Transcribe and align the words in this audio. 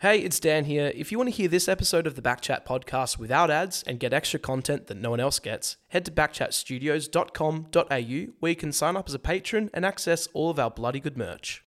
Hey, 0.00 0.20
it's 0.20 0.38
Dan 0.38 0.66
here. 0.66 0.92
If 0.94 1.10
you 1.10 1.18
want 1.18 1.28
to 1.28 1.34
hear 1.34 1.48
this 1.48 1.66
episode 1.66 2.06
of 2.06 2.14
the 2.14 2.22
Backchat 2.22 2.64
podcast 2.64 3.18
without 3.18 3.50
ads 3.50 3.82
and 3.82 3.98
get 3.98 4.12
extra 4.12 4.38
content 4.38 4.86
that 4.86 4.96
no 4.96 5.10
one 5.10 5.18
else 5.18 5.40
gets, 5.40 5.76
head 5.88 6.04
to 6.04 6.12
backchatstudios.com.au 6.12 8.32
where 8.38 8.50
you 8.50 8.54
can 8.54 8.70
sign 8.70 8.96
up 8.96 9.08
as 9.08 9.14
a 9.14 9.18
patron 9.18 9.70
and 9.74 9.84
access 9.84 10.28
all 10.34 10.50
of 10.50 10.60
our 10.60 10.70
bloody 10.70 11.00
good 11.00 11.18
merch. 11.18 11.64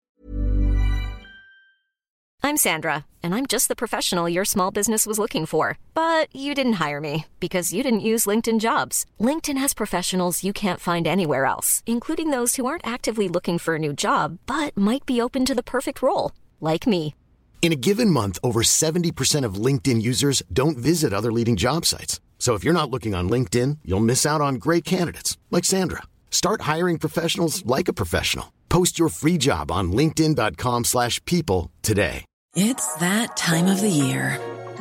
I'm 2.40 2.56
Sandra, 2.56 3.04
and 3.20 3.34
I'm 3.34 3.46
just 3.46 3.66
the 3.66 3.74
professional 3.74 4.28
your 4.28 4.44
small 4.44 4.70
business 4.70 5.06
was 5.06 5.18
looking 5.18 5.44
for. 5.44 5.76
But 5.92 6.28
you 6.32 6.54
didn't 6.54 6.74
hire 6.74 7.00
me 7.00 7.26
because 7.40 7.72
you 7.72 7.82
didn't 7.82 7.98
use 7.98 8.26
LinkedIn 8.26 8.60
jobs. 8.60 9.06
LinkedIn 9.18 9.58
has 9.58 9.74
professionals 9.74 10.44
you 10.44 10.52
can't 10.52 10.78
find 10.78 11.08
anywhere 11.08 11.46
else, 11.46 11.82
including 11.84 12.30
those 12.30 12.54
who 12.54 12.66
aren't 12.66 12.86
actively 12.86 13.28
looking 13.28 13.58
for 13.58 13.74
a 13.74 13.80
new 13.80 13.92
job 13.92 14.38
but 14.46 14.76
might 14.76 15.04
be 15.04 15.20
open 15.20 15.44
to 15.46 15.54
the 15.56 15.64
perfect 15.64 16.00
role, 16.00 16.30
like 16.60 16.86
me. 16.86 17.16
In 17.62 17.72
a 17.72 17.76
given 17.76 18.08
month, 18.08 18.38
over 18.42 18.62
70% 18.62 19.44
of 19.44 19.54
LinkedIn 19.66 20.00
users 20.00 20.42
don't 20.50 20.78
visit 20.78 21.12
other 21.12 21.30
leading 21.30 21.56
job 21.56 21.84
sites. 21.84 22.18
So 22.38 22.54
if 22.54 22.64
you're 22.64 22.80
not 22.80 22.90
looking 22.90 23.14
on 23.14 23.28
LinkedIn, 23.28 23.78
you'll 23.84 24.00
miss 24.00 24.24
out 24.24 24.40
on 24.40 24.54
great 24.54 24.84
candidates 24.84 25.36
like 25.50 25.66
Sandra. 25.66 26.02
Start 26.30 26.62
hiring 26.62 26.98
professionals 26.98 27.64
like 27.66 27.86
a 27.86 27.92
professional. 27.92 28.50
Post 28.70 28.98
your 28.98 29.10
free 29.10 29.36
job 29.36 29.70
on 29.70 29.92
linkedin.com/people 29.92 31.70
today. 31.82 32.24
It's 32.56 32.94
that 32.94 33.36
time 33.36 33.66
of 33.66 33.80
the 33.80 33.90
year. 33.90 34.40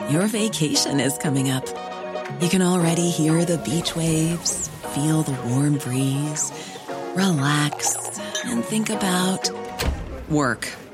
Your 0.09 0.27
vacation 0.27 0.99
is 0.99 1.17
coming 1.17 1.51
up. 1.51 1.67
You 2.41 2.49
can 2.49 2.61
already 2.61 3.09
hear 3.09 3.45
the 3.45 3.57
beach 3.57 3.95
waves, 3.95 4.69
feel 4.95 5.23
the 5.23 5.37
warm 5.49 5.77
breeze, 5.77 6.51
relax, 7.15 7.97
and 8.45 8.63
think 8.63 8.89
about 8.89 9.51
work. 10.29 10.67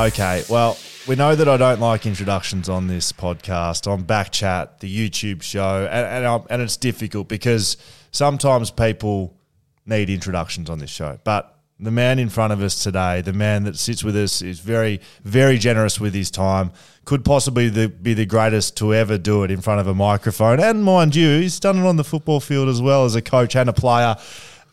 Okay, 0.00 0.42
well, 0.48 0.78
we 1.06 1.14
know 1.14 1.34
that 1.34 1.46
I 1.46 1.58
don't 1.58 1.78
like 1.78 2.06
introductions 2.06 2.70
on 2.70 2.86
this 2.86 3.12
podcast, 3.12 3.86
on 3.86 4.04
Backchat, 4.04 4.78
the 4.78 4.88
YouTube 4.88 5.42
show, 5.42 5.86
and 5.92 6.24
and, 6.24 6.42
and 6.48 6.62
it's 6.62 6.78
difficult 6.78 7.28
because 7.28 7.76
sometimes 8.10 8.70
people 8.70 9.36
need 9.84 10.08
introductions 10.08 10.70
on 10.70 10.78
this 10.78 10.88
show. 10.88 11.18
But 11.22 11.54
the 11.78 11.90
man 11.90 12.18
in 12.18 12.30
front 12.30 12.54
of 12.54 12.62
us 12.62 12.82
today, 12.82 13.20
the 13.20 13.34
man 13.34 13.64
that 13.64 13.76
sits 13.76 14.02
with 14.02 14.16
us, 14.16 14.40
is 14.40 14.58
very, 14.60 15.02
very 15.22 15.58
generous 15.58 16.00
with 16.00 16.14
his 16.14 16.30
time. 16.30 16.72
Could 17.04 17.22
possibly 17.22 17.68
the, 17.68 17.90
be 17.90 18.14
the 18.14 18.24
greatest 18.24 18.78
to 18.78 18.94
ever 18.94 19.18
do 19.18 19.44
it 19.44 19.50
in 19.50 19.60
front 19.60 19.80
of 19.80 19.86
a 19.86 19.94
microphone. 19.94 20.60
And 20.60 20.82
mind 20.82 21.14
you, 21.14 21.40
he's 21.40 21.60
done 21.60 21.76
it 21.76 21.84
on 21.86 21.96
the 21.96 22.04
football 22.04 22.40
field 22.40 22.70
as 22.70 22.80
well 22.80 23.04
as 23.04 23.16
a 23.16 23.22
coach 23.22 23.54
and 23.54 23.68
a 23.68 23.74
player. 23.74 24.16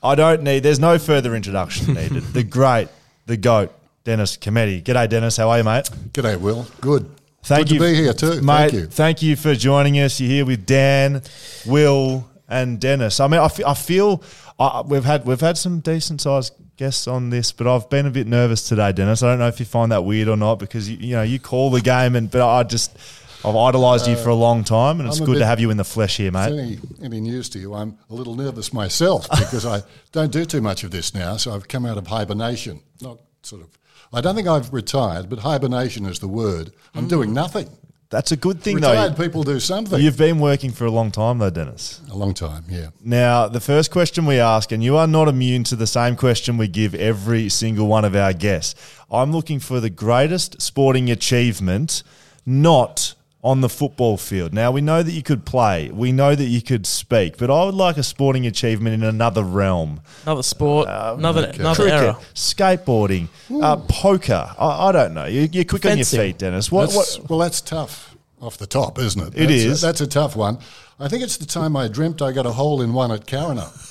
I 0.01 0.15
don't 0.15 0.43
need. 0.43 0.63
There's 0.63 0.79
no 0.79 0.97
further 0.97 1.35
introduction 1.35 1.95
needed. 1.95 2.23
the 2.33 2.43
great, 2.43 2.87
the 3.25 3.35
goat, 3.35 3.73
Dennis 4.07 4.37
Cometti. 4.37 4.81
G'day, 4.81 5.09
Dennis. 5.09 5.35
How 5.35 5.49
are 5.49 5.57
you, 5.57 5.65
mate? 5.65 5.89
G'day, 6.13 6.39
Will. 6.39 6.65
Good. 6.79 7.11
Thank 7.43 7.67
Good 7.67 7.73
you 7.73 7.79
to 7.79 7.85
be 7.87 7.93
here 7.93 8.13
too. 8.13 8.41
mate. 8.41 8.71
Thank 8.89 9.21
you. 9.21 9.35
for 9.35 9.53
joining 9.53 9.99
us. 9.99 10.21
You're 10.21 10.29
here 10.29 10.45
with 10.45 10.65
Dan, 10.65 11.21
Will, 11.65 12.25
and 12.47 12.79
Dennis. 12.79 13.19
I 13.19 13.27
mean, 13.27 13.41
I 13.41 13.49
fe- 13.49 13.65
I 13.67 13.73
feel 13.73 14.23
uh, 14.57 14.81
we've 14.87 15.03
had 15.03 15.25
we've 15.25 15.41
had 15.41 15.57
some 15.57 15.81
decent 15.81 16.21
sized 16.21 16.53
guests 16.77 17.05
on 17.05 17.31
this, 17.31 17.51
but 17.51 17.67
I've 17.67 17.89
been 17.89 18.05
a 18.05 18.09
bit 18.09 18.27
nervous 18.27 18.65
today, 18.65 18.93
Dennis. 18.93 19.23
I 19.23 19.31
don't 19.31 19.39
know 19.39 19.49
if 19.49 19.59
you 19.59 19.65
find 19.65 19.91
that 19.91 20.05
weird 20.05 20.29
or 20.29 20.37
not 20.37 20.55
because 20.55 20.89
you, 20.89 20.95
you 21.05 21.15
know 21.17 21.23
you 21.23 21.37
call 21.37 21.69
the 21.69 21.81
game, 21.81 22.15
and 22.15 22.31
but 22.31 22.47
I 22.47 22.63
just. 22.63 22.97
I've 23.45 23.55
idolised 23.55 24.07
you 24.07 24.15
for 24.15 24.29
a 24.29 24.35
long 24.35 24.63
time, 24.63 24.99
and 24.99 25.07
it's 25.07 25.19
good 25.19 25.37
to 25.37 25.45
have 25.45 25.59
you 25.59 25.69
in 25.69 25.77
the 25.77 25.83
flesh 25.83 26.17
here, 26.17 26.31
mate. 26.31 26.51
any, 26.51 26.79
any 27.03 27.21
news 27.21 27.49
to 27.49 27.59
you, 27.59 27.75
I'm 27.75 27.97
a 28.09 28.13
little 28.13 28.35
nervous 28.35 28.73
myself 28.73 29.29
because 29.29 29.65
I 29.65 29.83
don't 30.11 30.31
do 30.31 30.43
too 30.43 30.59
much 30.59 30.83
of 30.83 30.89
this 30.91 31.13
now. 31.13 31.37
So 31.37 31.53
I've 31.53 31.67
come 31.67 31.85
out 31.85 31.97
of 31.97 32.07
hibernation. 32.07 32.81
Not 32.99 33.19
sort 33.43 33.61
of. 33.61 33.69
I 34.13 34.21
don't 34.21 34.35
think 34.35 34.47
I've 34.47 34.71
retired, 34.73 35.29
but 35.29 35.39
hibernation 35.39 36.05
is 36.05 36.19
the 36.19 36.27
word. 36.27 36.71
I'm 36.95 37.05
Mm. 37.05 37.09
doing 37.09 37.33
nothing. 37.33 37.67
That's 38.09 38.31
a 38.31 38.37
good 38.37 38.61
thing, 38.61 38.75
Retired 38.75 38.95
though. 38.95 39.01
Retired 39.01 39.17
people 39.17 39.43
do 39.43 39.59
something. 39.59 39.99
You've 40.01 40.17
been 40.17 40.39
working 40.39 40.71
for 40.71 40.85
a 40.85 40.91
long 40.91 41.11
time, 41.11 41.39
though, 41.39 41.49
Dennis. 41.49 41.99
a 42.09 42.15
long 42.15 42.33
time, 42.33 42.63
yeah. 42.69 42.87
Now, 43.03 43.49
the 43.49 43.59
first 43.59 43.91
question 43.91 44.25
we 44.25 44.39
ask, 44.39 44.71
and 44.71 44.81
you 44.81 44.95
are 44.95 45.07
not 45.07 45.27
immune 45.27 45.65
to 45.65 45.75
the 45.75 45.87
same 45.87 46.15
question 46.15 46.55
we 46.57 46.69
give 46.69 46.95
every 46.95 47.49
single 47.49 47.87
one 47.87 48.05
of 48.05 48.15
our 48.15 48.31
guests. 48.31 48.75
I'm 49.11 49.33
looking 49.33 49.59
for 49.59 49.81
the 49.81 49.89
greatest 49.89 50.61
sporting 50.61 51.11
achievement, 51.11 52.01
not 52.45 53.13
on 53.47 53.61
the 53.61 53.69
football 53.69 54.17
field. 54.17 54.53
Now, 54.53 54.71
we 54.71 54.81
know 54.81 55.01
that 55.01 55.11
you 55.13 55.23
could 55.23 55.45
play, 55.45 55.89
we 55.89 56.11
know 56.11 56.35
that 56.35 56.43
you 56.43 56.61
could 56.61 56.85
speak, 56.85 57.37
but 57.37 57.49
I 57.49 57.63
would 57.63 57.75
like 57.75 57.95
a 57.95 58.03
sporting 58.03 58.45
achievement 58.45 58.93
in 58.93 59.03
another 59.03 59.41
realm. 59.41 60.01
Another 60.23 60.43
sport, 60.43 60.89
another, 60.89 61.45
another 61.53 61.83
Cricket, 61.83 62.01
era. 62.01 62.17
skateboarding, 62.35 63.29
uh, 63.61 63.77
poker. 63.77 64.53
I, 64.59 64.89
I 64.89 64.91
don't 64.91 65.13
know. 65.13 65.25
You, 65.25 65.47
you're 65.49 65.63
quick 65.63 65.83
Fencing. 65.83 66.19
on 66.19 66.25
your 66.25 66.33
feet, 66.33 66.39
Dennis. 66.39 66.69
What, 66.69 66.89
That's, 66.89 67.19
what, 67.19 67.29
well, 67.29 67.39
that's 67.39 67.61
tough 67.61 68.06
off 68.41 68.57
the 68.57 68.67
top, 68.67 68.99
isn't 68.99 69.21
it? 69.21 69.27
It 69.35 69.47
that's 69.47 69.51
is. 69.51 69.83
A, 69.83 69.85
that's 69.85 70.01
a 70.01 70.07
tough 70.07 70.35
one. 70.35 70.59
I 70.99 71.07
think 71.07 71.23
it's 71.23 71.37
the 71.37 71.45
time 71.45 71.75
I 71.75 71.87
dreamt 71.87 72.21
I 72.21 72.31
got 72.31 72.45
a 72.45 72.51
hole 72.51 72.81
in 72.81 72.93
one 72.93 73.11
at 73.11 73.27
Carina. 73.27 73.71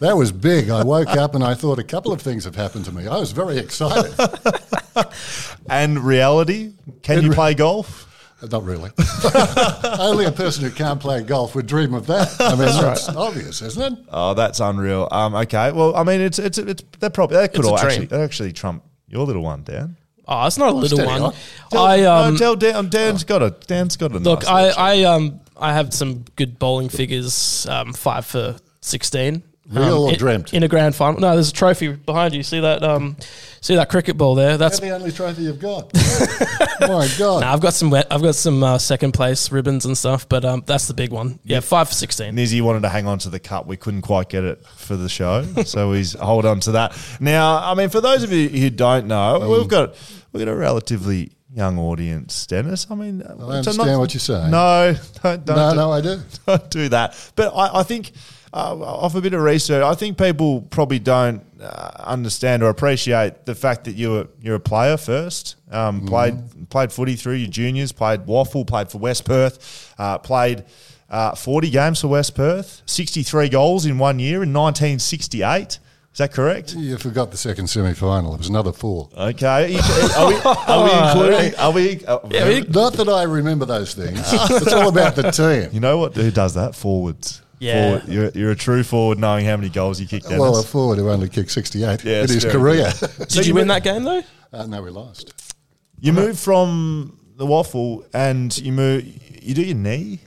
That 0.00 0.16
was 0.16 0.32
big. 0.32 0.70
I 0.70 0.82
woke 0.82 1.10
up 1.10 1.34
and 1.34 1.44
I 1.44 1.52
thought 1.52 1.78
a 1.78 1.84
couple 1.84 2.10
of 2.10 2.22
things 2.22 2.44
have 2.44 2.56
happened 2.56 2.86
to 2.86 2.92
me. 2.92 3.06
I 3.06 3.18
was 3.18 3.32
very 3.32 3.58
excited. 3.58 4.14
and 5.68 5.98
reality? 5.98 6.72
Can 7.02 7.16
And 7.18 7.24
you 7.24 7.30
re- 7.30 7.34
play 7.34 7.54
golf? 7.54 8.06
Not 8.50 8.64
really. 8.64 8.90
Only 9.98 10.24
a 10.24 10.32
person 10.32 10.64
who 10.64 10.70
can't 10.70 10.98
play 10.98 11.22
golf 11.22 11.54
would 11.54 11.66
dream 11.66 11.92
of 11.92 12.06
that. 12.06 12.34
I 12.40 12.50
mean, 12.52 12.60
that's 12.60 13.10
obvious, 13.10 13.60
isn't 13.60 13.92
it? 13.92 14.04
Oh, 14.08 14.32
that's 14.32 14.60
unreal. 14.60 15.06
Um, 15.10 15.34
okay. 15.34 15.70
Well, 15.70 15.94
I 15.94 16.02
mean, 16.04 16.22
it's 16.22 16.38
it's 16.38 16.56
it's 16.56 16.82
that 17.00 17.12
probably 17.12 17.36
that 17.36 17.50
could 17.50 17.60
It's 17.60 17.68
all 17.68 17.78
actually 17.78 18.06
that 18.06 18.20
actually 18.20 18.52
trump 18.54 18.82
your 19.06 19.26
little 19.26 19.42
one, 19.42 19.64
Dan. 19.64 19.96
Oh, 20.30 20.46
it's 20.46 20.56
not 20.56 20.70
a 20.70 20.72
little 20.72 20.96
steady 20.96 21.10
one. 21.10 21.22
on. 21.22 21.34
Tell, 21.70 21.84
I 21.84 22.02
um 22.04 22.34
no, 22.34 22.38
tell 22.38 22.56
Dan. 22.56 22.88
Dan's 22.88 23.24
got 23.24 23.42
a 23.42 23.50
Dan's 23.66 23.96
got 23.96 24.12
a 24.12 24.18
look. 24.18 24.48
I 24.48 24.68
I 24.70 25.02
um 25.02 25.40
I 25.56 25.72
have 25.74 25.92
some 25.92 26.24
good 26.36 26.58
bowling 26.58 26.88
figures. 26.88 27.66
Um, 27.68 27.92
five 27.92 28.24
for 28.24 28.56
sixteen. 28.80 29.42
Real 29.68 29.82
um, 29.84 30.02
or 30.02 30.10
in, 30.12 30.18
dreamt? 30.18 30.52
in 30.52 30.62
a 30.64 30.68
grand 30.68 30.96
final. 30.96 31.20
No, 31.20 31.34
there's 31.34 31.50
a 31.50 31.52
trophy 31.52 31.92
behind 31.92 32.34
you. 32.34 32.42
See 32.42 32.58
that? 32.58 32.82
Um, 32.82 33.16
see 33.60 33.76
that 33.76 33.88
cricket 33.88 34.16
ball 34.16 34.34
there? 34.34 34.56
That's 34.56 34.80
That's 34.80 34.80
the 34.80 34.90
only 34.90 35.12
trophy 35.12 35.42
you've 35.42 35.60
got. 35.60 35.94
My 36.80 37.08
God. 37.16 37.42
Nah, 37.42 37.52
I've 37.52 37.60
got 37.60 37.74
some 37.74 37.88
wet, 37.88 38.08
I've 38.10 38.22
got 38.22 38.34
some 38.34 38.64
uh, 38.64 38.78
second 38.78 39.12
place 39.12 39.52
ribbons 39.52 39.84
and 39.86 39.96
stuff, 39.96 40.28
but 40.28 40.44
um, 40.44 40.64
that's 40.66 40.88
the 40.88 40.94
big 40.94 41.12
one. 41.12 41.38
Yeah, 41.44 41.60
five 41.60 41.86
for 41.86 41.94
sixteen. 41.94 42.34
Nizzy 42.34 42.60
wanted 42.62 42.82
to 42.82 42.88
hang 42.88 43.06
on 43.06 43.18
to 43.20 43.30
the 43.30 43.38
cup. 43.38 43.66
We 43.68 43.76
couldn't 43.76 44.02
quite 44.02 44.28
get 44.28 44.42
it 44.42 44.66
for 44.66 44.96
the 44.96 45.08
show, 45.08 45.44
so 45.64 45.92
he's 45.92 46.14
hold 46.14 46.46
on 46.46 46.58
to 46.60 46.72
that. 46.72 46.98
Now, 47.20 47.58
I 47.58 47.74
mean, 47.74 47.90
for 47.90 48.00
those 48.00 48.24
of 48.24 48.32
you 48.32 48.48
who 48.48 48.70
don't 48.70 49.06
know, 49.06 49.40
Um, 49.42 49.50
we've 49.50 49.68
got 49.68 49.94
we've 50.32 50.44
got 50.44 50.50
a 50.50 50.56
relatively 50.56 51.32
young 51.52 51.78
audience, 51.78 52.46
Dennis. 52.46 52.86
I 52.90 52.94
mean, 52.94 53.22
I 53.22 53.32
understand 53.32 53.98
what 53.98 54.14
you're 54.14 54.20
saying. 54.20 54.50
No, 54.50 54.94
don't, 55.22 55.44
don't 55.44 55.56
no, 55.56 55.70
do- 55.70 55.76
no, 55.76 55.92
I 55.92 56.00
do. 56.00 56.20
don't 56.46 56.70
do 56.70 56.88
that. 56.90 57.32
But 57.36 57.52
I, 57.54 57.80
I 57.80 57.82
think, 57.82 58.12
uh, 58.52 58.76
off 58.80 59.14
a 59.14 59.20
bit 59.20 59.32
of 59.32 59.42
research, 59.42 59.82
I 59.82 59.94
think 59.94 60.18
people 60.18 60.62
probably 60.62 60.98
don't 60.98 61.42
uh, 61.62 61.90
understand 61.98 62.62
or 62.62 62.68
appreciate 62.70 63.44
the 63.46 63.54
fact 63.54 63.84
that 63.84 63.92
you're 63.92 64.26
you're 64.40 64.56
a 64.56 64.60
player 64.60 64.96
first. 64.96 65.56
Um, 65.70 66.06
Played 66.06 66.68
played 66.70 66.92
footy 66.92 67.14
through 67.16 67.34
your 67.34 67.50
juniors, 67.50 67.92
played 67.92 68.26
WAFL, 68.26 68.66
played 68.66 68.90
for 68.90 68.98
West 68.98 69.24
Perth, 69.24 69.94
uh, 69.98 70.18
played. 70.18 70.64
Uh, 71.12 71.34
40 71.34 71.70
games 71.70 72.00
for 72.00 72.06
West 72.06 72.36
Perth, 72.36 72.82
63 72.86 73.48
goals 73.48 73.84
in 73.84 73.98
one 73.98 74.20
year 74.20 74.44
in 74.44 74.52
1968. 74.52 75.80
Is 76.12 76.18
that 76.18 76.32
correct? 76.32 76.74
You 76.74 76.98
forgot 76.98 77.30
the 77.30 77.36
second 77.36 77.68
semi 77.68 77.92
final. 77.92 78.34
It 78.34 78.38
was 78.38 78.48
another 78.48 78.72
four. 78.72 79.08
Okay. 79.16 79.46
Are, 79.46 79.66
you- 79.68 79.78
are 80.16 80.28
we, 80.28 80.34
are 80.44 80.84
we 80.84 81.08
including? 81.30 81.54
Are 81.60 81.70
we? 81.72 82.04
uh, 82.04 82.18
Yeah, 82.30 82.48
we- 82.48 82.60
Not 82.62 82.94
that 82.94 83.08
I 83.08 83.22
remember 83.22 83.64
those 83.64 83.94
things. 83.94 84.18
it's 84.32 84.72
all 84.72 84.88
about 84.88 85.14
the 85.14 85.30
team. 85.30 85.70
you 85.72 85.78
know 85.80 85.98
what? 85.98 86.14
Who 86.16 86.30
does 86.32 86.54
that? 86.54 86.74
Forwards. 86.74 87.42
Yeah. 87.60 87.98
Forward. 87.98 88.08
You're, 88.12 88.28
you're 88.30 88.50
a 88.50 88.56
true 88.56 88.82
forward, 88.82 89.18
knowing 89.20 89.44
how 89.46 89.56
many 89.56 89.68
goals 89.68 90.00
you 90.00 90.06
kick. 90.08 90.24
Dennis. 90.24 90.40
Well, 90.40 90.58
a 90.58 90.62
forward 90.64 90.98
who 90.98 91.08
only 91.10 91.28
kicked 91.28 91.52
68 91.52 92.02
Yeah, 92.04 92.18
in 92.18 92.24
it's 92.24 92.32
his 92.32 92.44
career. 92.44 92.90
Did 93.28 93.46
you 93.46 93.54
win 93.54 93.68
that 93.68 93.84
game 93.84 94.02
though? 94.04 94.22
uh, 94.52 94.66
no, 94.66 94.82
we 94.82 94.90
lost. 94.90 95.32
You 96.00 96.12
move 96.12 96.38
from 96.40 97.18
the 97.36 97.46
WAFL 97.46 98.06
and 98.14 98.56
you 98.58 98.72
move. 98.72 99.04
You 99.42 99.54
do 99.54 99.62
your 99.62 99.76
knee. 99.76 100.20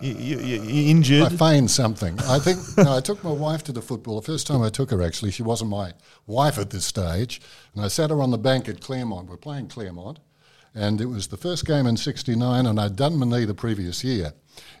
You, 0.00 0.38
you, 0.38 0.90
injured. 0.90 1.22
I 1.24 1.28
feigned 1.30 1.70
something. 1.70 2.18
I 2.20 2.38
think 2.38 2.58
no, 2.76 2.96
I 2.96 3.00
took 3.00 3.22
my 3.24 3.32
wife 3.32 3.64
to 3.64 3.72
the 3.72 3.82
football. 3.82 4.20
The 4.20 4.26
first 4.26 4.46
time 4.46 4.62
I 4.62 4.68
took 4.68 4.90
her, 4.90 5.02
actually, 5.02 5.30
she 5.30 5.42
wasn't 5.42 5.70
my 5.70 5.92
wife 6.26 6.58
at 6.58 6.70
this 6.70 6.84
stage, 6.84 7.40
and 7.74 7.84
I 7.84 7.88
sat 7.88 8.10
her 8.10 8.22
on 8.22 8.30
the 8.30 8.38
bank 8.38 8.68
at 8.68 8.80
Claremont. 8.80 9.28
We're 9.28 9.36
playing 9.36 9.68
Claremont, 9.68 10.18
and 10.74 11.00
it 11.00 11.06
was 11.06 11.28
the 11.28 11.36
first 11.36 11.66
game 11.66 11.86
in 11.86 11.96
'69, 11.96 12.66
and 12.66 12.80
I'd 12.80 12.96
done 12.96 13.16
my 13.16 13.26
knee 13.26 13.44
the 13.44 13.54
previous 13.54 14.04
year 14.04 14.32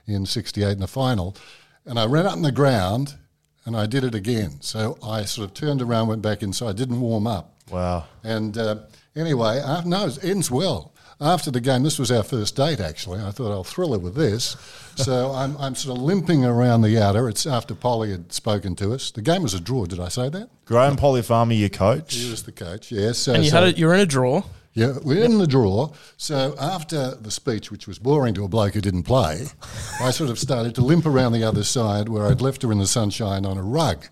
in 0.06 0.26
'68 0.26 0.72
in 0.72 0.80
the 0.80 0.86
final, 0.86 1.36
and 1.84 1.98
I 1.98 2.06
ran 2.06 2.26
up 2.26 2.36
in 2.36 2.42
the 2.42 2.52
ground, 2.52 3.16
and 3.64 3.76
I 3.76 3.86
did 3.86 4.04
it 4.04 4.14
again. 4.14 4.60
So 4.60 4.98
I 5.02 5.24
sort 5.24 5.48
of 5.48 5.54
turned 5.54 5.82
around, 5.82 6.08
went 6.08 6.22
back 6.22 6.42
inside, 6.42 6.76
didn't 6.76 7.00
warm 7.00 7.26
up. 7.26 7.54
wow. 7.70 8.06
And 8.24 8.56
uh, 8.56 8.76
anyway, 9.16 9.60
uh, 9.64 9.82
no, 9.84 10.06
it 10.06 10.24
ends 10.24 10.50
well. 10.50 10.94
After 11.20 11.50
the 11.50 11.60
game, 11.60 11.82
this 11.82 11.98
was 11.98 12.12
our 12.12 12.22
first 12.22 12.54
date 12.54 12.78
actually. 12.80 13.20
I 13.20 13.32
thought 13.32 13.50
I'll 13.50 13.64
thrill 13.64 13.92
her 13.92 13.98
with 13.98 14.14
this. 14.14 14.56
So 14.96 15.32
I'm, 15.34 15.56
I'm 15.58 15.74
sort 15.74 15.96
of 15.98 16.02
limping 16.04 16.44
around 16.44 16.82
the 16.82 16.96
outer. 17.02 17.28
It's 17.28 17.44
after 17.46 17.74
Polly 17.74 18.12
had 18.12 18.32
spoken 18.32 18.76
to 18.76 18.92
us. 18.94 19.10
The 19.10 19.22
game 19.22 19.42
was 19.42 19.52
a 19.54 19.60
draw. 19.60 19.86
Did 19.86 19.98
I 20.00 20.08
say 20.08 20.28
that? 20.28 20.48
Graham 20.64 20.96
Polly 20.96 21.22
Farmer, 21.22 21.54
your 21.54 21.70
coach. 21.70 22.14
He 22.14 22.30
was 22.30 22.44
the 22.44 22.52
coach. 22.52 22.92
Yes. 22.92 23.18
So, 23.18 23.34
And 23.34 23.42
you 23.44 23.50
so- 23.50 23.58
had 23.60 23.68
it. 23.68 23.78
You 23.78 23.86
were 23.86 23.94
in 23.94 24.00
a 24.00 24.06
draw. 24.06 24.42
yeah, 24.74 24.96
we're 25.02 25.24
in 25.24 25.38
the 25.38 25.46
draw. 25.48 25.90
So 26.16 26.54
after 26.60 27.16
the 27.16 27.32
speech, 27.32 27.72
which 27.72 27.88
was 27.88 27.98
boring 27.98 28.34
to 28.34 28.44
a 28.44 28.48
bloke 28.48 28.74
who 28.74 28.80
didn't 28.80 29.02
play, 29.02 29.46
I 30.00 30.10
sort 30.12 30.30
of 30.30 30.38
started 30.38 30.76
to 30.76 30.82
limp 30.82 31.04
around 31.04 31.32
the 31.32 31.42
other 31.42 31.64
side 31.64 32.08
where 32.08 32.26
I'd 32.26 32.40
left 32.40 32.62
her 32.62 32.70
in 32.70 32.78
the 32.78 32.86
sunshine 32.86 33.44
on 33.44 33.58
a 33.58 33.62
rug. 33.62 34.06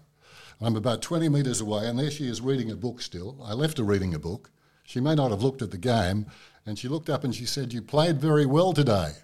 I'm 0.61 0.75
about 0.75 1.03
20 1.03 1.29
metres 1.29 1.61
away, 1.61 1.87
and 1.87 1.97
there 1.99 2.11
she 2.11 2.27
is 2.27 2.41
reading 2.41 2.71
a 2.73 2.77
book 2.77 3.01
still. 3.03 3.37
I 3.45 3.53
left 3.53 3.79
her 3.79 3.85
reading 3.85 4.13
a 4.15 4.19
book. 4.19 4.51
She 4.85 5.01
may 5.01 5.15
not 5.15 5.31
have 5.31 5.43
looked 5.43 5.61
at 5.63 5.71
the 5.71 5.77
game, 5.79 6.27
and 6.67 6.79
she 6.79 6.89
looked 6.89 7.09
up 7.11 7.25
and 7.25 7.35
she 7.35 7.47
said, 7.47 7.73
You 7.73 7.83
played 7.83 8.21
very 8.21 8.47
well 8.47 8.73
today. 8.73 9.13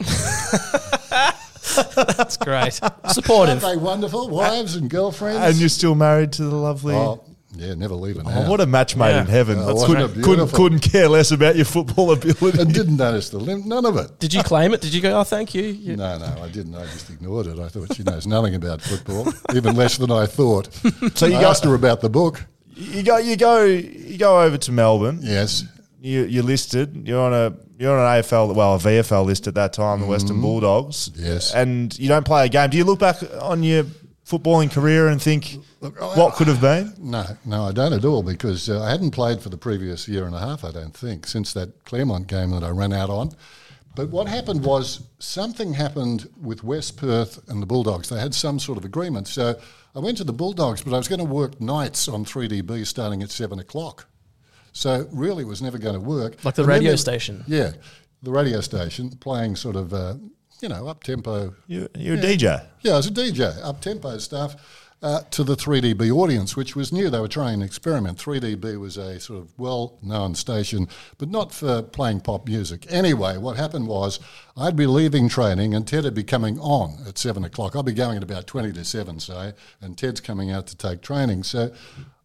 That's 1.97 2.37
great. 2.37 2.81
Aren't 2.83 3.11
Supportive. 3.13 3.61
they 3.61 3.77
wonderful? 3.77 4.29
Wives 4.29 4.77
and 4.77 4.91
girlfriends? 4.91 5.39
And 5.41 5.57
you're 5.57 5.69
still 5.69 5.95
married 5.95 6.33
to 6.35 6.45
the 6.45 6.55
lovely. 6.57 6.95
oh, 6.95 7.25
yeah, 7.55 7.75
never 7.75 7.95
leaving 7.95 8.23
Oh, 8.27 8.51
what 8.51 8.61
a 8.61 8.67
match 8.67 8.97
made 8.97 9.11
Yeah. 9.11 9.21
in 9.23 9.27
heaven. 9.27 9.59
Oh, 9.59 9.67
That's 9.67 9.85
couldn't, 9.87 10.23
couldn't, 10.23 10.53
couldn't 10.53 10.79
care 10.81 11.09
less 11.09 11.31
about 11.33 11.55
your 11.57 11.65
football 11.67 12.13
ability. 12.13 12.61
and 12.61 12.73
didn't 12.73 12.97
notice 12.97 13.29
the 13.31 13.39
limp, 13.39 13.65
none 13.67 13.85
of 13.85 13.97
it. 13.97 14.19
Did 14.19 14.33
you 14.35 14.43
claim 14.43 14.73
it? 14.75 14.81
Did 14.81 14.95
you 14.95 15.01
go? 15.03 15.19
Oh, 15.21 15.25
thank 15.25 15.55
you. 15.55 15.63
You- 15.63 15.97
No, 15.97 16.19
no, 16.19 16.43
I 16.43 16.49
didn't. 16.49 16.75
I 16.75 16.85
just 16.85 17.11
ignored 17.11 17.47
it. 17.47 17.59
I 17.59 17.69
thought 17.69 17.95
she 17.95 18.03
knows 18.03 18.27
nothing 18.27 18.55
about 18.55 18.81
football, 18.81 19.33
even 19.55 19.77
less 19.77 19.99
than 19.99 20.11
I 20.11 20.27
thought. 20.27 20.69
So 21.15 21.27
you 21.27 21.37
I 21.37 21.45
asked 21.45 21.65
her 21.65 21.75
about 21.75 22.01
the 22.01 22.09
book. 22.11 22.45
You 22.75 23.03
go, 23.03 23.19
you 23.19 23.37
go, 23.37 23.65
you 23.65 24.17
go 24.19 24.41
over 24.41 24.57
to 24.59 24.73
Melbourne. 24.73 25.21
Yes. 25.23 25.65
You, 26.03 26.25
you're 26.25 26.43
listed. 26.43 27.07
You're 27.07 27.21
on 27.21 27.33
a 27.33 27.57
you're 27.79 27.97
on 27.97 28.05
an 28.05 28.23
AFL, 28.23 28.55
well, 28.57 28.75
a 28.75 28.79
VFL 28.79 29.25
list 29.25 29.47
at 29.47 29.55
that 29.55 29.73
time, 29.73 30.01
the 30.01 30.07
Western 30.07 30.41
Bulldogs. 30.41 31.11
Yes. 31.15 31.55
and 31.55 31.97
you 31.99 32.09
don't 32.09 32.27
play 32.27 32.47
a 32.47 32.49
game. 32.49 32.71
Do 32.71 32.77
you 32.77 32.85
look 32.85 32.99
back 32.99 33.17
on 33.41 33.63
your 33.63 33.85
footballing 34.27 34.71
career 34.73 35.09
and 35.09 35.23
think 35.23 35.59
what 35.81 36.35
could 36.35 36.49
have 36.49 36.61
been? 36.61 36.93
No, 36.99 37.25
no, 37.45 37.65
I 37.65 37.73
don't 37.73 37.93
at 37.93 38.05
all 38.05 38.23
because 38.23 38.69
uh, 38.69 38.83
I 38.83 38.91
hadn't 38.91 39.13
played 39.13 39.41
for 39.41 39.49
the 39.49 39.57
previous 39.57 40.09
year 40.09 40.27
and 40.27 40.35
a 40.35 40.41
half, 40.41 40.65
I 40.65 40.73
don't 40.73 40.97
think, 40.97 41.27
since 41.27 41.53
that 41.53 41.85
Claremont 41.85 42.27
game 42.27 42.51
that 42.51 42.65
I 42.65 42.71
ran 42.71 42.93
out 42.93 43.11
on. 43.11 43.33
But 43.95 44.09
what 44.09 44.27
happened 44.27 44.65
was 44.65 45.07
something 45.19 45.75
happened 45.75 46.29
with 46.41 46.65
West 46.65 46.97
Perth 46.97 47.49
and 47.49 47.61
the 47.61 47.67
Bulldogs. 47.67 48.09
They 48.09 48.19
had 48.19 48.35
some 48.35 48.59
sort 48.59 48.79
of 48.79 48.85
agreement. 48.85 49.29
So 49.29 49.55
I 49.95 49.99
went 49.99 50.17
to 50.19 50.25
the 50.25 50.33
Bulldogs, 50.33 50.83
but 50.83 50.95
I 50.95 50.97
was 50.97 51.09
going 51.09 51.19
to 51.19 51.25
work 51.25 51.61
nights 51.61 52.09
on 52.09 52.25
3DB 52.25 52.87
starting 52.87 53.23
at 53.23 53.31
7 53.31 53.59
o'clock. 53.59 54.07
So 54.73 55.07
really 55.13 55.43
it 55.45 55.47
was 55.49 55.63
never 55.63 55.79
going 55.79 55.95
to 55.95 56.01
work. 56.01 56.45
Like 56.45 56.55
the 56.55 56.63
And 56.63 56.69
radio 56.69 56.91
there- 56.91 56.97
station. 56.97 57.45
Yeah, 57.47 57.73
the 58.23 58.31
radio 58.31 58.61
station 58.61 59.11
playing 59.11 59.57
sort 59.57 59.77
of, 59.77 59.93
uh, 59.93 60.15
you 60.61 60.69
know, 60.69 60.87
up 60.89 61.03
tempo 61.05 61.55
You, 61.67 61.89
you're 61.97 62.15
a 62.17 62.19
DJ. 62.21 62.65
yeah, 62.83 62.93
I 62.93 62.97
was 62.97 63.07
a 63.09 63.11
DJ, 63.11 63.55
up 63.63 63.81
tempo 63.81 64.17
stuff 64.19 64.55
uh, 65.03 65.21
to 65.33 65.43
the 65.43 65.57
3DB 65.57 66.13
audience, 66.13 66.55
which 66.57 66.77
was 66.77 66.93
new. 66.93 67.11
They 67.11 67.19
were 67.19 67.27
trying 67.27 67.55
an 67.55 67.63
experiment. 67.63 68.19
3DB 68.19 68.79
was 68.79 68.97
a 68.97 69.19
sort 69.19 69.41
of 69.41 69.53
well 69.59 69.99
known 70.01 70.37
station, 70.37 70.87
but 71.19 71.29
not 71.29 71.53
for 71.53 71.83
playing 71.83 72.21
pop 72.21 72.47
music. 72.47 72.87
Anyway, 72.89 73.37
what 73.39 73.57
happened 73.57 73.89
was 73.89 74.21
I'd 74.57 74.77
be 74.77 74.87
leaving 74.87 75.29
training 75.29 75.75
and 75.75 75.85
Ted 75.89 76.05
would 76.05 76.15
be 76.15 76.23
coming 76.23 76.61
on 76.61 76.99
at 77.09 77.19
7 77.19 77.45
o'clock. 77.45 77.75
I'd 77.75 77.85
be 77.85 77.93
going 77.93 78.17
at 78.17 78.23
about 78.23 78.47
20 78.47 78.73
to 78.75 78.85
7, 78.85 79.19
say, 79.19 79.55
and 79.81 79.99
Ted's 79.99 80.21
coming 80.21 80.53
out 80.53 80.69
to 80.69 80.77
take 80.77 81.03
training. 81.03 81.43
So 81.43 81.73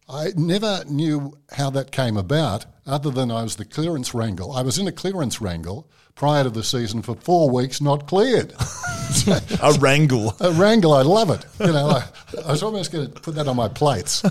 I 0.08 0.32
never 0.36 0.84
knew 0.88 1.36
how 1.52 1.70
that 1.70 1.90
came 1.92 2.16
about 2.16 2.64
other 2.86 3.10
than 3.10 3.30
I 3.30 3.42
was 3.42 3.56
the 3.56 3.64
clearance 3.64 4.14
wrangle. 4.14 4.52
I 4.52 4.62
was 4.62 4.78
in 4.78 4.86
a 4.88 4.92
clearance 4.92 5.40
wrangle 5.40 5.86
prior 6.14 6.42
to 6.44 6.50
the 6.50 6.64
season 6.64 7.02
for 7.02 7.14
four 7.14 7.50
weeks, 7.50 7.80
not 7.80 8.06
cleared. 8.08 8.52
A 9.62 9.72
wrangle. 9.80 10.34
A 10.40 10.52
wrangle, 10.52 10.92
I 10.94 11.02
love 11.02 11.30
it. 11.30 11.44
You 11.60 11.72
know, 11.72 11.88
I, 11.88 12.04
I 12.46 12.50
was 12.50 12.62
almost 12.62 12.90
going 12.92 13.10
to 13.12 13.20
put 13.20 13.34
that 13.36 13.46
on 13.48 13.56
my 13.56 13.68
plates. 13.68 14.22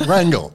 wrangle, 0.06 0.52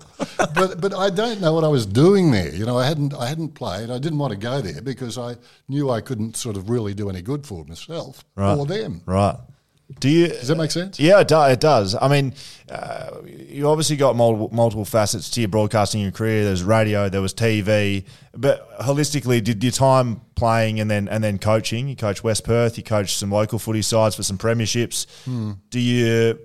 but 0.55 0.79
but 0.81 0.93
I 0.93 1.09
don't 1.09 1.41
know 1.41 1.53
what 1.53 1.63
I 1.63 1.67
was 1.67 1.85
doing 1.85 2.31
there. 2.31 2.53
You 2.53 2.65
know, 2.65 2.77
I 2.77 2.85
hadn't 2.87 3.13
I 3.13 3.27
hadn't 3.27 3.49
played. 3.55 3.89
I 3.89 3.99
didn't 3.99 4.17
want 4.19 4.31
to 4.31 4.37
go 4.39 4.61
there 4.61 4.81
because 4.81 5.17
I 5.17 5.35
knew 5.67 5.89
I 5.89 6.01
couldn't 6.01 6.37
sort 6.37 6.55
of 6.57 6.69
really 6.69 6.93
do 6.93 7.09
any 7.09 7.21
good 7.21 7.45
for 7.45 7.63
myself 7.65 8.23
Right. 8.35 8.55
or 8.55 8.65
them. 8.65 9.01
Right. 9.05 9.35
Do 9.99 10.07
you? 10.07 10.27
Does 10.27 10.47
that 10.49 10.55
make 10.55 10.71
sense? 10.71 10.99
Yeah, 10.99 11.19
it, 11.19 11.27
do, 11.27 11.41
it 11.43 11.59
does. 11.59 11.95
I 11.95 12.07
mean, 12.07 12.33
uh, 12.69 13.21
you 13.25 13.67
obviously 13.67 13.95
got 13.95 14.15
multiple, 14.15 14.49
multiple 14.51 14.85
facets 14.85 15.29
to 15.31 15.41
your 15.41 15.49
broadcasting 15.49 16.01
your 16.01 16.11
career. 16.11 16.43
There 16.43 16.51
was 16.51 16.63
radio, 16.63 17.09
there 17.09 17.21
was 17.21 17.33
TV, 17.33 18.05
but 18.33 18.79
holistically, 18.79 19.43
did 19.43 19.63
your 19.63 19.71
time 19.71 20.21
playing 20.35 20.79
and 20.79 20.91
then 20.91 21.07
and 21.07 21.23
then 21.23 21.39
coaching? 21.39 21.87
You 21.87 21.95
coached 21.95 22.23
West 22.23 22.43
Perth, 22.43 22.77
you 22.77 22.83
coached 22.83 23.17
some 23.17 23.31
local 23.31 23.57
footy 23.57 23.81
sides 23.81 24.15
for 24.15 24.23
some 24.23 24.37
premierships. 24.37 25.07
Hmm. 25.25 25.53
Do 25.71 25.79
you 25.79 26.39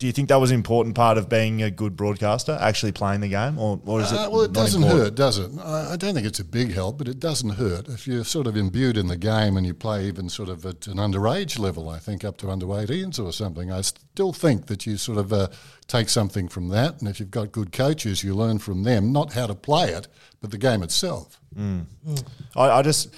do 0.00 0.06
you 0.06 0.14
think 0.14 0.30
that 0.30 0.40
was 0.40 0.50
an 0.50 0.54
important 0.54 0.94
part 0.94 1.18
of 1.18 1.28
being 1.28 1.62
a 1.62 1.70
good 1.70 1.94
broadcaster, 1.94 2.56
actually 2.58 2.90
playing 2.90 3.20
the 3.20 3.28
game, 3.28 3.58
or, 3.58 3.78
or 3.84 4.00
is 4.00 4.10
it? 4.10 4.18
Uh, 4.18 4.30
well, 4.30 4.40
it 4.40 4.52
doesn't 4.54 4.82
important? 4.82 5.04
hurt, 5.04 5.14
does 5.14 5.36
it? 5.36 5.50
I, 5.60 5.92
I 5.92 5.96
don't 5.96 6.14
think 6.14 6.26
it's 6.26 6.40
a 6.40 6.44
big 6.44 6.72
help, 6.72 6.96
but 6.96 7.06
it 7.06 7.20
doesn't 7.20 7.50
hurt. 7.50 7.86
If 7.86 8.08
you're 8.08 8.24
sort 8.24 8.46
of 8.46 8.56
imbued 8.56 8.96
in 8.96 9.08
the 9.08 9.18
game 9.18 9.58
and 9.58 9.66
you 9.66 9.74
play 9.74 10.06
even 10.06 10.30
sort 10.30 10.48
of 10.48 10.64
at 10.64 10.86
an 10.86 10.96
underage 10.96 11.58
level, 11.58 11.90
I 11.90 11.98
think 11.98 12.24
up 12.24 12.38
to 12.38 12.48
under 12.48 12.64
18s 12.64 13.22
or 13.22 13.30
something, 13.30 13.70
I 13.70 13.82
still 13.82 14.32
think 14.32 14.68
that 14.68 14.86
you 14.86 14.96
sort 14.96 15.18
of 15.18 15.34
uh, 15.34 15.48
take 15.86 16.08
something 16.08 16.48
from 16.48 16.68
that. 16.70 16.98
And 17.00 17.06
if 17.06 17.20
you've 17.20 17.30
got 17.30 17.52
good 17.52 17.70
coaches, 17.70 18.24
you 18.24 18.34
learn 18.34 18.58
from 18.58 18.84
them, 18.84 19.12
not 19.12 19.34
how 19.34 19.48
to 19.48 19.54
play 19.54 19.90
it, 19.90 20.08
but 20.40 20.50
the 20.50 20.56
game 20.56 20.82
itself. 20.82 21.38
I, 22.56 22.70
I 22.70 22.80
just 22.80 23.14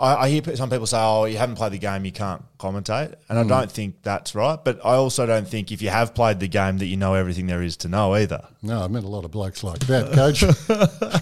I, 0.00 0.22
I 0.22 0.28
hear 0.30 0.56
some 0.56 0.70
people 0.70 0.86
say, 0.86 0.98
"Oh, 0.98 1.26
you 1.26 1.36
haven't 1.36 1.56
played 1.56 1.72
the 1.72 1.78
game, 1.78 2.06
you 2.06 2.12
can't 2.12 2.42
commentate," 2.58 3.14
and 3.28 3.38
I 3.38 3.44
don't 3.44 3.70
think 3.70 4.02
that's 4.02 4.34
right. 4.34 4.58
But 4.62 4.78
I 4.84 4.94
also 4.94 5.26
don't 5.26 5.46
think 5.46 5.70
if 5.70 5.82
you 5.82 5.90
have 5.90 6.14
played 6.14 6.40
the 6.40 6.48
game 6.48 6.78
that 6.78 6.86
you 6.86 6.96
know 6.96 7.14
everything 7.14 7.46
there 7.46 7.62
is 7.62 7.76
to 7.78 7.88
know 7.88 8.14
either. 8.14 8.48
No, 8.62 8.82
I 8.82 8.88
met 8.88 9.04
a 9.04 9.08
lot 9.08 9.26
of 9.26 9.30
blokes 9.30 9.62
like 9.62 9.80
that, 9.80 10.12
coach, 10.12 10.42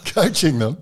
coaching 0.14 0.60
them. 0.60 0.78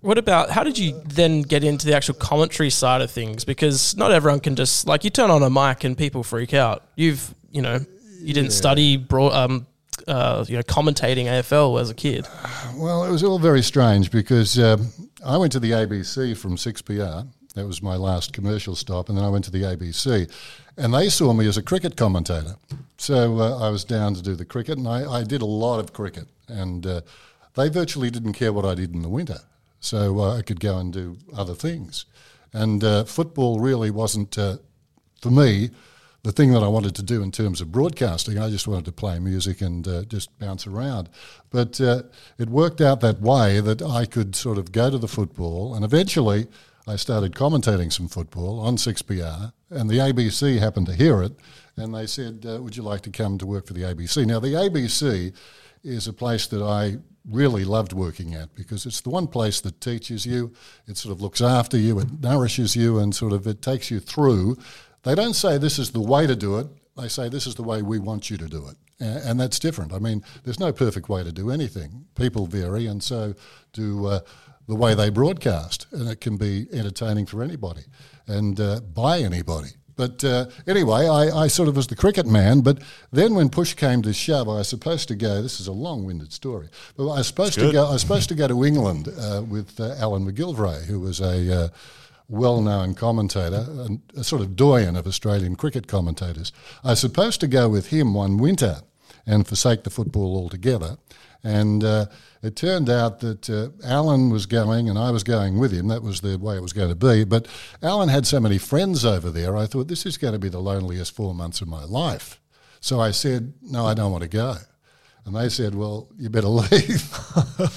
What 0.00 0.16
about 0.16 0.50
how 0.50 0.62
did 0.62 0.78
you 0.78 1.02
then 1.04 1.42
get 1.42 1.64
into 1.64 1.86
the 1.86 1.94
actual 1.94 2.14
commentary 2.14 2.70
side 2.70 3.02
of 3.02 3.10
things? 3.10 3.44
Because 3.44 3.96
not 3.96 4.12
everyone 4.12 4.40
can 4.40 4.54
just 4.54 4.86
like 4.86 5.02
you 5.02 5.10
turn 5.10 5.30
on 5.30 5.42
a 5.42 5.50
mic 5.50 5.82
and 5.82 5.98
people 5.98 6.22
freak 6.22 6.54
out. 6.54 6.84
You've 6.94 7.34
you 7.50 7.62
know 7.62 7.80
you 8.20 8.32
didn't 8.32 8.52
study 8.52 8.96
broad, 8.96 9.32
um, 9.32 9.66
uh, 10.06 10.44
you 10.46 10.56
know 10.56 10.62
commentating 10.62 11.24
AFL 11.24 11.80
as 11.80 11.90
a 11.90 11.94
kid. 11.94 12.28
Well, 12.76 13.04
it 13.04 13.10
was 13.10 13.24
all 13.24 13.40
very 13.40 13.62
strange 13.62 14.12
because 14.12 14.56
um, 14.56 14.86
I 15.24 15.36
went 15.36 15.50
to 15.52 15.60
the 15.60 15.72
ABC 15.72 16.36
from 16.36 16.56
6PR. 16.56 17.26
That 17.60 17.66
was 17.66 17.82
my 17.82 17.96
last 17.96 18.32
commercial 18.32 18.74
stop, 18.74 19.10
and 19.10 19.18
then 19.18 19.24
I 19.24 19.28
went 19.28 19.44
to 19.44 19.50
the 19.50 19.64
ABC, 19.64 20.32
and 20.78 20.94
they 20.94 21.10
saw 21.10 21.34
me 21.34 21.46
as 21.46 21.58
a 21.58 21.62
cricket 21.62 21.94
commentator. 21.94 22.56
So 22.96 23.38
uh, 23.38 23.58
I 23.58 23.68
was 23.68 23.84
down 23.84 24.14
to 24.14 24.22
do 24.22 24.34
the 24.34 24.46
cricket, 24.46 24.78
and 24.78 24.88
I, 24.88 25.18
I 25.18 25.24
did 25.24 25.42
a 25.42 25.46
lot 25.46 25.78
of 25.78 25.92
cricket, 25.92 26.26
and 26.48 26.86
uh, 26.86 27.02
they 27.56 27.68
virtually 27.68 28.08
didn't 28.08 28.32
care 28.32 28.54
what 28.54 28.64
I 28.64 28.74
did 28.74 28.94
in 28.94 29.02
the 29.02 29.10
winter, 29.10 29.40
so 29.78 30.20
uh, 30.20 30.38
I 30.38 30.40
could 30.40 30.58
go 30.58 30.78
and 30.78 30.90
do 30.90 31.18
other 31.36 31.52
things. 31.54 32.06
And 32.54 32.82
uh, 32.82 33.04
football 33.04 33.60
really 33.60 33.90
wasn't, 33.90 34.38
uh, 34.38 34.56
for 35.20 35.30
me, 35.30 35.68
the 36.22 36.32
thing 36.32 36.52
that 36.52 36.62
I 36.62 36.68
wanted 36.68 36.94
to 36.94 37.02
do 37.02 37.22
in 37.22 37.30
terms 37.30 37.60
of 37.60 37.70
broadcasting. 37.70 38.38
I 38.38 38.48
just 38.48 38.66
wanted 38.66 38.86
to 38.86 38.92
play 38.92 39.18
music 39.18 39.60
and 39.60 39.86
uh, 39.86 40.04
just 40.04 40.38
bounce 40.38 40.66
around. 40.66 41.10
But 41.50 41.78
uh, 41.78 42.04
it 42.38 42.48
worked 42.48 42.80
out 42.80 43.02
that 43.02 43.20
way 43.20 43.60
that 43.60 43.82
I 43.82 44.06
could 44.06 44.34
sort 44.34 44.56
of 44.56 44.72
go 44.72 44.90
to 44.90 44.96
the 44.96 45.08
football, 45.08 45.74
and 45.74 45.84
eventually 45.84 46.46
I 46.90 46.96
started 46.96 47.36
commentating 47.36 47.92
some 47.92 48.08
football 48.08 48.58
on 48.58 48.76
6PR, 48.76 49.52
and 49.70 49.88
the 49.88 49.98
ABC 49.98 50.58
happened 50.58 50.86
to 50.86 50.92
hear 50.92 51.22
it, 51.22 51.32
and 51.76 51.94
they 51.94 52.04
said, 52.04 52.44
uh, 52.44 52.60
Would 52.60 52.76
you 52.76 52.82
like 52.82 53.02
to 53.02 53.10
come 53.10 53.38
to 53.38 53.46
work 53.46 53.68
for 53.68 53.74
the 53.74 53.82
ABC? 53.82 54.26
Now, 54.26 54.40
the 54.40 54.54
ABC 54.54 55.32
is 55.84 56.08
a 56.08 56.12
place 56.12 56.48
that 56.48 56.60
I 56.60 56.96
really 57.24 57.64
loved 57.64 57.92
working 57.92 58.34
at 58.34 58.56
because 58.56 58.86
it's 58.86 59.02
the 59.02 59.10
one 59.10 59.28
place 59.28 59.60
that 59.60 59.80
teaches 59.80 60.26
you, 60.26 60.52
it 60.88 60.96
sort 60.96 61.12
of 61.12 61.22
looks 61.22 61.40
after 61.40 61.78
you, 61.78 62.00
it 62.00 62.20
nourishes 62.20 62.74
you, 62.74 62.98
and 62.98 63.14
sort 63.14 63.34
of 63.34 63.46
it 63.46 63.62
takes 63.62 63.92
you 63.92 64.00
through. 64.00 64.56
They 65.04 65.14
don't 65.14 65.34
say 65.34 65.58
this 65.58 65.78
is 65.78 65.92
the 65.92 66.00
way 66.00 66.26
to 66.26 66.34
do 66.34 66.58
it, 66.58 66.66
they 66.96 67.06
say 67.06 67.28
this 67.28 67.46
is 67.46 67.54
the 67.54 67.62
way 67.62 67.82
we 67.82 68.00
want 68.00 68.30
you 68.30 68.36
to 68.36 68.48
do 68.48 68.66
it. 68.66 68.76
And 68.98 69.38
that's 69.38 69.60
different. 69.60 69.92
I 69.92 69.98
mean, 69.98 70.24
there's 70.42 70.60
no 70.60 70.72
perfect 70.72 71.08
way 71.08 71.22
to 71.22 71.32
do 71.32 71.50
anything. 71.50 72.04
People 72.16 72.46
vary, 72.46 72.86
and 72.86 73.00
so 73.02 73.34
do 73.72 74.06
uh, 74.06 74.20
the 74.70 74.76
way 74.76 74.94
they 74.94 75.10
broadcast. 75.10 75.86
And 75.92 76.08
it 76.08 76.20
can 76.20 76.36
be 76.36 76.66
entertaining 76.72 77.26
for 77.26 77.42
anybody 77.42 77.82
and 78.26 78.58
uh, 78.58 78.80
by 78.80 79.18
anybody. 79.18 79.70
But 79.96 80.24
uh, 80.24 80.46
anyway, 80.66 81.06
I, 81.06 81.42
I 81.44 81.48
sort 81.48 81.68
of 81.68 81.76
was 81.76 81.88
the 81.88 81.96
cricket 81.96 82.26
man. 82.26 82.62
But 82.62 82.78
then 83.12 83.34
when 83.34 83.50
push 83.50 83.74
came 83.74 84.00
to 84.02 84.14
shove, 84.14 84.48
I 84.48 84.54
was 84.54 84.68
supposed 84.68 85.08
to 85.08 85.14
go. 85.14 85.42
This 85.42 85.60
is 85.60 85.66
a 85.66 85.72
long-winded 85.72 86.32
story, 86.32 86.68
but 86.96 87.02
I 87.10 87.18
was 87.18 87.26
supposed 87.26 87.58
to 87.58 87.70
go. 87.70 87.86
I 87.86 87.92
was 87.92 88.00
supposed 88.00 88.30
to 88.30 88.34
go 88.34 88.48
to 88.48 88.64
England 88.64 89.08
uh, 89.08 89.42
with 89.46 89.78
uh, 89.78 89.94
Alan 89.98 90.24
McGilvray, 90.24 90.86
who 90.86 91.00
was 91.00 91.20
a 91.20 91.64
uh, 91.64 91.68
well-known 92.28 92.94
commentator, 92.94 93.66
and 93.68 94.00
a 94.16 94.24
sort 94.24 94.40
of 94.40 94.56
doyen 94.56 94.96
of 94.96 95.06
Australian 95.06 95.54
cricket 95.54 95.86
commentators. 95.86 96.50
I 96.82 96.92
was 96.92 97.00
supposed 97.00 97.40
to 97.40 97.46
go 97.46 97.68
with 97.68 97.88
him 97.88 98.14
one 98.14 98.38
winter 98.38 98.76
and 99.26 99.46
forsake 99.46 99.82
the 99.84 99.90
football 99.90 100.34
altogether. 100.34 100.96
And 101.42 101.84
uh, 101.84 102.06
it 102.42 102.56
turned 102.56 102.88
out 102.88 103.20
that 103.20 103.50
uh, 103.50 103.68
Alan 103.86 104.30
was 104.30 104.46
going 104.46 104.88
and 104.88 104.98
I 104.98 105.10
was 105.10 105.22
going 105.22 105.58
with 105.58 105.72
him. 105.72 105.88
That 105.88 106.02
was 106.02 106.20
the 106.22 106.38
way 106.38 106.56
it 106.56 106.62
was 106.62 106.72
going 106.72 106.88
to 106.88 106.94
be. 106.94 107.24
But 107.24 107.46
Alan 107.82 108.08
had 108.08 108.26
so 108.26 108.40
many 108.40 108.56
friends 108.58 109.04
over 109.04 109.30
there, 109.30 109.56
I 109.56 109.66
thought 109.66 109.88
this 109.88 110.06
is 110.06 110.16
going 110.16 110.32
to 110.32 110.38
be 110.38 110.48
the 110.48 110.58
loneliest 110.60 111.14
four 111.14 111.34
months 111.34 111.60
of 111.60 111.68
my 111.68 111.84
life. 111.84 112.40
So 112.80 112.98
I 113.00 113.10
said, 113.10 113.52
No, 113.62 113.84
I 113.86 113.92
don't 113.94 114.10
want 114.12 114.22
to 114.22 114.28
go. 114.28 114.56
And 115.26 115.36
they 115.36 115.50
said, 115.50 115.74
Well, 115.74 116.08
you 116.16 116.30
better 116.30 116.48
leave. 116.48 117.04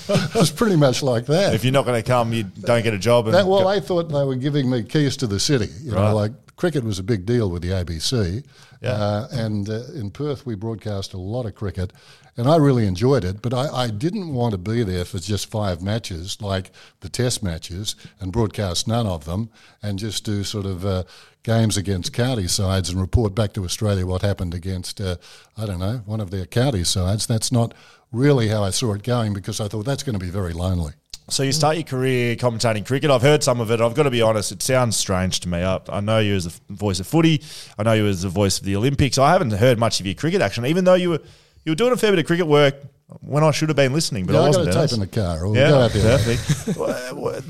it 0.09 0.33
was 0.35 0.49
pretty 0.51 0.77
much 0.77 1.03
like 1.03 1.25
that. 1.25 1.53
If 1.53 1.63
you're 1.65 1.73
not 1.73 1.85
going 1.85 2.01
to 2.01 2.07
come, 2.07 2.31
you 2.31 2.43
don't 2.43 2.83
get 2.83 2.93
a 2.93 2.97
job. 2.97 3.25
And 3.27 3.35
That, 3.35 3.45
well, 3.47 3.67
they 3.67 3.81
thought 3.81 4.03
they 4.09 4.23
were 4.23 4.35
giving 4.35 4.69
me 4.69 4.83
keys 4.83 5.17
to 5.17 5.27
the 5.27 5.39
city. 5.39 5.67
You 5.81 5.91
Right. 5.93 6.09
know, 6.09 6.15
like 6.15 6.31
cricket 6.55 6.83
was 6.83 6.99
a 6.99 7.03
big 7.03 7.25
deal 7.25 7.49
with 7.49 7.61
the 7.61 7.69
ABC. 7.69 8.45
Yeah. 8.81 8.91
Uh, 8.91 9.27
and 9.31 9.69
uh, 9.69 9.83
in 9.95 10.11
Perth, 10.11 10.45
we 10.45 10.55
broadcast 10.55 11.13
a 11.13 11.17
lot 11.17 11.45
of 11.45 11.55
cricket, 11.55 11.93
and 12.35 12.47
I 12.47 12.57
really 12.57 12.85
enjoyed 12.85 13.23
it. 13.23 13.41
But 13.41 13.53
I, 13.53 13.67
I 13.67 13.89
didn't 13.89 14.33
want 14.33 14.51
to 14.51 14.57
be 14.57 14.83
there 14.83 15.05
for 15.05 15.19
just 15.19 15.49
five 15.49 15.81
matches, 15.81 16.41
like 16.41 16.71
the 16.99 17.09
Test 17.09 17.43
matches, 17.43 17.95
and 18.19 18.31
broadcast 18.31 18.87
none 18.87 19.07
of 19.07 19.25
them, 19.25 19.49
and 19.81 19.97
just 19.97 20.25
do 20.25 20.43
sort 20.43 20.65
of 20.65 20.85
uh, 20.85 21.03
games 21.43 21.77
against 21.77 22.13
county 22.13 22.47
sides 22.47 22.89
and 22.89 22.99
report 22.99 23.33
back 23.33 23.53
to 23.53 23.63
Australia 23.63 24.05
what 24.05 24.21
happened 24.21 24.53
against, 24.53 24.99
uh, 24.99 25.15
I 25.57 25.65
don't 25.65 25.79
know, 25.79 26.01
one 26.05 26.19
of 26.19 26.31
their 26.31 26.45
county 26.45 26.83
sides. 26.83 27.25
That's 27.25 27.51
not 27.51 27.73
really 28.11 28.49
how 28.49 28.63
I 28.63 28.69
saw 28.69 28.93
it 28.93 29.03
going 29.03 29.33
because 29.33 29.59
I 29.59 29.67
thought 29.67 29.85
that's 29.85 30.03
going 30.03 30.17
to 30.17 30.25
be 30.25 30.31
very 30.31 30.53
lonely. 30.53 30.93
So 31.29 31.43
you 31.43 31.51
start 31.53 31.75
your 31.77 31.85
career 31.85 32.35
commentating 32.35 32.85
cricket. 32.85 33.09
I've 33.09 33.21
heard 33.21 33.43
some 33.43 33.61
of 33.61 33.71
it. 33.71 33.79
I've 33.81 33.95
got 33.95 34.03
to 34.03 34.11
be 34.11 34.21
honest; 34.21 34.51
it 34.51 34.61
sounds 34.61 34.95
strange 34.97 35.39
to 35.41 35.49
me. 35.49 35.63
I, 35.63 35.79
I 35.89 36.01
know 36.01 36.19
you 36.19 36.35
as 36.35 36.43
the 36.45 36.73
voice 36.73 36.99
of 36.99 37.07
footy. 37.07 37.41
I 37.77 37.83
know 37.83 37.93
you 37.93 38.07
as 38.07 38.23
the 38.23 38.29
voice 38.29 38.59
of 38.59 38.65
the 38.65 38.75
Olympics. 38.75 39.17
I 39.17 39.31
haven't 39.31 39.51
heard 39.51 39.79
much 39.79 39.99
of 39.99 40.05
your 40.05 40.15
cricket 40.15 40.41
action, 40.41 40.65
even 40.65 40.83
though 40.83 40.95
you 40.95 41.11
were 41.11 41.19
you 41.65 41.71
were 41.71 41.75
doing 41.75 41.93
a 41.93 41.97
fair 41.97 42.11
bit 42.11 42.19
of 42.19 42.25
cricket 42.25 42.45
work 42.47 42.75
when 43.21 43.43
I 43.43 43.51
should 43.51 43.69
have 43.69 43.75
been 43.75 43.93
listening. 43.93 44.25
But 44.25 44.33
Yeah, 44.33 44.39
I 44.39 44.43
I 44.43 44.51
got 44.51 44.57
wasn't. 44.57 44.75
a 44.75 44.87
tape 44.87 44.93
in 44.93 44.99
the 44.99 45.07
car. 45.07 45.45
We'll 45.47 45.55
Yeah, 45.55 45.69
go 45.69 45.79
out 45.81 45.91
there. 45.91 46.17
perfect. 46.17 46.77
Well, 46.77 47.41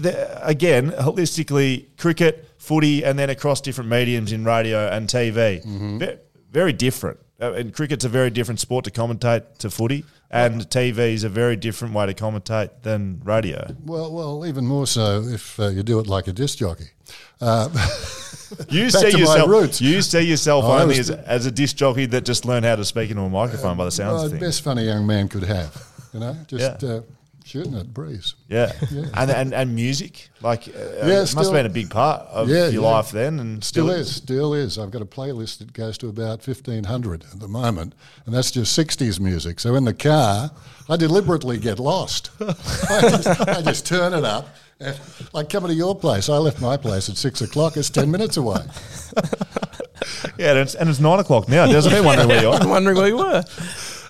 Again, 0.43 0.91
holistically, 0.91 1.85
cricket, 1.97 2.47
footy, 2.57 3.03
and 3.03 3.17
then 3.17 3.29
across 3.29 3.61
different 3.61 3.89
mediums 3.89 4.31
in 4.31 4.43
radio 4.45 4.87
and 4.89 5.07
TV. 5.07 5.63
Mm-hmm. 5.65 5.97
Ve- 5.99 6.17
Very 6.51 6.73
different. 6.73 7.19
Uh, 7.41 7.53
And 7.53 7.73
cricket's 7.73 8.05
a 8.05 8.09
very 8.09 8.29
different 8.29 8.59
sport 8.59 8.85
to 8.85 8.91
commentate 8.91 9.57
to 9.59 9.69
footy, 9.69 10.03
and 10.33 10.61
TV 10.69 11.13
is 11.13 11.23
a 11.23 11.29
very 11.29 11.55
different 11.55 11.93
way 11.93 12.05
to 12.07 12.13
commentate 12.13 12.69
than 12.81 13.21
radio. 13.23 13.73
Well, 13.85 14.11
well, 14.11 14.45
even 14.45 14.65
more 14.65 14.87
so 14.87 15.21
if 15.23 15.59
uh, 15.59 15.67
you 15.69 15.83
do 15.83 15.99
it 15.99 16.07
like 16.07 16.27
a 16.27 16.33
disc 16.33 16.57
jockey. 16.57 16.89
Uh, 17.39 17.69
You 18.69 18.89
see 18.91 19.09
to 19.11 19.17
yourself. 19.17 19.49
roots. 19.49 19.81
You 19.81 20.01
see 20.03 20.21
yourself 20.21 20.65
I 20.65 20.83
only 20.83 20.99
was- 20.99 21.09
as, 21.09 21.17
as 21.25 21.45
a 21.47 21.51
disc 21.51 21.75
jockey 21.75 22.05
that 22.07 22.23
just 22.23 22.45
learned 22.45 22.65
how 22.65 22.75
to 22.75 22.85
speak 22.85 23.09
into 23.09 23.23
a 23.23 23.29
microphone 23.29 23.77
by 23.77 23.85
the 23.85 23.91
sounds 23.91 24.13
well, 24.13 24.25
of 24.25 24.31
the 24.31 24.37
things. 24.37 24.47
best 24.57 24.63
fun 24.63 24.77
a 24.77 24.81
young 24.83 25.07
man 25.07 25.27
could 25.27 25.41
have, 25.43 25.75
you 26.13 26.19
know, 26.19 26.35
just 26.47 26.83
Yeah. 26.83 26.89
uh, 26.89 27.01
shooting 27.43 27.75
at 27.75 27.93
breeze. 27.93 28.35
Yeah. 28.47 28.71
And, 29.13 29.29
and 29.31 29.53
and 29.53 29.75
music, 29.75 30.29
like, 30.41 30.67
uh, 30.67 30.71
Yeah, 31.05 31.21
it 31.23 31.35
must 31.35 31.37
have 31.37 31.51
been 31.51 31.65
a 31.65 31.69
big 31.69 31.89
part 31.89 32.21
of 32.27 32.49
Yeah, 32.49 32.67
your 32.67 32.83
yeah. 32.83 32.89
life 32.89 33.11
then, 33.11 33.39
and 33.39 33.63
Still 33.63 33.89
is, 33.89 34.15
still 34.15 34.53
is. 34.53 34.77
I've 34.77 34.91
got 34.91 35.01
a 35.01 35.05
playlist 35.05 35.59
that 35.59 35.73
goes 35.73 35.97
to 35.99 36.07
about 36.09 36.45
1500 36.45 37.23
at 37.31 37.39
the 37.39 37.47
moment, 37.47 37.93
and 38.25 38.33
that's 38.33 38.51
just 38.51 38.77
60s 38.77 39.19
music. 39.19 39.59
So 39.59 39.75
in 39.75 39.83
the 39.85 39.93
car, 39.93 40.51
I 40.89 40.97
deliberately 40.97 41.57
get 41.57 41.79
lost. 41.79 42.31
I, 42.39 43.01
just, 43.01 43.27
I 43.41 43.61
just 43.61 43.85
turn 43.85 44.13
it 44.13 44.23
up. 44.23 44.47
And, 44.79 44.99
like 45.33 45.49
coming 45.49 45.69
to 45.69 45.75
your 45.75 45.95
place, 45.95 46.29
I 46.29 46.37
left 46.37 46.59
my 46.61 46.77
place 46.77 47.09
at 47.09 47.17
six 47.17 47.41
o'clock. 47.41 47.77
It's 47.77 47.89
10 47.89 48.09
minutes 48.09 48.37
away. 48.37 48.61
Yeah, 50.37 50.51
and 50.51 50.59
it's, 50.59 50.75
and 50.75 50.89
it's 50.89 50.99
nine 50.99 51.19
o'clock 51.19 51.47
now. 51.47 51.65
Doesn't 51.67 51.93
it? 51.93 52.03
Wondering 52.03 52.27
where 52.27 52.41
you 52.41 52.49
are. 52.49 52.59
I'm 52.59 52.69
wondering 52.77 52.97
where 52.97 53.07
you 53.07 53.17
were. 53.17 53.43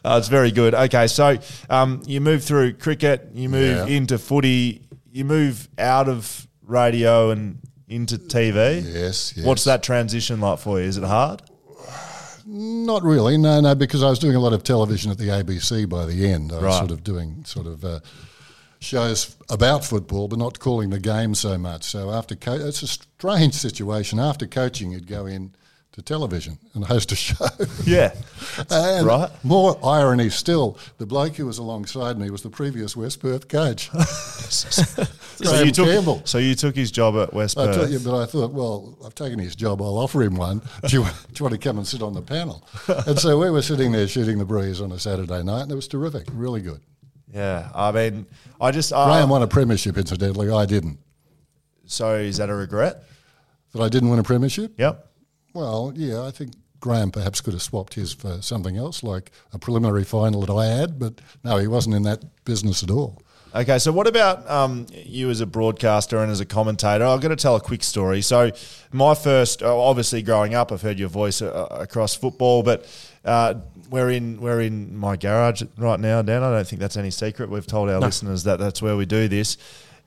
Uh, 0.03 0.17
it's 0.19 0.27
very 0.27 0.51
good. 0.51 0.73
Okay, 0.75 1.07
so 1.07 1.37
um, 1.69 2.01
you 2.05 2.19
move 2.19 2.43
through 2.43 2.73
cricket, 2.73 3.29
you 3.33 3.47
move 3.49 3.87
Yeah. 3.87 3.95
into 3.95 4.17
footy, 4.17 4.81
you 5.11 5.23
move 5.25 5.67
out 5.77 6.09
of 6.09 6.45
radio 6.65 7.29
and 7.31 7.59
into 7.87 8.17
TV. 8.17 8.81
Yes, 8.85 9.33
yes. 9.35 9.45
What's 9.45 9.63
that 9.65 9.81
transition 9.83 10.41
like 10.41 10.59
for 10.59 10.79
you? 10.79 10.85
Is 10.87 10.97
it 10.97 11.03
hard? 11.03 11.41
Not 12.45 13.03
really, 13.03 13.37
no, 13.37 13.61
no, 13.61 13.73
because 13.75 14.03
I 14.03 14.09
was 14.09 14.19
doing 14.19 14.35
a 14.35 14.39
lot 14.39 14.51
of 14.51 14.63
television 14.63 15.09
at 15.11 15.17
the 15.17 15.29
ABC 15.29 15.87
by 15.87 16.05
the 16.05 16.27
end. 16.29 16.51
I 16.51 16.55
was 16.55 16.63
Right. 16.63 16.77
sort 16.79 16.91
of 16.91 17.03
doing 17.03 17.43
sort 17.45 17.67
of 17.67 17.85
uh, 17.85 17.99
shows 18.79 19.35
about 19.49 19.85
football, 19.85 20.27
but 20.27 20.37
not 20.39 20.59
calling 20.59 20.89
the 20.89 20.99
game 20.99 21.35
so 21.35 21.57
much. 21.57 21.83
So 21.83 22.11
after 22.11 22.35
co- 22.35 22.53
it's 22.67 22.83
a 22.83 22.87
strange 22.87 23.53
situation. 23.53 24.19
After 24.19 24.45
coaching, 24.45 24.91
you'd 24.91 25.07
go 25.07 25.25
in 25.25 25.53
to 25.93 26.01
television 26.01 26.57
and 26.73 26.83
host 26.85 27.11
a 27.11 27.15
show. 27.27 27.45
Yeah. 27.85 28.13
and 28.69 29.05
right. 29.05 29.29
more 29.43 29.79
irony 29.85 30.29
still, 30.29 30.77
the 30.97 31.05
bloke 31.05 31.35
who 31.35 31.45
was 31.45 31.57
alongside 31.59 32.17
me 32.17 32.29
was 32.29 32.41
the 32.41 32.49
previous 32.49 32.95
West 32.97 33.19
Perth 33.19 33.47
coach. 33.47 33.89
So 35.35 35.63
you 35.63 35.71
took 35.71 35.87
Campbell. 35.87 36.21
so 36.25 36.37
you 36.37 36.53
took 36.53 36.75
his 36.75 36.91
job 36.91 37.15
at 37.15 37.33
West 37.33 37.57
I 37.57 37.65
Perth. 37.65 37.91
you, 37.91 37.99
but 37.99 38.21
I 38.21 38.25
thought, 38.27 38.51
well, 38.53 38.95
I've 39.03 39.15
taken 39.15 39.39
his 39.39 39.55
job. 39.55 39.81
I'll 39.81 39.97
offer 39.97 40.21
him 40.21 40.35
one. 40.35 40.61
Do 40.87 40.97
you, 40.97 41.03
do 41.03 41.09
you 41.39 41.43
want 41.43 41.53
to 41.53 41.57
come 41.57 41.77
and 41.79 41.87
sit 41.87 42.01
on 42.03 42.13
the 42.13 42.21
panel? 42.21 42.65
And 43.07 43.17
so 43.17 43.37
we 43.39 43.49
were 43.49 43.63
sitting 43.63 43.91
there 43.91 44.07
shooting 44.07 44.37
the 44.37 44.45
breeze 44.45 44.79
on 44.79 44.91
a 44.91 44.99
Saturday 44.99 45.41
night, 45.43 45.63
and 45.63 45.71
it 45.71 45.75
was 45.75 45.87
terrific, 45.87 46.27
really 46.33 46.61
good. 46.61 46.81
yeah, 47.33 47.69
I 47.73 47.91
mean, 47.91 48.27
I 48.61 48.69
just 48.71 48.93
uh, 48.93 49.05
Graham 49.05 49.29
won 49.29 49.41
a 49.41 49.47
premiership, 49.47 49.97
incidentally. 49.97 50.51
I 50.51 50.65
didn't. 50.67 50.99
So 51.85 52.13
is 52.15 52.37
that 52.37 52.49
a 52.49 52.55
regret? 52.55 53.03
That 53.73 53.81
I 53.81 53.89
didn't 53.89 54.09
win 54.09 54.19
a 54.19 54.23
premiership? 54.23 54.77
Yep. 54.77 55.09
Well, 55.53 55.93
yeah, 55.95 56.23
I 56.23 56.31
think 56.31 56.53
Graham 56.79 57.11
perhaps 57.11 57.41
could 57.41 57.53
have 57.53 57.61
swapped 57.61 57.93
his 57.93 58.11
for 58.13 58.41
something 58.41 58.77
else, 58.77 59.03
like 59.03 59.31
a 59.53 59.59
preliminary 59.59 60.03
final 60.03 60.41
that 60.41 60.53
I 60.53 60.65
had, 60.65 60.99
but 60.99 61.21
no, 61.43 61.57
he 61.57 61.67
wasn't 61.67 61.95
in 61.95 62.03
that 62.03 62.23
business 62.43 62.83
at 62.83 62.91
all. 62.91 63.21
Okay, 63.55 63.77
so 63.77 63.91
what 63.91 64.07
about 64.07 64.49
um, 64.49 64.87
you 64.91 65.29
as 65.29 65.39
a 65.39 65.45
broadcaster 65.45 66.17
and 66.17 66.31
as 66.31 66.39
a 66.39 66.45
commentator? 66.45 67.05
I've 67.05 67.21
got 67.21 67.27
to 67.27 67.35
tell 67.35 67.55
a 67.55 67.61
quick 67.61 67.83
story. 67.83 68.21
So, 68.21 68.51
my 68.91 69.13
first, 69.13 69.61
obviously, 69.61 70.23
growing 70.23 70.55
up, 70.55 70.71
I've 70.71 70.81
heard 70.81 70.97
your 70.97 71.09
voice 71.09 71.39
uh, 71.39 71.67
across 71.69 72.15
football, 72.15 72.63
but 72.63 72.87
uh, 73.23 73.53
we're 73.91 74.09
in 74.09 74.41
we're 74.41 74.61
in 74.61 74.97
my 74.97 75.15
garage 75.17 75.61
right 75.77 75.99
now, 75.99 76.23
Dan. 76.23 76.41
I 76.41 76.49
don't 76.49 76.67
think 76.67 76.79
that's 76.79 76.97
any 76.97 77.11
secret. 77.11 77.47
We've 77.47 77.67
told 77.67 77.91
our 77.91 77.99
listeners 77.99 78.43
that 78.45 78.57
that's 78.57 78.81
where 78.81 78.97
we 78.97 79.05
do 79.05 79.27
this. 79.27 79.57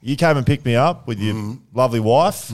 You 0.02 0.16
came 0.16 0.36
and 0.36 0.44
picked 0.44 0.64
me 0.64 0.74
up 0.74 1.06
with 1.06 1.20
your 1.20 1.56
lovely 1.72 2.00
wife, 2.00 2.50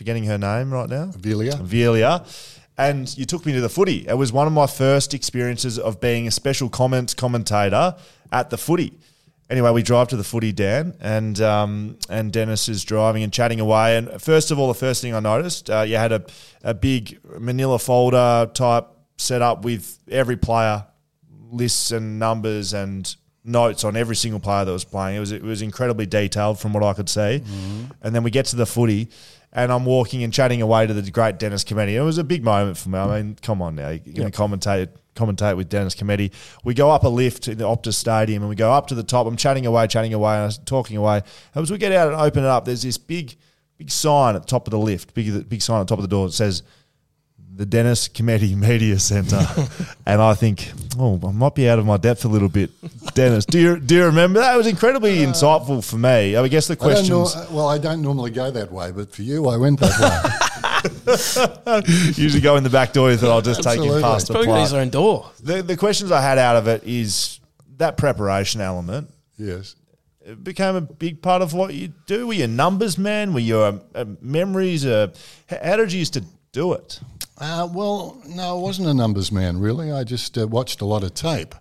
forgetting 0.00 0.24
her 0.24 0.38
name 0.38 0.72
right 0.72 0.88
now, 0.88 1.10
Velia. 1.14 1.56
Velia. 1.56 2.24
And 2.78 3.06
you 3.18 3.26
took 3.26 3.44
me 3.44 3.52
to 3.52 3.60
the 3.60 3.68
footy. 3.68 4.08
It 4.08 4.16
was 4.16 4.32
one 4.32 4.46
of 4.46 4.52
my 4.54 4.66
first 4.66 5.12
experiences 5.12 5.78
of 5.78 6.00
being 6.00 6.26
a 6.26 6.30
special 6.30 6.70
comments 6.70 7.12
commentator 7.12 7.94
at 8.32 8.48
the 8.48 8.56
footy. 8.56 8.94
Anyway, 9.50 9.70
we 9.72 9.82
drive 9.82 10.08
to 10.08 10.16
the 10.16 10.24
footy, 10.24 10.52
Dan, 10.52 10.94
and 11.00 11.38
um, 11.42 11.98
and 12.08 12.32
Dennis 12.32 12.66
is 12.66 12.82
driving 12.82 13.22
and 13.22 13.30
chatting 13.30 13.60
away. 13.60 13.98
And 13.98 14.22
first 14.22 14.50
of 14.50 14.58
all, 14.58 14.68
the 14.68 14.80
first 14.86 15.02
thing 15.02 15.12
I 15.14 15.20
noticed, 15.20 15.68
uh, 15.68 15.82
you 15.82 15.96
had 15.96 16.12
a, 16.12 16.24
a 16.62 16.72
big 16.72 17.18
Manila 17.38 17.78
folder 17.78 18.50
type 18.54 18.86
set 19.18 19.42
up 19.42 19.66
with 19.66 19.98
every 20.10 20.38
player 20.38 20.86
lists 21.50 21.90
and 21.90 22.18
numbers 22.18 22.72
and 22.72 23.14
notes 23.42 23.84
on 23.84 23.96
every 23.96 24.16
single 24.16 24.40
player 24.40 24.64
that 24.64 24.72
was 24.72 24.84
playing. 24.84 25.16
It 25.16 25.20
was 25.20 25.32
it 25.32 25.42
was 25.42 25.60
incredibly 25.62 26.06
detailed 26.06 26.58
from 26.58 26.72
what 26.72 26.82
I 26.82 26.94
could 26.94 27.08
see. 27.08 27.42
And 28.02 28.14
then 28.14 28.22
we 28.22 28.30
get 28.30 28.46
to 28.46 28.56
the 28.56 28.66
footy, 28.66 29.08
and 29.52 29.72
I'm 29.72 29.84
walking 29.84 30.22
and 30.22 30.32
chatting 30.32 30.62
away 30.62 30.86
to 30.86 30.94
the 30.94 31.10
great 31.10 31.38
Dennis 31.38 31.64
Cometti. 31.64 31.94
It 31.94 32.02
was 32.02 32.18
a 32.18 32.24
big 32.24 32.44
moment 32.44 32.76
for 32.76 32.88
me. 32.88 32.98
I 32.98 33.22
mean, 33.22 33.36
come 33.42 33.60
on 33.62 33.74
now, 33.74 33.90
you're 33.90 34.14
going 34.14 34.30
to 34.30 34.36
commentate 34.36 34.88
commentate 35.16 35.56
with 35.56 35.68
Dennis 35.68 35.94
Cometti. 35.94 36.32
We 36.64 36.72
go 36.72 36.90
up 36.90 37.04
a 37.04 37.08
lift 37.08 37.48
in 37.48 37.58
the 37.58 37.64
Optus 37.64 37.94
Stadium, 37.94 38.42
and 38.42 38.48
we 38.48 38.54
go 38.54 38.72
up 38.72 38.86
to 38.88 38.94
the 38.94 39.02
top. 39.02 39.26
I'm 39.26 39.36
chatting 39.36 39.66
away, 39.66 39.86
chatting 39.86 40.14
away, 40.14 40.34
and 40.34 40.42
I 40.42 40.46
was 40.46 40.58
talking 40.58 40.96
away. 40.96 41.22
And 41.54 41.62
as 41.62 41.70
we 41.70 41.78
get 41.78 41.92
out 41.92 42.12
and 42.12 42.20
open 42.20 42.44
it 42.44 42.48
up, 42.48 42.64
there's 42.64 42.82
this 42.82 42.98
big 42.98 43.36
big 43.76 43.90
sign 43.90 44.36
at 44.36 44.42
the 44.42 44.48
top 44.48 44.66
of 44.66 44.72
the 44.72 44.78
lift, 44.78 45.14
big 45.14 45.48
big 45.48 45.62
sign 45.62 45.80
at 45.80 45.84
the 45.84 45.88
top 45.88 45.98
of 45.98 46.02
the 46.02 46.08
door 46.08 46.26
that 46.26 46.32
says 46.32 46.62
the 47.60 47.66
Dennis 47.66 48.08
Cometti 48.08 48.56
Media 48.56 48.98
Centre, 48.98 49.46
and 50.06 50.22
I 50.22 50.32
think, 50.32 50.72
oh, 50.98 51.20
I 51.22 51.30
might 51.30 51.54
be 51.54 51.68
out 51.68 51.78
of 51.78 51.84
my 51.84 51.98
depth 51.98 52.24
a 52.24 52.28
little 52.28 52.48
bit. 52.48 52.70
Dennis, 53.12 53.44
do 53.44 53.60
you 53.60 53.78
do 53.78 53.96
you 53.96 54.06
remember 54.06 54.40
that? 54.40 54.54
It 54.54 54.56
was 54.56 54.66
incredibly 54.66 55.22
uh, 55.22 55.28
insightful 55.28 55.84
for 55.84 55.98
me. 55.98 56.36
I 56.36 56.48
guess 56.48 56.68
the 56.68 56.72
I 56.72 56.76
don't 56.94 57.06
know, 57.06 57.20
questions 57.24 57.50
well, 57.50 57.68
I 57.68 57.76
don't 57.76 58.00
normally 58.00 58.30
go 58.30 58.50
that 58.50 58.72
way, 58.72 58.92
but 58.92 59.14
for 59.14 59.20
you, 59.20 59.46
I 59.46 59.58
went 59.58 59.78
that 59.80 59.92
way. 61.04 61.82
usually 62.16 62.40
go 62.40 62.56
in 62.56 62.64
the 62.64 62.70
back 62.70 62.94
door, 62.94 63.14
that 63.14 63.30
I'll 63.30 63.42
just 63.42 63.62
take 63.62 63.78
him 63.78 64.00
past 64.00 64.28
the 64.28 64.32
Probably 64.32 64.46
got 64.46 64.60
his 64.62 64.70
plate. 64.70 64.80
own 64.80 64.88
door. 64.88 65.30
The, 65.42 65.62
the 65.62 65.76
questions 65.76 66.10
I 66.10 66.22
had 66.22 66.38
out 66.38 66.56
of 66.56 66.66
it 66.66 66.84
is 66.84 67.40
that 67.76 67.98
preparation 67.98 68.62
element. 68.62 69.10
yes. 69.36 69.76
It 70.22 70.44
became 70.44 70.76
a 70.76 70.80
big 70.82 71.22
part 71.22 71.42
of 71.42 71.54
what 71.54 71.74
you 71.74 71.88
do. 72.06 72.26
Were 72.26 72.34
you 72.34 72.44
a 72.44 72.48
numbers 72.48 72.96
man? 72.96 73.32
Were 73.34 73.40
you 73.40 73.60
a, 73.60 73.68
uh, 73.68 73.78
a 73.94 74.04
memories? 74.20 74.86
Uh, 74.86 75.08
a, 75.50 75.66
how 75.66 75.76
did 75.76 75.92
you 75.92 75.98
used 75.98 76.12
to 76.12 76.24
do 76.52 76.74
it? 76.74 77.00
Uh, 77.40 77.66
well, 77.72 78.20
no, 78.28 78.50
I 78.50 78.60
wasn't 78.60 78.88
a 78.88 78.94
numbers 78.94 79.32
man, 79.32 79.58
really. 79.58 79.90
I 79.90 80.04
just 80.04 80.36
uh, 80.36 80.46
watched 80.46 80.82
a 80.82 80.84
lot 80.84 81.02
of 81.02 81.14
tape. 81.14 81.54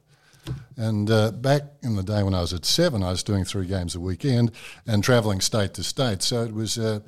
And 0.75 1.09
uh, 1.09 1.31
back 1.31 1.63
in 1.81 1.95
the 1.95 2.03
day 2.03 2.21
when 2.21 2.33
I 2.33 2.41
was 2.41 2.53
at 2.53 2.65
seven, 2.65 3.01
I 3.01 3.11
was 3.11 3.23
doing 3.23 3.45
three 3.45 3.65
games 3.65 3.95
a 3.95 3.99
weekend 3.99 4.51
and 4.85 5.03
travelling 5.03 5.39
state 5.39 5.73
to 5.75 5.83
state. 5.83 6.21
So 6.21 6.43
it 6.43 6.53
was 6.53 6.77
uh, 6.77 6.99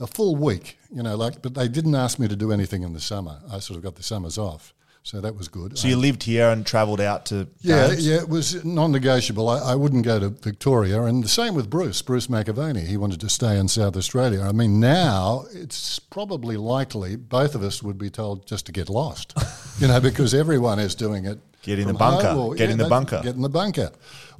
a 0.00 0.06
full 0.06 0.36
week, 0.36 0.78
you 0.90 1.02
know, 1.02 1.16
like, 1.16 1.42
but 1.42 1.54
they 1.54 1.68
didn't 1.68 1.94
ask 1.94 2.18
me 2.18 2.28
to 2.28 2.36
do 2.36 2.50
anything 2.50 2.82
in 2.82 2.94
the 2.94 3.00
summer. 3.00 3.40
I 3.50 3.58
sort 3.58 3.76
of 3.76 3.82
got 3.82 3.96
the 3.96 4.02
summers 4.02 4.38
off. 4.38 4.72
So 5.04 5.20
that 5.20 5.36
was 5.36 5.48
good. 5.48 5.76
So 5.78 5.86
you 5.86 5.96
lived 5.98 6.22
here 6.22 6.48
and 6.48 6.64
travelled 6.64 6.98
out 6.98 7.26
to 7.26 7.46
Yeah, 7.60 7.88
games? 7.88 8.06
yeah, 8.06 8.16
it 8.16 8.28
was 8.30 8.64
non-negotiable. 8.64 9.50
I, 9.50 9.58
I 9.72 9.74
wouldn't 9.74 10.02
go 10.02 10.18
to 10.18 10.30
Victoria, 10.30 11.02
and 11.02 11.22
the 11.22 11.28
same 11.28 11.54
with 11.54 11.68
Bruce, 11.68 12.00
Bruce 12.00 12.28
McAvaney. 12.28 12.86
He 12.86 12.96
wanted 12.96 13.20
to 13.20 13.28
stay 13.28 13.58
in 13.58 13.68
South 13.68 13.98
Australia. 13.98 14.40
I 14.40 14.52
mean, 14.52 14.80
now 14.80 15.44
it's 15.52 15.98
probably 15.98 16.56
likely 16.56 17.16
both 17.16 17.54
of 17.54 17.62
us 17.62 17.82
would 17.82 17.98
be 17.98 18.08
told 18.08 18.46
just 18.46 18.64
to 18.64 18.72
get 18.72 18.88
lost, 18.88 19.34
you 19.78 19.88
know, 19.88 20.00
because 20.00 20.32
everyone 20.32 20.78
is 20.78 20.94
doing 20.94 21.26
it. 21.26 21.38
Get 21.60 21.78
in 21.78 21.86
the 21.86 21.92
bunker, 21.94 22.28
or- 22.28 22.54
get 22.54 22.70
in 22.70 22.78
the 22.78 22.88
bunker. 22.88 23.20
Get 23.22 23.34
in 23.34 23.42
the 23.42 23.50
bunker. 23.50 23.90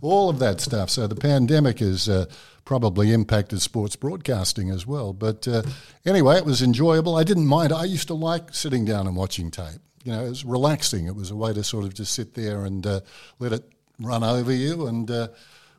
All 0.00 0.30
of 0.30 0.38
that 0.38 0.62
stuff. 0.62 0.88
So 0.88 1.06
the 1.06 1.14
pandemic 1.14 1.80
has 1.80 2.08
uh, 2.08 2.24
probably 2.64 3.12
impacted 3.12 3.60
sports 3.60 3.96
broadcasting 3.96 4.70
as 4.70 4.86
well. 4.86 5.12
But 5.12 5.46
uh, 5.46 5.62
anyway, 6.06 6.36
it 6.38 6.46
was 6.46 6.62
enjoyable. 6.62 7.16
I 7.16 7.24
didn't 7.24 7.46
mind. 7.46 7.70
I 7.70 7.84
used 7.84 8.08
to 8.08 8.14
like 8.14 8.54
sitting 8.54 8.86
down 8.86 9.06
and 9.06 9.14
watching 9.14 9.50
tape. 9.50 9.80
You 10.04 10.12
know, 10.12 10.24
it 10.24 10.28
was 10.28 10.44
relaxing. 10.44 11.06
It 11.06 11.16
was 11.16 11.30
a 11.30 11.36
way 11.36 11.52
to 11.52 11.64
sort 11.64 11.84
of 11.84 11.94
just 11.94 12.12
sit 12.12 12.34
there 12.34 12.64
and 12.64 12.86
uh, 12.86 13.00
let 13.38 13.52
it 13.52 13.68
run 13.98 14.22
over 14.22 14.52
you. 14.52 14.86
And 14.86 15.10
uh, 15.10 15.28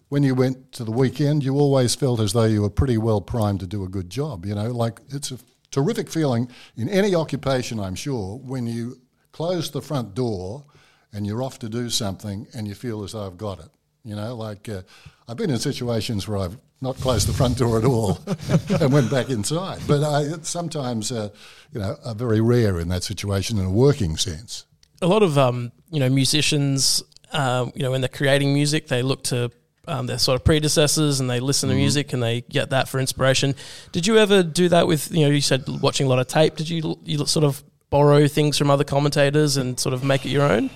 when 0.09 0.23
you 0.23 0.35
went 0.35 0.71
to 0.73 0.83
the 0.83 0.91
weekend, 0.91 1.43
you 1.43 1.55
always 1.55 1.95
felt 1.95 2.19
as 2.19 2.33
though 2.33 2.45
you 2.45 2.61
were 2.61 2.69
pretty 2.69 2.97
well 2.97 3.21
primed 3.21 3.61
to 3.61 3.67
do 3.67 3.83
a 3.83 3.89
good 3.89 4.09
job. 4.09 4.45
You 4.45 4.55
know, 4.55 4.71
like 4.71 4.99
it's 5.09 5.31
a 5.31 5.37
terrific 5.71 6.09
feeling 6.09 6.49
in 6.75 6.89
any 6.89 7.15
occupation, 7.15 7.79
I'm 7.79 7.95
sure, 7.95 8.37
when 8.37 8.67
you 8.67 8.99
close 9.31 9.71
the 9.71 9.81
front 9.81 10.15
door 10.15 10.65
and 11.13 11.25
you're 11.27 11.43
off 11.43 11.59
to 11.59 11.69
do 11.69 11.89
something 11.89 12.47
and 12.53 12.67
you 12.67 12.75
feel 12.75 13.03
as 13.03 13.11
though 13.11 13.25
I've 13.25 13.37
got 13.37 13.59
it. 13.59 13.69
You 14.03 14.15
know, 14.15 14.35
like 14.35 14.69
uh, 14.69 14.81
I've 15.27 15.37
been 15.37 15.49
in 15.49 15.59
situations 15.59 16.27
where 16.27 16.37
I've 16.37 16.57
not 16.85 16.95
close 16.97 17.25
the 17.25 17.33
front 17.33 17.57
door 17.57 17.79
at 17.79 17.83
all 17.85 18.19
and 18.79 18.93
went 18.93 19.09
back 19.09 19.29
inside. 19.29 19.81
But 19.87 20.03
I, 20.03 20.37
sometimes, 20.43 21.11
uh, 21.11 21.29
you 21.73 21.79
know, 21.81 21.97
are 22.05 22.15
very 22.15 22.41
rare 22.41 22.79
in 22.79 22.87
that 22.89 23.03
situation 23.03 23.57
in 23.57 23.65
a 23.65 23.71
working 23.71 24.15
sense. 24.17 24.65
a 25.01 25.07
lot 25.07 25.23
of 25.23 25.37
um, 25.37 25.71
you 25.89 25.99
know 25.99 26.09
musicians, 26.09 27.03
um, 27.31 27.71
you 27.75 27.83
know, 27.83 27.91
when 27.91 28.01
they're 28.01 28.07
creating 28.07 28.53
music, 28.53 28.87
they 28.87 29.01
look 29.01 29.23
to 29.25 29.51
um, 29.87 30.05
their 30.07 30.19
sort 30.19 30.35
of 30.39 30.45
predecessors 30.45 31.19
and 31.19 31.29
they 31.29 31.39
listen 31.39 31.69
to 31.69 31.75
music 31.75 32.13
and 32.13 32.21
they 32.21 32.41
get 32.41 32.69
that 32.69 32.87
for 32.87 32.99
inspiration. 32.99 33.55
Did 33.91 34.07
you 34.07 34.17
ever 34.17 34.43
do 34.43 34.69
that 34.69 34.87
with 34.87 35.11
you 35.11 35.25
know? 35.25 35.31
You 35.31 35.41
said 35.41 35.63
watching 35.81 36.05
a 36.05 36.09
lot 36.09 36.19
of 36.19 36.27
tape. 36.27 36.55
Did 36.55 36.69
you 36.69 36.99
you 37.03 37.25
sort 37.25 37.43
of 37.43 37.63
borrow 37.89 38.27
things 38.27 38.57
from 38.57 38.69
other 38.69 38.83
commentators 38.83 39.57
and 39.57 39.79
sort 39.79 39.93
of 39.93 40.03
make 40.03 40.25
it 40.25 40.29
your 40.29 40.43
own? 40.43 40.69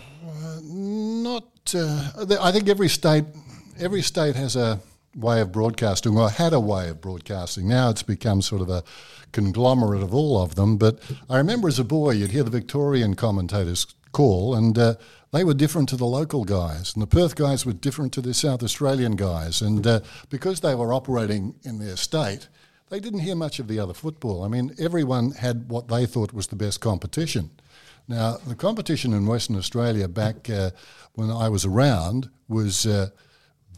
Not, 0.64 1.44
uh, 1.76 2.26
I 2.42 2.52
think 2.52 2.68
every 2.70 2.90
state, 2.90 3.26
every 3.80 4.02
state 4.02 4.36
has 4.36 4.56
a 4.56 4.80
way 5.16 5.42
of 5.42 5.52
broadcasting, 5.52 6.18
or 6.18 6.30
had 6.30 6.54
a 6.54 6.60
way 6.60 6.90
of 6.90 7.02
broadcasting. 7.02 7.68
Now 7.68 7.90
it's 7.90 8.04
become 8.04 8.42
sort 8.42 8.62
of 8.62 8.70
a 8.70 8.84
conglomerate 9.32 10.04
of 10.04 10.14
all 10.14 10.42
of 10.42 10.56
them. 10.56 10.78
But 10.78 11.00
I 11.30 11.38
remember 11.38 11.68
as 11.68 11.80
a 11.80 11.84
boy, 11.84 12.12
you'd 12.12 12.32
hear 12.32 12.44
the 12.44 12.50
Victorian 12.50 13.16
commentators 13.16 13.88
call, 14.12 14.56
and 14.56 14.78
uh, 14.78 14.96
they 15.32 15.44
were 15.44 15.54
different 15.54 15.90
to 15.90 15.98
the 15.98 16.06
local 16.06 16.44
guys, 16.44 16.94
and 16.94 17.02
the 17.02 17.08
Perth 17.08 17.36
guys 17.36 17.66
were 17.66 17.74
different 17.74 18.14
to 18.14 18.22
the 18.22 18.34
South 18.34 18.64
Australian 18.64 19.16
guys, 19.16 19.62
and 19.62 19.86
uh, 19.86 20.00
because 20.30 20.62
they 20.62 20.76
were 20.76 20.94
operating 20.94 21.56
in 21.64 21.80
their 21.80 21.96
state. 21.96 22.48
They 22.90 23.00
didn't 23.00 23.20
hear 23.20 23.36
much 23.36 23.60
of 23.60 23.68
the 23.68 23.80
other 23.80 23.94
football. 23.94 24.44
I 24.44 24.48
mean, 24.48 24.74
everyone 24.80 25.32
had 25.32 25.70
what 25.70 25.90
they 25.90 26.08
thought 26.08 26.34
was 26.34 26.48
the 26.48 26.56
best 26.56 26.82
competition. 26.82 27.52
Now, 28.08 28.38
the 28.48 28.56
competition 28.56 29.14
in 29.14 29.28
Western 29.28 29.56
Australia 29.56 30.08
back 30.08 30.50
uh, 30.50 30.72
when 31.14 31.30
I 31.30 31.50
was 31.50 31.66
around 31.66 32.32
was 32.48 32.88
uh, 32.88 33.10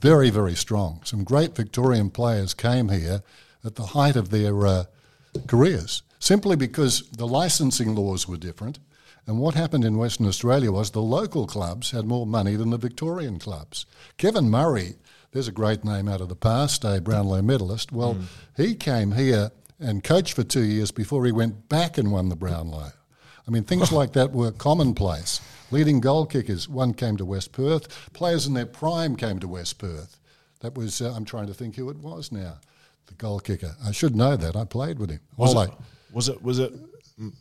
very, 0.02 0.32
very 0.32 0.56
strong. 0.56 1.00
Some 1.06 1.24
great 1.24 1.56
Victorian 1.56 2.10
players 2.10 2.54
came 2.56 2.90
here 2.90 3.22
at 3.64 3.76
the 3.76 3.88
height 3.88 4.16
of 4.16 4.32
their 4.32 4.66
uh, 4.66 4.84
careers, 5.48 6.02
simply 6.20 6.56
because 6.56 7.08
the 7.12 7.28
licensing 7.28 7.96
laws 7.96 8.28
were 8.28 8.38
different. 8.38 8.80
And 9.28 9.40
what 9.40 9.54
happened 9.54 9.86
in 9.86 10.00
Western 10.00 10.26
Australia 10.26 10.72
was 10.72 10.92
the 10.92 11.02
local 11.02 11.46
clubs 11.46 11.92
had 11.92 12.06
more 12.06 12.26
money 12.26 12.56
than 12.56 12.72
the 12.72 12.78
Victorian 12.78 13.38
clubs. 13.38 13.86
Kevin 14.18 14.50
Murray, 14.50 14.96
there's 15.32 15.48
a 15.48 15.52
great 15.52 15.86
name 15.86 16.08
out 16.08 16.20
of 16.20 16.30
the 16.30 16.36
past, 16.36 16.84
a 16.84 17.00
Brownlow 17.00 17.44
medalist. 17.44 17.92
Well, 17.92 18.18
he 18.58 18.74
came 18.74 19.12
here 19.12 19.52
and 19.80 20.04
coached 20.04 20.34
for 20.34 20.44
two 20.44 20.64
years 20.64 20.92
before 20.92 21.26
he 21.26 21.32
went 21.32 21.70
back 21.70 22.00
and 22.00 22.12
won 22.12 22.30
the 22.30 22.36
Brownlow. 22.36 22.92
I 23.48 23.52
mean, 23.52 23.64
things 23.64 23.92
like 24.00 24.14
that 24.14 24.32
were 24.32 24.52
commonplace. 24.52 25.40
Leading 25.72 26.02
goal 26.02 26.26
kickers, 26.26 26.68
one 26.68 26.94
came 26.94 27.18
to 27.18 27.26
West 27.26 27.54
Perth. 27.54 28.12
Players 28.14 28.46
in 28.46 28.54
their 28.54 28.66
prime 28.66 29.16
came 29.16 29.40
to 29.40 29.48
West 29.48 29.78
Perth. 29.80 30.20
That 30.60 30.76
was, 30.76 31.02
uh, 31.02 31.14
I'm 31.16 31.26
trying 31.26 31.48
to 31.48 31.54
think 31.54 31.76
who 31.76 31.90
it 31.90 31.98
was 31.98 32.32
now, 32.32 32.58
the 33.08 33.14
goal 33.14 33.40
kicker. 33.40 33.76
I 33.84 33.92
should 33.92 34.16
know 34.16 34.36
that. 34.36 34.56
I 34.56 34.66
played 34.66 35.00
with 35.00 35.10
him. 35.10 35.22
Was 35.38 35.54
it, 35.70 35.74
was 36.14 36.28
it 36.30 36.44
was 36.44 36.60
it 36.60 36.74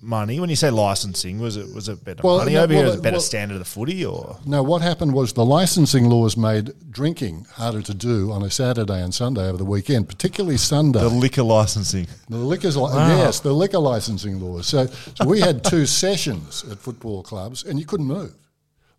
money? 0.01 0.39
When 0.41 0.51
you 0.51 0.57
say 0.57 0.71
licensing, 0.71 1.39
was 1.41 1.57
it 1.57 1.73
was 1.75 1.89
it 1.89 2.05
better 2.05 2.21
Well, 2.23 2.39
money 2.39 2.55
no, 2.55 2.63
over 2.65 2.73
here? 2.73 2.83
well, 2.83 2.91
Was 2.93 3.01
it 3.01 3.03
better 3.03 3.15
well- 3.15 3.21
standard 3.23 3.55
of 3.55 3.61
the 3.61 3.65
footy 3.65 4.05
or 4.05 4.39
No, 4.45 4.63
what 4.63 4.83
happened 4.83 5.13
was 5.15 5.33
the 5.33 5.45
licensing 5.45 6.09
laws 6.09 6.37
made 6.37 6.73
drinking 6.91 7.47
harder 7.53 7.83
to 7.83 7.95
do 7.95 8.31
on 8.33 8.43
a 8.43 8.51
Saturday 8.51 9.03
and 9.03 9.15
Sunday 9.15 9.47
over 9.49 9.57
the 9.59 9.65
weekend, 9.65 10.09
particularly 10.09 10.57
Sunday. 10.57 11.01
the 11.01 11.09
liquor 11.09 11.43
licensing? 11.43 12.07
The 12.29 12.37
liquor, 12.37 12.69
li- 12.71 12.91
yes, 13.19 13.41
the 13.41 13.53
liquor 13.53 13.79
licensing 13.79 14.41
laws. 14.41 14.67
So, 14.67 14.87
so 14.87 15.25
we 15.27 15.41
had 15.41 15.65
two 15.65 15.87
sessions 16.05 16.65
at 16.71 16.79
football 16.79 17.23
clubs, 17.23 17.65
and 17.65 17.79
you 17.79 17.87
couldn't 17.87 18.07
move. 18.07 18.35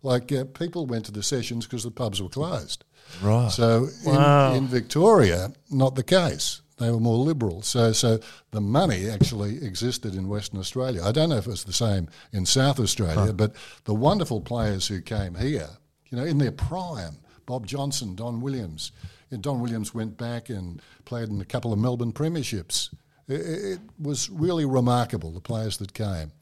Like 0.02 0.32
uh, 0.32 0.44
people 0.44 0.86
went 0.86 1.04
to 1.06 1.12
the 1.12 1.22
sessions 1.22 1.64
because 1.66 1.84
the 1.84 1.90
pubs 1.92 2.20
were 2.20 2.28
closed. 2.28 2.84
Right. 3.22 3.50
So 3.52 3.88
in, 4.04 4.56
in 4.56 4.66
Victoria, 4.66 5.52
not 5.70 5.94
the 5.94 6.02
case. 6.02 6.60
They 6.78 6.90
were 6.90 7.00
more 7.00 7.18
liberal. 7.18 7.62
So, 7.62 7.92
so 7.92 8.18
the 8.50 8.60
money 8.60 9.08
actually 9.08 9.64
existed 9.64 10.14
in 10.14 10.28
Western 10.28 10.58
Australia. 10.58 11.02
I 11.04 11.12
don't 11.12 11.28
know 11.28 11.36
if 11.36 11.46
it's 11.46 11.64
the 11.64 11.72
same 11.72 12.08
in 12.32 12.46
South 12.46 12.80
Australia, 12.80 13.32
but 13.32 13.54
the 13.84 13.94
wonderful 13.94 14.40
players 14.40 14.88
who 14.88 15.00
came 15.00 15.34
here, 15.34 15.68
you 16.10 16.18
know, 16.18 16.24
in 16.24 16.38
their 16.38 16.52
prime, 16.52 17.18
Bob 17.46 17.66
Johnson, 17.66 18.14
Don 18.14 18.40
Williams. 18.40 18.92
And 19.30 19.42
Don 19.42 19.60
Williams 19.60 19.94
went 19.94 20.16
back 20.18 20.50
and 20.50 20.80
played 21.04 21.28
in 21.28 21.40
a 21.40 21.44
couple 21.44 21.72
of 21.72 21.78
Melbourne 21.78 22.12
premierships. 22.12 22.94
It, 23.28 23.40
it 23.74 23.80
was 23.98 24.28
really 24.28 24.64
remarkable, 24.64 25.30
the 25.30 25.40
players 25.40 25.78
that 25.78 25.94
came. 25.94 26.32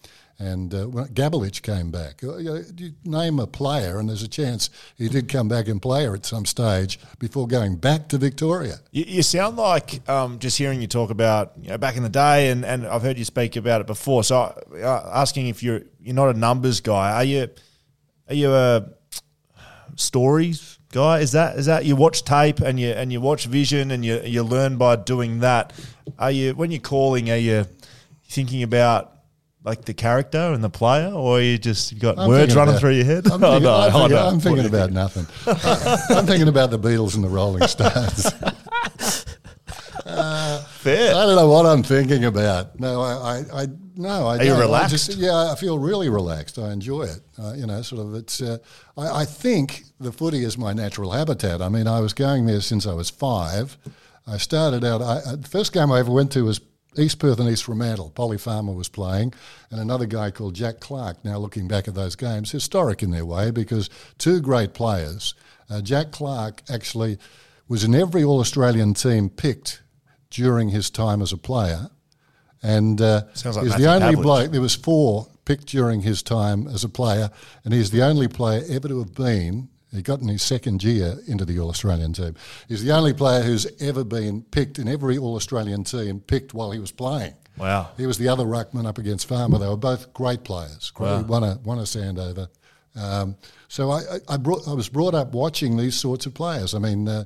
And 0.41 0.73
uh, 0.75 0.89
when 0.89 1.07
Gabelich 1.09 1.61
came 1.61 1.91
back. 1.91 2.25
Uh, 2.25 2.39
you, 2.39 2.65
you 2.75 2.93
name 3.05 3.39
a 3.39 3.47
player, 3.47 3.99
and 3.99 4.09
there's 4.09 4.23
a 4.23 4.29
chance 4.29 4.71
he 4.97 5.07
did 5.11 5.29
come 5.29 5.49
back 5.49 5.69
and 5.69 5.83
play 5.83 6.07
her 6.07 6.15
at 6.15 6.25
some 6.25 6.47
stage 6.47 6.99
before 7.19 7.47
going 7.47 7.77
back 7.77 8.09
to 8.09 8.17
Victoria. 8.17 8.77
You, 8.91 9.05
you 9.07 9.23
sound 9.23 9.59
like 9.59 10.09
um, 10.09 10.39
just 10.39 10.57
hearing 10.57 10.81
you 10.81 10.87
talk 10.87 11.11
about 11.11 11.53
you 11.61 11.69
know, 11.69 11.77
back 11.77 11.99
in 11.99 12.03
the 12.03 12.09
day, 12.09 12.49
and, 12.49 12.65
and 12.65 12.87
I've 12.87 13.03
heard 13.03 13.19
you 13.19 13.27
speak 13.27 13.57
about 13.57 13.83
it 13.83 13.87
before. 13.87 14.25
So, 14.25 14.37
uh, 14.83 15.11
asking 15.13 15.49
if 15.49 15.63
you're 15.63 15.83
you're 16.01 16.15
not 16.15 16.35
a 16.35 16.39
numbers 16.39 16.81
guy, 16.81 17.13
are 17.13 17.25
you? 17.25 17.49
Are 18.27 18.35
you 18.35 18.55
a 18.55 18.87
stories 19.97 20.79
guy? 20.93 21.19
Is 21.19 21.33
that 21.33 21.59
is 21.59 21.67
that 21.67 21.85
you 21.85 21.97
watch 21.97 22.25
tape 22.25 22.61
and 22.61 22.81
you 22.81 22.91
and 22.91 23.13
you 23.13 23.21
watch 23.21 23.45
vision 23.45 23.91
and 23.91 24.05
you 24.05 24.21
you 24.25 24.43
learn 24.43 24.79
by 24.79 24.97
doing 24.97 25.41
that? 25.41 25.73
Are 26.19 26.31
you 26.31 26.55
when 26.55 26.71
you're 26.71 26.81
calling? 26.81 27.31
Are 27.31 27.37
you 27.37 27.67
thinking 28.29 28.63
about 28.63 29.10
like 29.63 29.85
the 29.85 29.95
character 29.95 30.39
and 30.39 30.65
the 30.65 30.71
player, 30.71 31.13
or 31.13 31.41
you 31.41 31.59
just 31.59 31.93
you 31.93 31.99
got 31.99 32.19
I'm 32.19 32.29
words 32.29 32.55
running 32.57 32.71
about- 32.75 32.81
through 32.81 32.95
your 32.95 33.05
head? 33.05 33.27
I'm 33.31 33.43
Oh, 33.45 33.51
thinking, 33.53 33.63
no, 33.65 33.75
I'm 33.75 33.93
thinking- 33.93 34.19
I'm 34.19 34.41
thinking 34.41 34.63
you 34.65 34.69
about 34.69 34.91
nothing. 34.93 35.27
I'm 36.17 36.27
thinking 36.27 36.49
about 36.49 36.71
the 36.71 36.79
Beatles 36.79 37.15
and 37.15 37.23
the 37.25 37.29
Rolling 37.29 37.67
Stones. 37.69 38.33
Fair. 40.81 41.15
I 41.15 41.27
don't 41.27 41.37
know 41.37 41.49
what 41.49 41.67
I'm 41.67 41.83
thinking 41.83 42.25
about. 42.25 42.81
No, 42.81 43.03
I, 43.03 43.13
I, 43.13 43.63
I 43.63 43.67
no, 43.97 44.27
I 44.29 44.39
Are 44.39 44.43
you 44.43 44.49
don't. 44.51 44.59
I 44.59 44.63
relaxed? 44.63 44.91
just- 45.07 45.19
yeah, 45.19 45.53
I 45.53 45.55
feel 45.57 45.79
really 45.79 46.09
relaxed. 46.09 46.59
I 46.59 46.73
enjoy 46.73 47.03
it. 47.03 47.21
Uh, 47.39 47.53
you 47.55 47.67
know, 47.67 47.83
sort 47.83 48.01
of. 48.07 48.15
It's. 48.15 48.41
Uh, 48.41 48.59
I, 48.97 49.23
I 49.23 49.25
think 49.27 49.85
the 49.99 50.11
footy 50.11 50.43
is 50.43 50.57
my 50.57 50.73
natural 50.73 51.11
habitat. 51.13 51.61
I 51.61 51.69
mean, 51.69 51.87
I 51.87 52.01
was 52.01 52.15
going 52.15 52.47
there 52.47 52.63
since 52.63 52.87
I 52.87 52.95
was 52.95 53.11
five. 53.11 53.77
I 54.27 54.39
started 54.39 54.85
out. 54.85 55.03
I, 55.03 55.17
uh, 55.19 55.37
the 55.37 55.49
first 55.49 55.73
game 55.73 55.93
I 55.93 55.99
ever 56.01 56.11
went 56.11 56.33
to 56.33 56.45
was 56.45 56.61
East 56.97 57.19
Perth 57.19 57.39
and 57.39 57.49
East 57.49 57.65
Fremantle. 57.65 58.11
Polly 58.11 58.39
Farmer 58.39 58.73
was 58.73 58.89
playing, 58.89 59.33
and 59.71 59.81
another 59.81 60.07
guy 60.07 60.31
called 60.31 60.55
Jack 60.55 60.81
Clarke. 60.81 61.25
Now 61.25 61.39
looking 61.39 61.69
back 61.69 61.89
at 61.89 61.95
those 61.95 62.17
games, 62.17 62.51
historic 62.51 63.03
in 63.03 63.11
their 63.11 63.27
way 63.27 63.51
because 63.51 63.89
two 64.19 64.41
great 64.41 64.75
players. 64.75 65.35
Uh, 65.69 65.81
Jack 65.81 66.11
Clarke 66.11 66.63
actually 66.69 67.19
was 67.69 67.85
in 67.85 67.95
every 67.95 68.25
All 68.25 68.41
Australian 68.41 68.95
team 68.95 69.31
picked 69.31 69.83
during 70.31 70.69
his 70.69 70.91
time 70.91 71.23
as 71.23 71.33
a 71.33 71.39
player, 71.39 71.91
and 72.63 73.01
uh, 73.01 73.23
like 73.45 73.65
he's 73.65 73.77
the 73.77 73.93
only 73.93 74.17
bloke. 74.17 74.51
There 74.51 74.61
was 74.61 74.75
four 74.75 75.29
picked 75.45 75.67
during 75.67 76.03
his 76.03 76.23
time 76.23 76.69
as 76.69 76.85
a 76.85 76.89
player, 76.89 77.31
and 77.65 77.73
he's 77.73 77.91
the 77.91 78.03
only 78.03 78.29
player 78.29 78.63
ever 78.69 78.89
to 78.89 78.99
have 78.99 79.15
been. 79.15 79.69
He 79.93 80.03
got 80.03 80.21
in 80.21 80.29
his 80.29 80.43
second 80.43 80.85
year 80.85 81.19
into 81.27 81.45
the 81.45 81.59
All 81.59 81.69
Australian 81.69 82.13
team. 82.13 82.37
He's 82.69 82.85
the 82.85 82.93
only 82.93 83.13
player 83.13 83.43
who's 83.43 83.67
ever 83.81 84.05
been 84.05 84.43
picked 84.43 84.79
in 84.79 84.89
every 84.89 85.19
All 85.19 85.35
Australian 85.35 85.85
team, 85.85 86.21
picked 86.21 86.55
while 86.55 86.71
he 86.71 86.79
was 86.79 86.93
playing. 86.93 87.35
Wow. 87.57 87.91
He 87.97 88.07
was 88.07 88.17
the 88.17 88.29
other 88.29 88.45
ruckman 88.45 88.87
up 88.87 88.99
against 88.99 89.27
Farmer. 89.27 89.59
They 89.59 89.69
were 89.69 89.77
both 89.77 90.13
great 90.15 90.45
players. 90.45 90.91
Great, 90.93 91.09
Wow. 91.09 91.23
Won 91.23 91.45
a 91.45 91.59
won 91.65 91.79
a 91.79 91.83
Sandover. 91.83 92.49
Um, 92.97 93.37
so 93.69 93.91
I, 93.91 94.01
I, 94.29 94.37
brought, 94.37 94.67
I 94.67 94.73
was 94.73 94.89
brought 94.89 95.15
up 95.15 95.33
watching 95.33 95.77
these 95.77 95.95
sorts 95.95 96.27
of 96.27 96.35
players. 96.35 96.75
I 96.75 96.79
mean, 96.79 97.07
uh, 97.07 97.25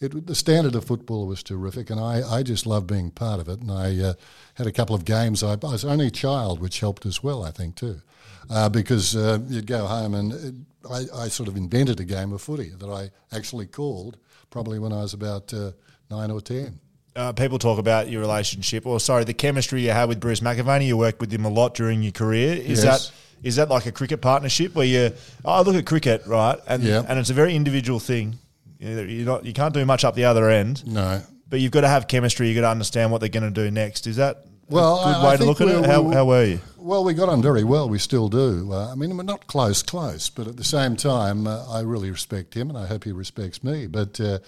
it, 0.00 0.26
the 0.26 0.34
standard 0.34 0.74
of 0.74 0.84
football 0.84 1.26
was 1.26 1.42
terrific, 1.42 1.88
and 1.88 1.98
I, 1.98 2.22
I 2.28 2.42
just 2.42 2.66
loved 2.66 2.86
being 2.86 3.10
part 3.10 3.40
of 3.40 3.48
it. 3.48 3.60
And 3.60 3.70
I 3.70 3.98
uh, 3.98 4.14
had 4.54 4.66
a 4.66 4.72
couple 4.72 4.94
of 4.94 5.04
games. 5.04 5.42
I, 5.42 5.52
I 5.52 5.56
was 5.56 5.84
only 5.84 6.08
a 6.08 6.10
child, 6.10 6.60
which 6.60 6.80
helped 6.80 7.06
as 7.06 7.22
well, 7.22 7.42
I 7.44 7.50
think, 7.50 7.76
too. 7.76 8.02
Uh, 8.50 8.68
because 8.68 9.16
uh, 9.16 9.38
you'd 9.48 9.66
go 9.66 9.86
home 9.86 10.14
and 10.14 10.32
it, 10.32 10.54
I, 10.90 11.24
I 11.24 11.28
sort 11.28 11.48
of 11.48 11.56
invented 11.56 12.00
a 12.00 12.04
game 12.04 12.32
of 12.32 12.40
footy 12.42 12.70
that 12.78 12.88
I 12.88 13.10
actually 13.36 13.66
called 13.66 14.18
probably 14.50 14.78
when 14.78 14.92
I 14.92 15.02
was 15.02 15.14
about 15.14 15.52
uh, 15.54 15.72
nine 16.10 16.30
or 16.30 16.40
ten. 16.40 16.80
Uh, 17.14 17.32
people 17.32 17.58
talk 17.58 17.78
about 17.78 18.10
your 18.10 18.20
relationship, 18.20 18.84
or 18.86 19.00
sorry, 19.00 19.24
the 19.24 19.32
chemistry 19.34 19.80
you 19.82 19.90
had 19.90 20.06
with 20.08 20.20
Bruce 20.20 20.40
McAvaney. 20.40 20.86
You 20.86 20.96
worked 20.98 21.18
with 21.20 21.32
him 21.32 21.44
a 21.46 21.48
lot 21.48 21.74
during 21.74 22.02
your 22.02 22.12
career. 22.12 22.54
Is 22.54 22.84
Yes. 22.84 23.08
that 23.08 23.12
is 23.42 23.56
that 23.56 23.68
like 23.68 23.86
a 23.86 23.92
cricket 23.92 24.20
partnership 24.20 24.74
where 24.74 24.86
you? 24.86 25.12
Oh, 25.44 25.62
look 25.62 25.76
at 25.76 25.86
cricket, 25.86 26.22
right? 26.26 26.58
And 26.66 26.82
Yeah. 26.82 27.02
and 27.08 27.18
it's 27.18 27.30
a 27.30 27.34
very 27.34 27.54
individual 27.56 28.00
thing. 28.00 28.38
You 28.78 29.00
you're 29.00 29.24
not 29.26 29.46
you 29.46 29.52
can't 29.54 29.72
do 29.72 29.84
much 29.86 30.04
up 30.04 30.14
the 30.14 30.24
other 30.24 30.50
end, 30.50 30.86
No. 30.86 31.22
but 31.48 31.60
you've 31.60 31.72
got 31.72 31.80
to 31.82 31.88
have 31.88 32.06
chemistry. 32.06 32.48
You've 32.48 32.56
got 32.56 32.62
to 32.68 32.70
understand 32.70 33.10
what 33.10 33.20
they're 33.20 33.30
going 33.30 33.50
to 33.54 33.62
do 33.64 33.70
next. 33.70 34.06
Is 34.06 34.16
that 34.16 34.44
Well, 34.68 34.96
good 35.04 35.14
I- 35.16 35.24
way 35.24 35.32
I 35.34 35.36
to 35.36 35.44
look 35.44 35.60
at 35.60 35.68
it? 35.68 35.84
How, 35.86 36.02
we're- 36.02 36.14
how 36.14 36.24
were 36.26 36.44
you? 36.44 36.60
Well, 36.78 37.02
we 37.04 37.14
got 37.14 37.28
on 37.28 37.42
very 37.42 37.64
well. 37.64 37.88
We 37.88 37.98
still 37.98 38.28
do. 38.28 38.72
Uh, 38.72 38.92
I 38.92 38.94
mean, 38.94 39.16
we're 39.16 39.24
not 39.24 39.46
close, 39.48 39.82
close, 39.82 40.30
but 40.30 40.46
at 40.46 40.56
the 40.56 40.62
same 40.64 40.94
time, 40.94 41.46
uh, 41.48 41.66
I 41.68 41.80
really 41.80 42.10
respect 42.12 42.54
him, 42.54 42.68
and 42.68 42.78
I 42.78 42.86
hope 42.86 43.02
he 43.04 43.10
respects 43.12 43.64
me. 43.64 43.88
But 43.88 44.20
uh, 44.20 44.38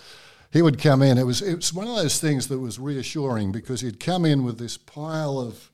he 0.53 0.63
would 0.63 0.81
come 0.81 1.03
in. 1.03 1.19
It 1.19 1.27
was 1.27 1.43
it 1.43 1.57
was 1.57 1.73
one 1.75 1.89
of 1.89 1.97
those 1.97 2.21
things 2.21 2.47
that 2.49 2.59
was 2.61 2.79
reassuring 2.79 3.51
because 3.51 3.81
he'd 3.81 3.99
come 3.99 4.25
in 4.25 4.45
with 4.45 4.57
this 4.59 4.77
pile 4.77 5.41
of 5.41 5.69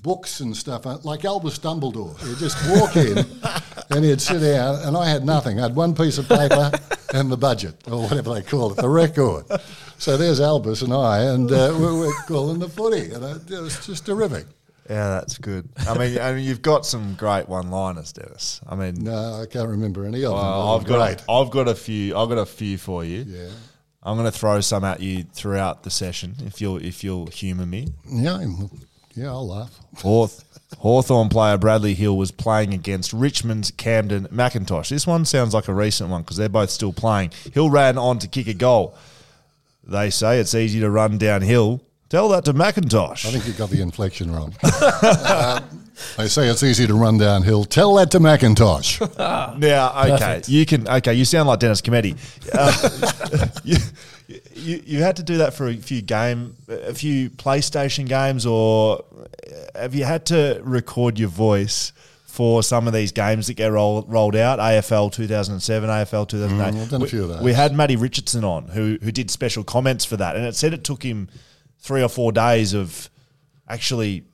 books 0.00 0.38
and 0.38 0.56
stuff, 0.56 0.86
uh, 0.86 0.98
like 1.02 1.24
Albus 1.24 1.58
Dumbledore. 1.58 2.16
He'd 2.24 2.38
just 2.38 2.56
walk 2.78 2.94
in, 2.96 3.18
and 3.96 4.04
he'd 4.04 4.20
sit 4.20 4.40
down, 4.40 4.76
and 4.86 4.96
I 4.96 5.08
had 5.08 5.24
nothing. 5.24 5.58
I 5.58 5.62
had 5.62 5.74
one 5.74 5.92
piece 5.94 6.18
of 6.18 6.28
paper 6.28 6.70
and 7.14 7.30
the 7.30 7.36
budget, 7.36 7.74
or 7.90 8.02
whatever 8.02 8.34
they 8.34 8.42
call 8.42 8.72
it, 8.72 8.76
the 8.76 8.88
record. 8.88 9.44
So 9.98 10.16
there's 10.16 10.40
Albus 10.40 10.82
and 10.82 10.92
I, 10.92 11.22
and 11.24 11.50
uh, 11.50 11.74
we're, 11.78 11.98
we're 11.98 12.14
calling 12.26 12.58
the 12.58 12.68
footy, 12.68 13.12
and 13.12 13.24
it, 13.24 13.50
it 13.50 13.60
was 13.60 13.84
just 13.86 14.06
terrific. 14.06 14.46
Yeah, 14.88 15.10
that's 15.10 15.38
good. 15.38 15.68
I 15.88 15.98
mean, 15.98 16.18
I 16.18 16.32
mean, 16.32 16.44
you've 16.44 16.62
got 16.62 16.86
some 16.86 17.14
great 17.14 17.48
one-liners, 17.48 18.12
Dennis. 18.12 18.60
I 18.68 18.76
mean, 18.76 18.94
No, 19.02 19.42
I 19.42 19.46
can't 19.46 19.68
remember 19.68 20.04
any 20.04 20.18
of 20.24 20.30
them. 20.30 20.38
Well, 20.40 20.76
I've 20.76 20.86
got. 20.86 21.24
I've 21.28 21.50
got 21.50 21.66
a 21.68 21.74
few. 21.74 22.16
I've 22.16 22.28
got 22.28 22.38
a 22.38 22.46
few 22.46 22.78
for 22.78 23.04
you. 23.04 23.24
Yeah. 23.26 23.48
I'm 24.02 24.16
going 24.16 24.30
to 24.30 24.38
throw 24.38 24.60
some 24.60 24.84
at 24.84 25.00
you 25.00 25.24
throughout 25.24 25.82
the 25.82 25.90
session 25.90 26.36
if 26.44 26.60
you'll 26.60 26.76
if 26.76 27.02
you'll 27.02 27.26
humour 27.26 27.66
me. 27.66 27.88
Yeah, 28.08 28.38
yeah, 29.16 29.28
I'll 29.28 29.46
laugh. 29.48 29.78
Hawth- 29.98 30.42
Hawthorn 30.78 31.28
player 31.28 31.56
Bradley 31.56 31.94
Hill 31.94 32.16
was 32.16 32.30
playing 32.32 32.74
against 32.74 33.12
Richmond's 33.12 33.70
Kamdyn 33.70 34.28
McIntosh. 34.28 34.88
This 34.88 35.06
one 35.06 35.24
sounds 35.24 35.54
like 35.54 35.68
a 35.68 35.74
recent 35.74 36.10
one 36.10 36.22
because 36.22 36.36
they're 36.36 36.48
both 36.48 36.70
still 36.70 36.92
playing. 36.92 37.30
Hill 37.52 37.70
ran 37.70 37.96
on 37.98 38.18
to 38.18 38.28
kick 38.28 38.46
a 38.48 38.54
goal. 38.54 38.96
They 39.84 40.10
say 40.10 40.38
it's 40.40 40.54
easy 40.54 40.80
to 40.80 40.90
run 40.90 41.18
downhill. 41.18 41.80
Tell 42.08 42.28
that 42.30 42.44
to 42.44 42.52
McIntosh. 42.52 43.26
I 43.26 43.30
think 43.30 43.46
you 43.46 43.52
got 43.52 43.70
the 43.70 43.80
inflection 43.80 44.32
wrong. 44.32 44.54
uh, 44.62 45.60
they 46.16 46.28
say 46.28 46.48
it's 46.48 46.62
easy 46.62 46.86
to 46.86 46.94
run 46.94 47.18
downhill. 47.18 47.64
Tell 47.64 47.94
that 47.94 48.10
to 48.12 48.18
McIntosh. 48.20 49.00
Now, 49.58 49.90
okay, 50.02 50.10
Perfect. 50.10 50.48
you 50.48 50.66
can. 50.66 50.86
Okay, 50.88 51.14
you 51.14 51.24
sound 51.24 51.48
like 51.48 51.58
Dennis 51.60 51.80
Cometti. 51.80 52.16
Uh, 52.52 53.48
you, 53.64 53.76
you 54.66 54.82
you 54.84 55.02
had 55.02 55.16
to 55.16 55.22
do 55.22 55.38
that 55.38 55.54
for 55.54 55.68
a 55.68 55.76
few 55.76 56.02
game, 56.02 56.56
a 56.68 56.92
few 56.94 57.30
PlayStation 57.30 58.06
games, 58.08 58.44
or 58.46 59.04
have 59.74 59.94
you 59.94 60.04
had 60.04 60.26
to 60.26 60.60
record 60.64 61.18
your 61.18 61.28
voice 61.28 61.92
for 62.26 62.62
some 62.62 62.86
of 62.86 62.92
these 62.92 63.12
games 63.12 63.46
that 63.46 63.54
get 63.54 63.68
roll, 63.72 64.02
rolled 64.08 64.36
out? 64.36 64.58
AFL 64.58 65.10
2007, 65.12 65.88
AFL 65.88 66.28
2008. 66.28 66.74
Mm, 66.74 66.82
I've 66.82 66.90
done 66.90 67.00
a 67.00 67.04
We- 67.04 67.08
few 67.10 67.22
of 67.22 67.28
those. 67.30 67.40
We 67.42 67.52
had 67.54 67.72
Matty 67.74 67.96
Richardson 67.96 68.44
on 68.44 68.68
who 68.68 68.98
who 69.02 69.12
did 69.12 69.30
special 69.30 69.64
comments 69.64 70.04
for 70.04 70.16
that, 70.18 70.36
and 70.36 70.44
it 70.44 70.54
said 70.56 70.74
it 70.74 70.84
took 70.84 71.02
him 71.02 71.28
three 71.80 72.02
or 72.02 72.08
four 72.08 72.32
days 72.32 72.74
of 72.74 73.08
actually 73.68 74.24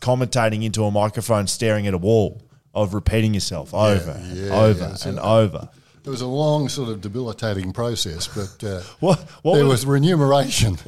commentating 0.00 0.62
into 0.64 0.84
a 0.84 0.90
microphone, 0.90 1.46
staring 1.46 1.86
at 1.86 1.94
a 1.94 1.98
wall, 1.98 2.42
of 2.74 2.94
repeating 2.94 3.34
yourself 3.34 3.74
over, 3.74 4.20
yeah, 4.32 4.54
over, 4.54 4.94
yeah, 4.96 5.08
and 5.08 5.18
over. 5.18 5.68
It 6.08 6.10
was 6.10 6.22
a 6.22 6.26
long, 6.26 6.70
sort 6.70 6.88
of 6.88 7.02
debilitating 7.02 7.74
process, 7.74 8.26
but 8.28 8.66
uh, 8.66 8.80
What? 9.00 9.18
What 9.42 9.56
there 9.56 9.64
was, 9.66 9.84
was 9.84 9.86
remuneration. 9.86 10.76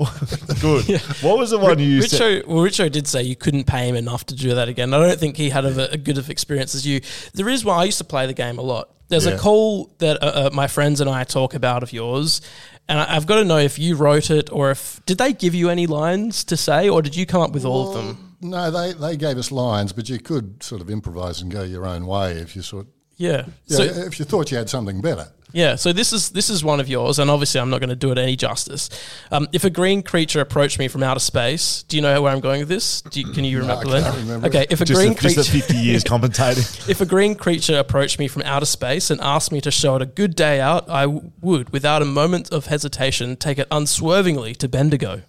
good? 0.62 0.98
What 1.20 1.36
was 1.38 1.50
the 1.50 1.58
one 1.58 1.78
you 1.78 2.00
said? 2.00 2.46
Well, 2.46 2.64
Richo 2.64 2.90
did 2.90 3.06
say 3.06 3.22
you 3.22 3.36
couldn't 3.36 3.64
pay 3.64 3.86
him 3.86 3.96
enough 3.96 4.24
to 4.26 4.34
do 4.34 4.54
that 4.54 4.68
again. 4.70 4.94
I 4.94 4.98
don't 4.98 5.20
think 5.20 5.36
he 5.36 5.50
had 5.50 5.66
a, 5.66 5.92
a 5.92 5.98
good 5.98 6.16
of 6.16 6.30
experience 6.30 6.74
as 6.74 6.86
you. 6.86 7.02
There 7.34 7.50
is 7.50 7.66
one. 7.66 7.78
I 7.78 7.84
used 7.84 7.98
to 7.98 8.04
play 8.04 8.26
the 8.26 8.32
game 8.32 8.56
a 8.58 8.62
lot. 8.62 8.88
There's 9.08 9.26
Yeah. 9.26 9.32
a 9.34 9.38
call 9.38 9.94
that 9.98 10.22
uh, 10.22 10.46
uh, 10.46 10.50
my 10.54 10.68
friends 10.68 11.02
and 11.02 11.10
I 11.10 11.24
talk 11.24 11.52
about 11.52 11.82
of 11.82 11.92
yours, 11.92 12.40
and 12.88 12.98
I, 12.98 13.14
I've 13.16 13.26
got 13.26 13.36
to 13.36 13.44
know 13.44 13.58
if 13.58 13.78
you 13.78 13.96
wrote 13.96 14.30
it 14.30 14.50
or 14.50 14.70
if 14.70 15.04
did 15.04 15.18
they 15.18 15.34
give 15.34 15.54
you 15.54 15.68
any 15.68 15.86
lines 15.86 16.44
to 16.44 16.56
say, 16.56 16.88
or 16.88 17.02
did 17.02 17.14
you 17.14 17.26
come 17.26 17.42
up 17.42 17.52
with 17.52 17.66
all 17.66 17.88
of 17.88 17.94
them? 17.94 18.36
No, 18.40 18.70
they, 18.70 18.94
they 18.94 19.16
gave 19.18 19.36
us 19.36 19.52
lines, 19.52 19.92
but 19.92 20.08
you 20.08 20.18
could 20.18 20.62
sort 20.62 20.80
of 20.80 20.88
improvise 20.88 21.42
and 21.42 21.50
go 21.52 21.62
your 21.62 21.84
own 21.84 22.06
way 22.06 22.32
if 22.38 22.56
you 22.56 22.62
sort. 22.62 22.86
Yeah. 23.20 23.44
Yeah, 23.66 23.76
So 23.76 23.82
if 23.82 24.18
you 24.18 24.24
thought 24.24 24.50
you 24.50 24.56
had 24.56 24.70
something 24.70 25.02
better. 25.02 25.28
Yeah, 25.52 25.74
so 25.74 25.92
this 25.92 26.12
is 26.12 26.30
this 26.30 26.48
is 26.48 26.64
one 26.64 26.78
of 26.78 26.88
yours, 26.88 27.18
and 27.18 27.28
obviously 27.28 27.60
I'm 27.60 27.70
not 27.70 27.80
going 27.80 27.90
to 27.90 27.96
do 27.96 28.12
it 28.12 28.18
any 28.18 28.36
justice. 28.36 28.88
Um, 29.32 29.48
if 29.52 29.64
a 29.64 29.68
green 29.68 30.02
creature 30.02 30.40
approached 30.40 30.78
me 30.78 30.86
from 30.86 31.02
outer 31.02 31.20
space, 31.20 31.82
do 31.82 31.96
you 31.96 32.02
know 32.02 32.22
where 32.22 32.32
I'm 32.32 32.40
going 32.40 32.60
with 32.60 32.68
this? 32.68 33.02
Do 33.02 33.20
you, 33.20 33.32
can 33.32 33.44
you 33.44 33.58
remember? 33.58 33.88
I 33.88 34.00
can't 34.00 34.04
that? 34.04 34.20
remember. 34.20 34.46
Okay, 34.46 34.66
if 34.70 34.80
a 34.80 34.84
just, 34.84 34.98
green 34.98 35.12
a, 35.12 35.14
just 35.16 35.36
creature, 35.36 35.40
a 35.40 35.60
50 35.60 35.76
years 35.76 36.04
commentating. 36.04 36.88
if 36.88 37.00
a 37.00 37.04
green 37.04 37.34
creature 37.34 37.78
approached 37.78 38.18
me 38.20 38.28
from 38.28 38.42
outer 38.42 38.64
space 38.64 39.10
and 39.10 39.20
asked 39.20 39.50
me 39.50 39.60
to 39.62 39.72
show 39.72 39.96
it 39.96 40.02
a 40.02 40.06
good 40.06 40.36
day 40.36 40.60
out, 40.60 40.88
I 40.88 41.02
w- 41.02 41.32
would, 41.40 41.70
without 41.72 42.00
a 42.00 42.06
moment 42.06 42.52
of 42.52 42.66
hesitation, 42.66 43.36
take 43.36 43.58
it 43.58 43.66
unswervingly 43.72 44.54
to 44.54 44.68
Bendigo. 44.68 45.22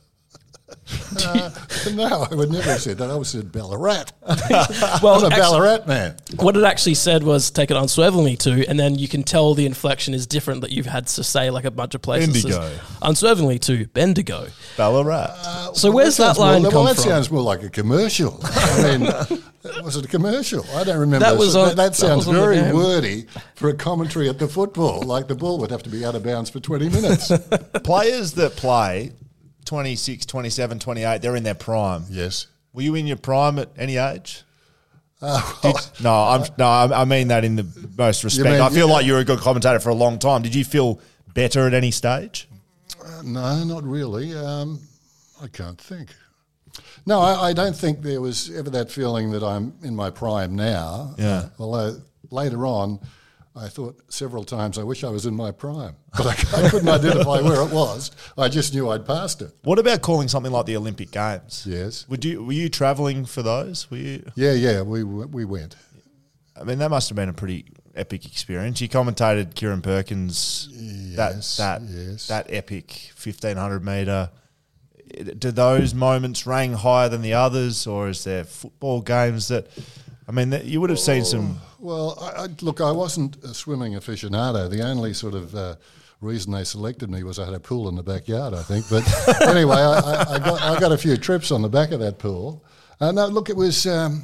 no, 1.93 2.27
I 2.29 2.35
would 2.35 2.51
never 2.51 2.69
have 2.71 2.81
said 2.81 2.97
that. 2.97 3.09
I 3.09 3.13
would 3.13 3.19
have 3.19 3.27
said 3.27 3.51
Ballarat. 3.51 4.05
Well, 5.01 5.15
I'm 5.15 5.23
a 5.23 5.27
actually- 5.27 5.39
Ballarat 5.39 5.87
man. 5.87 6.15
what 6.37 6.55
it 6.57 6.63
actually 6.63 6.95
said 6.95 7.23
was 7.23 7.49
take 7.51 7.71
it 7.71 7.77
unswervingly 7.77 8.37
to, 8.37 8.67
and 8.67 8.79
then 8.79 8.95
you 8.95 9.07
can 9.07 9.23
tell 9.23 9.53
the 9.53 9.65
inflection 9.65 10.13
is 10.13 10.27
different 10.27 10.61
that 10.61 10.71
you've 10.71 10.85
had 10.85 11.07
to 11.07 11.23
say 11.23 11.49
like 11.49 11.65
a 11.65 11.71
bunch 11.71 11.95
of 11.95 12.01
places. 12.01 12.43
Bendigo. 12.43 12.71
Unswervingly 13.01 13.59
to 13.59 13.87
Bendigo. 13.87 14.47
Ballarat. 14.77 15.33
Uh, 15.37 15.73
so 15.73 15.91
where's 15.91 16.17
that 16.17 16.35
sounds 16.35 16.39
more- 16.39 16.47
line 16.47 16.63
well, 16.63 16.83
that 16.85 16.95
from? 16.95 17.03
sounds 17.03 17.31
more 17.31 17.41
like 17.43 17.63
a 17.63 17.69
commercial. 17.69 18.39
I 18.43 18.97
mean, 18.97 19.01
was 19.83 19.95
it 19.95 20.05
a 20.05 20.07
commercial? 20.07 20.65
I 20.75 20.83
don't 20.83 20.99
remember. 20.99 21.25
That 21.25 21.37
was 21.37 21.55
on- 21.55 21.69
that, 21.69 21.75
that 21.77 21.91
that 21.91 21.95
sounds 21.95 22.27
was 22.27 22.37
very 22.37 22.71
wordy 22.73 23.25
for 23.55 23.69
a 23.69 23.73
commentary 23.75 24.29
at 24.29 24.39
the 24.39 24.47
football. 24.47 25.01
Like 25.01 25.27
the 25.27 25.35
ball 25.35 25.57
would 25.59 25.71
have 25.71 25.83
to 25.83 25.89
be 25.89 26.05
out 26.05 26.15
of 26.15 26.23
bounds 26.23 26.49
for 26.49 26.59
20 26.59 26.89
minutes. 26.89 27.31
Players 27.83 28.33
that 28.33 28.55
play 28.55 29.11
26, 29.71 30.25
27, 30.25 30.79
28, 30.79 31.21
they're 31.21 31.37
in 31.37 31.43
their 31.43 31.55
prime. 31.55 32.03
yes. 32.09 32.47
Were 32.73 32.81
you 32.81 32.93
in 32.95 33.07
your 33.07 33.15
prime 33.15 33.57
at 33.57 33.69
any 33.77 33.95
age? 33.95 34.43
Did- 35.21 35.75
no, 36.03 36.13
I'm 36.13 36.43
no, 36.57 36.67
I 36.67 37.05
mean 37.05 37.29
that 37.29 37.45
in 37.45 37.55
the 37.55 37.65
most 37.97 38.25
respect. 38.25 38.49
mean- 38.49 38.59
I 38.59 38.67
feel 38.67 38.89
like 38.89 39.05
you 39.05 39.13
were 39.13 39.19
a 39.19 39.23
good 39.23 39.39
commentator 39.39 39.79
for 39.79 39.87
a 39.87 39.93
long 39.93 40.19
time. 40.19 40.41
Did 40.41 40.55
you 40.55 40.65
feel 40.65 40.99
better 41.33 41.67
at 41.67 41.73
any 41.73 41.89
stage? 41.91 42.49
Uh, 43.01 43.21
no, 43.23 43.63
not 43.63 43.83
really. 43.85 44.35
Um, 44.35 44.81
I 45.41 45.47
can't 45.47 45.79
think. 45.79 46.09
No, 47.05 47.21
I, 47.21 47.49
I 47.49 47.53
don't 47.53 47.75
think 47.75 48.01
there 48.01 48.19
was 48.19 48.51
ever 48.53 48.69
that 48.71 48.91
feeling 48.91 49.31
that 49.31 49.41
I'm 49.43 49.73
in 49.83 49.95
my 49.95 50.09
prime 50.09 50.53
now. 50.53 51.15
Yeah. 51.17 51.47
although 51.59 52.01
later 52.29 52.65
on, 52.65 52.99
I 53.55 53.67
thought 53.67 54.01
several 54.07 54.43
times, 54.45 54.77
I 54.77 54.83
wish 54.83 55.03
I 55.03 55.09
was 55.09 55.25
in 55.25 55.35
my 55.35 55.51
prime. 55.51 55.95
But 56.17 56.27
I, 56.53 56.65
I 56.65 56.69
couldn't 56.69 56.87
identify 56.89 57.41
where 57.41 57.61
it 57.61 57.71
was. 57.71 58.11
I 58.37 58.47
just 58.49 58.73
knew 58.73 58.89
I'd 58.89 59.05
passed 59.05 59.41
it. 59.41 59.51
What 59.63 59.79
about 59.79 60.01
calling 60.01 60.27
something 60.27 60.51
like 60.51 60.65
the 60.65 60.77
Olympic 60.77 61.11
Games? 61.11 61.65
Yes. 61.67 62.07
Would 62.09 62.23
you 62.25 62.43
were 62.43 62.53
you 62.53 62.69
travelling 62.69 63.25
for 63.25 63.41
those? 63.41 63.89
Were 63.91 63.97
you? 63.97 64.31
Yeah, 64.35 64.53
yeah, 64.53 64.81
we, 64.81 65.03
we 65.03 65.45
went. 65.45 65.75
I 66.59 66.63
mean, 66.63 66.79
that 66.79 66.89
must 66.89 67.09
have 67.09 67.15
been 67.15 67.29
a 67.29 67.33
pretty 67.33 67.65
epic 67.95 68.25
experience. 68.25 68.79
You 68.81 68.89
commentated 68.89 69.53
Kieren 69.53 69.81
Perkins 69.83 70.67
Yes, 70.71 71.57
that 71.57 71.81
that 71.81 71.89
yes. 71.89 72.27
that 72.27 72.47
epic 72.49 73.11
fifteen 73.15 73.57
hundred 73.57 73.83
meter. 73.85 74.29
Do 75.37 75.51
those 75.51 75.93
moments 75.93 76.47
rank 76.47 76.75
higher 76.75 77.09
than 77.09 77.21
the 77.21 77.33
others, 77.33 77.85
or 77.85 78.07
is 78.07 78.23
there 78.23 78.43
football 78.45 79.01
games 79.01 79.49
that? 79.49 79.67
I 80.27 80.31
mean, 80.31 80.53
you 80.63 80.79
would 80.81 80.89
have 80.89 80.99
seen 80.99 81.25
some. 81.25 81.59
Well, 81.79 82.17
I, 82.21 82.43
I, 82.43 82.47
look, 82.61 82.79
I 82.79 82.91
wasn't 82.91 83.43
a 83.43 83.53
swimming 83.53 83.93
aficionado. 83.93 84.69
The 84.69 84.83
only 84.83 85.13
sort 85.13 85.33
of 85.33 85.55
uh, 85.55 85.75
reason 86.21 86.51
they 86.51 86.63
selected 86.63 87.09
me 87.09 87.23
was 87.23 87.39
I 87.39 87.45
had 87.45 87.53
a 87.53 87.59
pool 87.59 87.89
in 87.89 87.95
the 87.95 88.03
backyard, 88.03 88.53
I 88.53 88.61
think. 88.61 88.85
But 88.89 89.03
anyway, 89.47 89.75
I, 89.75 89.99
I, 89.99 90.33
I, 90.35 90.39
got, 90.39 90.61
I 90.61 90.79
got 90.79 90.91
a 90.91 90.97
few 90.97 91.17
trips 91.17 91.51
on 91.51 91.61
the 91.61 91.69
back 91.69 91.91
of 91.91 91.99
that 91.99 92.19
pool. 92.19 92.63
Uh, 92.99 93.11
no, 93.11 93.27
look, 93.27 93.49
it 93.49 93.55
was 93.55 93.87
um, 93.87 94.23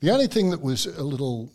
the 0.00 0.10
only 0.10 0.28
thing 0.28 0.50
that 0.50 0.60
was 0.62 0.86
a 0.86 1.02
little 1.02 1.50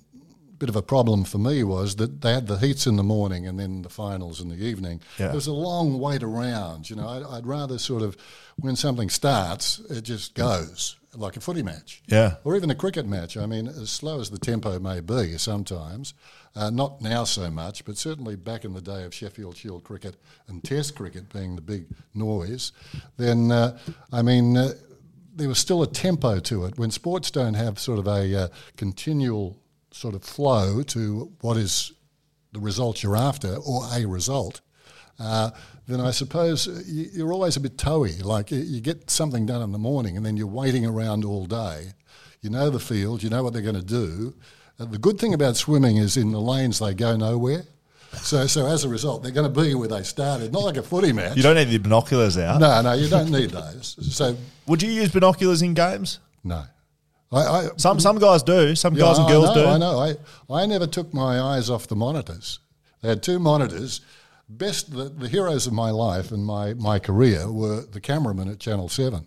bit 0.62 0.70
of 0.70 0.76
a 0.76 0.82
problem 0.84 1.24
for 1.24 1.40
me 1.40 1.64
was 1.64 1.96
that 1.96 2.22
they 2.22 2.34
had 2.34 2.46
the 2.46 2.58
heats 2.58 2.86
in 2.86 2.96
the 2.96 3.04
morning 3.04 3.48
and 3.48 3.60
then 3.60 3.82
the 3.82 3.90
finals 3.90 4.40
in 4.40 4.48
the 4.48 4.64
evening. 4.64 5.02
Yeah. 5.18 5.28
There 5.28 5.36
was 5.36 5.48
a 5.48 5.54
long 5.54 6.00
wait 6.00 6.22
around. 6.22 6.88
You 6.88 6.98
know, 6.98 7.10
I'd, 7.10 7.24
I'd 7.24 7.48
rather 7.48 7.80
sort 7.80 8.04
of 8.04 8.16
when 8.60 8.76
something 8.76 9.10
starts, 9.10 9.80
it 9.90 10.04
just 10.04 10.36
goes 10.36 10.98
like 11.16 11.36
a 11.36 11.42
footy 11.42 11.64
match. 11.64 12.04
Yeah. 12.06 12.36
Or 12.44 12.56
even 12.56 12.70
a 12.70 12.76
cricket 12.76 13.08
match. 13.08 13.38
I 13.38 13.48
mean, 13.48 13.68
as 13.68 13.90
slow 13.90 14.20
as 14.20 14.30
the 14.30 14.38
tempo 14.38 14.78
may 14.78 15.02
be 15.02 15.36
sometimes, 15.40 16.14
uh, 16.56 16.70
not 16.70 17.02
now 17.02 17.24
so 17.24 17.50
much, 17.50 17.84
but 17.84 17.98
certainly 17.98 18.36
back 18.36 18.64
in 18.64 18.74
the 18.74 18.82
day 18.82 19.04
of 19.04 19.16
Sheffield 19.16 19.58
Shield 19.58 19.84
cricket 19.84 20.16
and 20.48 20.64
Test 20.64 20.94
cricket 20.96 21.34
being 21.34 21.56
the 21.56 21.64
big 21.64 21.88
noise, 22.14 22.72
then, 23.18 23.52
uh, 23.52 23.80
I 24.14 24.22
mean, 24.22 24.56
uh, 24.56 24.74
there 25.34 25.48
was 25.48 25.58
still 25.58 25.82
a 25.82 25.88
tempo 25.88 26.40
to 26.40 26.66
it. 26.66 26.78
When 26.78 26.92
sports 26.92 27.32
don't 27.32 27.56
have 27.56 27.80
sort 27.80 27.98
of 27.98 28.06
a 28.06 28.44
uh, 28.44 28.48
continual 28.78 29.58
sort 29.92 30.16
of 30.16 30.24
flow 30.24 30.84
to 30.84 31.32
what 31.42 31.58
is 31.58 31.92
the 32.54 32.60
result 32.60 33.04
you're 33.04 33.16
after 33.18 33.56
or 33.58 33.84
a 33.94 34.06
result, 34.06 34.62
uh, 35.20 35.52
then 35.88 36.00
I 36.02 36.12
suppose 36.12 36.68
you- 36.88 37.10
you're 37.14 37.34
always 37.34 37.56
a 37.58 37.60
bit 37.60 37.78
toey. 37.78 38.18
Like 38.24 38.52
you- 38.52 38.60
you 38.60 38.82
get 38.82 39.10
something 39.10 39.46
done 39.46 39.62
in 39.62 39.72
the 39.72 39.78
morning 39.78 40.18
and 40.18 40.26
then 40.26 40.38
you're 40.38 40.48
waiting 40.48 40.86
around 40.86 41.26
all 41.26 41.46
day. 41.46 41.94
You 42.42 42.50
know 42.50 42.70
the 42.70 42.80
field, 42.80 43.22
you 43.24 43.30
know 43.30 43.44
what 43.44 43.54
they're 43.54 43.62
going 43.62 43.76
to 43.76 43.82
do. 43.82 44.34
Uh, 44.80 44.86
the 44.86 44.98
good 44.98 45.20
thing 45.20 45.34
about 45.34 45.58
swimming 45.58 45.98
is 45.98 46.18
in 46.18 46.32
the 46.32 46.42
lanes 46.42 46.80
they 46.80 46.94
go 46.94 47.16
nowhere. 47.16 47.66
So, 48.24 48.46
so 48.48 48.66
as 48.66 48.84
a 48.84 48.90
result, 48.90 49.24
they're 49.24 49.32
going 49.32 49.52
to 49.54 49.62
be 49.62 49.74
where 49.76 49.88
they 49.88 50.04
started. 50.04 50.52
Not 50.52 50.64
like 50.64 50.76
a 50.78 50.82
footy 50.84 51.14
match. 51.14 51.38
You 51.38 51.44
don't 51.44 51.56
need 51.56 51.70
the 51.70 51.78
binoculars 51.78 52.38
out. 52.38 52.60
No, 52.60 52.82
no, 52.82 52.92
you 52.94 53.08
don't 53.08 53.30
need 53.32 53.52
those. 53.52 53.96
So, 54.14 54.36
Would 54.68 54.82
you 54.82 54.92
use 54.92 55.12
binoculars 55.12 55.62
in 55.62 55.74
games? 55.74 56.20
no. 56.44 56.64
I, 57.32 57.40
I, 57.40 57.70
Some 57.78 58.00
some 58.00 58.20
guys 58.20 58.44
do. 58.44 58.76
Some 58.76 58.96
Yeah, 58.96 59.06
guys 59.06 59.18
and 59.18 59.28
I 59.28 59.32
girls 59.32 59.56
know, 59.56 59.64
do. 59.64 59.66
I 59.68 59.78
know. 59.78 60.00
I, 60.00 60.16
I 60.64 60.66
never 60.66 60.88
took 60.88 61.14
my 61.14 61.40
eyes 61.40 61.70
off 61.70 61.88
the 61.88 61.96
monitors. 61.96 62.60
They 63.02 63.10
had 63.10 63.24
two 63.24 63.40
monitors. 63.40 64.02
Best 64.50 64.92
the, 64.92 65.06
the 65.06 65.30
heroes 65.30 65.66
of 65.66 65.74
my 65.74 65.92
life 65.92 66.32
and 66.32 66.46
my, 66.46 66.74
my 66.74 67.00
career 67.00 67.50
were 67.50 67.82
the 67.82 68.02
cameraman 68.02 68.50
at 68.50 68.60
Channel 68.60 68.90
Seven. 68.90 69.26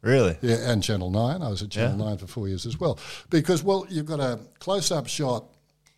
Really? 0.00 0.36
Yeah, 0.40 0.56
and 0.70 0.82
Channel 0.82 1.10
9. 1.10 1.42
I 1.42 1.48
was 1.48 1.62
at 1.62 1.70
Channel 1.70 1.96
9 1.96 2.18
for 2.18 2.26
four 2.26 2.48
years 2.48 2.66
as 2.66 2.80
well. 2.80 2.98
Because, 3.30 3.62
well, 3.62 3.86
you've 3.88 4.06
got 4.06 4.18
a 4.18 4.40
close 4.58 4.90
up 4.90 5.06
shot 5.06 5.44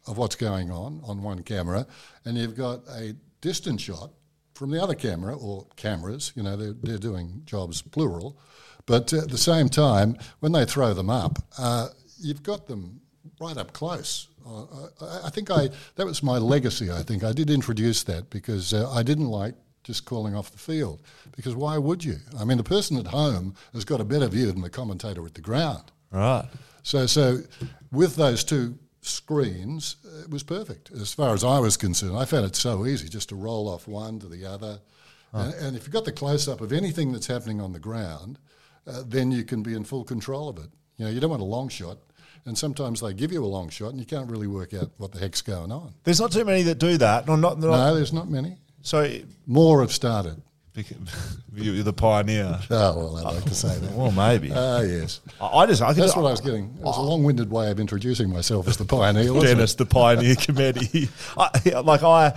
of 0.06 0.18
what's 0.18 0.36
going 0.36 0.70
on 0.70 1.00
on 1.04 1.22
one 1.22 1.42
camera, 1.42 1.86
and 2.26 2.36
you've 2.36 2.54
got 2.54 2.80
a 2.90 3.14
distant 3.40 3.80
shot 3.80 4.10
from 4.52 4.70
the 4.70 4.82
other 4.82 4.94
camera, 4.94 5.34
or 5.36 5.66
cameras, 5.76 6.32
you 6.36 6.42
know, 6.42 6.56
they're, 6.56 6.74
they're 6.74 6.98
doing 6.98 7.42
jobs 7.44 7.80
plural. 7.80 8.38
But 8.86 9.12
at 9.12 9.30
the 9.30 9.38
same 9.38 9.68
time, 9.68 10.16
when 10.40 10.52
they 10.52 10.64
throw 10.64 10.92
them 10.92 11.08
up, 11.10 11.38
uh, 11.58 11.88
you've 12.18 12.42
got 12.42 12.66
them 12.66 13.00
right 13.40 13.56
up 13.56 13.72
close. 13.72 14.28
Uh, 14.46 14.88
I, 15.00 15.26
I 15.26 15.30
think 15.30 15.50
I 15.50 15.70
that 15.96 16.06
was 16.06 16.22
my 16.22 16.38
legacy. 16.38 16.90
I 16.90 17.02
think 17.02 17.24
I 17.24 17.32
did 17.32 17.50
introduce 17.50 18.02
that 18.04 18.28
because 18.30 18.74
uh, 18.74 18.90
I 18.90 19.02
didn't 19.02 19.28
like 19.28 19.54
just 19.84 20.04
calling 20.04 20.34
off 20.34 20.50
the 20.50 20.58
field 20.58 21.02
because 21.36 21.54
why 21.54 21.78
would 21.78 22.04
you? 22.04 22.16
I 22.38 22.44
mean, 22.44 22.58
the 22.58 22.64
person 22.64 22.96
at 22.98 23.06
home 23.06 23.54
has 23.72 23.84
got 23.84 24.00
a 24.00 24.04
better 24.04 24.28
view 24.28 24.50
than 24.52 24.62
the 24.62 24.70
commentator 24.70 25.24
at 25.24 25.34
the 25.34 25.40
ground. 25.40 25.92
Right. 26.10 26.46
So, 26.82 27.06
so 27.06 27.38
with 27.92 28.16
those 28.16 28.44
two 28.44 28.78
screens, 29.00 29.96
it 30.22 30.30
was 30.30 30.42
perfect 30.42 30.90
as 30.92 31.12
far 31.12 31.34
as 31.34 31.44
I 31.44 31.58
was 31.58 31.76
concerned. 31.76 32.16
I 32.16 32.24
found 32.24 32.46
it 32.46 32.56
so 32.56 32.86
easy 32.86 33.08
just 33.08 33.30
to 33.30 33.34
roll 33.34 33.68
off 33.68 33.86
one 33.86 34.18
to 34.20 34.26
the 34.26 34.46
other, 34.46 34.80
and, 35.32 35.52
and 35.54 35.76
if 35.76 35.84
you've 35.84 35.92
got 35.92 36.04
the 36.04 36.12
close 36.12 36.48
up 36.48 36.60
of 36.60 36.72
anything 36.72 37.12
that's 37.12 37.26
happening 37.26 37.60
on 37.60 37.72
the 37.72 37.80
ground, 37.80 38.38
uh, 38.86 39.02
then 39.06 39.30
you 39.30 39.44
can 39.44 39.62
be 39.62 39.74
in 39.74 39.84
full 39.84 40.04
control 40.04 40.48
of 40.48 40.58
it. 40.58 40.70
You 40.96 41.06
know, 41.06 41.10
you 41.10 41.20
don't 41.20 41.30
want 41.30 41.42
a 41.42 41.46
long 41.46 41.68
shot. 41.68 41.98
And 42.46 42.58
sometimes 42.58 43.00
they 43.00 43.14
give 43.14 43.32
you 43.32 43.42
a 43.42 43.46
long 43.46 43.70
shot, 43.70 43.90
and 43.90 43.98
you 43.98 44.04
can't 44.04 44.30
really 44.30 44.46
work 44.46 44.74
out 44.74 44.90
what 44.98 45.12
the 45.12 45.18
heck's 45.18 45.40
going 45.40 45.72
on. 45.72 45.94
There's 46.04 46.20
not 46.20 46.30
too 46.30 46.44
many 46.44 46.62
that 46.64 46.78
do 46.78 46.98
that. 46.98 47.26
No, 47.26 47.36
not, 47.36 47.58
not 47.58 47.70
No, 47.70 47.94
there's 47.94 48.12
not 48.12 48.28
many. 48.28 48.58
So 48.82 49.10
More 49.46 49.80
have 49.80 49.92
started. 49.92 50.42
you're 51.54 51.84
the 51.84 51.92
pioneer. 51.92 52.58
Oh 52.70 52.96
well, 52.96 53.16
I 53.16 53.34
like 53.34 53.44
to 53.44 53.54
say 53.54 53.78
that. 53.78 53.92
Well, 53.96 54.10
maybe. 54.10 54.50
Ah, 54.52 54.80
yes. 54.80 55.20
I 55.40 55.66
just 55.66 55.80
I 55.80 55.94
could, 55.94 56.02
That's 56.02 56.16
what 56.16 56.26
I 56.26 56.32
was 56.32 56.40
getting. 56.40 56.64
It 56.78 56.82
was 56.82 56.98
a 56.98 57.00
long-winded 57.00 57.50
way 57.50 57.70
of 57.70 57.78
introducing 57.78 58.28
myself 58.28 58.66
as 58.66 58.76
the 58.76 58.84
pioneer. 58.84 59.32
Dennis, 59.40 59.74
the 59.74 59.86
pioneer 59.86 60.34
committee. 60.34 61.08
I, 61.38 61.80
like 61.80 62.02
I, 62.02 62.36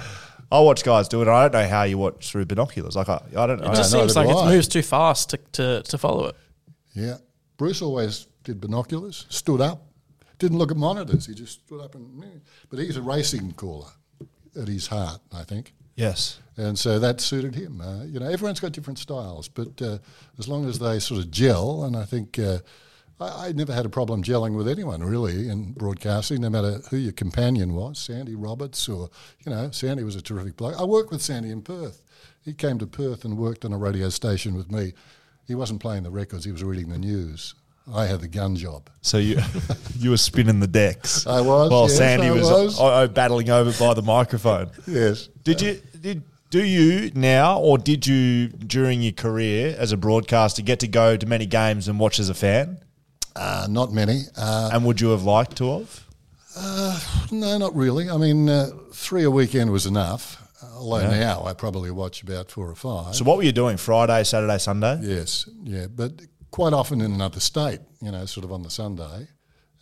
I 0.51 0.59
watch 0.61 0.83
guys 0.83 1.07
do 1.07 1.21
it. 1.21 1.27
I 1.27 1.47
don't 1.47 1.61
know 1.61 1.67
how 1.67 1.83
you 1.83 1.97
watch 1.97 2.29
through 2.31 2.45
binoculars. 2.45 2.95
Like 2.95 3.09
I, 3.09 3.21
I 3.35 3.47
don't. 3.47 3.59
It 3.59 3.67
I 3.67 3.75
just 3.75 3.91
no, 3.93 3.99
seems 3.99 4.15
neither 4.15 4.29
like 4.29 4.37
it 4.37 4.41
I. 4.41 4.49
moves 4.55 4.67
too 4.67 4.81
fast 4.81 5.31
to, 5.31 5.37
to, 5.53 5.81
to 5.83 5.97
follow 5.97 6.27
it. 6.27 6.35
Yeah. 6.93 7.17
Bruce 7.57 7.81
always 7.81 8.27
did 8.43 8.61
binoculars, 8.61 9.25
stood 9.29 9.59
up, 9.61 9.87
didn't 10.39 10.57
look 10.57 10.71
at 10.71 10.77
monitors. 10.77 11.25
He 11.25 11.33
just 11.33 11.65
stood 11.65 11.81
up 11.81 11.95
and. 11.95 12.41
But 12.69 12.79
he's 12.79 12.97
a 12.97 13.01
racing 13.01 13.53
caller 13.53 13.89
at 14.59 14.67
his 14.67 14.87
heart, 14.87 15.19
I 15.33 15.43
think. 15.43 15.73
yes. 15.95 16.39
And 16.59 16.77
so 16.79 16.97
that 16.97 17.21
suited 17.21 17.53
him. 17.53 17.79
Uh, 17.81 18.03
you 18.05 18.19
know, 18.19 18.27
everyone's 18.27 18.59
got 18.59 18.71
different 18.71 18.97
styles, 18.97 19.47
but 19.47 19.79
uh, 19.79 19.99
as 20.39 20.47
long 20.47 20.65
as 20.65 20.79
they 20.79 20.97
sort 20.97 21.19
of 21.19 21.29
gel, 21.29 21.83
and 21.83 21.95
I 21.95 22.03
think 22.03 22.39
uh, 22.39 22.59
I, 23.19 23.47
I 23.47 23.51
never 23.51 23.73
had 23.73 23.85
a 23.85 23.89
problem 23.89 24.23
gelling 24.23 24.55
with 24.55 24.67
anyone 24.67 25.03
really 25.03 25.49
in 25.49 25.73
broadcasting, 25.73 26.41
no 26.41 26.49
matter 26.49 26.79
who 26.89 26.97
your 26.97 27.13
companion 27.13 27.73
was, 27.73 27.99
Sandy 27.99 28.35
Roberts 28.35 28.87
or, 28.87 29.09
you 29.45 29.51
know, 29.51 29.71
Sandy 29.71 30.03
was 30.03 30.15
a 30.15 30.21
terrific 30.21 30.57
bloke. 30.57 30.79
I 30.79 30.83
worked 30.83 31.11
with 31.11 31.21
Sandy 31.21 31.49
in 31.49 31.61
Perth. 31.61 32.01
He 32.43 32.53
came 32.53 32.77
to 32.79 32.87
Perth 32.87 33.25
and 33.25 33.37
worked 33.37 33.65
on 33.65 33.73
a 33.73 33.77
radio 33.77 34.09
station 34.09 34.55
with 34.55 34.71
me. 34.71 34.93
He 35.45 35.55
wasn't 35.55 35.81
playing 35.81 36.03
the 36.03 36.11
records, 36.11 36.45
he 36.45 36.51
was 36.51 36.63
reading 36.63 36.89
the 36.89 36.97
news. 36.97 37.55
I 37.93 38.05
had 38.05 38.19
the 38.19 38.27
gun 38.27 38.55
job. 38.57 38.89
So 39.01 39.17
you 39.17 39.39
you 39.97 40.09
were 40.09 40.17
spinning 40.17 40.59
the 40.59 40.67
decks. 40.67 41.25
I 41.25 41.39
was, 41.39 41.71
While 41.71 41.83
yes, 41.83 41.97
Sandy 41.97 42.27
I 42.27 42.31
was, 42.31 42.49
was. 42.49 42.79
oh, 42.81 43.03
oh, 43.03 43.07
battling 43.07 43.49
over 43.49 43.71
by 43.79 43.93
the 43.93 44.01
microphone. 44.01 44.71
Yes. 44.87 45.29
Did 45.43 45.61
you 45.61 45.81
did 46.01 46.23
do 46.49 46.63
you 46.63 47.11
now 47.13 47.59
or 47.59 47.77
did 47.77 48.05
you 48.07 48.49
during 48.49 49.01
your 49.01 49.13
career 49.13 49.75
as 49.77 49.91
a 49.91 49.97
broadcaster 49.97 50.61
get 50.61 50.79
to 50.81 50.87
go 50.87 51.17
to 51.17 51.25
many 51.25 51.45
games 51.45 51.87
and 51.87 51.99
watch 51.99 52.19
as 52.19 52.29
a 52.29 52.33
fan? 52.33 52.79
Uh, 53.37 53.67
not 53.69 53.93
many. 53.93 54.23
Uh, 54.35 54.71
And 54.73 54.83
would 54.85 54.99
you 54.99 55.09
have 55.09 55.23
liked 55.23 55.55
to 55.57 55.79
have? 55.79 56.03
no, 57.31 57.57
not 57.57 57.75
really. 57.75 58.09
I 58.09 58.17
mean, 58.17 58.49
uh, 58.49 58.69
three 58.93 59.23
a 59.23 59.31
weekend 59.31 59.71
was 59.71 59.85
enough. 59.85 60.43
Although 60.75 61.09
now 61.09 61.43
I 61.45 61.53
probably 61.53 61.91
watch 61.91 62.23
about 62.23 62.51
four 62.51 62.69
or 62.69 62.75
five. 62.75 63.15
So 63.15 63.23
what 63.25 63.37
were 63.37 63.43
you 63.43 63.51
doing? 63.51 63.77
Friday, 63.77 64.23
Saturday, 64.23 64.57
Sunday? 64.57 64.99
Yes, 65.01 65.47
yeah, 65.63 65.87
but 65.87 66.11
quite 66.51 66.73
often 66.73 67.01
in 67.01 67.11
another 67.13 67.39
state, 67.39 67.79
you 68.01 68.11
know, 68.11 68.25
sort 68.25 68.43
of 68.43 68.51
on 68.51 68.63
the 68.63 68.69
Sunday. 68.69 69.27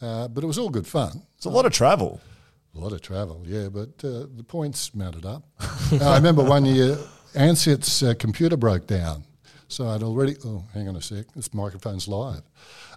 Uh, 0.02 0.28
but 0.28 0.44
it 0.44 0.48
was 0.48 0.58
all 0.58 0.70
good 0.70 0.88
fun. 0.88 1.22
It's 1.38 1.46
a 1.46 1.50
lot 1.50 1.65
of 1.65 1.72
travel. 1.72 2.20
A 2.76 2.80
lot 2.80 2.91
of 2.91 3.02
travel, 3.02 3.41
yeah, 3.46 3.70
but 3.70 3.89
uh, 4.04 4.26
the 4.36 4.44
points 4.46 4.94
mounted 4.94 5.26
up. 5.26 5.44
I 6.02 6.15
remember 6.18 6.44
one 6.44 6.65
year 6.65 6.98
Ansett's 7.34 8.04
uh, 8.04 8.13
computer 8.20 8.58
broke 8.58 8.86
down. 8.88 9.24
So 9.67 9.88
I'd 9.88 10.04
already, 10.04 10.36
oh, 10.45 10.63
hang 10.73 10.88
on 10.88 10.95
a 10.95 11.01
sec, 11.01 11.25
this 11.36 11.54
microphone's 11.54 12.08
live. 12.08 12.41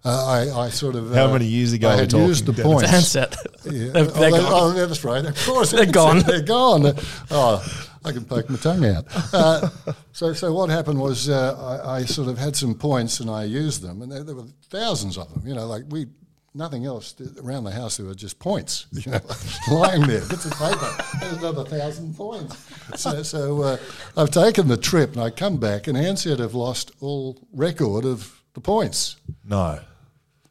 Uh, 0.05 0.27
I, 0.55 0.61
I 0.67 0.69
sort 0.69 0.95
of. 0.95 1.13
How 1.13 1.27
uh, 1.27 1.33
many 1.33 1.47
years 1.47 1.73
ago 1.73 1.89
I 1.89 1.93
are 1.93 1.97
we 1.97 2.01
had 2.03 2.13
used 2.13 2.47
the 2.47 2.53
talking, 2.53 2.73
points. 2.73 2.91
Handset. 2.91 3.37
Yeah. 3.65 3.71
They're, 3.93 4.03
oh, 4.05 4.07
they're 4.07 4.31
they- 4.31 4.39
oh, 4.41 4.73
that's 4.73 5.03
right. 5.05 5.25
Of 5.25 5.45
course, 5.45 5.73
They're 5.73 5.87
gone. 5.87 6.21
They're 6.21 6.43
gone. 6.43 6.95
Oh, 7.31 7.89
I 8.05 8.13
can 8.13 8.25
poke 8.25 8.49
my 8.49 8.57
tongue 8.57 8.85
out. 8.85 9.05
Uh, 9.33 9.69
so, 10.13 10.33
so 10.33 10.53
what 10.53 10.71
happened 10.71 11.01
was 11.01 11.29
uh, 11.29 11.83
I, 11.85 11.97
I 11.97 12.05
sort 12.05 12.29
of 12.29 12.39
had 12.39 12.55
some 12.55 12.75
points 12.75 13.19
and 13.21 13.29
I 13.29 13.45
used 13.45 13.83
them, 13.83 14.03
and 14.03 14.13
there, 14.13 14.23
there 14.23 14.35
were 14.37 14.47
thousands 14.71 15.19
of 15.19 15.33
them. 15.33 15.43
You 15.47 15.55
know, 15.55 15.67
like 15.67 15.85
we. 15.89 16.07
Nothing 16.55 16.87
else 16.87 17.15
around 17.43 17.65
the 17.65 17.71
house. 17.71 17.99
There 17.99 18.07
were 18.07 18.15
just 18.15 18.39
points, 18.39 18.87
you 18.93 19.13
know, 19.13 19.21
lying 19.71 20.03
there, 20.07 20.21
bits 20.27 20.45
of 20.47 20.53
paper. 20.53 20.91
There's 21.21 21.37
another 21.37 21.65
thousand 21.65 22.17
points. 22.17 22.57
So, 23.01 23.23
so 23.23 23.63
uh, 23.63 23.77
I've 24.17 24.31
taken 24.31 24.67
the 24.69 24.77
trip, 24.79 25.13
and 25.13 25.21
I 25.23 25.31
come 25.31 25.59
back, 25.59 25.87
and 25.87 25.97
Ansett 25.97 26.39
have 26.39 26.55
lost 26.55 26.91
all 27.01 27.39
record 27.53 28.05
of 28.05 28.43
the 28.55 28.61
points. 28.61 29.17
No. 29.45 29.81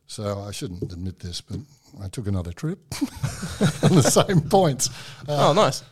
So 0.06 0.40
I 0.40 0.52
shouldn't 0.52 0.84
admit 0.94 1.20
this, 1.20 1.42
but 1.42 1.60
I 2.02 2.08
took 2.08 2.28
another 2.28 2.54
trip 2.54 2.80
on 3.84 3.96
the 3.96 4.04
same 4.04 4.42
points. 4.42 4.90
Uh, 5.28 5.50
Oh, 5.50 5.54
nice. 5.54 5.84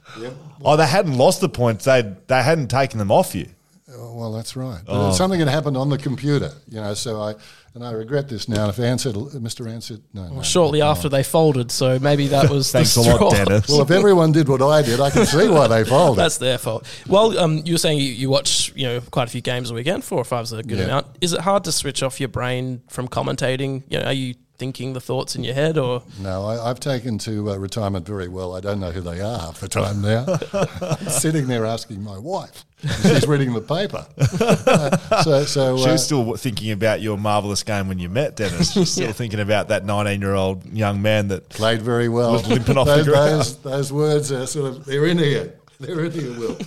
Oh, 0.63 0.77
they 0.77 0.87
hadn't 0.87 1.17
lost 1.17 1.41
the 1.41 1.49
points. 1.49 1.83
They 1.85 2.13
they 2.27 2.41
hadn't 2.43 2.67
taken 2.69 2.99
them 2.99 3.11
off 3.11 3.35
you. 3.35 3.47
oh, 3.93 4.13
well, 4.15 4.31
that's 4.31 4.55
right. 4.55 4.81
But 4.85 5.13
something 5.13 5.39
had 5.39 5.49
happened 5.49 5.75
on 5.77 5.89
the 5.89 5.97
computer, 5.97 6.51
you 6.69 6.79
know. 6.79 6.93
So 6.93 7.19
I 7.21 7.33
and 7.75 7.83
I 7.83 7.91
regret 7.91 8.29
this 8.29 8.47
now. 8.47 8.69
If 8.69 8.77
Ansett, 8.77 9.13
Mr. 9.35 9.67
Ansett, 9.67 10.01
no, 10.13 10.27
no. 10.29 10.41
Shortly 10.41 10.81
after 10.81 11.09
they 11.09 11.23
folded, 11.23 11.71
so 11.71 11.99
maybe 11.99 12.27
that 12.27 12.49
was 12.49 12.71
the 12.71 12.77
Thanks 12.79 12.95
a 12.95 13.01
lot, 13.01 13.15
straw. 13.15 13.29
Dennis. 13.31 13.67
Well, 13.69 13.81
if 13.81 13.91
everyone 13.91 14.31
did 14.31 14.47
what 14.47 14.61
I 14.61 14.81
did, 14.81 14.99
I 15.01 15.09
can 15.09 15.25
see 15.25 15.49
why 15.49 15.67
they 15.67 15.83
folded. 15.83 16.21
That's 16.21 16.37
their 16.37 16.57
fault. 16.57 16.87
Well, 17.07 17.37
um, 17.37 17.61
you 17.65 17.73
were 17.73 17.77
saying 17.77 17.99
you, 17.99 18.05
you 18.05 18.29
watch, 18.29 18.71
you 18.75 18.85
know, 18.87 19.01
quite 19.01 19.27
a 19.27 19.31
few 19.31 19.41
games 19.41 19.69
a 19.71 19.73
weekend. 19.73 20.03
Four 20.05 20.19
or 20.19 20.23
five 20.23 20.43
is 20.45 20.53
a 20.53 20.63
good 20.63 20.77
Yeah. 20.79 20.85
amount. 20.85 21.07
Is 21.21 21.33
it 21.33 21.41
hard 21.41 21.65
to 21.65 21.71
switch 21.71 22.01
off 22.01 22.19
your 22.19 22.29
brain 22.29 22.81
from 22.87 23.07
commentating? 23.09 23.83
You 23.89 23.99
know, 23.99 24.05
are 24.05 24.13
you 24.13 24.35
thinking 24.57 24.93
the 24.93 25.01
thoughts 25.01 25.35
in 25.35 25.43
your 25.43 25.53
head, 25.53 25.77
or 25.77 26.03
No, 26.19 26.45
I, 26.45 26.69
I've 26.69 26.79
taken 26.79 27.17
to 27.19 27.51
uh, 27.51 27.57
retirement 27.57 28.05
very 28.05 28.27
well. 28.27 28.55
I 28.55 28.59
don't 28.61 28.79
know 28.79 28.91
who 28.91 29.01
they 29.01 29.21
are 29.21 29.53
for 29.53 29.67
time 29.67 30.01
now. 30.01 30.25
Sitting 31.07 31.47
there 31.47 31.65
asking 31.65 32.03
my 32.03 32.17
wife. 32.17 32.65
She's 33.01 33.27
reading 33.27 33.53
the 33.53 33.61
paper. 33.61 34.05
Uh, 34.17 34.97
so, 35.23 35.43
so 35.45 35.77
She 35.77 35.89
uh, 35.89 35.91
was 35.93 36.05
still 36.05 36.35
thinking 36.35 36.71
about 36.71 37.01
your 37.01 37.17
marvelous 37.17 37.63
game 37.63 37.87
when 37.87 37.99
you 37.99 38.09
met 38.09 38.35
Dennis. 38.35 38.73
She's 38.73 38.91
still 38.91 39.11
thinking 39.11 39.39
about 39.39 39.69
that 39.69 39.85
19 39.85 40.21
year 40.21 40.33
old 40.33 40.65
young 40.71 41.01
man 41.01 41.29
that 41.29 41.49
played 41.49 41.81
very 41.81 42.09
well. 42.09 42.33
Was 42.33 42.47
limping 42.47 42.77
off 42.77 42.87
the 42.87 43.03
ground. 43.03 43.39
Those, 43.39 43.57
those 43.57 43.93
words 43.93 44.31
are 44.31 44.45
sort 44.45 44.71
of 44.71 44.85
they're 44.85 45.07
in 45.07 45.17
here. 45.17 45.55
They're 45.79 46.05
in 46.05 46.11
here, 46.11 46.31
Will. 46.39 46.57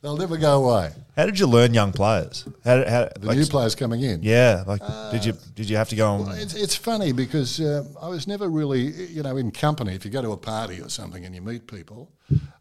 They'll 0.00 0.16
never 0.16 0.36
go 0.36 0.64
away. 0.64 0.92
How 1.16 1.26
did 1.26 1.38
you 1.38 1.46
learn 1.46 1.74
young 1.74 1.92
players? 1.92 2.44
How, 2.64 2.76
how 2.88 3.08
The 3.18 3.26
like, 3.26 3.38
new 3.38 3.46
players 3.46 3.74
coming 3.74 4.02
in. 4.02 4.22
Yeah, 4.22 4.62
like 4.66 4.80
did 5.10 5.24
you 5.24 5.34
did 5.54 5.68
you 5.68 5.76
have 5.76 5.88
to 5.88 5.96
go 5.96 6.08
on? 6.08 6.26
Well, 6.26 6.36
it's, 6.36 6.54
it's 6.54 6.76
funny 6.76 7.12
because 7.12 7.60
uh, 7.60 7.84
I 8.00 8.08
was 8.08 8.26
never 8.28 8.48
really, 8.48 8.82
you 9.06 9.22
know, 9.22 9.36
in 9.36 9.50
company. 9.50 9.94
If 9.94 10.04
you 10.04 10.10
go 10.10 10.22
to 10.22 10.32
a 10.32 10.36
party 10.36 10.80
or 10.80 10.88
something 10.88 11.24
and 11.24 11.34
you 11.34 11.40
meet 11.40 11.66
people, 11.66 12.12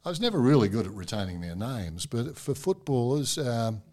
I 0.04 0.10
was 0.10 0.20
never 0.20 0.40
really 0.40 0.70
good 0.70 0.88
at 0.88 0.94
retaining 0.94 1.42
their 1.42 1.56
names. 1.56 2.06
But 2.08 2.38
for 2.38 2.56
footballers, 2.56 3.38
um, 3.38 3.84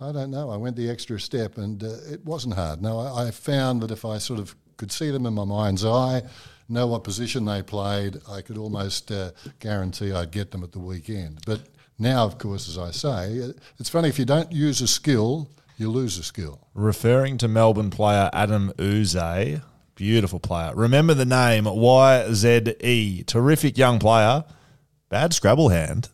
I 0.00 0.12
don't 0.12 0.30
know. 0.30 0.50
I 0.50 0.56
went 0.56 0.76
the 0.76 0.90
extra 0.90 1.18
step, 1.18 1.56
and 1.56 1.82
uh, 1.82 1.96
it 2.10 2.24
wasn't 2.24 2.54
hard. 2.54 2.82
No, 2.82 2.98
I, 2.98 3.28
I 3.28 3.30
found 3.30 3.80
that 3.82 3.90
if 3.90 4.04
I 4.04 4.18
sort 4.18 4.40
of 4.40 4.54
could 4.76 4.92
see 4.92 5.10
them 5.10 5.26
in 5.26 5.34
my 5.34 5.44
mind's 5.44 5.84
eye, 5.84 6.22
know 6.68 6.86
what 6.86 7.04
position 7.04 7.44
they 7.44 7.62
played, 7.62 8.18
I 8.28 8.40
could 8.40 8.58
almost 8.58 9.12
uh, 9.12 9.30
guarantee 9.60 10.12
I'd 10.12 10.30
get 10.30 10.50
them 10.50 10.62
at 10.62 10.72
the 10.72 10.78
weekend. 10.78 11.40
But 11.46 11.60
now, 12.02 12.24
of 12.24 12.38
course, 12.38 12.68
as 12.68 12.76
I 12.76 12.90
say, 12.90 13.40
uh, 13.42 13.52
it's 13.78 13.88
funny 13.88 14.08
if 14.08 14.18
you 14.18 14.24
don't 14.24 14.52
use 14.52 14.80
a 14.80 14.88
skill, 14.88 15.48
you 15.78 15.90
lose 15.90 16.18
a 16.18 16.22
skill. 16.22 16.60
Referring 16.74 17.38
to 17.38 17.48
Melbourne 17.48 17.90
player 17.90 18.28
Adam 18.32 18.72
Yze, 18.78 19.60
beautiful 19.94 20.40
player. 20.40 20.74
Remember 20.74 21.14
the 21.14 21.24
name 21.24 21.64
YZE, 21.64 23.26
terrific 23.26 23.78
young 23.78 23.98
player. 23.98 24.44
Bad 25.08 25.32
Scrabble 25.32 25.68
hand. 25.68 26.08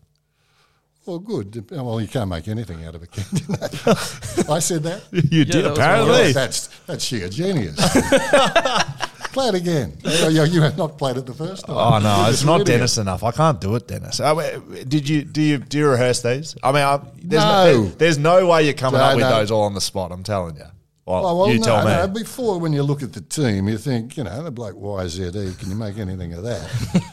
Well, 1.07 1.21
good. 1.21 1.71
Well, 1.71 2.03
you 2.03 2.07
can't 2.07 2.29
make 2.29 2.49
anything 2.49 2.85
out 2.85 2.95
of 2.95 3.03
it, 3.03 3.11
can 3.11 3.25
you? 3.33 3.47
I 4.53 4.59
said 4.59 4.83
that. 4.83 5.05
You 5.11 5.47
did 5.47 5.65
that 5.65 5.73
apparently. 5.73 6.11
well. 6.11 6.33
That's 6.35 6.67
that's 6.85 7.03
sheer 7.03 7.31
genius. 7.31 7.79
Play 9.39 9.49
it 9.49 9.55
again. 9.55 9.93
You, 10.35 10.43
you- 10.45 10.63
have 10.63 10.77
not 10.77 10.99
played 10.99 11.17
it 11.17 11.27
the 11.27 11.33
first 11.35 11.65
time. 11.65 11.77
Oh 11.77 11.99
no, 12.01 12.23
You're 12.23 12.31
it's 12.31 12.45
not. 12.45 12.67
Dennis 12.67 12.99
enough. 12.99 13.23
I 13.23 13.31
can't 13.31 13.61
do 13.61 13.77
it, 13.77 13.87
Dennis. 13.87 14.19
I 14.21 14.35
mean, 14.35 14.85
did 14.89 15.09
you 15.09 15.23
do 15.25 15.41
you 15.41 15.59
do 15.59 15.79
you 15.79 15.89
rehearse 15.89 16.23
these? 16.23 16.57
I 16.63 16.73
mean, 16.73 16.83
I, 16.83 17.01
there's 17.23 17.43
No. 17.45 17.65
no, 17.83 17.85
there's 18.01 18.19
no 18.19 18.47
way 18.49 18.65
you're 18.65 18.75
coming 18.75 18.99
No, 19.01 19.05
up 19.07 19.15
with 19.17 19.25
no. 19.25 19.31
those 19.31 19.51
all 19.53 19.63
on 19.63 19.75
the 19.75 19.81
spot. 19.81 20.11
I'm 20.11 20.25
telling 20.25 20.57
you. 20.57 20.65
Well, 21.07 21.25
Oh, 21.27 21.39
well, 21.39 21.51
you 21.53 21.61
tell 21.61 21.85
me. 22.09 22.13
Before, 22.13 22.59
when 22.59 22.73
you 22.73 22.83
look 22.83 23.03
at 23.03 23.13
the 23.15 23.23
team, 23.23 23.67
you 23.69 23.79
think, 23.79 24.17
you 24.19 24.25
know, 24.25 24.43
the 24.43 24.51
bloke 24.51 24.77
YZE, 24.77 25.59
can 25.59 25.71
you 25.71 25.77
make 25.77 25.97
anything 25.99 26.35
of 26.35 26.43
that? 26.43 26.69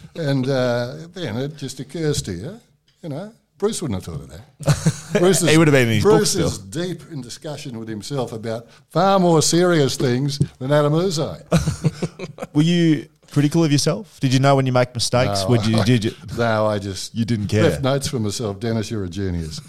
and 0.15 0.49
uh, 0.49 0.95
then 1.13 1.37
it 1.37 1.55
just 1.55 1.79
occurs 1.79 2.21
to 2.23 2.33
you, 2.33 2.59
you 3.03 3.09
know, 3.09 3.31
Bruce 3.57 3.81
wouldn't 3.81 4.03
have 4.03 4.13
thought 4.13 4.21
of 4.23 4.29
that. 4.29 5.13
Bruce 5.19 5.41
is, 5.41 5.49
He 5.49 5.57
would 5.57 5.67
have 5.67 5.73
been 5.73 5.87
in 5.87 5.93
his 5.95 6.03
Bruce 6.03 6.35
is 6.35 6.57
deep 6.57 7.01
in 7.11 7.21
discussion 7.21 7.79
with 7.79 7.87
himself 7.87 8.33
about 8.33 8.67
far 8.89 9.17
more 9.19 9.41
serious 9.41 9.95
things 9.95 10.39
than 10.59 10.71
Adam 10.73 10.93
Yze. 10.93 11.19
Were 12.53 12.61
you 12.61 13.07
critical 13.31 13.63
of 13.63 13.71
yourself? 13.71 14.19
Did 14.19 14.33
you 14.33 14.39
know 14.39 14.57
when 14.57 14.65
you 14.65 14.73
make 14.73 14.93
mistakes? 14.93 15.43
No, 15.43 15.49
Would 15.49 15.65
you? 15.65 15.77
I- 15.77 15.83
Did 15.85 16.03
you? 16.03 16.11
No, 16.37 16.65
I 16.67 16.79
just 16.79 17.15
You 17.15 17.23
didn't 17.23 17.47
care. 17.47 17.63
Left 17.63 17.81
notes 17.81 18.07
for 18.09 18.19
myself. 18.19 18.59
Dennis, 18.59 18.91
you're 18.91 19.05
a 19.05 19.09
genius. 19.09 19.61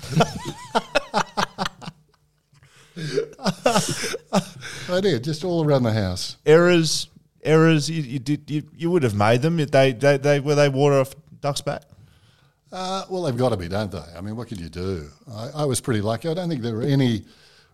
I 4.88 5.00
did 5.00 5.22
just 5.24 5.44
all 5.44 5.64
around 5.64 5.82
the 5.84 5.92
house. 5.92 6.36
Errors, 6.44 7.08
errors. 7.42 7.88
You, 7.90 8.02
you 8.02 8.18
did. 8.18 8.50
You, 8.50 8.62
you 8.76 8.90
would 8.90 9.02
have 9.02 9.14
made 9.14 9.42
them. 9.42 9.56
They, 9.58 9.92
they, 9.92 10.16
they 10.16 10.40
were 10.40 10.54
they 10.54 10.68
water 10.68 11.00
off 11.00 11.14
ducks 11.40 11.60
back. 11.60 11.82
Uh, 12.72 13.04
well, 13.08 13.22
they've 13.22 13.36
got 13.36 13.50
to 13.50 13.56
be, 13.56 13.68
don't 13.68 13.92
they? 13.92 14.02
I 14.16 14.20
mean, 14.20 14.36
what 14.36 14.48
could 14.48 14.60
you 14.60 14.68
do? 14.68 15.08
I, 15.32 15.50
I 15.56 15.64
was 15.64 15.80
pretty 15.80 16.00
lucky. 16.00 16.28
I 16.28 16.34
don't 16.34 16.48
think 16.48 16.62
there 16.62 16.74
were 16.74 16.82
any 16.82 17.24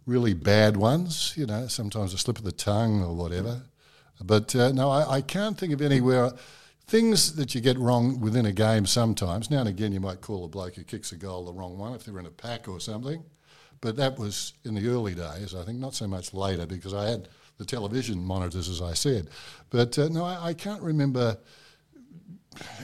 really 0.07 0.35
bad 0.35 0.77
ones. 0.77 1.35
You 1.37 1.47
know, 1.47 1.67
sometimes 1.67 2.13
a 2.13 2.19
slip 2.19 2.39
of 2.39 2.45
the 2.45 2.53
tongue 2.53 3.03
or 3.03 3.15
whatever. 3.15 3.63
But 4.23 4.55
uh, 4.55 4.73
no, 4.73 4.91
I, 4.91 5.17
I 5.17 5.21
can't 5.23 5.59
think 5.59 5.73
of 5.73 5.81
anywhere. 5.81 6.33
Things 6.87 7.37
that 7.37 7.55
you 7.55 7.61
get 7.61 7.79
wrong 7.79 8.21
within 8.21 8.45
a 8.45 8.53
game 8.53 8.87
sometimes. 8.87 9.51
Now 9.51 9.61
and 9.61 9.69
again, 9.69 9.93
you 9.93 10.01
might 10.01 10.21
call 10.21 10.45
a 10.45 10.49
bloke 10.49 10.75
who 10.75 10.85
kicks 10.85 11.13
a 11.13 11.17
goal 11.17 11.47
the 11.47 11.53
wrong 11.53 11.79
one 11.79 11.95
if 11.95 12.05
they're 12.05 12.19
in 12.19 12.27
a 12.27 12.31
pack 12.31 12.69
or 12.69 12.81
something. 12.81 13.25
But 13.81 13.97
that 13.97 14.19
was 14.19 14.53
in 14.65 14.75
the 14.75 14.89
early 14.89 15.15
days, 15.15 15.55
I 15.55 15.65
think, 15.65 15.79
not 15.79 15.95
so 15.95 16.07
much 16.07 16.35
later 16.35 16.67
because 16.67 16.95
I 16.95 17.09
had 17.09 17.29
the 17.59 17.65
television 17.65 18.23
monitors, 18.23 18.69
as 18.69 18.83
I 18.83 18.95
said. 18.95 19.29
But 19.71 19.99
uh, 19.99 20.09
no, 20.09 20.25
I, 20.25 20.49
I 20.49 20.55
can't 20.55 20.83
remember 20.83 21.39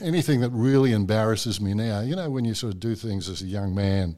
anything 0.01 0.41
that 0.41 0.49
really 0.51 0.91
embarrasses 0.91 1.59
me 1.59 1.73
now. 1.73 2.01
You 2.01 2.15
know, 2.15 2.29
when 2.29 2.45
you 2.45 2.53
sort 2.53 2.73
of 2.73 2.79
do 2.79 2.95
things 2.95 3.29
as 3.29 3.41
a 3.41 3.45
young 3.45 3.75
man 3.75 4.17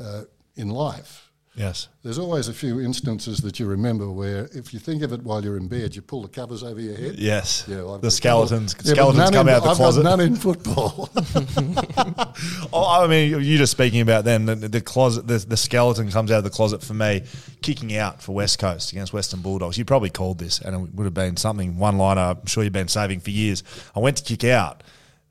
uh, 0.00 0.24
in 0.56 0.68
life, 0.68 1.27
Yes. 1.58 1.88
there's 2.04 2.18
always 2.18 2.48
a 2.48 2.54
few 2.54 2.80
instances 2.80 3.38
that 3.38 3.58
you 3.58 3.66
remember 3.66 4.10
where, 4.10 4.48
if 4.52 4.72
you 4.72 4.78
think 4.78 5.02
of 5.02 5.12
it 5.12 5.22
while 5.22 5.42
you're 5.44 5.56
in 5.56 5.66
bed, 5.68 5.96
you 5.96 6.02
pull 6.02 6.22
the 6.22 6.28
covers 6.28 6.62
over 6.62 6.80
your 6.80 6.96
head. 6.96 7.16
Yes. 7.18 7.64
Yeah, 7.66 7.82
well, 7.82 7.98
the 7.98 8.10
skeletons. 8.10 8.76
Skeletons 8.78 9.30
come 9.30 9.48
in- 9.48 9.54
out 9.54 9.62
the 9.64 9.70
I've 9.70 9.76
closet. 9.76 10.04
none 10.04 10.20
in 10.20 10.36
football. 10.36 11.10
Oh, 12.72 13.02
I 13.02 13.06
mean, 13.08 13.30
you 13.42 13.58
just 13.58 13.72
speaking 13.72 14.00
about 14.00 14.24
then 14.24 14.46
the, 14.46 14.54
the 14.54 14.80
closet, 14.80 15.26
the, 15.26 15.38
the 15.38 15.56
skeleton 15.56 16.10
comes 16.10 16.30
out 16.30 16.38
of 16.38 16.44
the 16.44 16.50
closet 16.50 16.82
for 16.82 16.94
me, 16.94 17.22
kicking 17.62 17.96
out 17.96 18.22
for 18.22 18.32
West 18.34 18.58
Coast 18.58 18.92
against 18.92 19.12
Western 19.12 19.40
Bulldogs. 19.40 19.76
You 19.78 19.84
probably 19.84 20.10
called 20.10 20.38
this, 20.38 20.60
and 20.60 20.74
it 20.88 20.94
would 20.94 21.04
have 21.04 21.14
been 21.14 21.36
something 21.36 21.78
one 21.78 21.98
liner. 21.98 22.20
I'm 22.20 22.46
sure 22.46 22.62
you've 22.62 22.72
been 22.72 22.88
saving 22.88 23.20
for 23.20 23.30
years. 23.30 23.64
I 23.96 24.00
went 24.00 24.18
to 24.18 24.22
kick 24.24 24.44
out. 24.44 24.82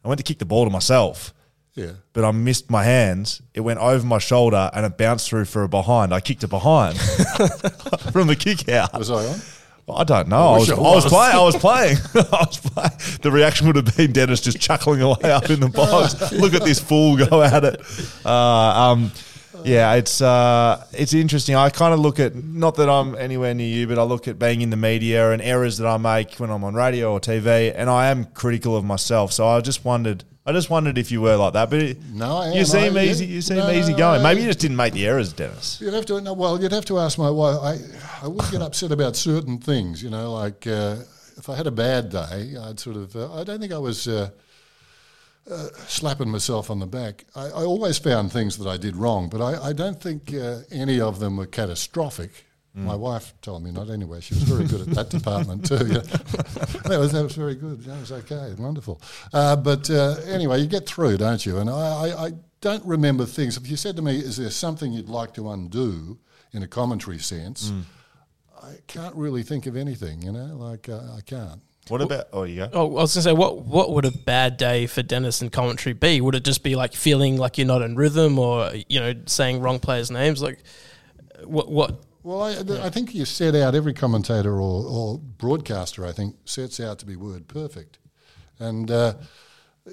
I 0.03 0.07
went 0.07 0.17
to 0.17 0.23
kick 0.23 0.39
the 0.39 0.45
ball 0.45 0.65
to 0.65 0.71
myself, 0.71 1.33
yeah. 1.77 1.91
but 2.13 2.25
I 2.25 2.31
missed 2.31 2.69
my 2.69 2.83
hands. 2.83 3.41
It 3.53 3.61
went 3.61 3.79
over 3.79 4.05
my 4.05 4.17
shoulder 4.17 4.69
and 4.73 4.85
it 4.85 4.97
bounced 4.97 5.29
through 5.29 5.45
for 5.45 5.63
a 5.63 5.69
behind. 5.69 6.13
I 6.13 6.19
kicked 6.19 6.43
it 6.43 6.49
behind 6.49 6.99
from 8.11 8.27
the 8.27 8.35
kick 8.37 8.67
out. 8.67 8.97
Was 8.97 9.11
I 9.11 9.25
on? 9.25 9.39
I 9.89 10.03
don't 10.03 10.27
know. 10.27 10.49
I 10.49 10.57
was, 10.57 10.69
I 10.69 10.75
I 10.75 10.79
was 10.79 11.03
was. 11.05 11.13
playing. 11.13 11.35
I 11.35 11.43
was 11.43 11.55
playing. 11.55 11.97
I 12.15 12.45
was 12.45 12.57
playing. 12.57 13.19
The 13.21 13.31
reaction 13.31 13.67
would 13.67 13.77
have 13.77 13.95
been 13.95 14.11
Dennis 14.11 14.41
just 14.41 14.59
chuckling 14.59 15.01
away 15.01 15.31
up 15.31 15.49
in 15.49 15.61
the 15.61 15.69
box. 15.69 16.31
Look 16.33 16.53
at 16.53 16.63
this 16.63 16.79
fool 16.79 17.15
go 17.15 17.41
at 17.41 17.63
it. 17.63 17.81
Uh, 18.25 18.29
um, 18.29 19.11
yeah, 19.63 19.93
it's 19.93 20.19
uh, 20.21 20.83
it's 20.91 21.13
interesting. 21.13 21.55
I 21.55 21.69
kind 21.69 21.93
of 21.93 21.99
look 21.99 22.19
at 22.19 22.35
not 22.35 22.75
that 22.75 22.89
I'm 22.89 23.15
anywhere 23.15 23.53
near 23.53 23.67
you, 23.67 23.87
but 23.87 23.97
I 23.97 24.03
look 24.03 24.27
at 24.27 24.37
being 24.37 24.61
in 24.61 24.69
the 24.69 24.77
media 24.77 25.31
and 25.31 25.41
errors 25.41 25.77
that 25.77 25.87
I 25.87 25.97
make 25.97 26.35
when 26.35 26.49
I'm 26.49 26.63
on 26.63 26.75
radio 26.75 27.13
or 27.13 27.19
TV, 27.19 27.73
and 27.75 27.89
I 27.89 28.07
am 28.09 28.25
critical 28.25 28.75
of 28.75 28.83
myself. 28.85 29.31
So 29.31 29.47
I 29.47 29.61
just 29.61 29.85
wondered. 29.85 30.23
I 30.47 30.53
just 30.53 30.69
wondered 30.69 30.97
if 30.97 31.11
you 31.11 31.19
were 31.21 31.35
like 31.35 31.53
that, 31.53 31.69
but 31.69 31.81
it- 31.81 31.97
No, 32.13 32.37
I 32.37 32.53
you 32.53 32.59
am. 32.61 32.65
seem 32.65 32.95
I- 32.97 33.01
easy. 33.03 33.25
You 33.25 33.41
seem 33.41 33.57
No, 33.57 33.69
easy 33.69 33.93
going. 33.93 34.23
Maybe 34.23 34.41
you 34.41 34.47
just 34.47 34.59
didn't 34.59 34.77
make 34.77 34.93
the 34.93 35.05
errors, 35.05 35.33
Dennis. 35.33 35.77
You'd 35.81 35.93
have 35.93 36.05
to 36.05 36.21
no, 36.21 36.31
well, 36.33 36.59
you'd 36.61 36.71
have 36.71 36.85
to 36.85 36.97
ask 36.99 37.17
my 37.17 37.29
wife. 37.29 37.57
I 37.61 38.25
I 38.25 38.27
would 38.29 38.49
get 38.49 38.61
upset 38.61 38.91
about 38.93 39.15
certain 39.17 39.57
things, 39.59 40.01
you 40.01 40.09
know, 40.09 40.31
like 40.33 40.65
uh, 40.65 40.95
if 41.37 41.49
I 41.49 41.55
had 41.55 41.67
a 41.67 41.71
bad 41.71 42.09
day, 42.09 42.55
I'd 42.59 42.79
sort 42.79 42.95
of. 42.95 43.13
Uh, 43.15 43.33
I 43.33 43.43
don't 43.43 43.59
think 43.59 43.73
I 43.73 43.77
was 43.77 44.07
uh, 44.07 44.29
uh, 45.51 45.67
slapping 45.87 46.29
myself 46.29 46.71
on 46.71 46.79
the 46.79 46.87
back. 46.87 47.25
I, 47.35 47.47
I 47.47 47.63
always 47.65 47.97
found 47.97 48.31
things 48.31 48.57
that 48.57 48.67
I 48.67 48.77
did 48.77 48.95
wrong, 48.95 49.27
but 49.29 49.41
I, 49.41 49.69
I 49.69 49.73
don't 49.73 50.01
think 50.01 50.33
uh, 50.33 50.59
any 50.71 50.99
of 51.01 51.19
them 51.19 51.35
were 51.37 51.45
catastrophic. 51.45 52.45
My 52.85 52.95
wife 52.95 53.33
told 53.41 53.63
me 53.63 53.71
not 53.71 53.89
anyway. 53.89 54.21
She 54.21 54.35
was 54.35 54.43
very 54.43 54.65
good 54.65 54.81
at 54.81 54.93
that 54.95 55.09
department 55.17 55.65
too. 55.65 55.75
Yeah. 55.87 55.99
that, 56.85 56.97
was, 56.99 57.11
that 57.11 57.23
was 57.23 57.35
very 57.35 57.55
good. 57.55 57.83
That 57.83 57.99
was 57.99 58.11
okay, 58.11 58.53
wonderful. 58.57 59.01
Uh, 59.33 59.55
but 59.55 59.89
uh, 59.89 60.17
anyway, 60.27 60.59
you 60.59 60.67
get 60.67 60.85
through, 60.85 61.17
don't 61.17 61.45
you? 61.45 61.57
And 61.57 61.69
I, 61.69 61.73
I, 61.73 62.25
I 62.27 62.31
don't 62.61 62.85
remember 62.85 63.25
things. 63.25 63.57
If 63.57 63.69
you 63.69 63.77
said 63.77 63.95
to 63.95 64.01
me, 64.01 64.17
"Is 64.17 64.37
there 64.37 64.49
something 64.49 64.93
you'd 64.93 65.09
like 65.09 65.33
to 65.35 65.49
undo?" 65.49 66.19
in 66.53 66.63
a 66.63 66.67
commentary 66.67 67.19
sense, 67.19 67.71
I 68.61 68.75
can't 68.87 69.15
really 69.15 69.43
think 69.43 69.65
of 69.65 69.75
anything. 69.75 70.21
You 70.21 70.31
know, 70.31 70.55
like 70.55 70.89
uh, 70.89 71.15
I 71.15 71.21
can't. 71.25 71.61
What 71.89 72.01
about? 72.01 72.25
Oh, 72.33 72.43
yeah. 72.43 72.67
Oh, 72.73 72.97
I 72.97 73.01
was 73.01 73.13
gonna 73.13 73.23
say, 73.23 73.33
what 73.33 73.59
what 73.65 73.91
would 73.91 74.05
a 74.05 74.11
bad 74.11 74.57
day 74.57 74.87
for 74.87 75.01
Dennis 75.01 75.41
and 75.41 75.51
commentary 75.51 75.93
be? 75.93 76.19
Would 76.19 76.35
it 76.35 76.43
just 76.43 76.63
be 76.63 76.75
like 76.75 76.93
feeling 76.93 77.37
like 77.37 77.57
you're 77.57 77.67
not 77.67 77.81
in 77.81 77.95
rhythm, 77.95 78.37
or 78.39 78.71
you 78.89 78.99
know, 78.99 79.13
saying 79.25 79.61
wrong 79.61 79.79
players' 79.79 80.11
names? 80.11 80.41
Like, 80.41 80.59
what 81.45 81.71
what? 81.71 82.03
Well, 82.27 82.41
I, 82.43 82.85
I 82.85 82.89
think 82.89 83.15
you 83.15 83.23
set 83.23 83.55
out 83.55 83.73
every 83.73 83.93
commentator 83.93 84.55
or, 84.55 84.85
or 84.85 85.17
broadcaster. 85.17 86.05
I 86.05 86.11
think 86.11 86.35
sets 86.43 86.77
out 86.81 86.99
to 86.99 87.05
be 87.05 87.15
word 87.15 87.47
perfect, 87.47 87.99
and 88.59 88.91
uh, 88.91 89.13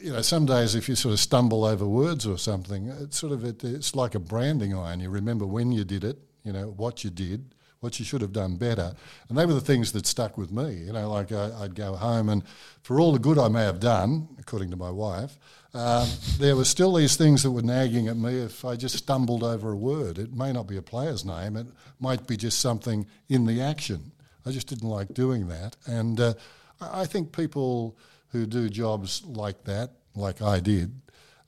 you 0.02 0.12
know, 0.12 0.20
some 0.20 0.44
days 0.44 0.74
if 0.74 0.88
you 0.88 0.96
sort 0.96 1.12
of 1.12 1.20
stumble 1.20 1.64
over 1.64 1.86
words 1.86 2.26
or 2.26 2.36
something, 2.36 2.88
it's 2.88 3.18
sort 3.18 3.32
of 3.32 3.44
it, 3.44 3.62
it's 3.62 3.94
like 3.94 4.16
a 4.16 4.18
branding 4.18 4.74
iron. 4.76 4.98
You 4.98 5.10
remember 5.10 5.46
when 5.46 5.70
you 5.70 5.84
did 5.84 6.02
it, 6.02 6.18
you 6.42 6.52
know 6.52 6.74
what 6.76 7.04
you 7.04 7.10
did, 7.10 7.54
what 7.78 8.00
you 8.00 8.04
should 8.04 8.20
have 8.20 8.32
done 8.32 8.56
better, 8.56 8.96
and 9.28 9.38
they 9.38 9.46
were 9.46 9.54
the 9.54 9.60
things 9.60 9.92
that 9.92 10.04
stuck 10.04 10.36
with 10.36 10.50
me. 10.50 10.74
You 10.74 10.92
know, 10.92 11.08
like 11.12 11.30
I, 11.30 11.52
I'd 11.60 11.76
go 11.76 11.94
home 11.94 12.28
and 12.28 12.42
for 12.82 12.98
all 12.98 13.12
the 13.12 13.20
good 13.20 13.38
I 13.38 13.46
may 13.46 13.62
have 13.62 13.78
done, 13.78 14.26
according 14.40 14.72
to 14.72 14.76
my 14.76 14.90
wife. 14.90 15.38
Um, 15.74 16.08
there 16.38 16.54
were 16.54 16.64
still 16.64 16.94
these 16.94 17.16
things 17.16 17.42
that 17.42 17.50
were 17.50 17.62
nagging 17.62 18.06
at 18.06 18.16
me 18.16 18.38
if 18.38 18.64
I 18.64 18.76
just 18.76 18.96
stumbled 18.96 19.42
over 19.42 19.72
a 19.72 19.76
word. 19.76 20.18
It 20.18 20.32
may 20.32 20.52
not 20.52 20.68
be 20.68 20.76
a 20.76 20.82
player's 20.82 21.24
name, 21.24 21.56
it 21.56 21.66
might 21.98 22.26
be 22.26 22.36
just 22.36 22.60
something 22.60 23.06
in 23.28 23.44
the 23.44 23.60
action. 23.60 24.12
I 24.46 24.50
just 24.52 24.68
didn't 24.68 24.88
like 24.88 25.12
doing 25.14 25.48
that. 25.48 25.76
And 25.86 26.20
uh, 26.20 26.34
I 26.80 27.06
think 27.06 27.32
people 27.32 27.96
who 28.28 28.46
do 28.46 28.68
jobs 28.68 29.24
like 29.24 29.64
that, 29.64 29.90
like 30.14 30.42
I 30.42 30.60
did, 30.60 30.92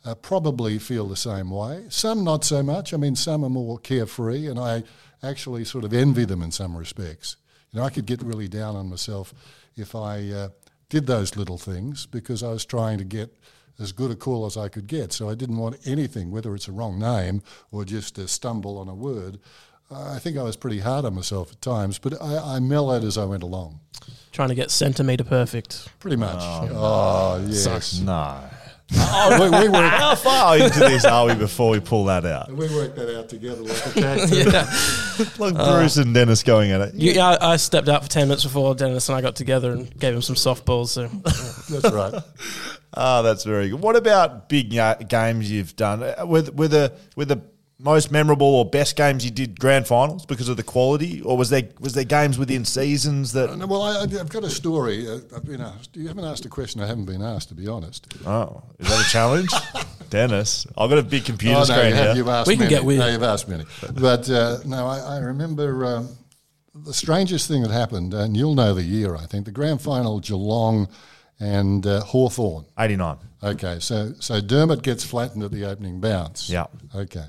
uh, 0.04 0.14
probably 0.14 0.78
feel 0.78 1.06
the 1.06 1.16
same 1.16 1.50
way. 1.50 1.84
Some 1.88 2.24
not 2.24 2.44
so 2.44 2.62
much. 2.62 2.94
I 2.94 2.96
mean, 2.96 3.16
some 3.16 3.44
are 3.44 3.50
more 3.50 3.78
carefree, 3.78 4.46
and 4.46 4.58
I 4.58 4.84
actually 5.22 5.64
sort 5.64 5.84
of 5.84 5.92
envy 5.92 6.24
them 6.24 6.42
in 6.42 6.50
some 6.50 6.76
respects. 6.76 7.36
You 7.70 7.80
know, 7.80 7.86
I 7.86 7.90
could 7.90 8.06
get 8.06 8.22
really 8.22 8.48
down 8.48 8.76
on 8.76 8.88
myself 8.88 9.34
if 9.76 9.94
I 9.94 10.30
uh, 10.30 10.48
did 10.88 11.06
those 11.06 11.36
little 11.36 11.58
things 11.58 12.06
because 12.06 12.42
I 12.42 12.50
was 12.50 12.64
trying 12.64 12.98
to 12.98 13.04
get 13.04 13.36
as 13.78 13.92
good 13.92 14.10
a 14.10 14.16
call 14.16 14.46
as 14.46 14.56
I 14.56 14.68
could 14.68 14.86
get. 14.86 15.12
So 15.12 15.28
I 15.28 15.34
didn't 15.34 15.58
want 15.58 15.78
anything, 15.86 16.30
whether 16.30 16.54
it's 16.54 16.68
a 16.68 16.72
wrong 16.72 16.98
name 16.98 17.42
or 17.70 17.84
just 17.84 18.18
a 18.18 18.28
stumble 18.28 18.78
on 18.78 18.88
a 18.88 18.94
word. 18.94 19.38
Uh, 19.90 20.12
I 20.12 20.18
think 20.18 20.36
I 20.36 20.42
was 20.42 20.56
pretty 20.56 20.80
hard 20.80 21.04
on 21.04 21.14
myself 21.14 21.52
at 21.52 21.62
times, 21.62 21.98
but 21.98 22.20
I, 22.20 22.56
I 22.56 22.58
mellowed 22.58 23.04
as 23.04 23.16
I 23.16 23.24
went 23.24 23.42
along. 23.42 23.80
Trying 24.32 24.48
to 24.48 24.54
get 24.54 24.70
centimetre 24.70 25.24
perfect. 25.24 25.88
Pretty 26.00 26.16
much. 26.16 26.40
Oh, 26.40 27.44
yes. 27.48 28.00
No. 28.00 28.40
We, 28.90 29.50
we, 29.50 29.68
worked, 29.68 29.94
How 29.96 30.14
far 30.14 30.58
into 30.58 30.78
this 30.78 31.04
are 31.04 31.26
we 31.26 31.34
before 31.34 31.70
we 31.70 31.80
pull 31.80 32.04
that 32.04 32.24
out? 32.24 32.50
we 32.52 32.68
worked 32.74 32.94
that 32.96 33.18
out 33.18 33.28
together 33.28 33.62
like 33.62 33.86
a 33.86 33.90
tag 34.00 34.28
team. 34.28 34.46
Yeah. 34.52 34.70
Like 35.38 35.54
Bruce 35.54 35.96
and 35.96 36.14
Dennis 36.14 36.42
going 36.42 36.70
at 36.70 36.80
it. 36.80 36.94
You, 36.94 37.20
I, 37.20 37.52
I 37.52 37.56
stepped 37.56 37.88
out 37.88 38.04
for 38.04 38.08
10 38.08 38.28
minutes 38.28 38.44
before 38.44 38.74
Dennis 38.74 39.08
and 39.08 39.16
I 39.16 39.22
got 39.22 39.34
together 39.34 39.72
and 39.72 39.98
gave 39.98 40.14
him 40.14 40.22
some 40.22 40.36
softballs. 40.36 40.88
So 40.88 41.08
That's 41.74 41.92
right. 41.94 42.22
Ah, 42.94 43.22
that's 43.22 43.44
very 43.44 43.68
good. 43.70 43.80
What 43.80 43.96
about 43.96 44.48
big 44.48 44.76
uh, 44.76 44.94
games 44.94 45.50
you've 45.50 45.76
done? 45.76 46.02
Uh, 46.02 46.24
With 46.26 46.54
with 46.54 46.70
the 46.70 46.92
with 47.14 47.28
the 47.28 47.42
most 47.78 48.10
memorable 48.10 48.46
or 48.46 48.64
best 48.64 48.96
games 48.96 49.22
you 49.24 49.30
did 49.30 49.60
grand 49.60 49.86
finals 49.86 50.24
because 50.24 50.48
of 50.48 50.56
the 50.56 50.62
quality, 50.62 51.20
or 51.20 51.36
was 51.36 51.50
there 51.50 51.64
was 51.78 51.92
there 51.92 52.04
games 52.04 52.38
within 52.38 52.64
seasons 52.64 53.32
that? 53.32 53.54
No, 53.56 53.66
well, 53.66 53.82
I, 53.82 54.00
I've 54.02 54.28
got 54.30 54.44
a 54.44 54.50
story. 54.50 55.06
Uh, 55.08 55.18
I've 55.34 55.44
been 55.44 55.60
asked. 55.60 55.94
You 55.96 56.08
haven't 56.08 56.24
asked 56.24 56.44
a 56.46 56.48
question 56.48 56.80
I 56.80 56.86
haven't 56.86 57.04
been 57.04 57.22
asked, 57.22 57.48
to 57.50 57.54
be 57.54 57.68
honest. 57.68 58.06
Oh, 58.26 58.62
is 58.78 58.88
that 58.88 59.06
a 59.06 59.10
challenge, 59.10 59.50
Dennis? 60.10 60.66
I've 60.78 60.88
got 60.88 60.98
a 60.98 61.02
big 61.02 61.24
computer 61.26 61.56
Oh, 61.56 61.58
no, 61.60 61.64
screen 61.64 61.88
you 61.88 61.94
have, 61.94 62.04
here. 62.06 62.14
you've 62.16 62.28
asked 62.28 62.48
We 62.48 62.54
can 62.54 62.64
many. 62.64 62.74
get 62.74 62.84
weird. 62.84 63.00
No, 63.00 63.08
you've 63.08 63.22
asked 63.22 63.48
many. 63.48 63.64
But 63.92 64.30
uh, 64.30 64.58
no, 64.64 64.86
I, 64.86 64.98
I 64.98 65.18
remember 65.18 65.84
um, 65.84 66.08
the 66.74 66.94
strangest 66.94 67.46
thing 67.48 67.62
that 67.62 67.70
happened, 67.70 68.14
and 68.14 68.36
you'll 68.36 68.54
know 68.54 68.72
the 68.72 68.82
year, 68.84 69.16
I 69.16 69.26
think, 69.26 69.44
the 69.44 69.52
grand 69.52 69.82
final, 69.82 70.18
Geelong 70.20 70.88
and 71.40 71.86
uh, 71.86 72.00
Hawthorn. 72.00 72.64
Eighty 72.78 72.96
nine. 72.96 73.18
Okay, 73.42 73.78
so 73.80 74.14
so 74.18 74.40
Dermot 74.40 74.82
gets 74.82 75.04
flattened 75.04 75.42
at 75.42 75.50
the 75.52 75.66
opening 75.66 76.00
bounce. 76.00 76.48
Yeah. 76.48 76.64
Okay. 76.94 77.24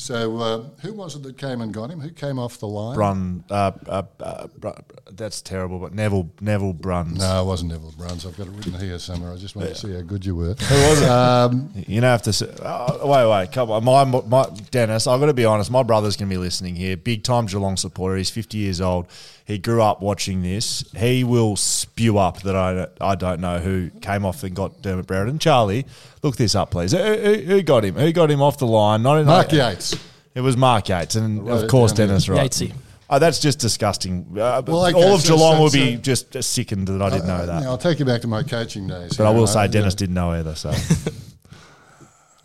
So 0.00 0.38
uh, 0.38 0.62
who 0.80 0.94
was 0.94 1.14
it 1.14 1.22
that 1.24 1.36
came 1.36 1.60
and 1.60 1.74
got 1.74 1.90
him? 1.90 2.00
Who 2.00 2.08
came 2.08 2.38
off 2.38 2.56
the 2.58 2.66
line? 2.66 2.94
Brun, 2.94 3.44
uh, 3.50 3.72
uh, 3.86 4.02
uh, 4.18 4.46
Br- 4.56 4.70
that's 5.10 5.42
terrible. 5.42 5.78
But 5.78 5.92
Neville 5.92 6.30
Neville 6.40 6.72
Bruns. 6.72 7.18
No, 7.18 7.42
it 7.42 7.46
wasn't 7.46 7.72
Neville 7.72 7.92
Bruns. 7.98 8.24
I've 8.24 8.34
got 8.34 8.46
it 8.46 8.52
written 8.52 8.72
here 8.80 8.98
somewhere. 8.98 9.30
I 9.30 9.36
just 9.36 9.54
wanted 9.54 9.74
to 9.74 9.74
see 9.74 9.92
how 9.92 10.00
good 10.00 10.24
you 10.24 10.34
were. 10.34 10.54
Who 10.54 10.74
was 10.88 11.02
it? 11.02 11.08
Um, 11.08 11.70
you 11.74 12.00
don't 12.00 12.10
have 12.10 12.22
to. 12.22 12.32
Say, 12.32 12.50
oh, 12.62 13.06
wait, 13.06 13.30
wait, 13.30 13.52
come 13.52 13.70
on. 13.70 13.84
My, 13.84 14.04
my 14.04 14.48
Dennis, 14.70 15.06
I've 15.06 15.20
got 15.20 15.26
to 15.26 15.34
be 15.34 15.44
honest. 15.44 15.70
My 15.70 15.82
brother's 15.82 16.16
going 16.16 16.30
to 16.30 16.34
be 16.34 16.38
listening 16.38 16.76
here. 16.76 16.96
Big 16.96 17.22
time 17.22 17.44
Geelong 17.44 17.76
supporter. 17.76 18.16
He's 18.16 18.30
fifty 18.30 18.56
years 18.56 18.80
old. 18.80 19.06
He 19.50 19.58
grew 19.58 19.82
up 19.82 20.00
watching 20.00 20.42
this. 20.42 20.84
He 20.96 21.24
will 21.24 21.56
spew 21.56 22.18
up 22.18 22.40
that 22.42 22.54
I 22.54 22.86
I 23.00 23.16
don't 23.16 23.40
know 23.40 23.58
who 23.58 23.90
came 24.00 24.24
off 24.24 24.44
and 24.44 24.54
got 24.54 24.80
Dermot 24.80 25.08
Brereton. 25.08 25.40
Charlie, 25.40 25.86
look 26.22 26.36
this 26.36 26.54
up, 26.54 26.70
please. 26.70 26.92
Who, 26.92 26.98
who, 26.98 27.34
who 27.34 27.62
got 27.62 27.84
him? 27.84 27.96
Who 27.96 28.12
got 28.12 28.30
him 28.30 28.40
off 28.42 28.58
the 28.58 28.68
line? 28.68 29.02
Not 29.02 29.26
Mark 29.26 29.50
Yates. 29.50 29.96
It 30.36 30.40
was 30.42 30.56
Mark 30.56 30.88
Yates, 30.88 31.16
and 31.16 31.48
of 31.48 31.68
course 31.68 31.90
down 31.90 32.06
here. 32.06 32.06
Dennis, 32.12 32.28
right? 32.28 32.48
Yatesy. 32.48 32.72
Oh, 33.12 33.18
that's 33.18 33.40
just 33.40 33.58
disgusting. 33.58 34.24
Uh, 34.38 34.62
Well, 34.64 34.86
okay, 34.86 34.94
all 34.94 35.16
of 35.16 35.22
so- 35.22 35.34
Geelong 35.34 35.56
so- 35.56 35.62
will 35.64 35.70
be 35.72 35.96
so- 35.96 36.00
just 36.00 36.36
uh, 36.36 36.42
sickened 36.42 36.86
that 36.86 37.02
I 37.02 37.10
didn't 37.10 37.26
know 37.26 37.44
that. 37.44 37.64
Now, 37.64 37.70
I'll 37.70 37.78
take 37.78 37.98
you 37.98 38.04
back 38.04 38.20
to 38.20 38.28
my 38.28 38.44
coaching 38.44 38.86
days. 38.86 39.16
But 39.16 39.26
I 39.26 39.30
will 39.30 39.40
and 39.40 39.48
say 39.48 39.66
Dennis 39.66 39.94
know, 39.94 39.98
didn't 39.98 40.14
know 40.14 40.30
either. 40.30 40.54
So, 40.54 40.70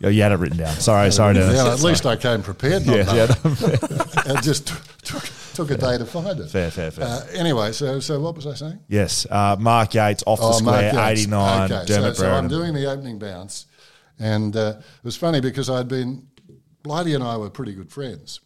oh, 0.04 0.08
you 0.08 0.22
had 0.22 0.32
it 0.32 0.36
written 0.38 0.58
down. 0.58 0.74
Sorry, 0.76 1.10
sorry, 1.10 1.34
Dennis. 1.34 1.54
Yeah, 1.56 1.72
at 1.72 1.82
least 1.82 2.06
I 2.06 2.16
came 2.16 2.42
prepared. 2.42 2.86
Not 2.86 2.96
Yeah, 2.96 3.14
yeah. 3.14 3.24
it 3.44 4.42
just 4.42 4.68
took, 5.02 5.22
took 5.54 5.70
a 5.70 5.76
day 5.76 5.98
to 5.98 6.04
find 6.04 6.38
it. 6.40 6.50
Fair, 6.50 6.70
fair, 6.70 6.90
fair. 6.90 7.04
Uh, 7.04 7.26
anyway, 7.32 7.72
so 7.72 8.00
so 8.00 8.20
what 8.20 8.34
was 8.36 8.46
I 8.46 8.54
saying? 8.54 8.80
yes, 8.88 9.26
uh, 9.30 9.56
Mark 9.58 9.94
Yates 9.94 10.22
off 10.26 10.38
the 10.38 10.46
Oh, 10.46 10.52
square, 10.52 10.92
eighty 11.08 11.26
nine. 11.26 11.70
Okay, 11.72 11.84
Dermot 11.86 12.16
so, 12.16 12.22
so 12.22 12.32
I'm 12.32 12.48
doing 12.48 12.74
the 12.74 12.86
opening 12.90 13.18
bounce, 13.18 13.66
and 14.18 14.56
uh, 14.56 14.74
it 14.78 15.04
was 15.04 15.16
funny 15.16 15.40
because 15.40 15.70
I'd 15.70 15.88
been 15.88 16.26
Blighty 16.82 17.14
and 17.14 17.24
I 17.24 17.36
were 17.36 17.50
pretty 17.50 17.74
good 17.74 17.90
friends. 17.90 18.40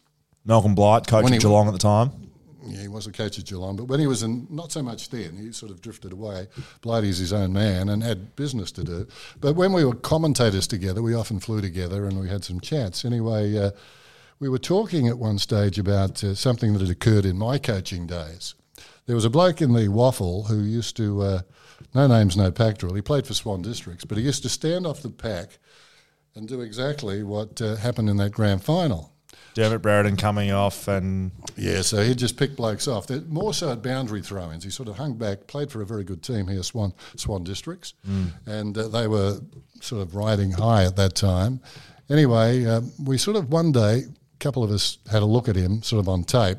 Malcolm 0.45 0.73
Blight, 0.73 1.05
coach 1.05 1.29
of 1.29 1.39
Geelong 1.39 1.67
at 1.67 1.73
the 1.73 1.77
time. 1.79 2.30
Yeah, 2.65 2.81
he 2.81 2.87
was 2.87 3.07
a 3.07 3.11
coach 3.11 3.39
at 3.39 3.45
Geelong, 3.45 3.75
but 3.75 3.85
when 3.85 3.99
he 3.99 4.07
was 4.07 4.21
in, 4.21 4.47
not 4.49 4.71
so 4.71 4.83
much 4.83 5.09
then, 5.09 5.35
he 5.35 5.51
sort 5.51 5.71
of 5.71 5.81
drifted 5.81 6.13
away. 6.13 6.47
Blighty's 6.81 7.17
his 7.17 7.33
own 7.33 7.53
man 7.53 7.89
and 7.89 8.03
had 8.03 8.35
business 8.35 8.71
to 8.73 8.83
do. 8.83 9.07
But 9.39 9.55
when 9.55 9.73
we 9.73 9.83
were 9.83 9.95
commentators 9.95 10.67
together, 10.67 11.01
we 11.01 11.15
often 11.15 11.39
flew 11.39 11.61
together 11.61 12.05
and 12.05 12.19
we 12.19 12.29
had 12.29 12.43
some 12.43 12.59
chats. 12.59 13.03
Anyway, 13.03 13.57
uh, 13.57 13.71
we 14.39 14.49
were 14.49 14.59
talking 14.59 15.07
at 15.07 15.17
one 15.17 15.39
stage 15.39 15.79
about 15.79 16.23
uh, 16.23 16.35
something 16.35 16.73
that 16.73 16.81
had 16.81 16.91
occurred 16.91 17.25
in 17.25 17.37
my 17.37 17.57
coaching 17.57 18.05
days. 18.05 18.53
There 19.05 19.15
was 19.15 19.25
a 19.25 19.29
bloke 19.29 19.61
in 19.61 19.73
the 19.73 19.87
WAFL 19.87 20.47
who 20.47 20.61
used 20.61 20.95
to, 20.97 21.21
uh, 21.21 21.41
no 21.95 22.07
names, 22.07 22.37
no 22.37 22.51
pack 22.51 22.77
drill. 22.77 22.93
He 22.93 23.01
played 23.01 23.25
for 23.25 23.33
Swan 23.33 23.61
Districts, 23.61 24.05
but 24.05 24.17
he 24.17 24.23
used 24.23 24.43
to 24.43 24.49
stand 24.49 24.85
off 24.85 25.01
the 25.01 25.09
pack 25.09 25.57
and 26.35 26.47
do 26.47 26.61
exactly 26.61 27.23
what 27.23 27.61
uh, 27.61 27.75
happened 27.75 28.09
in 28.09 28.17
that 28.17 28.31
grand 28.31 28.63
final. 28.63 29.13
Dermot 29.53 29.81
Brereton 29.81 30.15
coming 30.15 30.51
off, 30.51 30.87
and 30.87 31.31
Yeah, 31.57 31.81
so 31.81 32.01
he'd 32.01 32.17
just 32.17 32.37
pick 32.37 32.55
blokes 32.55 32.87
off. 32.87 33.07
They're 33.07 33.21
more 33.21 33.53
so 33.53 33.71
at 33.71 33.81
boundary 33.81 34.21
throw-ins. 34.21 34.63
He 34.63 34.69
sort 34.69 34.87
of 34.87 34.95
hung 34.97 35.15
back, 35.17 35.47
played 35.47 35.71
for 35.71 35.81
a 35.81 35.85
very 35.85 36.03
good 36.03 36.23
team 36.23 36.47
here, 36.47 36.63
Swan 36.63 36.93
Swan 37.17 37.43
Districts, 37.43 37.93
and 38.45 38.77
uh, 38.77 38.87
they 38.87 39.07
were 39.07 39.39
sort 39.81 40.01
of 40.01 40.15
riding 40.15 40.51
high 40.51 40.85
at 40.85 40.95
that 40.95 41.15
time. 41.15 41.59
Anyway, 42.09 42.65
um, 42.65 42.91
we 43.03 43.17
sort 43.17 43.37
of 43.37 43.51
one 43.51 43.71
day, 43.71 44.03
a 44.03 44.37
couple 44.39 44.63
of 44.63 44.71
us 44.71 44.97
had 45.11 45.21
a 45.21 45.25
look 45.25 45.47
at 45.49 45.55
him, 45.55 45.81
sort 45.81 45.99
of 45.99 46.07
on 46.09 46.23
tape, 46.23 46.57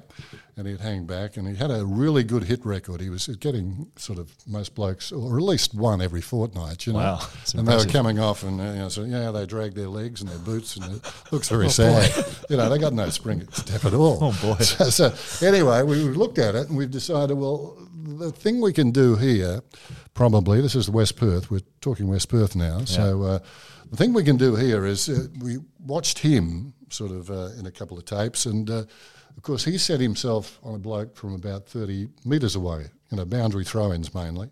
and 0.57 0.67
he'd 0.67 0.81
hang 0.81 1.07
back, 1.07 1.37
and 1.37 1.49
he 1.49 1.55
had 1.55 1.71
a 1.71 1.85
really 1.85 2.23
good 2.25 2.45
hit 2.45 2.65
record. 2.65 3.01
He 3.01 3.09
was 3.09 3.27
getting 3.27 3.91
sort 3.97 4.19
of 4.19 4.31
most 4.47 4.75
blokes, 4.75 5.11
or 5.11 5.39
at 5.39 5.43
least 5.43 5.75
one 5.75 6.03
every 6.03 6.21
fortnight, 6.21 6.87
you 6.87 6.93
know. 6.93 6.99
Wow, 6.99 7.21
and 7.55 7.67
they 7.67 7.77
were 7.77 7.87
coming 7.87 8.19
off, 8.19 8.43
and 8.43 8.61
uh, 8.61 8.65
you 8.65 8.79
know, 8.81 8.89
so 8.89 9.05
yeah, 9.05 9.31
they 9.31 9.47
drag 9.47 9.75
their 9.75 9.89
legs 9.89 10.21
and 10.21 10.31
their 10.31 10.39
boots, 10.39 10.77
and 10.77 10.97
it 10.97 11.13
looks 11.33 11.49
very 11.49 11.71
sad. 11.71 12.13
you 12.51 12.57
know, 12.57 12.69
they 12.69 12.79
got 12.79 12.93
no 12.93 13.09
spring 13.11 13.47
step 13.53 13.85
at 13.85 13.95
all. 13.95 14.13
Oh, 14.23 14.39
boy. 14.41 14.63
So, 14.63 14.91
so 14.91 15.47
anyway, 15.47 15.83
we 15.83 15.97
looked 15.97 16.39
at 16.39 16.55
it 16.55 16.69
and 16.69 16.77
we've 16.77 16.91
decided, 16.91 17.37
well, 17.37 17.77
the 17.93 18.31
thing 18.31 18.61
we 18.61 18.73
can 18.73 18.91
do 18.93 19.17
here, 19.17 19.63
probably, 20.15 20.61
this 20.61 20.77
is 20.77 20.89
West 20.89 21.17
Perth. 21.17 21.51
We're 21.51 21.61
talking 21.81 22.07
West 22.07 22.29
Perth 22.29 22.55
now. 22.55 22.85
So 22.85 23.23
uh, 23.23 23.39
the 23.91 23.97
thing 23.97 24.13
we 24.13 24.23
can 24.23 24.37
do 24.37 24.55
here 24.55 24.87
is 24.87 25.09
uh, 25.09 25.27
we 25.41 25.59
watched 25.81 26.19
him 26.21 26.75
sort 26.91 27.11
of 27.11 27.31
uh, 27.31 27.49
in 27.59 27.67
a 27.67 27.71
couple 27.71 27.99
of 27.99 28.05
tapes, 28.05 28.47
and 28.47 28.71
uh, 28.71 28.85
of 29.37 29.43
course 29.43 29.65
he 29.65 29.79
set 29.79 30.01
himself 30.01 30.59
on 30.63 30.75
a 30.75 30.79
bloke 30.79 31.17
from 31.17 31.35
about 31.35 31.67
thirty 31.67 32.09
metres 32.25 32.57
away, 32.57 32.87
you 33.11 33.17
know, 33.17 33.25
boundary 33.25 33.65
throw-ins 33.65 34.15
mainly. 34.15 34.51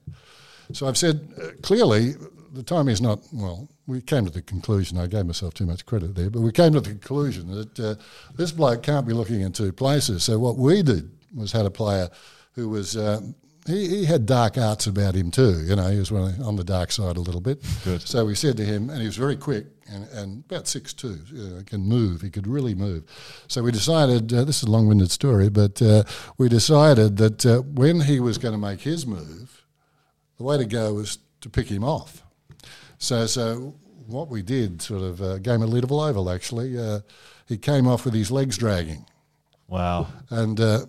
So 0.72 0.86
I've 0.86 0.98
said 0.98 1.28
uh, 1.42 1.48
clearly 1.62 2.14
the 2.52 2.62
time 2.62 2.88
is 2.88 3.00
not, 3.00 3.20
well, 3.32 3.68
we 3.86 4.00
came 4.00 4.24
to 4.24 4.30
the 4.30 4.42
conclusion, 4.42 4.98
I 4.98 5.06
gave 5.06 5.24
myself 5.24 5.54
too 5.54 5.66
much 5.66 5.86
credit 5.86 6.14
there, 6.16 6.30
but 6.30 6.40
we 6.40 6.50
came 6.50 6.72
to 6.72 6.80
the 6.80 6.90
conclusion 6.90 7.48
that 7.52 7.80
uh, 7.80 7.94
this 8.34 8.50
bloke 8.50 8.82
can't 8.82 9.06
be 9.06 9.12
looking 9.12 9.40
in 9.40 9.52
two 9.52 9.72
places. 9.72 10.24
So 10.24 10.38
what 10.38 10.56
we 10.56 10.82
did 10.82 11.10
was 11.34 11.52
had 11.52 11.64
a 11.64 11.70
player 11.70 12.08
who 12.54 12.68
was, 12.68 12.96
uh, 12.96 13.20
he, 13.66 13.88
he 13.88 14.04
had 14.04 14.26
dark 14.26 14.58
arts 14.58 14.88
about 14.88 15.14
him 15.14 15.30
too, 15.30 15.62
you 15.64 15.76
know, 15.76 15.88
he 15.90 15.98
was 15.98 16.10
on 16.10 16.56
the 16.56 16.64
dark 16.64 16.90
side 16.90 17.16
a 17.16 17.20
little 17.20 17.40
bit. 17.40 17.64
Good. 17.84 18.02
So 18.02 18.24
we 18.24 18.34
said 18.34 18.56
to 18.56 18.64
him, 18.64 18.90
and 18.90 19.00
he 19.00 19.06
was 19.06 19.16
very 19.16 19.36
quick 19.36 19.66
and, 19.90 20.08
and 20.08 20.44
about 20.50 20.64
6'2", 20.64 21.32
you 21.32 21.48
know, 21.48 21.62
can 21.64 21.80
move, 21.80 22.22
he 22.22 22.30
could 22.30 22.46
really 22.46 22.74
move. 22.74 23.04
So 23.48 23.62
we 23.62 23.72
decided, 23.72 24.32
uh, 24.32 24.44
this 24.44 24.62
is 24.62 24.68
a 24.68 24.70
long-winded 24.70 25.10
story, 25.10 25.48
but 25.48 25.82
uh, 25.82 26.04
we 26.38 26.48
decided 26.48 27.16
that 27.18 27.44
uh, 27.46 27.60
when 27.62 28.00
he 28.00 28.20
was 28.20 28.38
going 28.38 28.52
to 28.52 28.58
make 28.58 28.80
his 28.80 29.06
move, 29.06 29.66
the 30.38 30.44
way 30.44 30.56
to 30.56 30.64
go 30.64 30.94
was 30.94 31.18
to 31.40 31.50
pick 31.50 31.68
him 31.68 31.84
off. 31.84 32.22
So, 32.98 33.26
so 33.26 33.74
what 34.06 34.28
we 34.28 34.42
did, 34.42 34.82
sort 34.82 35.02
of, 35.02 35.22
uh, 35.22 35.38
game 35.38 35.62
of 35.62 35.72
Oval 35.72 36.30
actually, 36.30 36.78
uh, 36.78 37.00
he 37.46 37.56
came 37.56 37.86
off 37.86 38.04
with 38.04 38.14
his 38.14 38.30
legs 38.30 38.56
dragging. 38.56 39.04
wow, 39.68 40.06
And 40.30 40.60
uh, 40.60 40.86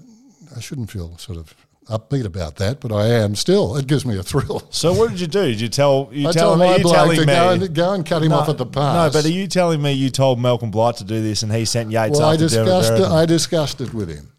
I 0.56 0.60
shouldn't 0.60 0.92
feel 0.92 1.18
sort 1.18 1.38
of 1.38 1.56
upbeat 1.92 2.26
about 2.26 2.56
that, 2.56 2.80
but 2.80 2.92
I 2.92 3.08
am 3.08 3.36
still. 3.36 3.76
It 3.78 3.86
gives 3.88 4.06
me 4.06 4.18
a 4.18 4.24
thrill. 4.24 4.64
So 4.72 4.94
what 4.94 5.12
did 5.12 5.20
you 5.20 5.28
do? 5.28 5.44
Did 5.44 5.62
you 5.62 5.68
tell 5.70 6.10
you 6.12 6.28
I 6.28 6.32
telling 6.32 6.60
told 6.60 6.78
me? 6.78 6.84
You 6.84 6.94
telling 6.94 7.16
to 7.16 7.26
me? 7.26 7.34
go 7.34 7.50
and, 7.52 7.76
go 7.76 7.94
and 7.94 8.06
cut 8.06 8.24
him 8.24 8.34
off 8.34 8.50
at 8.50 8.58
the 8.58 8.66
pass. 8.66 9.14
No, 9.14 9.20
but 9.20 9.26
are 9.26 9.32
you 9.32 9.48
telling 9.48 9.82
me 9.82 9.92
you 9.92 10.10
told 10.10 10.40
Malcolm 10.40 10.72
Blight 10.72 10.96
to 10.98 11.04
do 11.04 11.22
this 11.22 11.44
and 11.44 11.52
he 11.52 11.66
sent 11.66 11.92
Yates 11.92 12.18
well, 12.20 12.30
I 12.30 12.36
discussed, 12.38 12.94
it, 12.94 13.02
I 13.02 13.26
discussed 13.26 13.82
it 13.82 13.94
with 13.94 14.10
him. 14.10 14.32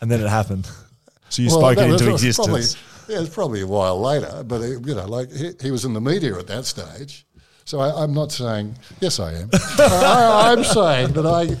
and 0.00 0.10
then 0.10 0.20
it 0.20 0.28
happened. 0.28 0.68
So 1.30 1.42
you 1.42 1.48
Well, 1.50 1.58
spoke 1.60 1.76
it 1.84 1.90
into 1.90 2.10
existence. 2.10 2.74
Probably, 2.74 3.14
yeah, 3.14 3.20
it's 3.20 3.34
probably 3.34 3.60
a 3.60 3.66
while 3.66 4.00
later, 4.00 4.42
but 4.46 4.62
it, 4.62 4.86
you 4.86 4.94
know, 4.94 5.04
like 5.06 5.30
he, 5.30 5.50
he 5.60 5.70
was 5.70 5.84
in 5.84 5.92
the 5.92 6.00
media 6.00 6.38
at 6.38 6.46
that 6.46 6.64
stage. 6.64 7.26
So 7.66 7.80
I, 7.80 8.02
I'm 8.02 8.14
not 8.14 8.32
saying 8.32 8.76
yes, 9.00 9.20
I 9.20 9.34
am. 9.34 9.50
I, 9.52 10.54
I'm 10.56 10.64
saying 10.64 11.12
that 11.12 11.26
I 11.26 11.54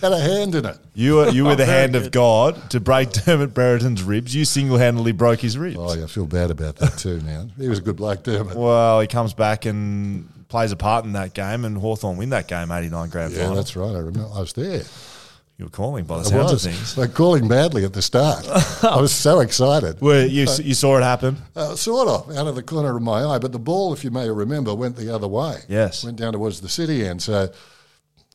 had 0.00 0.12
a 0.12 0.18
hand 0.20 0.54
in 0.54 0.64
it. 0.66 0.78
You 0.94 1.16
were 1.16 1.28
you 1.30 1.44
were 1.44 1.56
the 1.56 1.66
hand 1.78 1.96
of 1.96 2.10
God 2.10 2.70
to 2.70 2.80
break 2.80 3.10
Dermot 3.24 3.54
Brereton's 3.54 4.02
ribs. 4.02 4.34
You 4.34 4.44
single 4.44 4.78
handedly 4.78 5.12
broke 5.12 5.40
his 5.40 5.56
ribs. 5.58 5.76
Oh, 5.78 5.94
yeah, 5.94 6.04
I 6.04 6.06
feel 6.06 6.26
bad 6.26 6.50
about 6.50 6.76
that 6.76 6.98
too 6.98 7.20
now. 7.20 7.46
He 7.58 7.68
was 7.68 7.78
a 7.78 7.82
good 7.82 7.96
bloke, 7.96 8.22
Dermot. 8.22 8.56
Well, 8.56 9.00
he 9.00 9.06
comes 9.06 9.34
back 9.34 9.64
and 9.66 10.28
plays 10.48 10.72
a 10.72 10.76
part 10.76 11.04
in 11.04 11.12
that 11.12 11.32
game, 11.34 11.64
and 11.64 11.76
Hawthorn 11.78 12.16
win 12.16 12.30
that 12.30 12.48
game, 12.48 12.70
eighty 12.70 12.88
nine 12.90 13.08
grand 13.08 13.32
Yeah, 13.32 13.40
final. 13.40 13.54
that's 13.56 13.76
right. 13.76 13.94
I 13.94 13.98
remember. 13.98 14.28
I 14.34 14.40
was 14.40 14.52
there. 14.54 14.82
you 15.58 15.66
were 15.66 15.70
calling 15.70 16.04
by 16.06 16.16
the 16.20 16.26
I 16.26 16.30
sounds 16.30 16.52
was. 16.52 16.66
of 16.66 16.72
things. 16.72 16.96
Like 16.98 17.12
calling 17.14 17.46
badly 17.46 17.84
at 17.84 17.92
the 17.92 18.02
start. 18.02 18.46
I 18.82 19.00
was 19.00 19.12
so 19.12 19.40
excited. 19.40 20.00
Well, 20.00 20.26
you 20.26 20.46
you 20.62 20.74
saw 20.74 20.96
it 20.96 21.02
happen. 21.02 21.36
Uh, 21.54 21.76
sort 21.76 22.08
of, 22.08 22.34
out 22.36 22.46
of 22.46 22.54
the 22.54 22.62
corner 22.62 22.96
of 22.96 23.02
my 23.02 23.22
eye. 23.22 23.38
But 23.38 23.52
the 23.52 23.58
ball, 23.58 23.92
if 23.92 24.02
you 24.02 24.10
may 24.10 24.28
remember, 24.30 24.74
went 24.74 24.96
the 24.96 25.14
other 25.14 25.28
way. 25.28 25.58
Yes. 25.68 26.02
Went 26.04 26.16
down 26.16 26.32
towards 26.32 26.60
the 26.62 26.68
city 26.70 27.06
end. 27.06 27.20
So 27.22 27.50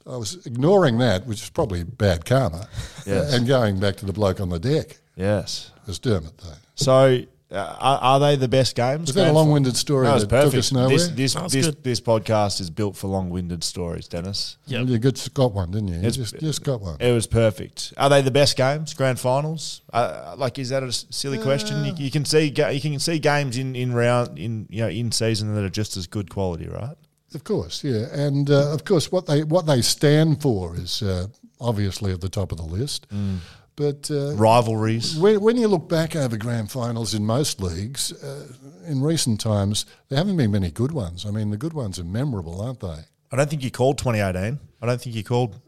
I 0.08 0.18
was 0.18 0.46
ignoring 0.46 0.98
that, 1.00 1.26
which 1.26 1.42
is 1.42 1.50
probably 1.50 1.84
bad 1.84 2.26
karma, 2.26 2.68
Yes. 3.06 3.34
and 3.34 3.48
going 3.48 3.80
back 3.80 3.96
to 3.98 4.06
the 4.06 4.14
bloke 4.14 4.40
on 4.40 4.50
the 4.50 4.60
deck. 4.60 4.98
Yes. 5.16 5.72
It 5.84 5.88
was 5.88 6.00
Dermot, 6.00 6.38
though. 6.38 6.54
So, 6.76 7.22
uh, 7.52 7.56
are, 7.80 8.00
are 8.02 8.20
they 8.20 8.36
the 8.36 8.48
best 8.48 8.76
games? 8.76 9.08
Was 9.08 9.16
that 9.16 9.30
a 9.30 9.32
long-winded 9.32 9.78
story 9.78 10.08
That 10.08 10.14
was 10.16 10.24
took 10.24 10.30
perfect. 10.32 10.56
us 10.56 10.72
nowhere? 10.72 10.90
This 10.90 11.08
this 11.10 11.34
That 11.36 11.44
was 11.44 11.54
this, 11.54 11.76
this 11.84 12.02
podcast 12.02 12.60
is 12.60 12.70
built 12.70 12.96
for 12.98 13.08
long 13.08 13.30
winded 13.30 13.64
stories, 13.64 14.08
Dennis. 14.08 14.58
Yep. 14.66 14.82
Well, 14.82 14.90
you 14.90 14.98
good, 15.00 15.30
got 15.34 15.54
one, 15.54 15.72
didn't 15.72 15.88
you? 15.90 15.94
You 15.96 16.00
It's- 16.08 16.18
just, 16.18 16.40
just 16.40 16.64
got 16.64 16.82
one. 16.82 16.98
It 17.00 17.12
was 17.12 17.28
perfect. 17.28 17.94
Are 17.98 18.10
they 18.10 18.22
the 18.22 18.32
best 18.32 18.58
games? 18.58 18.94
Grand 18.94 19.20
finals? 19.20 19.82
Uh, 19.94 20.36
like, 20.38 20.60
is 20.60 20.70
that 20.70 20.84
a 20.84 20.92
silly 20.92 21.38
question? 21.38 21.86
You, 21.86 21.94
you 21.98 22.12
can 22.12 22.26
see 22.26 22.46
you 22.48 22.82
can 22.82 23.00
see 23.00 23.20
games 23.20 23.58
in, 23.58 23.76
in 23.76 23.94
round 23.94 24.38
in 24.38 24.68
you 24.70 24.82
know 24.82 24.90
in 24.90 25.12
season 25.12 25.54
that 25.56 25.64
are 25.64 25.70
just 25.70 25.98
as 25.98 26.08
good 26.08 26.30
quality, 26.30 26.68
right? 26.68 26.98
Of 27.36 27.44
course, 27.44 27.84
yeah, 27.84 28.08
and 28.14 28.50
uh, 28.50 28.74
of 28.74 28.86
course, 28.86 29.12
what 29.12 29.26
they 29.26 29.44
what 29.44 29.66
they 29.66 29.82
stand 29.82 30.42
for 30.42 30.76
is 30.76 31.02
uh, 31.02 31.28
obviously 31.60 32.12
at 32.14 32.22
the 32.22 32.30
top 32.30 32.52
of 32.52 32.58
the 32.58 32.64
list. 32.64 33.08
Mm. 33.10 33.40
But 33.76 34.10
uh, 34.10 34.36
Rivalries. 34.36 35.18
when, 35.18 35.42
when 35.42 35.58
you 35.58 35.68
look 35.68 35.90
back 35.90 36.16
over 36.16 36.38
grand 36.38 36.72
finals 36.72 37.14
in 37.14 37.26
most 37.26 37.62
leagues, 37.62 38.14
uh, 38.24 38.48
in 38.88 39.02
recent 39.02 39.42
times, 39.42 39.86
there 40.08 40.18
haven't 40.18 40.38
been 40.38 40.52
many 40.52 40.72
good 40.72 40.94
ones. 40.94 41.26
I 41.26 41.32
mean, 41.32 41.50
the 41.50 41.58
good 41.58 41.74
ones 41.74 42.00
are 42.00 42.06
memorable, 42.06 42.62
aren't 42.62 42.80
they? 42.80 43.04
I 43.32 43.36
don't 43.36 43.50
think 43.50 43.64
you 43.64 43.72
called 43.72 43.98
2018. 43.98 44.60
I 44.82 44.86
don't 44.86 45.02
think 45.02 45.14
you 45.14 45.26
called 45.26 45.60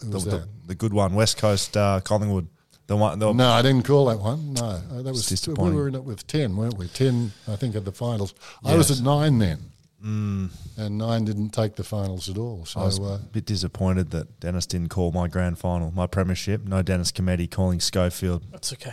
the, 0.00 0.18
the, 0.18 0.48
the 0.66 0.74
good 0.74 0.92
one, 0.92 1.14
West 1.14 1.38
Coast 1.38 1.76
uh, 1.76 2.00
Collingwood. 2.02 2.48
The 2.88 2.96
one, 2.96 3.18
the, 3.20 3.32
No, 3.32 3.50
I 3.50 3.62
didn't 3.62 3.86
call 3.86 4.06
that 4.06 4.18
one. 4.18 4.54
No, 4.54 4.64
uh, 4.64 5.02
that 5.02 5.12
was 5.12 5.26
disappointing. 5.26 5.74
We 5.74 5.80
were 5.80 5.88
in 5.88 5.94
it 5.94 6.02
with 6.02 6.26
ten, 6.26 6.56
weren't 6.56 6.76
we? 6.76 6.88
Ten, 6.88 7.30
I 7.46 7.54
think, 7.54 7.76
at 7.76 7.84
the 7.84 7.92
finals. 7.92 8.34
I 8.64 8.74
was 8.74 8.90
at 8.90 9.04
nine 9.04 9.38
then, 9.38 9.71
and 10.02 10.98
nine 10.98 11.24
didn't 11.24 11.50
take 11.50 11.76
the 11.76 11.84
finals 11.84 12.28
at 12.28 12.36
all. 12.38 12.64
So 12.64 12.80
I 12.80 12.84
was 12.84 12.98
uh, 12.98 13.02
a 13.04 13.18
bit 13.18 13.46
disappointed 13.46 14.10
that 14.10 14.40
Dennis 14.40 14.66
didn't 14.66 14.88
call 14.88 15.12
my 15.12 15.28
grand 15.28 15.58
final, 15.58 15.90
my 15.92 16.06
premiership. 16.06 16.64
No 16.64 16.82
Dennis 16.82 17.12
Cometti 17.12 17.50
calling 17.50 17.80
Schofield. 17.80 18.42
That's 18.50 18.72
okay. 18.72 18.92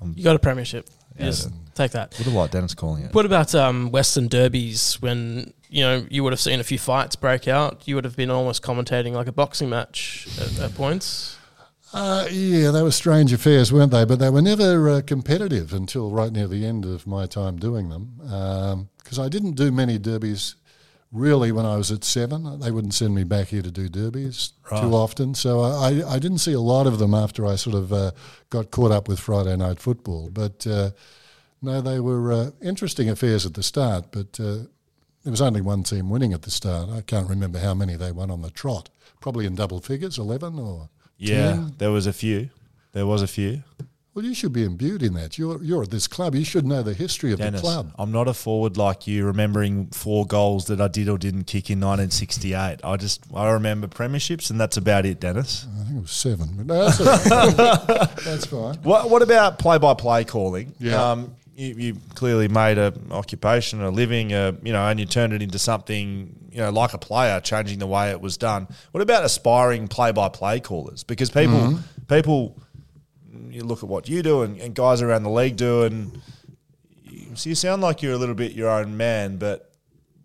Um, 0.00 0.14
You 0.16 0.24
got 0.24 0.36
a 0.36 0.38
premiership. 0.38 0.88
You 1.18 1.26
just 1.26 1.50
take 1.74 1.92
that. 1.92 2.14
Would 2.18 2.26
have 2.26 2.34
liked 2.34 2.52
Dennis 2.52 2.74
calling 2.74 3.04
it. 3.04 3.14
What 3.14 3.24
about 3.24 3.54
um, 3.54 3.90
Western 3.90 4.28
derbies 4.28 5.00
when 5.00 5.52
you 5.70 5.82
know 5.82 6.06
you 6.10 6.22
would 6.22 6.32
have 6.32 6.40
seen 6.40 6.60
a 6.60 6.64
few 6.64 6.78
fights 6.78 7.16
break 7.16 7.48
out? 7.48 7.88
You 7.88 7.94
would 7.94 8.04
have 8.04 8.16
been 8.16 8.30
almost 8.30 8.62
commentating 8.62 9.12
like 9.12 9.26
a 9.26 9.32
boxing 9.32 9.70
match 9.70 10.28
at, 10.38 10.58
at 10.60 10.74
points. 10.74 11.35
Uh, 11.96 12.28
yeah, 12.30 12.70
they 12.70 12.82
were 12.82 12.92
strange 12.92 13.32
affairs, 13.32 13.72
weren't 13.72 13.90
they? 13.90 14.04
But 14.04 14.18
they 14.18 14.28
were 14.28 14.42
never 14.42 14.90
uh, 14.90 15.00
competitive 15.00 15.72
until 15.72 16.10
right 16.10 16.30
near 16.30 16.46
the 16.46 16.66
end 16.66 16.84
of 16.84 17.06
my 17.06 17.24
time 17.24 17.56
doing 17.56 17.88
them. 17.88 18.88
Because 18.98 19.18
I 19.18 19.30
didn't 19.30 19.52
do 19.52 19.72
many 19.72 19.98
derbies 19.98 20.56
really 21.10 21.52
when 21.52 21.64
I 21.64 21.78
was 21.78 21.90
at 21.90 22.04
seven. 22.04 22.60
They 22.60 22.70
wouldn't 22.70 22.92
send 22.92 23.14
me 23.14 23.24
back 23.24 23.48
here 23.48 23.62
to 23.62 23.70
do 23.70 23.88
derbies 23.88 24.52
too 24.68 24.92
often. 24.92 25.34
So 25.34 25.60
I, 25.60 25.70
I, 25.70 26.14
I 26.16 26.18
didn't 26.18 26.38
see 26.38 26.52
a 26.52 26.60
lot 26.60 26.86
of 26.86 26.98
them 26.98 27.14
after 27.14 27.46
I 27.46 27.56
sort 27.56 27.76
of 27.76 27.90
uh, 27.94 28.10
got 28.50 28.70
caught 28.70 28.90
up 28.90 29.08
with 29.08 29.18
Friday 29.18 29.56
night 29.56 29.80
football. 29.80 30.28
But 30.30 30.66
uh, 30.66 30.90
no, 31.62 31.80
they 31.80 31.98
were 31.98 32.30
uh, 32.30 32.50
interesting 32.60 33.08
affairs 33.08 33.46
at 33.46 33.54
the 33.54 33.62
start. 33.62 34.12
But 34.12 34.38
uh, 34.38 34.66
there 35.24 35.30
was 35.30 35.40
only 35.40 35.62
one 35.62 35.82
team 35.82 36.10
winning 36.10 36.34
at 36.34 36.42
the 36.42 36.50
start. 36.50 36.90
I 36.90 37.00
can't 37.00 37.30
remember 37.30 37.58
how 37.58 37.72
many 37.72 37.96
they 37.96 38.12
won 38.12 38.30
on 38.30 38.42
the 38.42 38.50
trot. 38.50 38.90
Probably 39.18 39.46
in 39.46 39.54
double 39.54 39.80
figures, 39.80 40.18
11 40.18 40.58
or 40.58 40.90
yeah, 41.18 41.52
10. 41.52 41.74
there 41.78 41.90
was 41.90 42.06
a 42.06 42.12
few. 42.12 42.50
There 42.92 43.06
was 43.06 43.22
a 43.22 43.26
few. 43.26 43.62
Well, 44.14 44.24
you 44.24 44.32
should 44.32 44.54
be 44.54 44.64
imbued 44.64 45.02
in 45.02 45.12
that. 45.12 45.36
You're 45.36 45.62
you're 45.62 45.82
at 45.82 45.90
this 45.90 46.08
club. 46.08 46.34
You 46.34 46.42
should 46.42 46.64
know 46.64 46.82
the 46.82 46.94
history 46.94 47.32
of 47.32 47.38
Dennis, 47.38 47.60
the 47.60 47.66
club. 47.66 47.92
I'm 47.98 48.12
not 48.12 48.28
a 48.28 48.32
forward 48.32 48.78
like 48.78 49.06
you, 49.06 49.26
remembering 49.26 49.88
four 49.88 50.24
goals 50.24 50.64
that 50.68 50.80
I 50.80 50.88
did 50.88 51.10
or 51.10 51.18
didn't 51.18 51.44
kick 51.44 51.68
in 51.68 51.80
1968. 51.80 52.78
I 52.82 52.96
just 52.96 53.24
I 53.34 53.50
remember 53.50 53.88
premierships, 53.88 54.48
and 54.50 54.58
that's 54.58 54.78
about 54.78 55.04
it, 55.04 55.20
Dennis. 55.20 55.66
I 55.78 55.84
think 55.84 55.98
it 55.98 56.00
was 56.00 56.10
seven. 56.12 56.48
But 56.56 56.66
no, 56.66 56.88
that's, 56.88 58.14
that's 58.24 58.46
fine. 58.46 58.76
What 58.76 59.10
What 59.10 59.20
about 59.20 59.58
play-by-play 59.58 60.24
calling? 60.24 60.72
Yeah. 60.78 61.10
Um, 61.10 61.36
you, 61.56 61.74
you 61.74 61.96
clearly 62.14 62.48
made 62.48 62.76
a 62.78 62.92
occupation, 63.10 63.82
a 63.82 63.90
living, 63.90 64.32
a, 64.32 64.54
you 64.62 64.72
know, 64.72 64.86
and 64.86 65.00
you 65.00 65.06
turned 65.06 65.32
it 65.32 65.40
into 65.42 65.58
something, 65.58 66.50
you 66.52 66.58
know, 66.58 66.70
like 66.70 66.92
a 66.92 66.98
player, 66.98 67.40
changing 67.40 67.78
the 67.78 67.86
way 67.86 68.10
it 68.10 68.20
was 68.20 68.36
done. 68.36 68.68
What 68.92 69.00
about 69.00 69.24
aspiring 69.24 69.88
play-by-play 69.88 70.60
callers? 70.60 71.02
Because 71.02 71.30
people, 71.30 71.56
Mm-hmm. 71.56 72.14
people, 72.14 72.56
you 73.50 73.64
look 73.64 73.82
at 73.82 73.88
what 73.88 74.08
you 74.08 74.22
do 74.22 74.42
and, 74.42 74.60
and 74.60 74.74
guys 74.74 75.00
around 75.00 75.22
the 75.22 75.30
league 75.30 75.56
do, 75.56 75.84
and 75.84 76.20
you, 77.04 77.34
so 77.34 77.48
you 77.48 77.54
sound 77.54 77.80
like 77.80 78.02
you're 78.02 78.12
a 78.12 78.18
little 78.18 78.34
bit 78.34 78.52
your 78.52 78.68
own 78.68 78.96
man. 78.96 79.38
But 79.38 79.72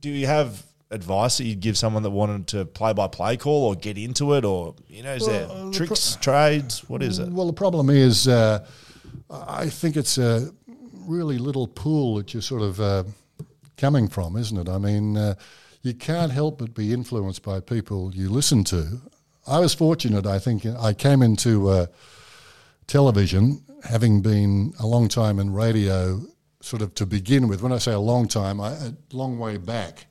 do 0.02 0.10
you 0.10 0.28
have 0.28 0.64
advice 0.90 1.38
that 1.38 1.46
you'd 1.46 1.62
give 1.62 1.78
someone 1.78 2.04
that 2.04 2.10
wanted 2.10 2.48
to 2.48 2.66
play-by-play 2.66 3.38
call 3.38 3.68
or 3.68 3.76
get 3.76 3.98
into 3.98 4.34
it, 4.34 4.44
or 4.44 4.76
you 4.90 5.02
know, 5.02 5.14
is 5.14 5.26
Well, 5.26 5.32
there 5.32 5.48
uh, 5.50 5.66
the 5.70 5.72
tricks, 5.72 6.18
trades? 6.20 6.90
What 6.90 7.02
is 7.02 7.20
it? 7.20 7.30
Well, 7.30 7.48
the 7.48 7.54
problem 7.54 7.90
is, 7.90 8.28
uh, 8.28 8.68
I 9.30 9.70
think 9.70 9.96
it's 9.96 10.18
a 10.18 10.52
really 11.12 11.38
little 11.38 11.68
pool 11.68 12.16
that 12.16 12.34
you're 12.34 12.42
sort 12.42 12.62
of 12.62 12.80
uh, 12.80 13.04
coming 13.78 14.08
from, 14.08 14.38
isn't 14.38 14.58
it? 14.58 14.70
I 14.70 14.78
mean, 14.78 15.18
uh, 15.18 15.36
you 15.82 15.94
can't 15.94 16.32
help 16.32 16.60
but 16.60 16.74
be 16.74 16.94
influenced 16.94 17.44
by 17.44 17.60
people 17.60 18.16
you 18.16 18.30
listen 18.30 18.64
to. 18.66 19.02
I 19.48 19.60
was 19.60 19.74
fortunate, 19.74 20.26
I 20.26 20.40
think. 20.40 20.66
I 20.66 20.94
came 20.94 21.22
into 21.22 21.70
uh, 21.70 21.88
television 22.88 23.64
having 23.84 24.22
been 24.22 24.74
a 24.80 24.86
long 24.86 25.08
time 25.08 25.40
in 25.40 25.52
radio, 25.52 26.22
sort 26.62 26.82
of 26.82 26.94
to 26.96 27.06
begin 27.06 27.48
with. 27.48 27.62
When 27.62 27.72
I 27.72 27.80
say 27.80 27.94
a 27.94 28.00
long 28.00 28.28
time, 28.28 28.62
I, 28.62 28.72
a 28.72 28.94
long 29.12 29.40
way 29.40 29.58
back. 29.58 30.06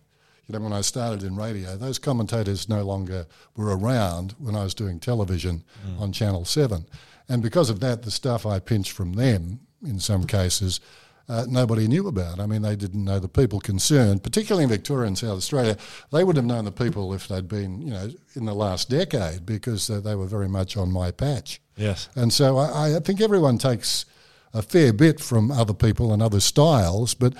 You 0.47 0.59
know, 0.59 0.65
when 0.65 0.73
I 0.73 0.81
started 0.81 1.23
in 1.23 1.37
radio, 1.37 1.77
those 1.77 2.01
commentators 2.01 2.69
no 2.69 2.83
longer 2.83 3.27
were 3.57 3.77
around 3.77 4.35
when 4.39 4.57
I 4.57 4.65
was 4.65 4.75
doing 4.75 4.99
television 4.99 5.63
on 6.01 6.11
Channel 6.11 6.45
7. 6.45 6.87
And 7.29 7.41
because 7.41 7.71
of 7.71 7.79
that, 7.81 8.03
the 8.03 8.11
stuff 8.11 8.45
I 8.45 8.59
pinched 8.59 8.91
from 8.91 9.13
them, 9.13 9.61
in 9.85 9.99
some 9.99 10.25
cases, 10.25 10.81
uh, 11.29 11.47
nobody 11.49 11.87
knew 11.87 12.09
about. 12.09 12.41
I 12.41 12.47
mean, 12.47 12.63
they 12.63 12.75
didn't 12.75 13.05
know 13.05 13.21
the 13.21 13.29
people 13.29 13.61
concerned, 13.61 14.25
particularly 14.25 14.65
in 14.65 14.69
Victoria 14.69 15.07
and 15.07 15.17
South 15.17 15.39
Australia. 15.39 15.77
They 16.11 16.25
would 16.25 16.35
have 16.35 16.45
known 16.45 16.65
the 16.65 16.73
people 16.73 17.15
if 17.15 17.29
they'd 17.29 17.47
been, 17.47 17.81
you 17.83 17.93
know, 17.93 18.11
in 18.35 18.47
the 18.47 18.55
last 18.55 18.91
decade 18.91 19.47
because 19.47 19.89
uh, 19.89 20.01
they 20.01 20.17
were 20.17 20.27
very 20.27 20.49
much 20.49 20.77
on 20.77 20.91
my 20.91 21.13
patch. 21.13 21.61
Yes. 21.77 22.09
And 22.17 22.33
so 22.33 22.59
I, 22.59 22.97
I 22.97 23.01
think 23.01 23.21
everyone 23.21 23.59
takes 23.59 24.07
a 24.53 24.61
fair 24.61 24.93
bit 24.93 25.21
from 25.21 25.53
other 25.53 25.73
people 25.73 26.13
and 26.13 26.21
other 26.21 26.41
styles, 26.41 27.15
but 27.15 27.35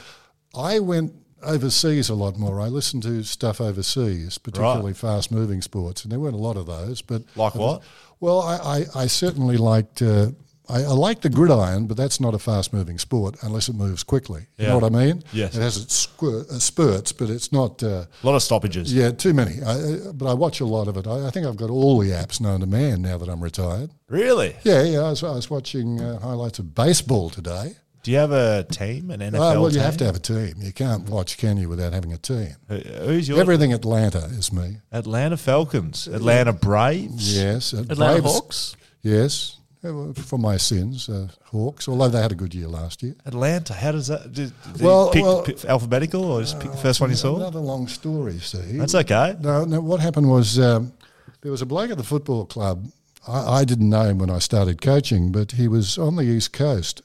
I 0.55 0.79
went 0.79 1.13
overseas 1.43 2.09
a 2.09 2.15
lot 2.15 2.39
more. 2.39 2.61
I 2.61 2.69
listened 2.69 3.03
to 3.05 3.25
stuff 3.25 3.61
overseas, 3.61 4.39
particularly 4.39 4.95
fast 4.95 5.33
moving 5.33 5.63
sports, 5.63 6.05
and 6.05 6.13
there 6.13 6.21
weren't 6.21 6.35
a 6.35 6.39
lot 6.39 6.57
of 6.57 6.67
those. 6.67 7.03
But 7.03 7.23
Like 7.35 7.57
what? 7.57 7.83
Well, 8.21 8.41
I, 8.41 8.57
I, 8.57 9.03
I 9.03 9.07
certainly 9.09 9.57
liked. 9.57 10.01
Uh, 10.01 10.31
I, 10.71 10.83
I 10.83 10.93
like 10.93 11.21
the 11.23 11.29
gridiron, 11.31 11.87
but 11.87 11.97
that's 11.97 12.21
not 12.21 12.35
a 12.35 12.39
fast 12.39 12.73
moving 12.73 12.99
sport 12.99 13.37
unless 13.43 13.69
it 13.69 13.75
moves 13.75 14.03
quickly. 14.05 14.43
You 14.57 14.65
Yeah. 14.65 14.69
know 14.71 14.79
what 14.79 14.85
I 14.85 15.05
mean? 15.05 15.23
Yes. 15.33 15.55
It 15.57 15.61
has 15.63 15.77
its 15.77 15.95
squirt, 15.95 16.49
uh, 16.49 16.59
spurts, 16.59 17.13
but 17.13 17.29
it's 17.31 17.53
not. 17.53 17.83
Uh, 17.83 18.05
A 18.23 18.27
lot 18.27 18.35
of 18.37 18.43
stoppages. 18.43 18.93
yeah, 18.95 19.11
too 19.11 19.35
many. 19.35 19.63
I, 19.63 19.73
I- 19.73 20.13
but 20.15 20.27
I 20.31 20.35
watch 20.35 20.61
a 20.61 20.67
lot 20.67 20.89
of 20.89 20.97
it. 20.97 21.07
I, 21.07 21.27
I 21.27 21.31
think 21.31 21.47
I've 21.47 21.57
got 21.57 21.71
all 21.71 21.99
the 21.99 22.11
apps 22.11 22.41
known 22.41 22.61
to 22.61 22.67
man 22.67 23.03
now 23.03 23.19
that 23.19 23.29
I'm 23.29 23.43
retired. 23.43 23.91
Really? 24.09 24.57
Yeah, 24.65 24.83
yeah. 24.83 24.99
I 25.01 25.11
was, 25.11 25.23
I 25.25 25.33
was 25.33 25.51
watching 25.51 26.01
uh, 26.01 26.19
highlights 26.21 26.59
of 26.59 26.75
baseball 26.75 27.31
today. 27.31 27.75
Do 28.03 28.11
you 28.11 28.17
have 28.17 28.33
a 28.33 28.65
team, 28.65 29.11
an 29.11 29.21
NFL 29.21 29.35
Oh, 29.57 29.61
well, 29.61 29.65
you 29.71 29.75
team? 29.75 29.83
have 29.83 29.97
to 29.99 30.05
have 30.07 30.17
a 30.17 30.21
team. 30.21 30.55
You 30.59 30.73
can't 30.73 31.07
watch, 31.11 31.37
can 31.37 31.59
you, 31.59 31.69
without 31.69 31.93
having 31.93 32.15
a 32.15 32.17
team? 32.19 32.55
Who- 32.69 32.77
Who's 32.79 33.29
your 33.29 33.39
Everything 33.41 33.75
Atlanta 33.75 34.25
is 34.25 34.51
me. 34.53 34.79
Atlanta 34.91 35.37
Falcons, 35.37 36.07
Atlanta 36.09 36.55
Braves? 36.55 37.37
Yes. 37.37 37.75
uh, 37.75 37.85
Atlanta 37.91 38.23
Braves- 38.23 38.35
Hawks. 38.35 38.77
Yes. 39.03 39.57
For 39.83 40.39
my 40.39 40.59
sins, 40.59 41.09
uh, 41.09 41.29
Hawks, 41.45 41.89
although 41.89 42.09
they 42.09 42.21
had 42.21 42.33
a 42.33 42.35
good 42.35 42.55
year 42.55 42.69
last 42.69 43.03
year. 43.03 43.15
Atlanta. 43.25 43.73
How 43.73 43.93
does 43.93 44.09
that? 44.09 44.31
Did, 44.31 44.53
did 44.75 44.83
Well, 44.83 45.07
you 45.07 45.13
pick, 45.13 45.23
well- 45.23 45.43
pick 45.43 45.65
alphabetical 45.65 46.25
or 46.25 46.43
just 46.43 46.61
pick 46.61 46.71
the 46.71 46.77
first 46.77 47.01
one 47.01 47.09
you 47.09 47.17
saw? 47.17 47.37
Another 47.37 47.61
long 47.61 47.89
story, 47.89 48.39
see. 48.41 48.77
That's 48.77 48.95
okay. 48.95 49.37
No, 49.41 49.65
no. 49.65 49.81
What 49.81 50.01
happened 50.01 50.29
was 50.29 50.59
um, 50.59 50.93
there 51.41 51.51
was 51.51 51.63
a 51.63 51.67
bloke 51.67 51.91
at 51.91 51.97
the 51.97 52.05
football 52.05 52.45
club. 52.45 52.91
I, 53.27 53.61
I 53.61 53.65
didn't 53.65 53.89
know 53.89 54.03
him 54.05 54.19
when 54.19 54.29
I 54.29 54.39
started 54.39 54.83
coaching, 54.83 55.33
but 55.33 55.53
he 55.53 55.67
was 55.67 55.97
on 55.97 56.17
the 56.17 56.25
east 56.25 56.53
coast, 56.53 57.01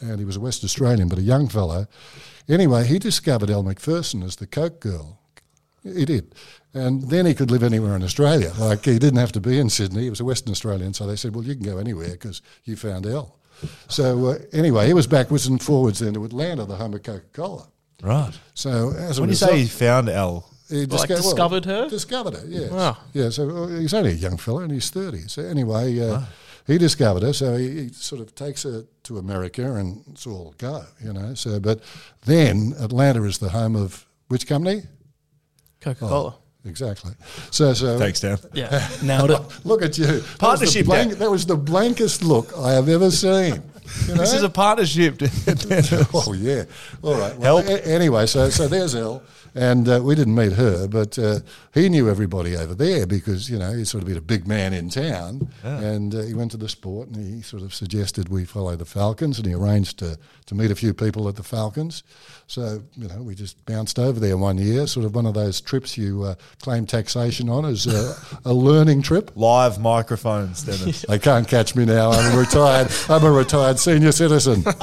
and 0.00 0.18
he 0.18 0.24
was 0.24 0.36
a 0.36 0.40
West 0.40 0.64
Australian, 0.64 1.08
but 1.08 1.18
a 1.18 1.22
young 1.22 1.46
fellow. 1.48 1.86
Anyway, 2.48 2.86
he 2.86 2.98
discovered 2.98 3.50
Elle 3.50 3.64
Macpherson 3.64 4.22
as 4.22 4.36
the 4.36 4.46
Coke 4.46 4.80
girl. 4.80 5.18
He 5.82 6.06
did. 6.06 6.34
And 6.74 7.02
then 7.08 7.24
he 7.24 7.34
could 7.34 7.50
live 7.52 7.62
anywhere 7.62 7.94
in 7.94 8.02
Australia. 8.02 8.52
Like 8.58 8.84
he 8.84 8.98
didn't 8.98 9.18
have 9.20 9.32
to 9.32 9.40
be 9.40 9.58
in 9.58 9.70
Sydney. 9.70 10.02
He 10.02 10.10
was 10.10 10.20
a 10.20 10.24
Western 10.24 10.50
Australian. 10.50 10.92
So 10.92 11.06
they 11.06 11.16
said, 11.16 11.34
well, 11.34 11.44
you 11.44 11.54
can 11.54 11.62
go 11.64 11.78
anywhere 11.78 12.10
because 12.10 12.42
you 12.64 12.74
found 12.76 13.06
Elle. 13.06 13.34
So 13.88 14.26
uh, 14.26 14.38
anyway, 14.52 14.86
he 14.88 14.92
was 14.94 15.06
backwards 15.06 15.46
and 15.46 15.62
forwards 15.62 16.00
then 16.00 16.14
to 16.14 16.24
Atlanta, 16.24 16.64
the 16.64 16.76
home 16.76 16.94
of 16.94 17.02
Coca 17.04 17.24
Cola. 17.32 17.68
Right. 18.02 18.32
So 18.54 18.92
as 18.98 19.18
a 19.18 19.22
When 19.22 19.30
you 19.30 19.32
result, 19.32 19.52
say 19.52 19.60
he 19.60 19.66
found 19.68 20.08
Elle, 20.08 20.44
he 20.68 20.86
Like 20.86 21.08
discovered 21.08 21.64
her? 21.64 21.88
Discovered 21.88 22.34
her, 22.34 22.44
yes. 22.46 22.70
Wow. 22.70 22.96
Yeah, 23.12 23.30
so 23.30 23.48
uh, 23.50 23.66
he's 23.68 23.94
only 23.94 24.10
a 24.10 24.14
young 24.14 24.36
fella 24.36 24.64
and 24.64 24.72
he's 24.72 24.90
30. 24.90 25.28
So 25.28 25.42
anyway, 25.42 26.00
uh, 26.00 26.22
he 26.66 26.76
discovered 26.78 27.22
her. 27.22 27.32
So 27.32 27.56
he, 27.56 27.82
he 27.82 27.88
sort 27.90 28.20
of 28.20 28.34
takes 28.34 28.64
her 28.64 28.84
to 29.04 29.18
America 29.18 29.74
and 29.76 30.02
it's 30.10 30.26
all 30.26 30.54
go, 30.58 30.84
you 31.02 31.12
know. 31.12 31.34
So, 31.34 31.60
but 31.60 31.80
then 32.24 32.74
Atlanta 32.80 33.22
is 33.22 33.38
the 33.38 33.50
home 33.50 33.76
of 33.76 34.04
which 34.28 34.46
company? 34.46 34.82
Coca 35.80 36.00
Cola. 36.08 36.34
Exactly. 36.66 37.12
So, 37.50 37.74
so 37.74 37.98
thanks, 37.98 38.20
Dan. 38.20 38.38
Yeah, 38.54 38.88
now 39.02 39.26
it. 39.26 39.40
look 39.66 39.82
at 39.82 39.98
you. 39.98 40.06
That 40.06 40.12
was 40.14 40.36
Partnership, 40.38 40.86
blank- 40.86 41.18
that 41.18 41.30
was 41.30 41.44
the 41.46 41.56
blankest 41.56 42.22
look 42.24 42.56
I 42.56 42.72
have 42.72 42.88
ever 42.88 43.10
seen. 43.10 43.62
You 44.08 44.14
know? 44.14 44.20
This 44.22 44.32
is 44.32 44.42
a 44.42 44.48
partnership. 44.48 45.20
Oh 46.14 46.32
yeah. 46.32 46.64
All 47.02 47.14
right. 47.18 47.36
Well, 47.36 47.58
Help. 47.58 47.68
a- 47.68 47.86
anyway, 47.86 48.26
so 48.26 48.48
so 48.48 48.66
there's 48.66 48.94
Elle, 48.94 49.22
and 49.54 49.88
uh, 49.88 50.00
we 50.02 50.14
didn't 50.14 50.34
meet 50.34 50.52
her, 50.52 50.88
but 50.88 51.18
uh, 51.18 51.40
he 51.72 51.88
knew 51.88 52.08
everybody 52.08 52.56
over 52.56 52.74
there 52.74 53.06
because 53.06 53.48
you 53.48 53.58
know 53.58 53.72
he's 53.72 53.90
sort 53.90 54.02
of 54.02 54.08
been 54.08 54.16
a 54.16 54.22
big 54.22 54.46
man 54.46 54.72
in 54.72 54.88
town, 54.88 55.48
and 55.62 56.14
uh, 56.14 56.22
he 56.22 56.34
went 56.34 56.50
to 56.50 56.56
the 56.56 56.68
sport 56.68 57.08
and 57.08 57.16
he 57.16 57.42
sort 57.42 57.62
of 57.62 57.74
suggested 57.74 58.28
we 58.28 58.44
follow 58.44 58.74
the 58.76 58.84
Falcons, 58.84 59.38
and 59.38 59.46
he 59.46 59.54
arranged 59.54 59.98
to 60.00 60.18
to 60.46 60.54
meet 60.54 60.70
a 60.70 60.74
few 60.74 60.92
people 60.92 61.28
at 61.28 61.36
the 61.36 61.42
Falcons. 61.42 62.02
So 62.46 62.82
you 62.96 63.08
know 63.08 63.22
we 63.22 63.34
just 63.34 63.64
bounced 63.64 63.98
over 63.98 64.18
there 64.18 64.36
one 64.36 64.58
year, 64.58 64.86
sort 64.86 65.06
of 65.06 65.14
one 65.14 65.26
of 65.26 65.34
those 65.34 65.60
trips 65.60 65.96
you 65.96 66.24
uh, 66.24 66.34
claim 66.60 66.86
taxation 66.86 67.48
on 67.48 67.64
as 67.64 67.86
a, 67.86 68.16
a 68.44 68.52
learning 68.52 69.02
trip. 69.02 69.30
Live 69.36 69.80
microphones, 69.80 70.62
Dennis. 70.64 71.02
They 71.02 71.18
can't 71.18 71.46
catch 71.46 71.76
me 71.76 71.84
now. 71.84 72.10
I'm 72.10 72.38
retired. 72.38 72.88
I'm 73.08 73.24
a 73.24 73.30
retired 73.30 73.78
senior 73.78 74.12
citizen. 74.12 74.64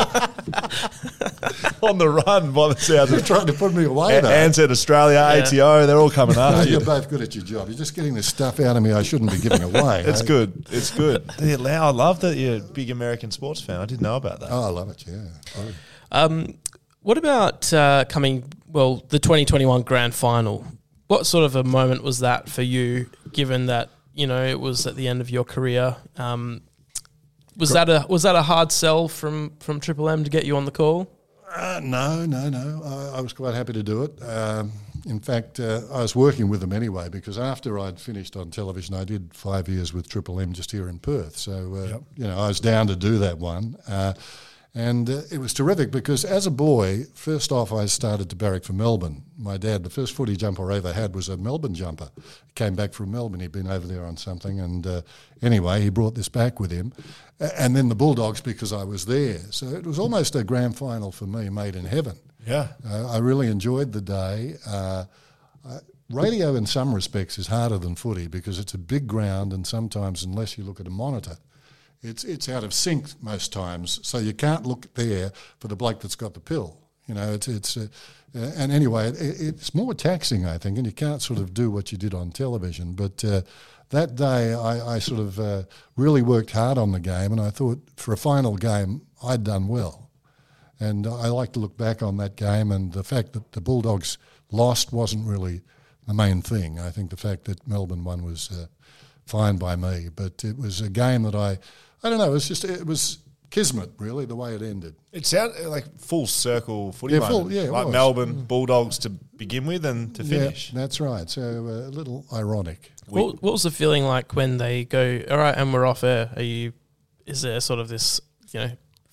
on 1.90 1.98
the 1.98 2.10
run 2.10 2.52
by 2.52 2.70
the 2.74 2.76
sounds 2.80 3.10
They're 3.10 3.20
of 3.20 3.26
trying 3.26 3.48
to 3.48 3.54
put 3.54 3.74
me 3.74 3.86
away. 3.86 4.18
A- 4.18 4.22
though. 4.22 4.30
Ansett 4.30 4.70
Australia, 4.72 5.18
ATO, 5.20 5.86
they're 5.88 5.98
all 5.98 6.10
coming 6.10 6.36
No, 6.36 6.42
after 6.42 6.66
you. 6.70 6.78
you're 6.78 6.86
both 6.86 7.10
good 7.10 7.22
at 7.22 7.34
your 7.36 7.44
job. 7.44 7.68
You're 7.70 7.78
just 7.78 7.96
getting 7.96 8.14
this 8.14 8.28
stuff 8.28 8.60
out 8.60 8.76
of 8.78 8.84
me 8.84 8.92
I 8.92 9.02
shouldn't 9.04 9.32
be 9.32 9.38
giving 9.40 9.64
away. 9.64 10.04
It's 10.08 10.22
eh? 10.22 10.26
good. 10.26 10.66
It's 10.72 10.92
good. 10.92 11.30
Yeah, 11.42 11.58
I 11.84 11.90
love 11.92 12.20
that 12.22 12.36
you're 12.38 12.58
a 12.58 12.60
big 12.60 12.90
American 12.92 13.32
sports 13.32 13.62
fan. 13.62 13.80
I 13.80 13.86
didn't 13.86 14.02
know 14.02 14.16
about 14.16 14.40
that. 14.42 14.50
Oh, 14.52 14.64
I 14.64 14.70
love 14.70 14.90
it. 14.90 15.04
Yeah. 15.08 15.26
Oh, 15.58 15.66
Um, 16.12 16.58
what 17.02 17.18
about 17.18 17.72
uh, 17.74 18.06
coming? 18.10 18.44
Well, 18.68 19.04
the 19.10 19.20
2021 19.20 19.82
Grand 19.84 20.14
Final. 20.14 20.66
What 21.08 21.26
sort 21.26 21.44
of 21.46 21.56
a 21.56 21.64
moment 21.64 22.04
was 22.04 22.20
that 22.20 22.48
for 22.50 22.62
you? 22.62 23.10
Given 23.34 23.66
that 23.66 23.90
you 24.14 24.28
know 24.28 24.46
it 24.46 24.60
was 24.60 24.86
at 24.88 24.96
the 24.96 25.08
end 25.08 25.20
of 25.22 25.30
your 25.30 25.44
career, 25.44 25.96
um, 26.18 26.62
was 27.58 27.72
that 27.72 27.90
a 27.90 28.06
was 28.08 28.24
that 28.24 28.36
a 28.36 28.42
hard 28.44 28.72
sell 28.72 29.08
from 29.08 29.54
from 29.60 29.80
Triple 29.80 30.08
M 30.10 30.24
to 30.24 30.30
get 30.30 30.46
you 30.46 30.56
on 30.56 30.66
the 30.66 30.72
call? 30.72 31.10
Uh, 31.54 31.82
no, 31.84 32.26
no, 32.26 32.50
no. 32.50 32.82
I, 32.84 33.18
I 33.18 33.22
was 33.22 33.34
quite 33.34 33.54
happy 33.54 33.74
to 33.74 33.84
do 33.84 34.04
it. 34.04 34.24
Um, 34.24 34.72
in 35.06 35.20
fact, 35.20 35.60
uh, 35.60 35.82
I 35.92 36.02
was 36.02 36.16
working 36.16 36.48
with 36.48 36.62
them 36.62 36.72
anyway 36.72 37.10
because 37.10 37.38
after 37.38 37.80
I'd 37.80 38.00
finished 38.00 38.38
on 38.38 38.52
television, 38.52 38.96
I 38.96 39.04
did 39.04 39.34
five 39.34 39.68
years 39.68 39.94
with 39.94 40.08
Triple 40.08 40.40
M 40.40 40.54
just 40.54 40.72
here 40.72 40.88
in 40.88 41.00
Perth. 41.00 41.38
So, 41.38 41.76
uh, 41.76 42.00
you 42.16 42.28
know, 42.28 42.38
I 42.38 42.48
was 42.48 42.60
down 42.60 42.88
to 42.88 42.96
do 42.96 43.18
that 43.20 43.38
one. 43.38 43.76
And 44.74 45.10
uh, 45.10 45.22
it 45.30 45.40
was 45.40 45.54
terrific 45.54 45.92
because 45.92 46.24
as 46.24 46.48
a 46.48 46.52
boy, 46.52 47.04
first 47.14 47.52
off, 47.52 47.74
I 47.74 47.88
started 47.88 48.30
to 48.30 48.38
barrack 48.38 48.64
for 48.64 48.72
Melbourne. 48.72 49.24
My 49.38 49.58
dad, 49.58 49.84
the 49.84 49.90
first 49.90 50.16
footy 50.16 50.38
jumper 50.38 50.72
I 50.72 50.78
ever 50.78 50.94
had 50.94 51.14
was 51.14 51.28
a 51.28 51.36
Melbourne 51.36 51.74
jumper. 51.74 52.10
He 52.16 52.54
came 52.56 52.76
back 52.76 52.94
from 52.94 53.12
Melbourne. 53.12 53.42
He'd 53.42 53.52
been 53.52 53.68
over 53.68 53.86
there 53.86 54.06
on 54.06 54.16
something. 54.16 54.62
And 54.62 54.88
uh, 54.88 55.02
anyway, 55.42 55.82
he 55.82 55.90
brought 55.90 56.16
this 56.16 56.30
back 56.30 56.60
with 56.60 56.72
him. 56.72 56.94
And 57.40 57.76
then 57.76 57.90
the 57.90 57.96
Bulldogs 57.96 58.40
because 58.40 58.72
I 58.72 58.86
was 58.86 59.06
there. 59.06 59.40
So 59.50 59.68
it 59.68 59.86
was 59.86 60.00
almost 60.00 60.36
a 60.36 60.44
grand 60.44 60.78
final 60.78 61.12
for 61.12 61.26
me, 61.26 61.50
made 61.50 61.76
in 61.76 61.86
heaven. 61.86 62.18
Yeah. 62.48 62.70
Uh, 62.88 63.12
I 63.12 63.18
really 63.18 63.48
enjoyed 63.48 63.92
the 63.92 64.02
day. 64.02 64.56
Uh, 64.66 65.06
uh, 65.68 65.80
radio, 66.10 66.56
in 66.56 66.66
some 66.66 66.96
respects, 66.96 67.38
is 67.38 67.48
harder 67.48 67.78
than 67.78 67.96
footy 67.96 68.28
because 68.28 68.58
it's 68.58 68.74
a 68.74 68.78
big 68.78 69.06
ground, 69.06 69.52
and 69.54 69.68
sometimes, 69.68 70.24
unless 70.24 70.58
you 70.58 70.64
look 70.64 70.80
at 70.80 70.88
a 70.88 70.92
monitor, 70.92 71.38
it's 72.02 72.24
it's 72.24 72.50
out 72.50 72.64
of 72.64 72.74
sync 72.74 73.08
most 73.22 73.54
times. 73.54 74.00
So 74.04 74.18
you 74.18 74.34
can't 74.34 74.66
look 74.66 74.94
there 74.96 75.32
for 75.60 75.68
the 75.68 75.76
bloke 75.76 76.02
that's 76.02 76.16
got 76.16 76.34
the 76.34 76.40
pill. 76.40 76.78
You 77.08 77.16
know, 77.16 77.34
it's 77.34 77.48
it's. 77.48 77.78
Uh, 77.78 77.88
and 78.34 78.72
anyway, 78.72 79.10
it, 79.10 79.18
it's 79.20 79.76
more 79.76 79.94
taxing, 79.94 80.46
I 80.46 80.58
think, 80.58 80.78
and 80.78 80.88
you 80.88 80.94
can't 80.94 81.22
sort 81.22 81.40
of 81.40 81.54
do 81.54 81.70
what 81.70 81.92
you 81.92 81.98
did 81.98 82.14
on 82.14 82.32
television. 82.32 82.94
But 82.94 83.26
uh, 83.26 83.42
that 83.90 84.16
day, 84.16 84.54
I, 84.54 84.96
I 84.96 85.00
sort 85.00 85.20
of 85.20 85.38
uh, 85.38 85.64
really 85.98 86.22
worked 86.22 86.52
hard 86.52 86.78
on 86.78 86.94
the 86.94 87.00
game, 87.02 87.34
and 87.34 87.42
I 87.42 87.50
thought 87.50 87.80
for 87.98 88.14
a 88.14 88.18
final 88.18 88.56
game, 88.56 89.02
I'd 89.22 89.44
done 89.44 89.68
well. 89.68 90.10
And 90.80 91.06
I 91.06 91.28
like 91.28 91.52
to 91.54 91.60
look 91.60 91.78
back 91.78 92.02
on 92.02 92.18
that 92.18 92.38
game, 92.38 92.72
and 92.72 92.94
the 92.94 93.04
fact 93.04 93.34
that 93.34 93.52
the 93.52 93.62
Bulldogs 93.62 94.18
lost 94.50 94.94
wasn't 94.94 95.28
really 95.28 95.62
the 96.08 96.14
main 96.14 96.42
thing. 96.42 96.80
I 96.80 96.90
think 96.90 97.10
the 97.10 97.18
fact 97.18 97.46
that 97.46 97.68
Melbourne 97.68 98.04
won 98.04 98.24
was 98.24 98.50
uh, 98.50 98.68
fine 99.26 99.58
by 99.58 99.76
me, 99.76 100.08
but 100.14 100.44
it 100.44 100.58
was 100.58 100.82
a 100.82 100.90
game 100.90 101.24
that 101.24 101.36
I, 101.36 101.60
I 102.04 102.10
don't 102.10 102.18
know, 102.18 102.30
it 102.30 102.34
was 102.34 102.48
just 102.48 102.64
it 102.66 102.86
was 102.86 103.20
kismet 103.50 103.90
really 103.98 104.26
the 104.26 104.36
way 104.36 104.56
it 104.56 104.62
ended. 104.62 104.96
It 105.12 105.26
sounded 105.26 105.68
like 105.68 105.86
full 106.00 106.26
circle 106.26 106.92
footy 106.94 107.16
Yeah, 107.16 107.28
full- 107.28 107.52
yeah, 107.52 107.64
like 107.64 107.86
was. 107.86 107.94
Melbourne 107.94 108.44
Bulldogs 108.46 108.98
to 109.00 109.10
begin 109.10 109.66
with 109.66 109.86
and 109.86 110.16
to 110.16 110.24
finish. 110.24 110.72
Yeah, 110.74 110.80
that's 110.80 111.00
right. 111.02 111.30
So 111.30 111.42
uh, 111.42 111.90
a 111.90 111.92
little 111.92 112.26
ironic. 112.34 112.92
What, 113.08 113.42
what 113.44 113.52
was 113.52 113.64
the 113.64 113.72
feeling 113.72 114.06
like 114.06 114.36
when 114.36 114.58
they 114.58 114.86
go? 114.86 115.22
All 115.30 115.38
right, 115.38 115.56
and 115.56 115.74
we're 115.74 115.86
off 115.86 116.04
air. 116.04 116.32
Are 116.36 116.42
you? 116.42 116.72
Is 117.26 117.42
there 117.42 117.60
sort 117.60 117.80
of 117.80 117.90
this 117.90 118.22
you 118.52 118.60
know 118.62 118.72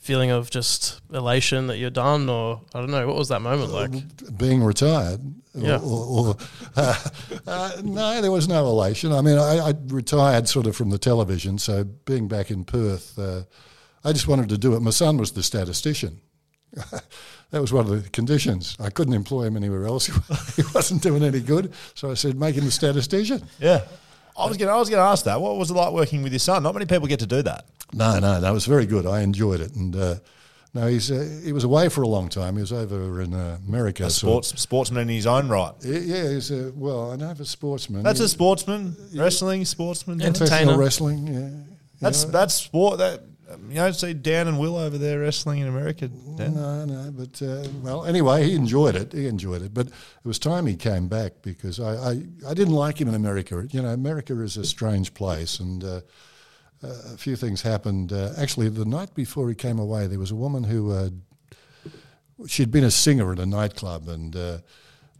feeling 0.08 0.30
of 0.30 0.48
just 0.48 1.02
elation 1.12 1.66
that 1.66 1.76
you're 1.76 1.90
done, 1.90 2.30
or 2.30 2.62
I 2.74 2.80
don't 2.80 2.90
know? 2.90 3.06
What 3.06 3.16
was 3.16 3.28
that 3.28 3.42
moment 3.42 3.72
like? 3.72 4.38
being 4.38 4.64
retired. 4.64 5.20
Yeah. 5.54 5.80
Or, 5.82 6.28
or, 6.28 6.36
uh, 6.76 6.96
uh, 7.46 7.72
no, 7.84 8.22
there 8.22 8.32
was 8.32 8.48
no 8.48 8.64
elation. 8.66 9.12
I 9.12 9.20
mean, 9.20 9.36
I, 9.36 9.68
I 9.68 9.74
retired 9.88 10.48
sort 10.48 10.66
of 10.66 10.74
from 10.74 10.88
the 10.88 10.96
television, 10.96 11.58
so 11.58 11.84
being 11.84 12.26
back 12.26 12.50
in 12.50 12.64
Perth, 12.64 13.18
uh, 13.18 13.42
I 14.02 14.14
just 14.14 14.28
wanted 14.28 14.48
to 14.48 14.56
do 14.56 14.74
it. 14.74 14.80
My 14.80 14.92
son 14.92 15.18
was 15.18 15.32
the 15.32 15.42
statistician. 15.42 16.22
that 17.50 17.60
was 17.60 17.70
one 17.70 17.84
of 17.84 18.02
the 18.02 18.08
conditions. 18.08 18.78
I 18.80 18.88
couldn't 18.88 19.12
employ 19.12 19.42
him 19.42 19.58
anywhere 19.58 19.84
else. 19.84 20.06
he 20.56 20.62
wasn't 20.74 21.02
doing 21.02 21.22
any 21.22 21.40
good, 21.40 21.74
so 21.94 22.10
I 22.10 22.14
said, 22.14 22.40
make 22.40 22.54
him 22.54 22.66
a 22.66 22.70
statistician. 22.70 23.42
Yeah. 23.60 23.84
I 24.38 24.46
was 24.46 24.56
going. 24.56 24.70
I 24.70 24.76
was 24.76 24.88
going 24.88 25.00
to 25.02 25.08
ask 25.08 25.24
that. 25.24 25.40
What 25.40 25.56
was 25.56 25.70
it 25.70 25.74
like 25.74 25.92
working 25.92 26.22
with 26.22 26.32
your 26.32 26.38
son? 26.38 26.62
Not 26.62 26.74
many 26.74 26.86
people 26.86 27.06
get 27.08 27.20
to 27.20 27.26
do 27.26 27.42
that. 27.42 27.64
No, 27.92 28.18
no, 28.18 28.40
that 28.40 28.50
was 28.50 28.66
very 28.66 28.86
good. 28.86 29.06
I 29.06 29.22
enjoyed 29.22 29.60
it, 29.60 29.74
and 29.74 29.96
uh, 29.96 30.14
no, 30.74 30.86
he's 30.86 31.10
uh, 31.10 31.40
he 31.44 31.52
was 31.52 31.64
away 31.64 31.88
for 31.88 32.02
a 32.02 32.08
long 32.08 32.28
time. 32.28 32.54
He 32.54 32.60
was 32.60 32.72
over 32.72 33.20
in 33.22 33.32
uh, 33.34 33.58
America. 33.66 34.04
A 34.04 34.10
sort 34.10 34.38
of- 34.40 34.44
sports 34.46 34.62
sportsman 34.62 35.02
in 35.02 35.08
his 35.08 35.26
own 35.26 35.48
right. 35.48 35.72
Yeah, 35.82 36.28
he's 36.30 36.50
a 36.50 36.72
well. 36.76 37.12
I 37.12 37.16
know 37.16 37.30
of 37.30 37.40
a 37.40 37.44
sportsman. 37.44 38.02
That's 38.02 38.18
He- 38.20 38.26
a 38.26 38.28
sportsman, 38.28 38.94
wrestling 39.14 39.64
sportsman. 39.64 40.20
Yeah. 40.20 40.28
professional 40.30 40.58
entertainer. 40.58 40.78
wrestling. 40.78 41.26
Yeah, 41.26 41.48
That's 42.00 42.24
that's 42.26 42.54
sport. 42.54 42.98
That 42.98 43.22
you 43.68 43.74
don't 43.76 43.94
see 43.94 44.14
Dan 44.14 44.48
and 44.48 44.58
Will 44.58 44.76
over 44.76 44.98
there 44.98 45.20
wrestling 45.20 45.60
in 45.60 45.68
America. 45.68 46.08
Dan. 46.08 46.54
no, 46.54 46.84
no. 46.84 47.10
But 47.10 47.40
uh, 47.42 47.66
well, 47.82 48.04
anyway, 48.04 48.44
he 48.44 48.54
enjoyed 48.54 48.94
it. 48.94 49.12
He 49.12 49.26
enjoyed 49.26 49.62
it. 49.62 49.72
But 49.72 49.86
it 49.86 49.92
was 50.24 50.38
time 50.38 50.66
he 50.66 50.76
came 50.76 51.08
back 51.08 51.32
because 51.42 51.80
I, 51.80 51.94
I, 51.94 52.22
I 52.48 52.54
didn't 52.54 52.74
like 52.74 53.00
him 53.00 53.08
in 53.08 53.14
America. 53.14 53.66
You 53.70 53.82
know, 53.82 53.88
America 53.88 54.38
is 54.42 54.56
a 54.56 54.64
strange 54.64 55.14
place, 55.14 55.60
and 55.60 55.82
uh, 55.82 56.00
uh, 56.82 56.88
a 57.14 57.16
few 57.16 57.36
things 57.36 57.62
happened. 57.62 58.12
Uh, 58.12 58.32
actually, 58.36 58.68
the 58.68 58.84
night 58.84 59.14
before 59.14 59.48
he 59.48 59.54
came 59.54 59.78
away, 59.78 60.06
there 60.06 60.18
was 60.18 60.30
a 60.30 60.36
woman 60.36 60.64
who 60.64 60.92
uh, 60.92 61.10
she'd 62.46 62.70
been 62.70 62.84
a 62.84 62.90
singer 62.90 63.32
at 63.32 63.38
a 63.38 63.46
nightclub 63.46 64.08
and. 64.08 64.62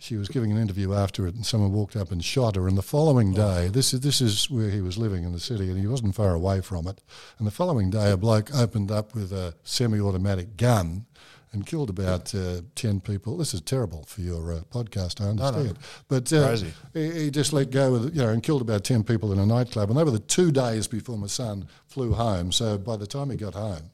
She 0.01 0.16
was 0.16 0.28
giving 0.28 0.53
an 0.53 0.59
interview 0.59 0.94
after 0.94 1.26
it, 1.26 1.34
and 1.34 1.44
someone 1.44 1.72
walked 1.72 1.96
up 1.96 2.12
and 2.12 2.24
shot 2.24 2.55
her. 2.55 2.68
And 2.68 2.78
the 2.78 2.82
following 2.82 3.34
day, 3.34 3.68
this 3.68 3.92
is 3.92 4.01
this 4.01 4.20
is 4.20 4.49
where 4.49 4.70
he 4.70 4.80
was 4.80 4.96
living 4.96 5.24
in 5.24 5.32
the 5.32 5.40
city, 5.40 5.68
and 5.68 5.78
he 5.78 5.86
wasn't 5.86 6.14
far 6.14 6.34
away 6.34 6.61
from 6.61 6.86
it. 6.86 7.01
And 7.38 7.46
the 7.46 7.53
following 7.53 7.90
day, 7.90 8.12
a 8.12 8.16
bloke 8.16 8.55
opened 8.55 8.90
up 8.90 9.14
with 9.14 9.32
a 9.32 9.55
semi-automatic 9.64 10.57
gun 10.57 11.07
and 11.53 11.66
killed 11.66 11.90
about 11.90 12.34
uh, 12.34 12.61
ten 12.74 13.01
people. 13.01 13.36
This 13.36 13.55
is 13.55 13.61
terrible 13.61 14.05
for 14.05 14.20
your 14.20 14.53
uh, 14.53 14.61
podcast, 14.70 15.20
I 15.20 15.30
understand. 15.30 15.78
But 16.07 16.32
uh, 16.32 16.46
Crazy. 16.46 16.72
he, 16.94 17.11
he 17.11 17.30
just 17.30 17.53
let 17.53 17.70
go 17.70 17.92
with 17.92 18.14
you 18.14 18.22
know 18.22 18.28
and 18.28 18.42
killed 18.42 18.62
about 18.62 18.84
ten 18.84 19.03
people 19.03 19.32
in 19.32 19.38
a 19.38 19.46
nightclub. 19.46 19.90
And 19.90 19.99
they 19.99 20.05
were 20.05 20.11
the 20.11 20.20
two 20.20 20.53
days 20.53 20.86
before 20.86 21.18
my 21.18 21.26
son 21.26 21.66
flew 21.86 22.12
home. 22.12 22.53
So 22.53 22.78
by 22.78 22.96
the 22.96 23.07
time 23.07 23.30
he 23.30 23.36
got 23.36 23.55
home, 23.55 23.90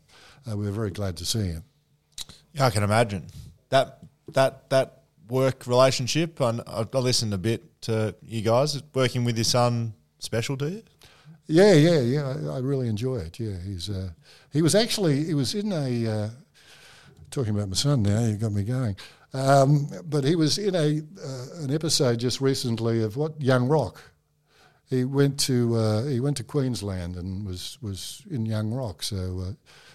uh, 0.51 0.57
we 0.57 0.67
were 0.67 0.73
very 0.73 0.91
glad 0.91 1.17
to 1.19 1.25
see 1.25 1.47
him. 1.47 1.65
Yeah, 2.53 2.67
I 2.67 2.71
can 2.71 2.83
imagine 2.83 3.27
that 3.71 4.01
that 4.33 4.69
that 4.71 5.04
work 5.29 5.67
relationship. 5.67 6.41
And 6.41 6.61
I, 6.67 6.87
I 6.93 6.99
listened 6.99 7.35
a 7.35 7.39
bit 7.39 7.83
to 7.83 8.15
you 8.23 8.43
guys 8.43 8.83
working 8.95 9.25
with 9.25 9.37
your 9.37 9.45
son. 9.45 9.95
Special 10.19 10.57
to 10.57 10.71
you? 10.71 10.83
Yeah, 11.47 11.75
yeah, 11.75 12.01
yeah. 12.01 12.35
I, 12.51 12.57
I 12.57 12.59
really 12.61 12.89
enjoy 12.89 13.17
it. 13.17 13.39
Yeah, 13.39 13.59
he's 13.59 13.91
uh, 13.91 14.11
he 14.51 14.63
was 14.63 14.75
actually 14.75 15.25
he 15.25 15.35
was 15.35 15.55
in 15.55 15.73
a 15.73 16.07
uh, 16.07 16.31
talking 17.31 17.55
about 17.55 17.69
my 17.69 17.75
son 17.75 18.03
now. 18.03 18.25
You 18.25 18.37
got 18.37 18.53
me 18.53 18.63
going. 18.65 18.97
Um, 19.35 19.89
but 20.05 20.25
he 20.25 20.37
was 20.37 20.59
in 20.59 20.75
a 20.75 21.03
uh, 21.23 21.65
an 21.65 21.75
episode 21.75 22.21
just 22.21 22.41
recently 22.41 23.03
of 23.03 23.17
what 23.17 23.41
Young 23.43 23.69
Rock. 23.69 24.01
He 24.89 25.05
went 25.05 25.41
to 25.41 25.75
uh, 25.75 26.05
he 26.05 26.21
went 26.21 26.37
to 26.39 26.45
Queensland 26.45 27.17
and 27.17 27.45
was 27.45 27.77
was 27.83 28.23
in 28.31 28.47
Young 28.47 28.73
Rock. 28.73 29.03
So 29.03 29.45
uh, 29.49 29.53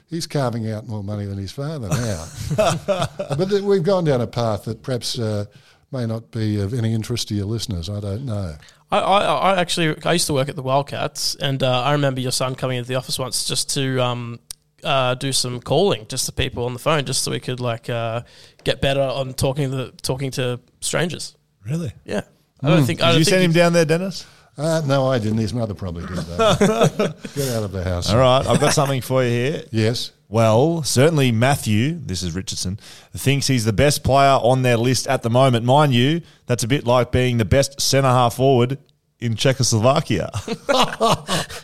he's 0.10 0.28
carving 0.28 0.70
out 0.72 0.88
more 0.88 1.04
money 1.04 1.26
than 1.26 1.38
his 1.38 1.52
father 1.52 1.90
now. 1.90 2.28
but 3.38 3.50
th- 3.50 3.62
we've 3.62 3.84
gone 3.84 4.04
down 4.04 4.22
a 4.22 4.28
path 4.28 4.66
that 4.66 4.82
perhaps 4.82 5.18
uh, 5.20 5.46
may 5.92 6.06
not 6.06 6.32
be 6.32 6.60
of 6.60 6.74
any 6.74 6.94
interest 6.94 7.28
to 7.30 7.36
your 7.36 7.46
listeners. 7.46 7.90
I 7.90 8.00
don't 8.00 8.26
know. 8.26 8.56
I, 8.92 9.00
I, 9.00 9.20
I 9.54 9.60
actually 9.62 9.96
I 10.04 10.14
used 10.14 10.28
to 10.28 10.34
work 10.34 10.50
at 10.50 10.56
the 10.56 10.64
Wildcats, 10.64 11.36
and 11.36 11.62
uh, 11.62 11.84
I 11.84 11.92
remember 11.94 12.22
your 12.22 12.32
son 12.32 12.56
coming 12.56 12.78
into 12.78 12.88
the 12.88 12.96
office 12.96 13.20
once 13.20 13.46
just 13.46 13.74
to 13.76 14.02
um, 14.04 14.40
uh, 14.84 15.16
do 15.16 15.32
some 15.32 15.60
calling 15.60 16.08
just 16.08 16.26
to 16.26 16.32
people 16.32 16.66
on 16.66 16.74
the 16.74 16.80
phone, 16.80 17.06
just 17.06 17.22
so 17.24 17.32
we 17.32 17.40
could 17.40 17.60
like 17.60 17.90
uh, 17.90 18.22
get 18.64 18.82
better 18.82 19.02
on 19.02 19.34
talking 19.34 19.72
to 19.72 19.92
talking 20.02 20.32
to 20.32 20.60
strangers. 20.82 21.36
Really? 21.66 21.94
Yeah, 22.04 22.22
I 22.62 22.70
don't 22.70 22.86
think. 22.86 23.02
I 23.02 23.08
Did 23.08 23.12
don't 23.12 23.20
you 23.20 23.26
think 23.26 23.34
send 23.34 23.44
him 23.44 23.52
down 23.52 23.74
there, 23.74 23.86
Dennis? 23.86 24.26
Uh, 24.60 24.82
no, 24.86 25.08
I 25.08 25.20
didn't. 25.20 25.38
His 25.38 25.54
mother 25.54 25.74
probably 25.74 26.06
did 26.06 26.18
that. 26.18 27.16
Get 27.36 27.50
out 27.56 27.64
of 27.64 27.72
the 27.72 27.84
house. 27.84 28.12
All 28.12 28.18
right, 28.18 28.46
I've 28.46 28.60
got 28.60 28.74
something 28.74 29.00
for 29.02 29.24
you 29.24 29.30
here. 29.30 29.64
Yes. 29.72 30.12
Well, 30.28 30.84
certainly 30.84 31.32
Matthew, 31.32 31.98
this 31.98 32.22
is 32.22 32.36
Richardson, 32.36 32.78
thinks 33.16 33.48
he's 33.48 33.66
the 33.66 33.74
best 33.74 34.04
player 34.04 34.38
on 34.44 34.62
their 34.62 34.78
list 34.78 35.08
at 35.08 35.24
the 35.24 35.30
moment. 35.30 35.66
Mind 35.66 35.94
you, 35.94 36.22
that's 36.46 36.64
a 36.64 36.68
bit 36.68 36.86
like 36.86 37.12
being 37.12 37.38
the 37.38 37.46
best 37.46 37.80
centre 37.82 38.10
half 38.10 38.36
forward 38.36 38.78
in 39.20 39.36
Czechoslovakia. 39.36 40.30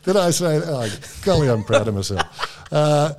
Did 0.03 0.17
I 0.17 0.31
say? 0.31 0.61
Oh, 0.65 0.87
golly, 1.23 1.49
I'm 1.49 1.63
proud 1.63 1.87
of 1.87 1.95
myself. 1.95 2.21
Uh, 2.71 3.13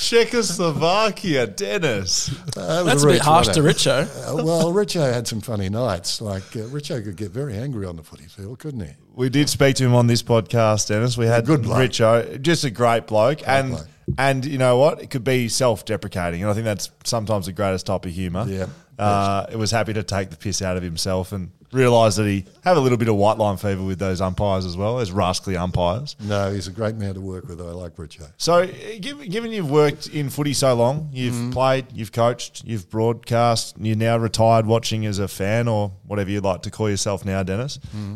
Czechoslovakia, 0.00 1.46
Dennis. 1.46 2.26
that 2.54 2.84
was 2.84 2.86
That's 2.86 3.02
a 3.04 3.06
bit 3.06 3.20
harsh 3.20 3.48
to? 3.48 3.60
Richo. 3.60 4.06
Uh, 4.28 4.42
well, 4.44 4.72
Richo 4.72 5.10
had 5.12 5.26
some 5.26 5.40
funny 5.40 5.68
nights. 5.68 6.20
Like 6.20 6.42
uh, 6.56 6.60
Richo 6.68 7.02
could 7.02 7.16
get 7.16 7.30
very 7.30 7.56
angry 7.56 7.86
on 7.86 7.96
the 7.96 8.02
footy 8.02 8.24
field, 8.24 8.58
couldn't 8.58 8.80
he? 8.80 8.92
We 9.14 9.28
did 9.30 9.48
speak 9.48 9.76
to 9.76 9.84
him 9.84 9.94
on 9.94 10.06
this 10.06 10.22
podcast, 10.22 10.88
Dennis. 10.88 11.16
We 11.16 11.26
had 11.26 11.46
Good 11.46 11.62
bloke. 11.62 11.78
Richo, 11.78 12.40
just 12.42 12.64
a 12.64 12.70
great 12.70 13.06
bloke, 13.06 13.46
and 13.46 13.70
bloke. 13.70 13.86
and 14.18 14.44
you 14.44 14.58
know 14.58 14.76
what? 14.78 15.00
It 15.00 15.10
could 15.10 15.24
be 15.24 15.48
self-deprecating, 15.48 16.42
and 16.42 16.50
I 16.50 16.54
think 16.54 16.64
that's 16.64 16.90
sometimes 17.04 17.46
the 17.46 17.52
greatest 17.52 17.86
type 17.86 18.04
of 18.04 18.10
humour. 18.12 18.44
Yeah. 18.48 18.66
uh, 18.98 19.46
it 19.50 19.56
was 19.56 19.70
happy 19.70 19.92
to 19.94 20.02
take 20.02 20.30
the 20.30 20.36
piss 20.36 20.60
out 20.60 20.76
of 20.76 20.82
himself 20.82 21.32
and 21.32 21.50
realise 21.72 22.16
that 22.16 22.26
he 22.26 22.44
had 22.64 22.76
a 22.76 22.80
little 22.80 22.98
bit 22.98 23.08
of 23.08 23.16
white 23.16 23.36
line 23.38 23.56
fever 23.56 23.82
with 23.82 23.98
those 23.98 24.20
umpires 24.20 24.64
as 24.64 24.76
well, 24.76 24.98
as 25.00 25.12
rascally 25.12 25.56
umpires. 25.56 26.16
No, 26.20 26.52
he's 26.52 26.66
a 26.68 26.70
great 26.72 26.94
man 26.96 27.14
to 27.14 27.20
work 27.20 27.46
with. 27.46 27.60
I 27.60 27.64
like 27.64 27.96
Richo. 27.96 28.30
So, 28.38 28.66
given, 29.00 29.28
given 29.28 29.52
you've 29.52 29.70
worked 29.70 30.06
in 30.08 30.30
footy 30.30 30.52
so 30.54 30.74
long, 30.74 31.10
you've 31.12 31.34
Mm-hmm. 31.34 31.50
played, 31.52 31.86
you've 31.92 32.12
coached, 32.12 32.64
you've 32.64 32.88
broadcast, 32.88 33.76
you're 33.78 33.96
now 33.96 34.16
retired 34.16 34.66
watching 34.66 35.04
as 35.06 35.18
a 35.18 35.28
fan 35.28 35.68
or 35.68 35.92
whatever 36.06 36.30
you'd 36.30 36.44
like 36.44 36.62
to 36.62 36.70
call 36.70 36.88
yourself 36.88 37.24
now, 37.24 37.42
Dennis. 37.42 37.78
Mm-hmm. 37.78 38.14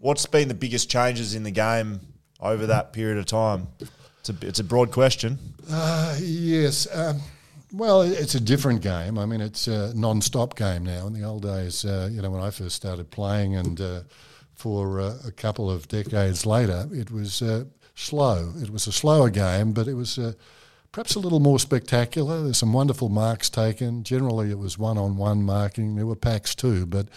What's 0.00 0.26
been 0.26 0.48
the 0.48 0.54
biggest 0.54 0.90
changes 0.90 1.34
in 1.34 1.42
the 1.44 1.50
game 1.50 2.00
over 2.40 2.66
that 2.66 2.92
period 2.92 3.18
of 3.18 3.26
time? 3.26 3.68
It's 4.20 4.28
a, 4.30 4.34
it's 4.42 4.58
a 4.60 4.64
broad 4.64 4.90
question. 4.92 5.38
Uh, 5.70 6.16
yes. 6.20 6.86
Um, 6.92 7.20
well, 7.72 8.02
it's 8.02 8.34
a 8.34 8.40
different 8.40 8.82
game. 8.82 9.18
I 9.18 9.26
mean, 9.26 9.40
it's 9.40 9.68
a 9.68 9.94
non-stop 9.94 10.56
game 10.56 10.84
now. 10.84 11.06
In 11.06 11.12
the 11.12 11.24
old 11.24 11.42
days, 11.42 11.84
uh, 11.84 12.08
you 12.10 12.22
know, 12.22 12.30
when 12.30 12.42
I 12.42 12.50
first 12.50 12.76
started 12.76 13.10
playing, 13.10 13.56
and 13.56 13.80
uh, 13.80 14.00
for 14.54 15.00
uh, 15.00 15.18
a 15.26 15.32
couple 15.32 15.70
of 15.70 15.88
decades 15.88 16.46
later, 16.46 16.88
it 16.92 17.10
was 17.10 17.42
uh, 17.42 17.64
slow. 17.94 18.52
It 18.60 18.70
was 18.70 18.86
a 18.86 18.92
slower 18.92 19.30
game, 19.30 19.72
but 19.72 19.86
it 19.86 19.94
was 19.94 20.18
uh, 20.18 20.32
perhaps 20.92 21.14
a 21.14 21.20
little 21.20 21.40
more 21.40 21.58
spectacular. 21.58 22.42
There's 22.42 22.58
some 22.58 22.72
wonderful 22.72 23.08
marks 23.08 23.50
taken. 23.50 24.02
Generally, 24.02 24.50
it 24.50 24.58
was 24.58 24.78
one-on-one 24.78 25.42
marking. 25.42 25.96
There 25.96 26.06
were 26.06 26.16
packs 26.16 26.54
too, 26.54 26.86
but 26.86 27.08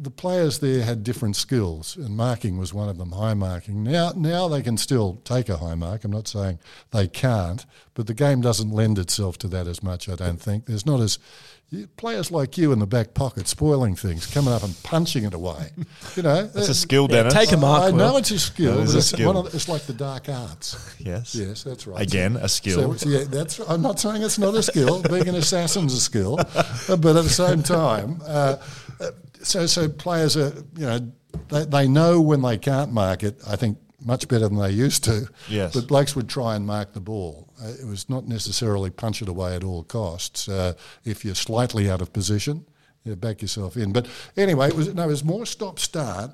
the 0.00 0.10
players 0.10 0.58
there 0.60 0.84
had 0.84 1.02
different 1.02 1.36
skills, 1.36 1.96
and 1.96 2.16
marking 2.16 2.58
was 2.58 2.72
one 2.72 2.88
of 2.88 2.98
them. 2.98 3.12
High 3.12 3.34
marking. 3.34 3.82
Now, 3.82 4.12
now 4.14 4.48
they 4.48 4.62
can 4.62 4.76
still 4.76 5.20
take 5.24 5.48
a 5.48 5.56
high 5.56 5.74
mark. 5.74 6.04
I'm 6.04 6.12
not 6.12 6.28
saying 6.28 6.58
they 6.90 7.08
can't, 7.08 7.64
but 7.94 8.06
the 8.06 8.14
game 8.14 8.40
doesn't 8.40 8.70
lend 8.70 8.98
itself 8.98 9.38
to 9.38 9.48
that 9.48 9.66
as 9.66 9.82
much. 9.82 10.08
I 10.08 10.14
don't 10.14 10.40
think 10.40 10.66
there's 10.66 10.86
not 10.86 11.00
as 11.00 11.18
players 11.96 12.30
like 12.30 12.56
you 12.56 12.72
in 12.72 12.78
the 12.78 12.86
back 12.86 13.12
pocket 13.14 13.46
spoiling 13.46 13.94
things, 13.94 14.26
coming 14.26 14.52
up 14.52 14.62
and 14.62 14.74
punching 14.82 15.24
it 15.24 15.34
away. 15.34 15.70
You 16.16 16.22
know, 16.22 16.46
That's 16.46 16.68
a 16.68 16.74
skill, 16.74 17.06
Dennis. 17.06 17.32
take 17.32 17.52
a 17.52 17.56
mark. 17.56 17.82
I 17.84 17.90
know 17.96 18.12
Will. 18.12 18.16
it's 18.16 18.30
a 18.32 18.38
skill. 18.38 18.76
That 18.76 18.82
is 18.82 18.92
but 18.92 18.94
a 18.94 18.98
it's, 18.98 19.06
skill. 19.08 19.26
One 19.26 19.36
of 19.36 19.50
the, 19.50 19.56
it's 19.56 19.68
like 19.68 19.82
the 19.82 19.92
dark 19.92 20.28
arts. 20.28 20.96
Yes. 21.08 21.34
Yes, 21.34 21.62
that's 21.62 21.86
right. 21.86 22.00
Again, 22.02 22.36
a 22.36 22.48
skill. 22.48 22.94
So, 22.96 23.08
yeah, 23.08 23.24
that's. 23.24 23.60
I'm 23.60 23.82
not 23.82 24.00
saying 24.00 24.22
it's 24.22 24.38
not 24.38 24.54
a 24.54 24.62
skill. 24.62 25.02
Being 25.02 25.28
an 25.28 25.36
assassin's 25.36 25.94
a 25.94 26.00
skill, 26.00 26.40
uh, 26.40 26.44
but 26.96 27.16
at 27.16 27.24
the 27.24 27.28
same 27.28 27.62
time, 27.62 28.20
uh, 28.26 28.56
uh, 29.00 29.10
so 29.42 29.66
so 29.66 29.88
players 29.88 30.36
are 30.36 30.52
you 30.76 30.86
know 30.86 31.12
they, 31.48 31.64
they 31.64 31.88
know 31.88 32.20
when 32.20 32.42
they 32.42 32.58
can't 32.58 32.92
mark 32.92 33.22
it. 33.22 33.40
I 33.46 33.56
think 33.56 33.78
much 34.00 34.28
better 34.28 34.48
than 34.48 34.58
they 34.58 34.70
used 34.70 35.04
to. 35.04 35.28
Yes. 35.48 35.74
But 35.74 35.88
blokes 35.88 36.14
would 36.14 36.28
try 36.28 36.54
and 36.54 36.66
mark 36.66 36.92
the 36.92 37.00
ball. 37.00 37.48
Uh, 37.62 37.68
it 37.68 37.86
was 37.86 38.08
not 38.08 38.28
necessarily 38.28 38.90
punch 38.90 39.22
it 39.22 39.28
away 39.28 39.56
at 39.56 39.64
all 39.64 39.82
costs. 39.82 40.48
Uh, 40.48 40.74
if 41.04 41.24
you're 41.24 41.34
slightly 41.34 41.90
out 41.90 42.00
of 42.00 42.12
position, 42.12 42.64
you 43.04 43.16
back 43.16 43.42
yourself 43.42 43.76
in. 43.76 43.92
But 43.92 44.06
anyway, 44.36 44.68
it 44.68 44.76
was 44.76 44.94
no, 44.94 45.04
it 45.04 45.08
was 45.08 45.24
more 45.24 45.46
stop 45.46 45.78
start. 45.78 46.30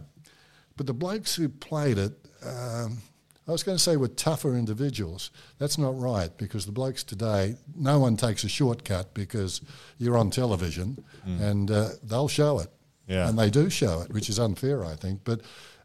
But 0.76 0.86
the 0.86 0.94
blokes 0.94 1.36
who 1.36 1.48
played 1.48 1.98
it, 1.98 2.12
um, 2.44 2.98
I 3.46 3.52
was 3.52 3.62
going 3.62 3.76
to 3.76 3.82
say 3.82 3.96
were 3.96 4.08
tougher 4.08 4.56
individuals. 4.56 5.30
That's 5.58 5.78
not 5.78 5.98
right 5.98 6.36
because 6.36 6.66
the 6.66 6.72
blokes 6.72 7.04
today, 7.04 7.56
no 7.76 8.00
one 8.00 8.16
takes 8.16 8.42
a 8.44 8.48
shortcut 8.48 9.14
because 9.14 9.60
you're 9.98 10.18
on 10.18 10.30
television 10.30 11.04
and 11.24 11.70
uh, 11.70 11.90
they'll 12.02 12.28
show 12.28 12.58
it. 12.58 12.70
Yeah. 13.06 13.28
And 13.28 13.38
they 13.38 13.50
do 13.50 13.70
show 13.70 14.00
it, 14.02 14.12
which 14.12 14.28
is 14.28 14.38
unfair, 14.38 14.84
I 14.84 14.96
think. 14.96 15.20
But 15.24 15.42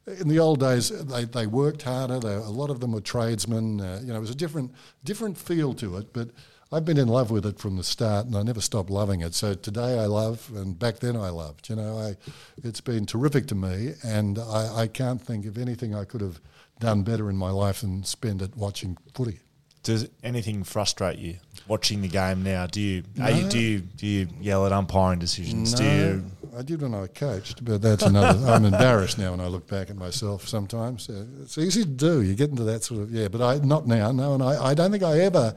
in 0.08 0.28
the 0.28 0.40
old 0.40 0.60
days, 0.60 0.90
they, 0.90 1.26
they 1.26 1.48
worked 1.48 1.84
harder. 1.84 2.20
They, 2.20 2.34
a 2.34 2.42
lot 2.42 2.70
of 2.70 2.80
them 2.80 2.94
were 2.94 3.02
tradesmen. 3.02 3.82
Uh, 3.82 4.00
you 4.02 4.08
know, 4.08 4.16
it 4.16 4.22
was 4.22 4.30
a 4.30 4.36
different 4.36 4.72
different 5.04 5.38
feel 5.38 5.74
to 5.76 5.98
it. 5.98 6.14
But 6.14 6.30
I've 6.72 6.86
been 6.86 6.98
in 6.98 7.08
love 7.08 7.32
with 7.32 7.46
it 7.46 7.60
from 7.60 7.78
the 7.78 7.84
start, 7.84 8.28
and 8.28 8.36
I 8.36 8.44
never 8.44 8.62
stopped 8.62 8.90
loving 8.90 9.22
it. 9.22 9.34
So 9.34 9.56
today 9.56 10.00
I 10.00 10.06
love, 10.06 10.52
and 10.56 10.78
back 10.78 11.00
then 11.00 11.16
I 11.16 11.30
loved. 11.30 11.70
You 11.70 11.76
know, 11.76 11.98
I, 11.98 12.16
it's 12.64 12.82
been 12.82 13.06
terrific 13.06 13.48
to 13.48 13.56
me, 13.56 13.94
and 14.04 14.38
I, 14.38 14.82
I 14.82 14.88
can't 14.88 15.22
think 15.22 15.46
of 15.46 15.58
anything 15.58 15.96
I 15.96 16.06
could 16.06 16.22
have 16.22 16.40
done 16.80 17.02
better 17.02 17.30
in 17.30 17.36
my 17.36 17.50
life 17.50 17.82
than 17.82 18.04
spend 18.04 18.42
it 18.42 18.56
watching 18.56 18.98
footy. 19.14 19.40
Does 19.82 20.10
anything 20.24 20.64
frustrate 20.64 21.18
you 21.18 21.38
watching 21.70 22.02
the 22.02 22.08
game 22.10 22.44
now? 22.44 22.68
Do 22.68 22.82
you, 22.82 23.04
are 23.22 23.32
you 23.32 23.48
do 23.48 23.60
you 23.60 23.80
do 23.80 24.06
you 24.08 24.28
yell 24.42 24.66
at 24.66 24.74
umpiring 24.74 25.20
decisions? 25.20 25.74
Do 25.74 25.84
you 25.86 26.26
I 26.58 26.64
did 26.64 26.82
when 26.82 26.94
I 26.94 27.08
coached, 27.08 27.64
but 27.64 27.82
that's 27.82 28.04
another. 28.04 28.46
I'm 28.52 28.66
embarrassed 28.66 29.18
now 29.18 29.32
when 29.32 29.40
I 29.40 29.48
look 29.48 29.68
back 29.68 29.90
at 29.90 29.96
myself. 29.96 30.48
Sometimes 30.48 31.10
Uh, 31.10 31.26
it's 31.42 31.58
easy 31.58 31.84
to 31.84 31.90
do. 31.90 32.22
You 32.22 32.36
get 32.36 32.50
into 32.50 32.64
that 32.64 32.84
sort 32.84 33.02
of 33.02 33.12
yeah, 33.12 33.30
but 33.30 33.42
I 33.42 33.64
not 33.64 33.88
now. 33.88 34.12
No, 34.12 34.34
and 34.34 34.44
I, 34.44 34.72
I 34.72 34.74
don't 34.74 34.92
think 34.92 35.04
I 35.04 35.20
ever 35.20 35.56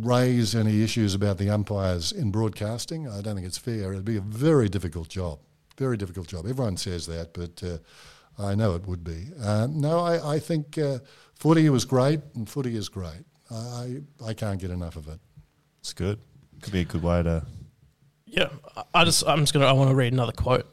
raise 0.00 0.54
any 0.54 0.82
issues 0.82 1.14
about 1.14 1.38
the 1.38 1.50
umpires 1.50 2.12
in 2.12 2.30
broadcasting. 2.30 3.08
I 3.08 3.20
don't 3.20 3.34
think 3.34 3.46
it's 3.46 3.58
fair. 3.58 3.92
It'd 3.92 4.04
be 4.04 4.16
a 4.16 4.20
very 4.20 4.68
difficult 4.68 5.08
job. 5.08 5.38
Very 5.78 5.96
difficult 5.96 6.28
job. 6.28 6.46
Everyone 6.46 6.76
says 6.76 7.06
that, 7.06 7.32
but 7.34 7.62
uh, 7.62 7.78
I 8.38 8.54
know 8.54 8.74
it 8.74 8.86
would 8.86 9.04
be. 9.04 9.28
Uh, 9.40 9.66
no, 9.70 10.00
I, 10.00 10.34
I 10.34 10.38
think 10.38 10.78
uh, 10.78 10.98
footy 11.34 11.68
was 11.68 11.84
great, 11.84 12.20
and 12.34 12.48
footy 12.48 12.76
is 12.76 12.88
great. 12.88 13.24
I, 13.54 14.00
I 14.24 14.34
can't 14.34 14.60
get 14.60 14.70
enough 14.70 14.96
of 14.96 15.08
it. 15.08 15.18
It's 15.80 15.92
good. 15.92 16.18
Could 16.62 16.72
be 16.72 16.80
a 16.80 16.84
good 16.84 17.02
way 17.02 17.22
to. 17.22 17.44
Yeah, 18.26 18.48
I- 18.76 18.82
I 18.94 19.04
just 19.04 19.22
I'm 19.26 19.40
just 19.40 19.52
gonna 19.52 19.66
I 19.66 19.72
want 19.72 19.90
to 19.90 19.94
read 19.94 20.12
another 20.12 20.32
quote 20.32 20.66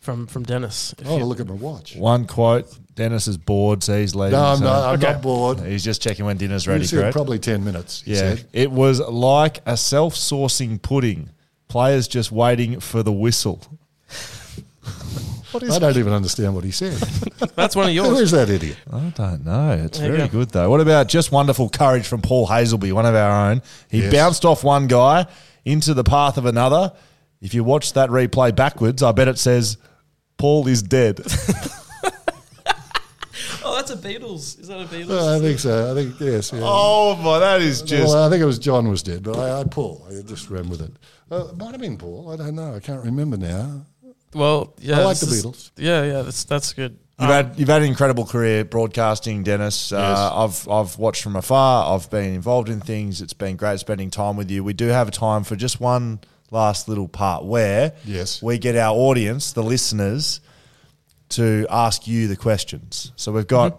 from 0.00 0.26
from 0.26 0.42
Dennis. 0.42 0.94
If 0.98 1.06
I 1.06 1.10
want 1.10 1.22
to 1.22 1.26
look 1.26 1.40
at 1.40 1.46
my 1.46 1.54
watch. 1.54 1.96
One 1.96 2.26
quote. 2.26 2.66
Dennis 2.94 3.26
is 3.26 3.36
bored, 3.38 3.82
so 3.82 3.98
he's 3.98 4.14
leaving. 4.14 4.38
No, 4.38 4.44
I'm 4.44 4.58
so 4.58 4.64
not. 4.64 4.84
I'm 4.88 4.94
Okay. 5.02 5.12
not 5.14 5.22
bored. 5.22 5.60
He's 5.60 5.82
just 5.82 6.00
checking 6.00 6.24
when 6.26 6.36
dinner's 6.36 6.68
ready. 6.68 6.84
said 6.84 7.12
probably 7.12 7.40
10 7.40 7.64
minutes, 7.64 8.02
he 8.02 8.12
yeah, 8.12 8.18
said. 8.36 8.46
it 8.52 8.70
was 8.70 9.00
like 9.00 9.58
a 9.66 9.76
self-sourcing 9.76 10.80
pudding. 10.80 11.30
Players 11.66 12.06
just 12.06 12.30
waiting 12.30 12.78
for 12.78 13.02
the 13.02 13.10
whistle. 13.10 13.60
I 15.62 15.78
don't 15.78 15.96
even 15.96 16.12
understand 16.12 16.54
what 16.54 16.64
he 16.64 16.70
said. 16.70 16.92
That's 17.56 17.76
one 17.76 17.88
of 17.88 17.94
yours. 17.94 18.20
is 18.20 18.30
that 18.32 18.48
idiot? 18.50 18.76
I 18.92 19.00
don't 19.14 19.44
know. 19.44 19.72
It's 19.84 19.98
There 19.98 20.10
you 20.10 20.16
very 20.16 20.28
go. 20.28 20.38
good 20.40 20.50
though. 20.50 20.68
What 20.70 20.80
about 20.80 21.08
just 21.08 21.30
wonderful 21.32 21.68
courage 21.68 22.06
from 22.06 22.20
Paul 22.22 22.46
Haselby, 22.48 22.92
one 22.92 23.06
of 23.06 23.14
our 23.14 23.50
own? 23.50 23.62
He 23.90 24.02
Yes. 24.02 24.12
bounced 24.12 24.44
off 24.44 24.64
one 24.64 24.86
guy 24.86 25.26
into 25.64 25.94
the 25.94 26.04
path 26.04 26.36
of 26.38 26.46
another. 26.46 26.92
If 27.40 27.54
you 27.54 27.62
watch 27.64 27.92
that 27.92 28.10
replay 28.10 28.54
backwards, 28.54 29.02
I 29.02 29.12
bet 29.12 29.28
it 29.28 29.38
says 29.38 29.76
Paul 30.38 30.66
is 30.68 30.82
dead. 30.82 31.20
Oh, 33.66 33.74
that's 33.76 33.90
a 33.90 33.96
Beatles. 33.96 34.60
Is 34.60 34.68
that 34.68 34.78
a 34.80 34.84
Beatles? 34.84 35.10
Uh, 35.10 35.36
I 35.36 35.40
think 35.40 35.58
so. 35.58 35.90
I 35.90 35.94
think, 35.94 36.20
yes. 36.20 36.52
Yeah. 36.52 36.60
oh 36.62 37.16
my, 37.16 37.38
that 37.38 37.62
is 37.62 37.80
just 37.82 38.12
well, 38.12 38.24
I 38.24 38.30
think 38.30 38.42
it 38.42 38.46
was 38.46 38.58
John 38.58 38.88
was 38.88 39.02
dead, 39.02 39.22
but 39.22 39.36
I, 39.38 39.60
I 39.60 39.64
Paul. 39.64 40.06
I 40.08 40.20
just 40.22 40.50
ran 40.50 40.68
with 40.68 40.82
it. 40.82 40.92
Uh, 41.32 41.46
it 41.48 41.56
might 41.56 41.72
have 41.72 41.80
been 41.80 41.96
Paul. 41.96 42.30
I 42.30 42.36
don't 42.36 42.54
know. 42.54 42.74
I 42.74 42.80
can't 42.80 43.02
remember 43.02 43.38
now. 43.38 43.86
Well, 44.34 44.74
yeah, 44.80 45.00
I 45.00 45.04
like 45.04 45.18
this 45.18 45.28
the 45.30 45.34
is- 45.36 45.44
Beatles. 45.44 45.70
Yeah, 45.76 46.02
yeah, 46.04 46.22
that's 46.22 46.44
that's 46.44 46.72
good. 46.72 46.98
You've 47.20 47.30
had 47.30 47.54
you've 47.56 47.68
had 47.68 47.82
an 47.82 47.88
incredible 47.88 48.26
career 48.26 48.64
broadcasting, 48.64 49.44
Dennis. 49.44 49.92
Uh, 49.92 50.30
I've 50.34 50.68
I've 50.68 50.98
watched 50.98 51.22
from 51.22 51.36
afar. 51.36 51.94
I've 51.94 52.10
been 52.10 52.34
involved 52.34 52.68
in 52.68 52.80
things. 52.80 53.22
It's 53.22 53.32
been 53.32 53.54
great 53.56 53.78
spending 53.78 54.10
time 54.10 54.36
with 54.36 54.50
you. 54.50 54.64
We 54.64 54.72
do 54.72 54.88
have 54.88 55.12
time 55.12 55.44
for 55.44 55.54
just 55.54 55.80
one 55.80 56.18
last 56.50 56.88
little 56.88 57.06
part 57.06 57.44
where 57.44 57.92
Yes. 58.04 58.42
we 58.42 58.58
get 58.58 58.74
our 58.76 58.94
audience, 58.96 59.52
the 59.52 59.62
listeners, 59.62 60.40
to 61.30 61.66
ask 61.70 62.06
you 62.08 62.26
the 62.28 62.36
questions. 62.36 63.12
So 63.16 63.30
we've 63.32 63.46
got 63.46 63.78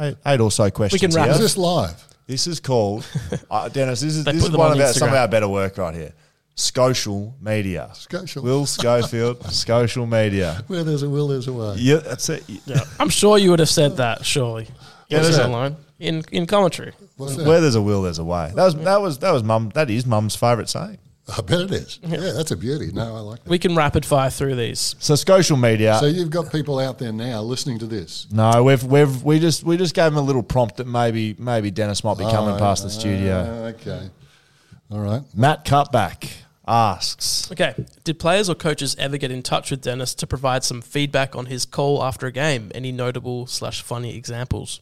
eight, 0.00 0.16
eight 0.26 0.40
or 0.40 0.50
so 0.50 0.68
questions. 0.70 1.00
We 1.00 1.08
can 1.08 1.14
wrap 1.14 1.26
here. 1.26 1.34
Is 1.34 1.40
this 1.40 1.56
live? 1.56 2.04
This 2.26 2.46
is 2.48 2.58
called 2.58 3.06
uh, 3.50 3.68
Dennis. 3.68 4.00
This 4.00 4.16
is 4.16 4.24
this 4.24 4.36
is 4.44 4.50
one 4.50 4.72
on 4.72 4.80
of 4.80 4.84
our, 4.84 4.92
some 4.92 5.08
of 5.10 5.14
our 5.14 5.28
better 5.28 5.48
work 5.48 5.78
right 5.78 5.94
here. 5.94 6.12
Social 6.56 7.34
media. 7.40 7.90
Scotial. 7.94 8.42
Will 8.42 8.64
Schofield. 8.66 9.44
Social 9.52 10.06
media. 10.06 10.62
Where 10.68 10.84
there's 10.84 11.02
a 11.02 11.08
will, 11.10 11.28
there's 11.28 11.48
a 11.48 11.52
way. 11.52 11.74
Yeah, 11.78 11.96
that's 11.96 12.28
it. 12.28 12.44
I'm 13.00 13.08
sure 13.08 13.38
you 13.38 13.50
would 13.50 13.58
have 13.58 13.68
said 13.68 13.96
that, 13.96 14.24
surely. 14.24 14.68
Yeah, 15.08 15.18
What's 15.18 15.28
there's 15.28 15.36
that 15.38 15.48
a- 15.48 15.52
line? 15.52 15.76
In 16.00 16.24
in 16.32 16.46
commentary. 16.46 16.92
What's 17.16 17.36
that? 17.36 17.46
Where 17.46 17.60
there's 17.60 17.76
a 17.76 17.82
will, 17.82 18.02
there's 18.02 18.18
a 18.18 18.24
way. 18.24 18.52
That 18.54 18.64
was 18.64 18.74
that 18.76 19.00
was 19.00 19.18
that 19.18 19.30
was 19.32 19.42
mum. 19.44 19.70
That 19.74 19.88
is 19.90 20.06
mum's 20.06 20.34
favourite 20.36 20.68
saying. 20.68 20.98
I 21.36 21.40
bet 21.40 21.60
it 21.60 21.70
is. 21.72 22.00
Yeah, 22.02 22.18
that's 22.34 22.50
a 22.50 22.56
beauty. 22.56 22.90
No, 22.92 23.16
I 23.16 23.20
like 23.20 23.42
that. 23.44 23.48
We 23.48 23.58
can 23.58 23.74
rapid 23.74 24.04
fire 24.04 24.28
through 24.28 24.56
these. 24.56 24.94
So 24.98 25.14
social 25.14 25.56
media. 25.56 25.96
So 26.00 26.06
you've 26.06 26.30
got 26.30 26.52
people 26.52 26.78
out 26.80 26.98
there 26.98 27.12
now 27.12 27.40
listening 27.42 27.78
to 27.78 27.86
this. 27.86 28.26
no, 28.30 28.62
we've 28.64 28.82
we've 28.84 29.22
we 29.22 29.38
just 29.38 29.62
we 29.64 29.76
just 29.76 29.94
gave 29.94 30.08
him 30.08 30.16
a 30.18 30.20
little 30.22 30.42
prompt 30.42 30.76
that 30.78 30.86
maybe 30.86 31.34
maybe 31.38 31.70
Dennis 31.70 32.02
might 32.04 32.18
be 32.18 32.24
coming 32.24 32.56
Oh, 32.56 32.58
past 32.58 32.82
the 32.82 32.90
studio. 32.90 33.72
okay. 33.80 34.10
All 34.90 34.98
right. 35.00 35.22
Matt 35.34 35.64
Cutback 35.64 36.28
asks. 36.66 37.50
Okay. 37.52 37.74
Did 38.04 38.18
players 38.18 38.48
or 38.48 38.54
coaches 38.54 38.96
ever 38.98 39.16
get 39.18 39.30
in 39.30 39.42
touch 39.42 39.70
with 39.70 39.82
Dennis 39.82 40.14
to 40.14 40.26
provide 40.26 40.64
some 40.64 40.80
feedback 40.82 41.36
on 41.36 41.46
his 41.46 41.64
call 41.64 42.02
after 42.02 42.26
a 42.26 42.32
game? 42.32 42.70
Any 42.74 42.92
notable 42.92 43.46
slash 43.46 43.82
funny 43.82 44.16
examples? 44.16 44.80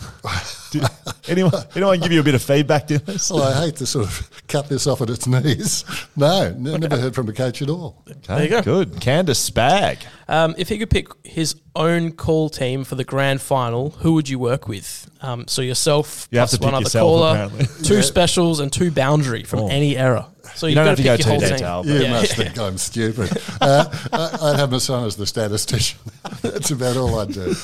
Did 0.70 0.84
anyone 1.28 1.52
anyone 1.76 2.00
give 2.00 2.10
you 2.10 2.20
a 2.20 2.22
bit 2.22 2.34
of 2.34 2.42
feedback, 2.42 2.86
Dennis? 2.86 3.30
Well, 3.30 3.42
I 3.42 3.66
hate 3.66 3.76
to 3.76 3.86
sort 3.86 4.06
of 4.06 4.30
cut 4.48 4.66
this 4.66 4.86
off 4.86 5.02
at 5.02 5.10
its 5.10 5.26
knees. 5.26 5.84
No, 6.16 6.44
n- 6.44 6.62
never 6.62 6.96
heard 6.96 7.14
from 7.14 7.28
a 7.28 7.34
coach 7.34 7.60
at 7.60 7.68
all. 7.68 8.02
There 8.26 8.42
you 8.42 8.48
go. 8.48 8.62
Good. 8.62 8.98
Candace 9.00 9.50
Spag. 9.50 9.98
Um, 10.26 10.54
if 10.56 10.70
he 10.70 10.78
could 10.78 10.88
pick 10.88 11.08
his 11.22 11.56
own 11.76 12.12
call 12.12 12.48
team 12.48 12.84
for 12.84 12.94
the 12.94 13.04
grand 13.04 13.42
final, 13.42 13.90
who 13.90 14.14
would 14.14 14.28
you 14.30 14.38
work 14.38 14.68
with? 14.68 15.10
Um, 15.20 15.46
so 15.48 15.60
yourself, 15.60 16.28
You 16.30 16.38
have 16.38 16.48
to 16.50 16.56
one 16.56 16.70
pick 16.70 16.74
other 16.76 16.82
yourself, 16.84 17.06
caller, 17.06 17.30
apparently. 17.32 17.84
two 17.84 18.00
specials, 18.02 18.60
and 18.60 18.72
two 18.72 18.90
boundary 18.90 19.42
from 19.44 19.60
Oh. 19.60 19.68
any 19.68 19.98
era. 19.98 20.28
So 20.54 20.66
You 20.66 20.70
you've 20.70 20.76
don't 20.76 20.86
have 20.88 20.96
to 20.98 21.02
go 21.02 21.10
your 21.12 21.18
too 21.18 21.28
whole 21.30 21.40
team. 21.40 21.48
detailed, 21.50 21.86
You 21.86 21.94
Yeah. 22.02 22.10
must 22.10 22.32
think 22.36 22.58
I'm 22.58 22.78
stupid. 22.78 23.30
Uh, 23.60 23.84
I- 24.12 24.38
I'd 24.50 24.56
have 24.58 24.70
my 24.70 24.78
son 24.78 25.04
as 25.06 25.16
the 25.16 25.26
statistician. 25.26 25.98
That's 26.42 26.70
about 26.70 26.96
all 26.96 27.18
I'd 27.20 27.32
do. 27.32 27.54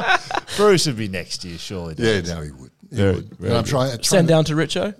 Bruce 0.56 0.86
would 0.86 0.96
be 0.96 1.08
next 1.08 1.44
year, 1.44 1.58
surely. 1.58 1.94
Yeah, 1.98 2.20
Dennis. 2.20 2.30
no, 2.30 2.42
he 2.42 2.50
would. 2.52 2.70
He 2.90 2.96
Very- 2.96 3.14
would. 3.16 3.30
very 3.38 3.54
I'm 3.56 3.64
trying, 3.64 3.90
trying 3.90 4.02
Send 4.02 4.28
to- 4.28 4.32
down 4.34 4.44
to 4.44 4.54
Richo. 4.54 4.94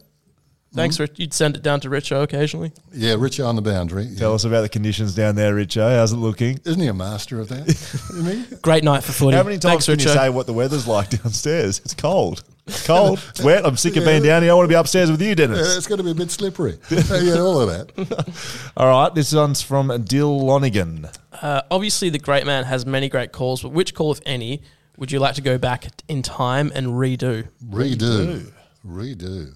Thanks, 0.75 1.01
Rich. 1.01 1.13
You'd 1.17 1.33
send 1.33 1.57
it 1.57 1.63
down 1.63 1.81
to 1.81 1.89
Richo 1.89 2.23
occasionally. 2.23 2.71
Yeah, 2.93 3.15
Richie 3.19 3.41
on 3.43 3.57
the 3.57 3.63
boundary. 3.63 4.11
Tell 4.19 4.35
us 4.35 4.45
about 4.45 4.61
the 4.61 4.69
conditions 4.69 5.15
down 5.15 5.35
there, 5.35 5.55
Richo. 5.55 5.89
How's 5.97 6.13
it 6.13 6.17
looking? 6.17 6.61
Isn't 6.67 6.81
he 6.83 6.89
a 6.89 6.93
master 6.93 7.41
of 7.41 7.49
that? 7.49 7.67
Isn't 7.67 8.51
he? 8.51 8.57
Great 8.57 8.85
night 8.85 9.03
for 9.03 9.13
footy. 9.13 9.39
How 9.39 9.43
many 9.43 9.57
times 9.59 9.87
Thanks, 9.87 10.03
can 10.05 10.13
you 10.13 10.15
say 10.15 10.29
what 10.29 10.47
the 10.47 10.53
weather's 10.53 10.87
like 10.87 11.09
downstairs? 11.23 11.79
It's 11.83 11.95
cold. 11.95 12.45
It's 12.67 12.87
cold. 12.87 13.25
It's 13.31 13.43
wet. 13.43 13.65
I'm 13.65 13.77
sick 13.77 13.97
of 13.97 14.05
being 14.05 14.23
down 14.23 14.43
here. 14.43 14.51
I 14.51 14.55
want 14.55 14.65
to 14.65 14.69
be 14.69 14.75
upstairs 14.75 15.11
with 15.11 15.23
you, 15.23 15.29
Yeah, 15.29 15.35
Dennis. 15.35 15.77
it's 15.77 15.87
going 15.87 15.99
to 15.99 16.05
be 16.05 16.11
a 16.11 16.15
bit 16.15 16.31
slippery. 16.31 16.79
yeah, 16.91 17.39
all 17.39 17.61
of 17.61 17.69
that. 17.69 18.71
All 18.77 18.89
right. 18.89 19.15
This 19.15 19.33
one's 19.33 19.63
from 19.63 20.03
Dill 20.03 20.41
Lonigan. 20.41 21.15
Uh, 21.41 21.63
obviously, 21.71 22.11
the 22.11 22.19
great 22.19 22.45
man 22.45 22.65
has 22.65 22.85
many 22.85 23.09
great 23.09 23.31
calls, 23.31 23.63
but 23.63 23.71
which 23.71 23.95
call, 23.95 24.11
if 24.11 24.21
any, 24.27 24.63
would 24.97 25.13
you 25.13 25.21
like 25.21 25.37
to 25.37 25.43
go 25.43 25.59
back 25.59 25.87
in 26.09 26.23
time 26.23 26.73
and 26.75 26.89
redo? 26.89 27.47
Redo. 27.65 28.51
Redo. 28.85 29.53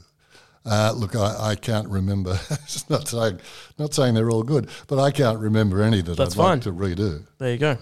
Uh, 0.64 0.92
look, 0.94 1.16
I, 1.16 1.50
I 1.50 1.54
can't 1.56 1.88
remember. 1.88 2.38
Not 2.90 3.08
saying 3.08 3.40
not 3.78 3.94
saying 3.94 4.12
they're 4.14 4.30
all 4.30 4.42
good, 4.42 4.68
but 4.88 4.98
I 4.98 5.10
can't 5.10 5.38
remember 5.38 5.82
any 5.82 6.02
that 6.02 6.18
That's 6.18 6.38
I'd 6.38 6.42
like 6.42 6.60
to 6.62 6.72
redo. 6.72 7.24
There 7.38 7.50
you 7.50 7.56
go. 7.58 7.78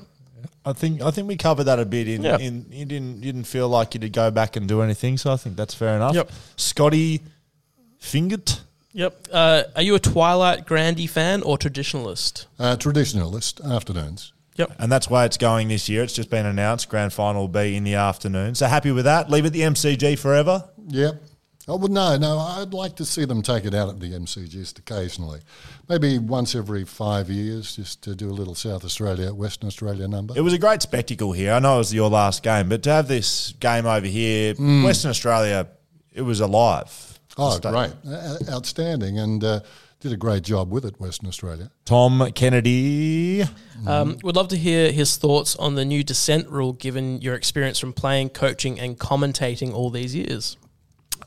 I 0.69 0.73
think 0.75 1.01
I 1.03 1.11
think 1.11 1.29
we 1.29 1.37
covered 1.37 1.64
that 1.64 1.79
a 1.79 1.87
bit. 1.87 2.09
In, 2.09 2.23
Yeah. 2.23 2.39
in 2.39 2.66
you 2.71 2.85
didn't 2.85 3.16
you 3.23 3.33
didn't 3.33 3.47
feel 3.47 3.69
like 3.69 3.95
you 3.95 4.01
to 4.01 4.09
go 4.11 4.31
back 4.31 4.57
and 4.57 4.69
do 4.69 4.83
anything, 4.83 5.16
so 5.19 5.33
I 5.33 5.37
think 5.37 5.57
that's 5.57 5.75
fair 5.75 5.97
enough. 5.97 6.14
Yep. 6.14 6.31
Scotty 6.57 7.23
Fingert. 8.01 8.61
Yep. 8.93 9.29
Uh, 9.33 9.62
are 9.77 9.83
you 9.83 9.95
a 9.95 9.99
Twilight 10.01 10.66
Grandy 10.66 11.07
fan 11.07 11.43
or 11.43 11.57
traditionalist? 11.59 12.47
Uh, 12.59 12.77
traditionalist 12.77 13.64
afternoons. 13.64 14.33
Yep. 14.57 14.73
And 14.79 14.91
that's 14.91 15.09
why 15.09 15.25
it's 15.25 15.37
going 15.37 15.69
this 15.69 15.89
year. 15.89 16.03
It's 16.03 16.14
just 16.14 16.31
been 16.31 16.45
announced. 16.47 16.89
Grand 16.89 17.12
final 17.12 17.43
will 17.43 17.49
be 17.49 17.77
in 17.77 17.85
the 17.85 17.95
afternoon. 17.95 18.55
So 18.57 18.66
happy 18.66 18.91
with 18.91 19.05
that. 19.05 19.31
Leave 19.31 19.45
it 19.45 19.51
the 19.51 19.61
MCG 19.62 20.19
forever. 20.19 20.64
Yep. 20.89 21.23
Oh, 21.71 21.77
well, 21.77 21.89
no, 21.89 22.16
no. 22.16 22.39
I'd 22.39 22.73
like 22.73 22.97
to 22.97 23.05
see 23.05 23.27
them 23.27 23.43
take 23.43 23.66
it 23.66 23.75
out 23.75 23.91
at 23.91 24.01
the 24.01 24.07
MCG 24.12 24.49
just 24.49 24.79
occasionally, 24.79 25.41
maybe 25.89 26.19
once 26.19 26.55
every 26.55 26.85
five 26.85 27.29
years, 27.29 27.77
just 27.77 28.03
to 28.05 28.14
do 28.14 28.31
a 28.31 28.33
little 28.33 28.55
South 28.55 28.85
Australia, 28.87 29.35
Western 29.35 29.66
Australia 29.66 30.09
number. 30.09 30.33
It 30.37 30.41
was 30.41 30.55
a 30.55 30.59
great 30.59 30.81
spectacle 30.81 31.33
here. 31.33 31.53
I 31.53 31.59
know 31.59 31.75
it 31.75 31.79
was 31.79 31.93
your 31.95 32.09
last 32.09 32.43
game, 32.43 32.71
but 32.71 32.83
to 32.85 32.91
have 32.91 33.07
this 33.07 33.53
game 33.61 33.85
over 33.85 34.07
here, 34.07 34.55
Western 34.55 35.11
Australia, 35.11 35.69
it 36.14 36.23
was 36.23 36.41
alive. 36.41 37.19
oh, 37.37 37.51
Sta- 37.57 37.71
great, 37.71 37.93
Uh, 38.11 38.39
outstanding, 38.51 39.19
and 39.19 39.45
uh, 39.45 39.61
did 40.01 40.12
a 40.12 40.16
great 40.16 40.45
job 40.45 40.71
with 40.73 40.87
it, 40.87 40.99
Western 40.99 41.29
Australia. 41.29 41.71
Tom 41.85 42.31
Kennedy. 42.35 43.45
Um, 43.87 44.16
would 44.23 44.37
love 44.37 44.49
to 44.49 44.57
hear 44.57 44.91
his 44.91 45.16
thoughts 45.16 45.55
on 45.57 45.75
the 45.75 45.85
new 45.85 46.03
descent 46.03 46.49
rule, 46.49 46.73
given 46.73 47.21
your 47.21 47.35
experience 47.35 47.79
from 47.79 47.93
playing, 47.93 48.31
coaching, 48.31 48.81
and 48.81 48.99
commentating 48.99 49.75
all 49.75 49.91
these 49.91 50.14
years. 50.14 50.57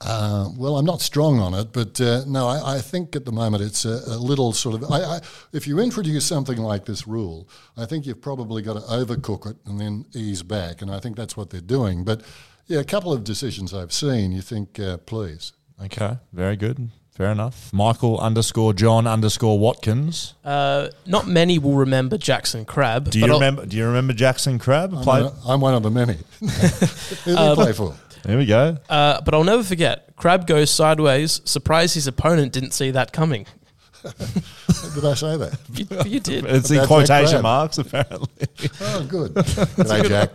Uh, 0.04 0.50
well, 0.58 0.78
I'm 0.78 0.86
not 0.86 1.02
strong 1.02 1.40
on 1.40 1.54
it, 1.54 1.72
but 1.72 2.00
uh, 2.02 2.24
no, 2.28 2.48
I, 2.48 2.76
I 2.78 2.80
think 2.82 3.16
at 3.16 3.26
the 3.26 3.32
moment 3.32 3.64
it's 3.64 3.86
a, 3.86 4.02
a 4.08 4.18
little 4.18 4.52
sort 4.54 4.82
of. 4.82 4.92
I, 4.92 4.98
I, 5.02 5.20
if 5.54 5.68
you 5.68 5.80
introduce 5.80 6.26
something 6.26 6.58
like 6.58 6.86
this 6.86 7.08
rule, 7.08 7.48
I 7.78 7.86
think 7.86 8.06
you've 8.06 8.22
probably 8.22 8.62
got 8.62 8.74
to 8.74 8.80
overcook 8.82 9.50
it 9.50 9.58
and 9.66 9.80
then 9.80 10.06
ease 10.14 10.44
back, 10.44 10.82
and 10.82 10.92
I 10.92 11.00
think 11.00 11.16
that's 11.16 11.38
what 11.38 11.50
they're 11.50 11.62
doing. 11.62 12.04
But 12.04 12.22
yeah, 12.68 12.80
a 12.80 12.84
couple 12.84 13.14
of 13.14 13.24
decisions 13.24 13.74
I've 13.74 13.94
seen, 13.94 14.32
you 14.32 14.42
think, 14.42 14.80
uh, 14.80 14.98
please. 14.98 15.54
Okay, 15.84 16.18
very 16.34 16.56
good. 16.56 16.90
Fair 17.12 17.32
enough. 17.32 17.72
Michael 17.74 18.20
underscore 18.20 18.74
John 18.74 19.06
underscore 19.06 19.60
Watkins. 19.60 20.34
Uh, 20.46 20.88
not 21.06 21.28
many 21.28 21.60
will 21.60 21.76
remember 21.76 22.18
Jackson 22.18 22.64
Crab. 22.66 23.12
Do 23.12 23.20
but 23.22 23.28
you 23.28 23.34
I'll- 23.34 23.40
remember? 23.40 23.66
Do 23.66 23.78
you 23.78 23.86
remember 23.86 24.14
Jackson 24.14 24.58
Crab? 24.58 24.94
I'm, 24.94 25.04
Played- 25.04 25.26
one, 25.26 25.34
I'm 25.46 25.62
one 25.62 25.74
of 25.74 25.84
the 25.84 25.92
many. 25.92 26.18
Who 26.40 27.36
did 27.36 27.50
he 27.50 27.56
play 27.56 27.74
for? 27.74 27.96
There 28.24 28.38
we 28.38 28.46
go. 28.46 28.78
Uh, 28.90 29.22
but 29.22 29.34
I'll 29.34 29.44
never 29.44 29.64
forget. 29.64 30.16
Crab 30.16 30.46
goes 30.48 30.70
sideways. 30.70 31.42
Surprised 31.46 31.96
his 31.96 32.08
opponent 32.08 32.54
didn't 32.54 32.72
see 32.72 32.92
that 32.92 33.12
coming. 33.14 33.46
Did 34.04 35.06
I 35.06 35.14
say 35.14 35.38
that? 35.38 35.58
You, 35.74 36.12
you 36.14 36.20
did. 36.20 36.46
It's 36.46 36.70
in 36.72 36.78
About 36.78 36.88
Jack 36.88 36.88
quotation 36.88 37.30
Crab. 37.32 37.44
marks, 37.44 37.78
apparently. 37.78 38.48
Oh, 38.82 39.06
good. 39.08 39.34
G'day, 39.34 40.08
Jack. 40.08 40.32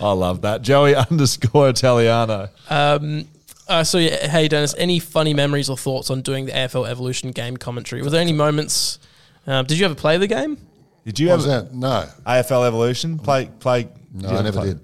I 0.00 0.12
love 0.12 0.42
that. 0.42 0.62
Joey 0.62 0.94
underscore 0.94 1.68
Italiano. 1.70 2.48
Um, 2.70 3.26
uh, 3.68 3.84
so 3.84 3.98
yeah, 3.98 4.28
hey 4.28 4.48
Dennis, 4.48 4.74
any 4.78 4.98
funny 4.98 5.34
memories 5.34 5.68
or 5.70 5.76
thoughts 5.76 6.10
on 6.10 6.20
doing 6.22 6.46
the 6.46 6.52
AFL 6.52 6.88
Evolution 6.88 7.30
game 7.30 7.56
commentary? 7.56 8.02
Were 8.02 8.10
there 8.10 8.20
any 8.20 8.32
moments? 8.32 8.98
Um, 9.46 9.64
did 9.66 9.78
you 9.78 9.84
ever 9.86 9.94
play 9.94 10.18
the 10.18 10.26
game? 10.26 10.58
Did 11.04 11.18
you 11.18 11.28
What 11.28 11.36
was 11.38 11.46
have 11.46 11.70
that? 11.70 11.74
No. 11.74 12.06
AFL 12.26 12.66
Evolution? 12.66 13.18
Play, 13.18 13.50
play. 13.60 13.88
No, 14.12 14.20
did 14.20 14.22
you 14.22 14.28
I 14.28 14.32
ever 14.34 14.42
never 14.44 14.58
play? 14.58 14.66
did. 14.68 14.80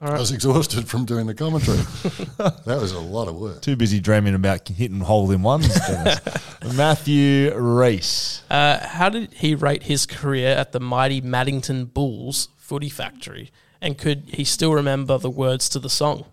No. 0.00 0.08
I 0.08 0.18
was 0.18 0.30
exhausted 0.30 0.88
from 0.88 1.04
doing 1.04 1.26
the 1.26 1.34
commentary. 1.34 1.78
that 2.38 2.78
was 2.80 2.92
a 2.92 3.00
lot 3.00 3.26
of 3.26 3.34
work. 3.34 3.62
Too 3.62 3.74
busy 3.74 3.98
dreaming 3.98 4.34
about 4.34 4.68
hitting 4.68 5.00
hole 5.00 5.30
in 5.32 5.42
ones. 5.42 5.76
Matthew 6.76 7.52
Reese. 7.54 8.42
Uh, 8.48 8.86
how 8.86 9.08
did 9.08 9.32
he 9.32 9.56
rate 9.56 9.84
his 9.84 10.06
career 10.06 10.50
at 10.50 10.70
the 10.70 10.78
mighty 10.78 11.20
Maddington 11.20 11.92
Bulls 11.92 12.48
footy 12.56 12.88
factory? 12.88 13.50
And 13.80 13.98
could 13.98 14.24
he 14.28 14.44
still 14.44 14.72
remember 14.72 15.18
the 15.18 15.30
words 15.30 15.68
to 15.70 15.80
the 15.80 15.90
song? 15.90 16.26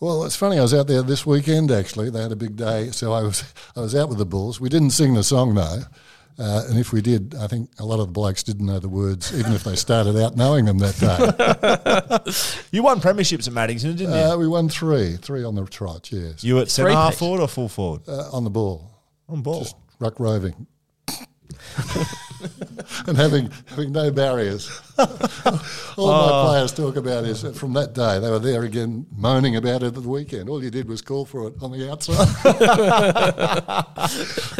Well, 0.00 0.24
it's 0.24 0.36
funny. 0.36 0.58
I 0.58 0.62
was 0.62 0.74
out 0.74 0.88
there 0.88 1.02
this 1.02 1.24
weekend. 1.24 1.70
Actually, 1.70 2.10
they 2.10 2.20
had 2.20 2.32
a 2.32 2.36
big 2.36 2.56
day, 2.56 2.90
so 2.90 3.12
I 3.12 3.22
was 3.22 3.44
I 3.76 3.80
was 3.80 3.94
out 3.94 4.08
with 4.08 4.18
the 4.18 4.26
Bulls. 4.26 4.60
We 4.60 4.68
didn't 4.68 4.90
sing 4.90 5.14
the 5.14 5.22
song 5.22 5.54
though, 5.54 5.82
uh, 6.38 6.64
and 6.68 6.78
if 6.78 6.92
we 6.92 7.00
did, 7.00 7.34
I 7.34 7.46
think 7.46 7.70
a 7.78 7.84
lot 7.84 8.00
of 8.00 8.06
the 8.06 8.12
blokes 8.12 8.42
didn't 8.42 8.66
know 8.66 8.78
the 8.78 8.88
words, 8.88 9.36
even 9.38 9.52
if 9.52 9.64
they 9.64 9.76
started 9.76 10.16
out 10.20 10.36
knowing 10.36 10.64
them 10.64 10.78
that 10.78 10.96
day. 10.98 12.32
You 12.72 12.82
won 12.82 13.00
premierships 13.00 13.46
at 13.46 13.54
Maddington, 13.54 13.96
didn't 13.96 14.12
you? 14.14 14.18
uh, 14.18 14.36
we 14.36 14.48
won 14.48 14.68
three, 14.68 15.16
three 15.16 15.44
on 15.44 15.54
the 15.54 15.64
trot. 15.66 16.10
Yes, 16.10 16.42
you 16.42 16.56
were 16.56 16.62
at 16.62 16.70
centre 16.70 16.88
Three 16.90 16.94
half 16.96 17.14
forward 17.16 17.40
or 17.40 17.48
full 17.48 17.68
forward? 17.68 18.02
uh, 18.08 18.30
on 18.32 18.42
the 18.44 18.50
ball, 18.50 18.90
On 19.28 19.42
ball. 19.42 19.60
just 19.62 19.76
ruck 20.00 20.18
roving. 20.18 20.66
and 23.06 23.16
having 23.16 23.50
having 23.66 23.92
no 23.92 24.10
barriers. 24.10 24.80
All 25.96 26.12
my 26.12 26.48
players 26.48 26.72
talk 26.72 26.96
about 26.96 27.24
is 27.24 27.42
that 27.42 27.56
from 27.56 27.72
that 27.74 27.94
day 27.94 28.18
they 28.18 28.30
were 28.30 28.38
there 28.38 28.62
again 28.62 29.06
moaning 29.16 29.56
about 29.56 29.82
it 29.82 29.86
at 29.88 29.94
the 29.94 30.08
weekend. 30.08 30.48
All 30.48 30.62
you 30.62 30.70
did 30.70 30.88
was 30.88 31.02
call 31.02 31.24
for 31.24 31.48
it 31.48 31.54
on 31.60 31.72
the 31.72 31.90
outside. 31.90 32.28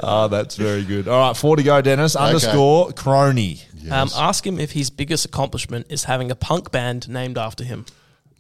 Oh, 0.02 0.28
that's 0.30 0.56
very 0.56 0.84
good. 0.84 1.08
All 1.08 1.28
right, 1.28 1.36
four 1.36 1.56
to 1.56 1.62
go, 1.62 1.80
Dennis. 1.80 2.16
Underscore 2.16 2.92
Crony. 2.92 3.60
Um, 3.90 4.08
ask 4.16 4.46
him 4.46 4.58
if 4.58 4.72
his 4.72 4.90
biggest 4.90 5.26
accomplishment 5.26 5.86
is 5.90 6.04
having 6.04 6.30
a 6.30 6.34
punk 6.34 6.72
band 6.72 7.08
named 7.08 7.36
after 7.36 7.64
him. 7.64 7.84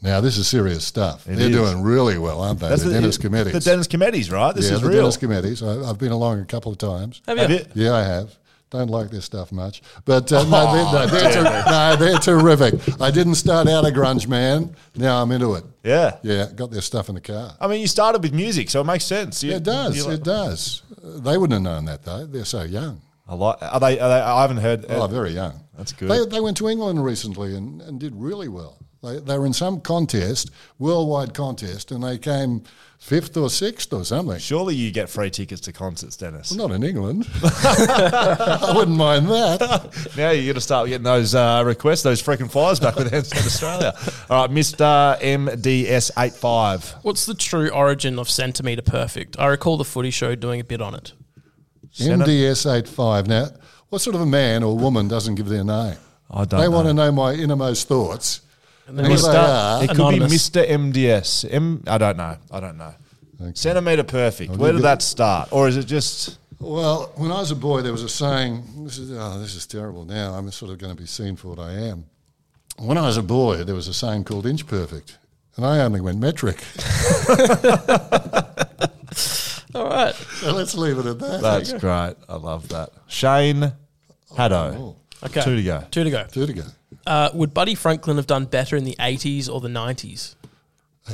Now 0.00 0.20
this 0.20 0.36
is 0.36 0.46
serious 0.46 0.84
stuff. 0.84 1.26
It 1.26 1.36
They're 1.36 1.48
is. 1.48 1.56
doing 1.56 1.82
really 1.82 2.18
well, 2.18 2.42
aren't 2.42 2.60
they? 2.60 2.68
That's 2.68 2.82
the, 2.82 2.92
Dennis 2.92 3.16
Committees. 3.16 3.54
The 3.54 3.60
Dennis 3.60 3.86
Committees, 3.86 4.30
right? 4.30 4.54
This 4.54 4.68
yeah, 4.68 4.74
is 4.74 4.82
the 4.82 4.88
real. 4.88 4.98
Dennis 4.98 5.16
Committees. 5.16 5.62
I, 5.62 5.88
I've 5.88 5.98
been 5.98 6.12
along 6.12 6.40
a 6.40 6.44
couple 6.44 6.72
of 6.72 6.78
times. 6.78 7.22
Have, 7.26 7.38
Have 7.38 7.50
you? 7.50 7.56
you? 7.56 7.86
Yeah, 7.86 7.94
I 7.94 8.02
have. 8.02 8.36
Don't 8.74 8.88
like 8.90 9.08
this 9.08 9.24
stuff 9.24 9.52
much, 9.52 9.82
but 10.04 10.32
uh, 10.32 10.42
no, 10.42 10.72
they're, 10.74 10.84
no, 10.92 11.06
they're 11.20 11.32
ter- 11.32 11.70
no, 11.70 11.96
they're 11.96 12.18
terrific. 12.18 13.00
I 13.00 13.12
didn't 13.12 13.36
start 13.36 13.68
out 13.68 13.84
a 13.86 13.90
grunge 13.92 14.26
man. 14.26 14.74
Now 14.96 15.22
I'm 15.22 15.30
into 15.30 15.54
it. 15.54 15.62
Yeah. 15.84 16.16
Yeah, 16.24 16.46
got 16.52 16.72
their 16.72 16.80
stuff 16.80 17.08
in 17.08 17.14
the 17.14 17.20
car. 17.20 17.54
I 17.60 17.68
mean, 17.68 17.80
you 17.80 17.86
started 17.86 18.20
with 18.20 18.34
music, 18.34 18.68
so 18.70 18.80
it 18.80 18.84
makes 18.84 19.04
sense. 19.04 19.44
You- 19.44 19.50
Yeah, 19.52 19.56
it 19.58 19.62
does. 19.62 20.04
like- 20.06 20.14
It 20.16 20.24
does. 20.24 20.82
Uh, 20.90 21.20
They 21.20 21.38
wouldn't 21.38 21.52
have 21.52 21.62
known 21.62 21.84
that 21.84 22.02
though. 22.02 22.26
They're 22.26 22.44
so 22.44 22.62
young. 22.64 23.00
I 23.28 23.36
like. 23.36 23.58
Are 23.62 23.78
they? 23.78 24.00
Are 24.00 24.08
they? 24.08 24.20
I 24.20 24.40
haven't 24.42 24.56
heard. 24.56 24.86
Oh, 24.88 25.06
very 25.06 25.30
young. 25.30 25.60
That's 25.78 25.92
good. 25.92 26.10
They, 26.10 26.26
they 26.26 26.40
went 26.40 26.56
to 26.56 26.68
England 26.68 27.04
recently 27.04 27.54
and, 27.54 27.80
and 27.82 28.00
did 28.00 28.12
really 28.16 28.48
well. 28.48 28.76
They, 29.04 29.18
they 29.20 29.38
were 29.38 29.46
in 29.46 29.52
some 29.52 29.80
contest, 29.80 30.50
worldwide 30.78 31.34
contest, 31.34 31.90
and 31.92 32.02
they 32.02 32.18
came 32.18 32.62
fifth 32.98 33.36
or 33.36 33.50
sixth 33.50 33.92
or 33.92 34.02
something. 34.04 34.38
Surely 34.38 34.74
you 34.74 34.90
get 34.90 35.10
free 35.10 35.28
tickets 35.28 35.60
to 35.62 35.72
concerts, 35.72 36.16
Dennis. 36.16 36.52
Not 36.54 36.70
in 36.70 36.82
England. 36.82 37.28
I 37.42 38.72
wouldn't 38.74 38.96
mind 38.96 39.28
that. 39.28 40.10
Now 40.16 40.30
you're 40.30 40.44
going 40.44 40.54
to 40.54 40.60
start 40.60 40.88
getting 40.88 41.02
those 41.04 41.34
uh, 41.34 41.62
requests, 41.66 42.02
those 42.02 42.22
freaking 42.22 42.50
flyers 42.50 42.80
back 42.80 42.96
with 42.96 43.12
Handstand 43.12 43.44
Australia. 43.46 43.92
All 44.30 44.42
right, 44.46 44.50
Mr. 44.50 45.20
MDS85. 45.20 46.94
What's 47.02 47.26
the 47.26 47.34
true 47.34 47.68
origin 47.70 48.18
of 48.18 48.28
centimetre 48.30 48.82
perfect? 48.82 49.38
I 49.38 49.46
recall 49.46 49.76
the 49.76 49.84
footy 49.84 50.10
show 50.10 50.34
doing 50.34 50.60
a 50.60 50.64
bit 50.64 50.80
on 50.80 50.94
it. 50.94 51.12
MDS 51.98 52.72
85. 52.72 53.26
Now, 53.28 53.46
what 53.88 54.00
sort 54.00 54.14
of 54.16 54.22
a 54.22 54.26
man 54.26 54.62
or 54.62 54.76
woman 54.76 55.08
doesn't 55.08 55.34
give 55.36 55.48
their 55.48 55.64
name? 55.64 55.96
I 56.30 56.44
don't 56.44 56.60
They 56.60 56.66
know. 56.66 56.70
want 56.70 56.88
to 56.88 56.94
know 56.94 57.12
my 57.12 57.32
innermost 57.34 57.86
thoughts. 57.88 58.40
And 58.86 58.98
then 58.98 59.06
here 59.06 59.16
Mr. 59.16 59.32
they 59.32 59.38
are. 59.38 59.84
It 59.84 59.88
could 59.88 59.96
Anonymous. 59.96 60.50
be 60.50 60.60
Mr. 60.60 60.68
MDS. 60.68 61.52
M, 61.52 61.82
I 61.86 61.98
don't 61.98 62.16
know. 62.16 62.36
I 62.50 62.60
don't 62.60 62.76
know. 62.76 62.94
Centimetre 63.54 64.04
perfect. 64.04 64.52
Where 64.52 64.72
did 64.72 64.82
that 64.82 65.02
start? 65.02 65.48
Or 65.52 65.68
is 65.68 65.76
it 65.76 65.86
just. 65.86 66.38
Well, 66.60 67.12
when 67.16 67.30
I 67.30 67.40
was 67.40 67.50
a 67.50 67.56
boy, 67.56 67.82
there 67.82 67.92
was 67.92 68.02
a 68.02 68.08
saying. 68.08 68.62
This 68.84 68.98
is 68.98 69.10
oh, 69.12 69.38
this 69.38 69.54
is 69.54 69.66
terrible. 69.66 70.04
Now 70.04 70.34
I'm 70.34 70.50
sort 70.50 70.70
of 70.72 70.78
going 70.78 70.94
to 70.94 71.00
be 71.00 71.06
seen 71.06 71.36
for 71.36 71.48
what 71.48 71.58
I 71.58 71.72
am. 71.72 72.06
When 72.78 72.96
I 72.98 73.02
was 73.02 73.16
a 73.16 73.22
boy, 73.22 73.64
there 73.64 73.74
was 73.74 73.88
a 73.88 73.94
saying 73.94 74.24
called 74.24 74.46
inch 74.46 74.66
perfect, 74.66 75.18
and 75.56 75.64
I 75.66 75.80
only 75.80 76.00
went 76.00 76.18
metric. 76.18 76.62
All 79.74 79.88
right. 79.88 80.14
So 80.14 80.52
let's 80.52 80.74
leave 80.74 80.98
it 80.98 81.06
at 81.06 81.18
that. 81.18 81.40
That's 81.42 81.72
great. 81.72 82.14
I 82.28 82.36
love 82.36 82.68
that. 82.68 82.90
Shane 83.08 83.72
Haddo. 84.36 84.56
Oh. 84.56 84.96
Okay. 85.24 85.40
Two 85.42 85.56
to 85.56 85.62
go. 85.62 85.84
Two 85.90 86.04
to 86.04 86.10
go. 86.10 86.24
Two 86.30 86.46
to 86.46 86.52
go. 86.52 86.62
Uh, 87.06 87.30
would 87.34 87.52
Buddy 87.54 87.74
Franklin 87.74 88.16
have 88.16 88.26
done 88.26 88.44
better 88.46 88.76
in 88.76 88.84
the 88.84 88.96
80s 88.98 89.48
or 89.48 89.60
the 89.60 89.68
90s? 89.68 90.34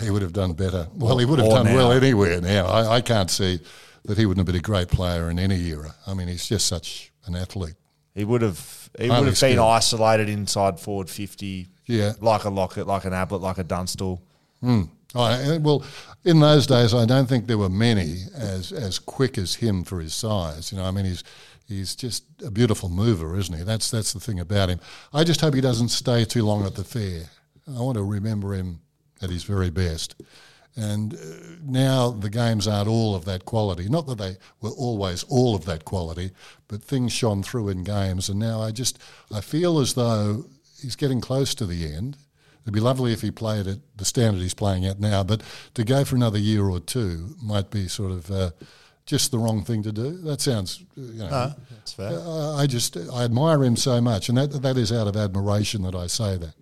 He 0.03 0.11
would 0.11 0.23
have 0.23 0.33
done 0.33 0.53
better. 0.53 0.87
Well, 0.95 1.19
he 1.19 1.25
would 1.25 1.39
have 1.41 1.49
Or 1.49 1.55
done 1.57 1.67
now. 1.67 1.75
well 1.75 1.93
anywhere 1.93 2.41
now. 2.41 2.67
I, 2.67 2.97
I 2.97 3.01
can't 3.01 3.31
see 3.31 3.61
that 4.05 4.17
he 4.17 4.25
wouldn't 4.25 4.39
have 4.39 4.53
been 4.53 4.61
a 4.61 4.65
great 4.65 4.89
player 4.89 5.29
in 5.31 5.39
any 5.39 5.61
era. 5.69 5.95
I 6.07 6.15
mean, 6.15 6.29
he's 6.29 6.47
just 6.49 6.67
such 6.67 7.11
an 7.27 7.35
athlete. 7.35 7.75
He 8.15 8.25
would 8.25 8.43
have. 8.43 8.89
He 8.99 9.09
Highly 9.09 9.21
would 9.27 9.35
have 9.35 9.41
been 9.41 9.59
isolated 9.59 10.29
inside 10.29 10.79
forward 10.81 11.09
fifty. 11.11 11.69
Yeah. 11.87 12.13
like 12.21 12.45
a 12.45 12.51
Lockett, 12.51 12.87
like 12.87 13.05
an 13.05 13.13
Ablett, 13.13 13.41
like 13.41 13.59
a 13.59 13.65
Dunstall. 13.65 14.21
I, 14.63 14.83
uh, 15.15 15.59
well, 15.61 15.85
in 16.25 16.39
those 16.39 16.67
days, 16.69 16.95
I 16.95 17.05
don't 17.05 17.27
think 17.29 17.47
there 17.49 17.59
were 17.59 17.69
many 17.69 18.23
as 18.35 18.71
as 18.73 18.99
quick 19.01 19.39
as 19.39 19.57
him 19.57 19.83
for 19.83 20.01
his 20.01 20.15
size. 20.15 20.71
You 20.71 20.79
know, 20.79 20.85
I 20.85 20.93
mean, 20.93 21.05
he's 21.05 21.25
he's 21.71 21.97
just 21.97 22.25
a 22.45 22.51
beautiful 22.51 22.91
mover, 22.91 23.39
isn't 23.39 23.57
he? 23.57 23.65
That's 23.65 23.91
that's 23.91 24.13
the 24.13 24.21
thing 24.21 24.41
about 24.41 24.69
him. 24.69 24.81
I 25.15 25.25
just 25.25 25.41
hope 25.41 25.55
he 25.55 25.63
doesn't 25.63 25.89
stay 25.89 26.25
too 26.25 26.45
long 26.45 26.67
at 26.67 26.75
the 26.75 26.85
fair. 26.85 27.25
I 27.69 27.81
want 27.81 27.97
to 27.97 28.05
remember 28.05 28.55
him 28.55 28.81
at 29.23 29.31
his 29.31 29.45
very 29.45 29.71
best. 29.71 30.21
And 30.77 31.15
uh, 31.15 31.19
now 31.63 32.11
the 32.11 32.31
games 32.31 32.69
aren't 32.69 32.89
all 32.89 33.15
of 33.15 33.25
that 33.25 33.45
quality. 33.45 33.89
Not 33.89 34.07
that 34.07 34.19
they 34.19 34.37
were 34.61 34.71
always 34.71 35.23
all 35.25 35.55
of 35.55 35.65
that 35.65 35.85
quality, 35.85 36.31
but 36.69 36.83
things 36.83 37.13
shone 37.13 37.43
through 37.43 37.71
in 37.71 37.85
games. 37.85 38.29
And 38.29 38.39
now 38.39 38.61
I 38.61 38.71
just 38.71 38.99
I 39.33 39.41
feel 39.41 39.79
as 39.81 39.95
though 39.95 40.45
he's 40.81 40.97
getting 40.97 41.21
close 41.21 41.55
to 41.57 41.67
the 41.67 41.93
end. 41.93 42.17
It'd 42.63 42.75
be 42.75 42.81
lovely 42.81 43.13
if 43.13 43.23
he 43.23 43.31
played 43.31 43.67
at 43.67 43.79
the 43.97 44.05
standard 44.05 44.43
he's 44.43 44.55
playing 44.55 44.85
at 44.85 45.01
now, 45.01 45.25
but 45.25 45.43
to 45.75 45.83
go 45.83 46.05
for 46.05 46.15
another 46.17 46.39
year 46.39 46.65
or 46.65 46.79
two 46.79 47.35
might 47.43 47.71
be 47.71 47.89
sort 47.89 48.13
of 48.13 48.31
uh, 48.31 48.51
just 49.07 49.31
the 49.31 49.39
wrong 49.39 49.65
thing 49.65 49.83
to 49.83 49.93
do. 49.93 50.13
That 50.19 50.41
sounds, 50.41 50.85
you 50.97 51.19
know. 51.19 51.53
That's 51.71 51.93
fair. 51.93 52.11
Uh, 52.13 52.57
I 52.57 52.67
just 52.67 52.97
I 52.97 53.25
admire 53.25 53.63
him 53.65 53.77
so 53.77 54.01
much, 54.01 54.29
and 54.29 54.39
that 54.39 54.63
that 54.63 54.77
is 54.77 54.93
out 54.93 55.09
of 55.09 55.17
admiration 55.17 55.83
that 55.83 55.95
I 55.95 56.07
say 56.07 56.37
that. 56.37 56.55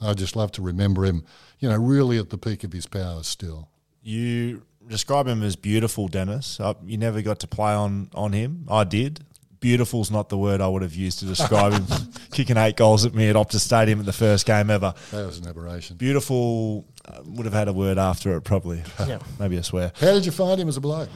I 0.00 0.14
just 0.14 0.34
love 0.34 0.50
to 0.52 0.62
remember 0.62 1.04
him, 1.04 1.24
you 1.58 1.68
know, 1.68 1.76
really 1.76 2.18
at 2.18 2.30
the 2.30 2.38
peak 2.38 2.64
of 2.64 2.72
his 2.72 2.86
powers 2.86 3.26
still. 3.26 3.68
You 4.02 4.62
describe 4.88 5.26
him 5.26 5.42
as 5.42 5.56
beautiful, 5.56 6.08
Dennis. 6.08 6.58
Uh, 6.58 6.74
you 6.84 6.96
never 6.96 7.20
got 7.20 7.40
to 7.40 7.46
play 7.46 7.72
on 7.72 8.10
on 8.14 8.32
him. 8.32 8.66
I 8.70 8.84
did. 8.84 9.20
Beautiful's 9.60 10.10
not 10.10 10.30
the 10.30 10.38
word 10.38 10.62
I 10.62 10.68
would 10.68 10.80
have 10.80 10.94
used 10.94 11.18
to 11.18 11.26
describe 11.26 11.74
him. 11.74 11.84
Kicking 12.32 12.56
eight 12.56 12.78
goals 12.78 13.04
at 13.04 13.14
me 13.14 13.28
at 13.28 13.36
Optus 13.36 13.60
Stadium 13.60 14.00
at 14.00 14.06
the 14.06 14.12
first 14.12 14.46
game 14.46 14.70
ever. 14.70 14.94
That 15.10 15.26
was 15.26 15.38
an 15.38 15.48
aberration. 15.48 15.98
Beautiful 15.98 16.86
uh, 17.04 17.20
would 17.26 17.44
have 17.44 17.52
had 17.52 17.68
a 17.68 17.72
word 17.74 17.98
after 17.98 18.34
it, 18.36 18.40
probably. 18.40 18.82
Yeah. 19.06 19.18
Maybe 19.38 19.58
a 19.58 19.62
swear. 19.62 19.92
How 20.00 20.12
did 20.12 20.24
you 20.24 20.32
find 20.32 20.58
him 20.58 20.68
as 20.68 20.78
a 20.78 20.80
bloke? 20.80 21.10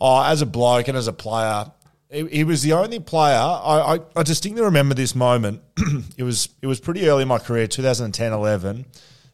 Oh, 0.00 0.22
as 0.22 0.42
a 0.42 0.46
bloke 0.46 0.88
and 0.88 0.96
as 0.96 1.08
a 1.08 1.12
player, 1.12 1.72
he, 2.10 2.26
he 2.28 2.44
was 2.44 2.62
the 2.62 2.72
only 2.72 3.00
player. 3.00 3.36
I, 3.36 3.96
I, 3.96 3.98
I 4.16 4.22
distinctly 4.22 4.62
remember 4.62 4.94
this 4.94 5.14
moment. 5.14 5.62
it 6.16 6.22
was 6.22 6.48
it 6.62 6.66
was 6.66 6.80
pretty 6.80 7.08
early 7.08 7.22
in 7.22 7.28
my 7.28 7.38
career, 7.38 7.66
2010, 7.66 8.32
11, 8.32 8.86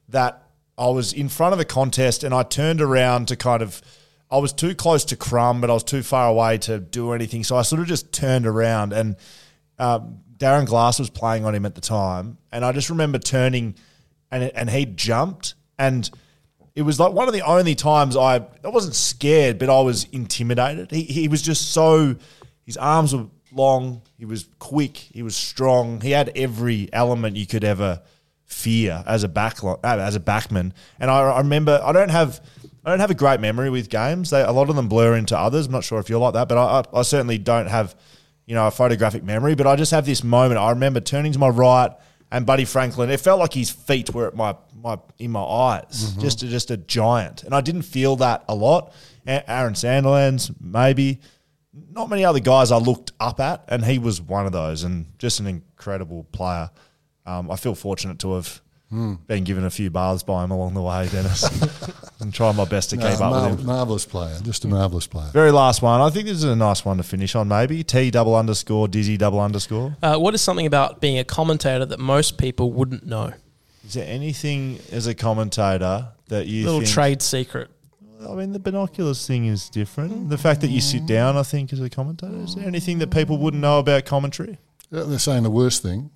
that 0.08 0.42
I 0.76 0.88
was 0.88 1.12
in 1.12 1.28
front 1.28 1.52
of 1.52 1.60
a 1.60 1.64
contest 1.64 2.24
and 2.24 2.34
I 2.34 2.42
turned 2.42 2.80
around 2.80 3.28
to 3.28 3.36
kind 3.36 3.62
of. 3.62 3.80
I 4.30 4.38
was 4.38 4.52
too 4.52 4.74
close 4.74 5.04
to 5.06 5.16
Crumb, 5.16 5.60
but 5.60 5.70
I 5.70 5.74
was 5.74 5.84
too 5.84 6.02
far 6.02 6.28
away 6.28 6.58
to 6.58 6.80
do 6.80 7.12
anything. 7.12 7.44
So 7.44 7.56
I 7.56 7.62
sort 7.62 7.80
of 7.82 7.86
just 7.86 8.10
turned 8.10 8.46
around 8.46 8.92
and 8.92 9.16
um, 9.78 10.20
Darren 10.38 10.66
Glass 10.66 10.98
was 10.98 11.10
playing 11.10 11.44
on 11.44 11.54
him 11.54 11.66
at 11.66 11.74
the 11.74 11.80
time, 11.80 12.38
and 12.50 12.64
I 12.64 12.72
just 12.72 12.90
remember 12.90 13.18
turning, 13.18 13.76
and 14.30 14.44
and 14.44 14.68
he 14.70 14.86
jumped, 14.86 15.54
and 15.78 16.10
it 16.74 16.82
was 16.82 16.98
like 16.98 17.12
one 17.12 17.28
of 17.28 17.34
the 17.34 17.42
only 17.42 17.74
times 17.74 18.16
I 18.16 18.36
I 18.64 18.68
wasn't 18.68 18.94
scared, 18.94 19.58
but 19.58 19.68
I 19.68 19.80
was 19.80 20.04
intimidated. 20.12 20.90
He 20.90 21.02
he 21.02 21.28
was 21.28 21.42
just 21.42 21.72
so, 21.72 22.16
his 22.64 22.76
arms 22.76 23.14
were 23.14 23.26
long, 23.52 24.02
he 24.18 24.24
was 24.24 24.48
quick, 24.58 24.96
he 24.96 25.22
was 25.22 25.36
strong, 25.36 26.00
he 26.00 26.10
had 26.10 26.32
every 26.36 26.88
element 26.92 27.36
you 27.36 27.46
could 27.46 27.64
ever 27.64 28.02
fear 28.44 29.02
as 29.06 29.22
a 29.24 29.28
back 29.28 29.62
uh, 29.62 29.76
as 29.82 30.16
a 30.16 30.20
backman. 30.20 30.72
And 30.98 31.10
I, 31.10 31.20
I 31.20 31.38
remember 31.38 31.80
I 31.82 31.92
don't 31.92 32.10
have. 32.10 32.40
I 32.86 32.90
don't 32.90 33.00
have 33.00 33.10
a 33.10 33.14
great 33.14 33.40
memory 33.40 33.70
with 33.70 33.88
games. 33.88 34.28
They, 34.28 34.42
a 34.42 34.52
lot 34.52 34.68
of 34.68 34.76
them 34.76 34.88
blur 34.88 35.16
into 35.16 35.38
others. 35.38 35.64
I'm 35.64 35.72
not 35.72 35.84
sure 35.84 35.98
if 36.00 36.10
you're 36.10 36.18
like 36.18 36.34
that, 36.34 36.50
but 36.50 36.58
I, 36.58 36.80
I, 36.80 36.98
I 36.98 37.02
certainly 37.02 37.38
don't 37.38 37.66
have 37.66 37.96
you 38.46 38.54
know, 38.54 38.66
a 38.66 38.70
photographic 38.70 39.24
memory, 39.24 39.54
but 39.54 39.66
I 39.66 39.76
just 39.76 39.90
have 39.92 40.06
this 40.06 40.22
moment. 40.22 40.58
I 40.58 40.70
remember 40.70 41.00
turning 41.00 41.32
to 41.32 41.38
my 41.38 41.48
right 41.48 41.90
and 42.30 42.44
Buddy 42.44 42.64
Franklin. 42.64 43.10
It 43.10 43.20
felt 43.20 43.40
like 43.40 43.54
his 43.54 43.70
feet 43.70 44.12
were 44.12 44.26
at 44.26 44.36
my 44.36 44.56
my 44.84 44.98
in 45.18 45.30
my 45.32 45.42
eyes, 45.42 46.12
just 46.20 46.42
a, 46.42 46.46
just 46.46 46.70
a 46.70 46.76
giant, 46.76 47.42
and 47.42 47.54
I 47.54 47.60
didn't 47.62 47.82
feel 47.82 48.16
that 48.16 48.44
a 48.48 48.54
lot. 48.54 48.92
A- 49.26 49.50
Aaron 49.50 49.74
Sandilands, 49.74 50.54
maybe. 50.60 51.20
Not 51.90 52.08
many 52.08 52.24
other 52.24 52.38
guys 52.38 52.70
I 52.70 52.76
looked 52.76 53.10
up 53.18 53.40
at, 53.40 53.64
and 53.68 53.84
he 53.84 53.98
was 53.98 54.20
one 54.20 54.46
of 54.46 54.52
those, 54.52 54.84
and 54.84 55.06
just 55.18 55.40
an 55.40 55.48
incredible 55.48 56.22
player. 56.30 56.70
Um, 57.26 57.50
I 57.50 57.56
feel 57.56 57.74
fortunate 57.74 58.20
to 58.20 58.34
have 58.34 58.60
been 59.26 59.42
given 59.42 59.64
a 59.64 59.70
few 59.70 59.90
baths 59.90 60.22
by 60.22 60.44
him 60.44 60.52
along 60.52 60.74
the 60.74 60.82
way, 60.82 61.08
Dennis, 61.08 61.42
and 62.20 62.32
trying 62.32 62.54
my 62.54 62.64
best 62.64 62.90
to 62.90 62.96
keep 62.96 63.06
up 63.06 63.18
mar- 63.18 63.50
with 63.50 63.58
him. 63.58 63.66
marvelous 63.66 64.06
player, 64.06 64.38
just 64.44 64.64
a 64.64 64.68
marvelous 64.68 65.08
player. 65.08 65.30
Very 65.32 65.50
last 65.50 65.82
one. 65.82 66.00
I 66.00 66.10
think 66.10 66.26
this 66.26 66.36
is 66.36 66.44
a 66.44 66.54
nice 66.54 66.84
one 66.84 66.98
to 66.98 67.02
finish 67.02 67.34
on. 67.34 67.48
Maybe 67.48 67.82
T 67.82 68.12
double 68.12 68.36
underscore 68.36 68.86
Dizzy 68.86 69.16
double 69.16 69.40
underscore. 69.40 69.96
Uh, 70.00 70.16
what 70.18 70.32
is 70.34 70.42
something 70.42 70.66
about 70.66 71.00
being 71.00 71.18
a 71.18 71.24
commentator 71.24 71.84
that 71.86 71.98
most 71.98 72.38
people 72.38 72.70
wouldn't 72.70 73.04
know? 73.04 73.32
Is 73.86 73.94
there 73.94 74.06
anything 74.08 74.78
as 74.92 75.06
a 75.06 75.14
commentator 75.14 76.08
that 76.28 76.46
you 76.46 76.64
Little 76.64 76.80
think? 76.80 76.92
trade 76.92 77.22
secret. 77.22 77.70
I 78.26 78.34
mean, 78.34 78.52
the 78.52 78.58
binoculars 78.58 79.26
thing 79.26 79.46
is 79.46 79.68
different. 79.68 80.30
The 80.30 80.38
fact 80.38 80.62
that 80.62 80.68
you 80.70 80.80
sit 80.80 81.04
down, 81.06 81.36
I 81.36 81.42
think, 81.42 81.72
as 81.72 81.80
a 81.80 81.90
commentator. 81.90 82.34
Is 82.42 82.54
there 82.54 82.66
anything 82.66 82.98
that 83.00 83.10
people 83.10 83.36
wouldn't 83.36 83.60
know 83.60 83.78
about 83.78 84.06
commentary? 84.06 84.58
Yeah, 84.90 85.02
They're 85.02 85.18
saying 85.18 85.42
the 85.42 85.50
worst 85.50 85.82
thing. 85.82 86.10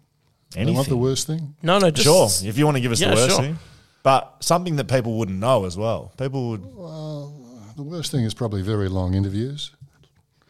They 0.52 0.64
want 0.70 0.88
the 0.88 0.96
worst 0.96 1.26
thing? 1.26 1.54
No, 1.62 1.78
no, 1.78 1.90
just 1.90 2.04
Sure, 2.40 2.48
if 2.48 2.56
you 2.56 2.64
want 2.64 2.78
to 2.78 2.80
give 2.80 2.92
us 2.92 3.00
Yeah, 3.00 3.10
the 3.10 3.16
worst 3.16 3.30
sure. 3.36 3.44
thing, 3.44 3.58
but 4.02 4.36
something 4.40 4.76
that 4.76 4.88
people 4.88 5.18
wouldn't 5.18 5.38
know 5.38 5.66
as 5.66 5.76
well. 5.76 6.12
People 6.16 6.48
would. 6.50 6.62
Well, 6.74 7.34
the 7.76 7.82
worst 7.82 8.10
thing 8.10 8.24
is 8.24 8.32
probably 8.32 8.62
very 8.62 8.88
long 8.88 9.12
interviews. 9.14 9.72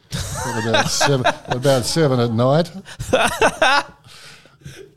About 0.11 0.87
seven, 0.89 1.25
about 1.49 1.85
seven 1.85 2.19
at 2.19 2.31
night. 2.31 2.71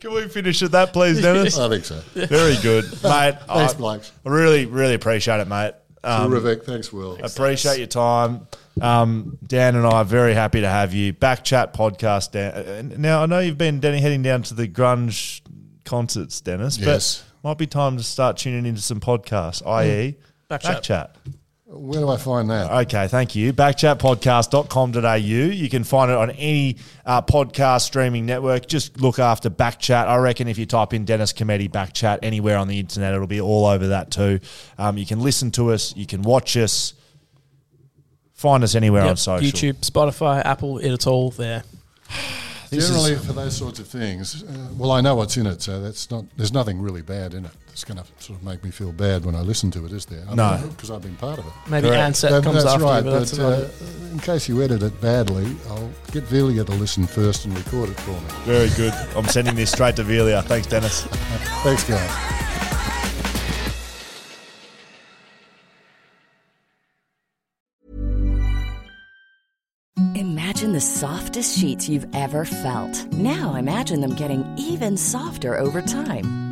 Can 0.03 0.13
we 0.15 0.27
finish 0.27 0.61
at 0.65 0.73
that, 0.73 0.93
please, 0.93 1.23
Dennis? 1.23 1.57
I 1.61 1.69
think 1.69 1.85
so. 1.85 2.01
Very 2.15 2.57
good, 2.61 2.85
mate. 3.05 3.37
Thanks, 3.47 3.49
I, 3.49 3.77
blokes. 3.77 4.11
I 4.27 4.31
really, 4.31 4.67
really 4.67 4.95
appreciate 4.95 5.39
it, 5.39 5.47
mate. 5.47 5.75
Um, 6.03 6.29
Terrific. 6.29 6.65
Thanks, 6.67 6.93
Will. 6.93 7.17
Appreciate 7.23 7.79
your 7.79 7.87
time. 7.87 8.49
Um, 8.81 9.39
Dan 9.47 9.77
and 9.77 9.87
I 9.87 9.99
are 9.99 10.05
very 10.05 10.35
happy 10.35 10.61
to 10.63 10.69
have 10.69 10.93
you. 10.93 11.13
Back 11.13 11.45
Chat 11.45 11.73
podcast. 11.73 12.33
Dan. 12.33 12.97
Now, 12.99 13.23
I 13.23 13.27
know 13.27 13.39
you've 13.39 13.57
been 13.57 13.79
Danny, 13.79 14.01
heading 14.01 14.23
down 14.23 14.43
to 14.43 14.55
the 14.55 14.67
grunge 14.67 15.41
concerts, 15.85 16.41
Dennis, 16.41 16.79
Yes. 16.79 17.23
but 17.43 17.49
might 17.51 17.59
be 17.59 17.69
time 17.69 17.97
to 17.97 18.03
start 18.03 18.39
tuning 18.39 18.67
into 18.67 18.83
some 18.83 18.99
podcasts, 18.99 19.65
i.e., 19.65 20.17
Back 20.49 20.63
Back 20.65 20.83
Chat. 20.83 20.83
Chat. 20.83 21.17
Where 21.75 22.01
do 22.01 22.09
I 22.11 22.19
find 22.19 22.51
that? 22.51 22.71
Okay, 22.87 23.09
thank 23.09 23.35
you. 23.35 23.55
Backchatpodcast.com.au. 23.55 25.17
You 25.17 25.71
can 25.71 25.85
find 25.85 26.11
it 26.11 26.17
on 26.19 26.31
any 26.33 26.77
uh, 27.07 27.23
podcast 27.23 27.83
streaming 27.83 28.27
network. 28.27 28.67
Just 28.67 29.01
look 29.01 29.19
after 29.19 29.49
Backchat. 29.49 30.07
I 30.07 30.17
reckon 30.17 30.49
if 30.49 30.59
you 30.59 30.67
type 30.67 30.93
in 30.93 31.07
Dennis 31.07 31.33
Cometti 31.33 31.71
Backchat 31.71 32.19
anywhere 32.23 32.59
on 32.59 32.69
the 32.69 32.79
internet, 32.79 33.15
it'll 33.15 33.27
be 33.27 33.41
all 33.41 33.65
over 33.65 33.89
that 33.89 34.11
too. 34.11 34.41
Um, 34.77 34.99
you 34.99 35.07
can 35.07 35.21
listen 35.21 35.51
to 35.53 35.73
us, 35.73 35.97
you 35.97 36.05
can 36.07 36.21
watch 36.21 36.59
us, 36.59 36.93
find 38.35 38.63
us 38.65 38.75
anywhere 38.75 39.05
on 39.05 39.17
social. 39.17 39.49
YouTube, 39.49 39.81
Spotify, 39.81 40.45
Apple, 40.45 40.77
it's 40.79 41.07
all 41.07 41.31
there. 41.31 41.63
This 42.69 42.85
is- 42.85 42.91
Generally, 42.91 43.17
for 43.27 43.33
those 43.33 43.57
sorts 43.57 43.79
of 43.79 43.87
things, 43.89 44.43
uh, 44.45 44.69
well, 44.77 44.91
I 44.93 45.01
know 45.01 45.15
what's 45.15 45.37
in 45.39 45.47
it, 45.47 45.63
so 45.63 45.81
that's 45.81 46.11
not. 46.11 46.25
There's 46.37 46.53
nothing 46.53 46.81
really 46.83 47.03
bad 47.03 47.33
in 47.35 47.45
it. 47.47 47.51
It's 47.73 47.85
going 47.85 47.97
to 47.97 48.05
sort 48.23 48.39
of 48.39 48.45
make 48.45 48.63
me 48.63 48.71
feel 48.71 48.93
bad 48.93 49.25
when 49.25 49.35
I 49.35 49.41
listen 49.41 49.71
to 49.73 49.87
it, 49.87 49.93
is 49.93 50.05
there? 50.05 50.23
I 50.29 50.35
No. 50.35 50.61
because 50.69 50.91
I've 50.91 51.01
been 51.03 51.17
part 51.17 51.39
of 51.39 51.47
it. 51.47 51.53
Maybe 51.69 51.89
Correct. 51.89 52.17
Ansett 52.17 52.31
That- 52.31 52.45
comes 52.45 52.63
that's 52.63 52.75
after 52.75 52.85
right, 52.85 52.99
you, 53.05 53.11
but 53.11 53.19
that's 53.19 53.31
but 53.33 53.39
another. 53.41 53.65
uh, 53.65 54.13
in 54.13 54.19
case 54.21 54.47
you 54.49 54.63
edit 54.63 54.83
it 54.83 55.01
badly, 55.01 55.57
I'll 55.71 55.91
get 56.13 56.25
Velia 56.25 56.65
to 56.65 56.73
listen 56.73 57.07
first 57.07 57.47
and 57.47 57.57
record 57.57 57.89
it 57.89 57.99
for 58.01 58.11
me. 58.11 58.19
Very 58.45 58.69
good. 58.77 58.93
I'm 59.17 59.27
sending 59.27 59.55
this 59.55 59.73
straight 59.73 59.97
to 59.97 60.03
Velia. 60.05 60.43
Thanks, 60.43 60.67
Dennis. 60.67 61.03
Thanks, 61.65 61.85
guys. 61.85 62.11
Imagine 70.15 70.73
the 70.73 70.81
softest 70.81 71.59
sheets 71.59 71.89
you've 71.89 72.07
ever 72.15 72.45
felt. 72.45 73.13
Now 73.13 73.55
imagine 73.57 74.01
them 74.01 74.15
getting 74.15 74.45
even 74.59 74.97
softer 74.97 75.59
over 75.59 75.83
time. 75.83 76.52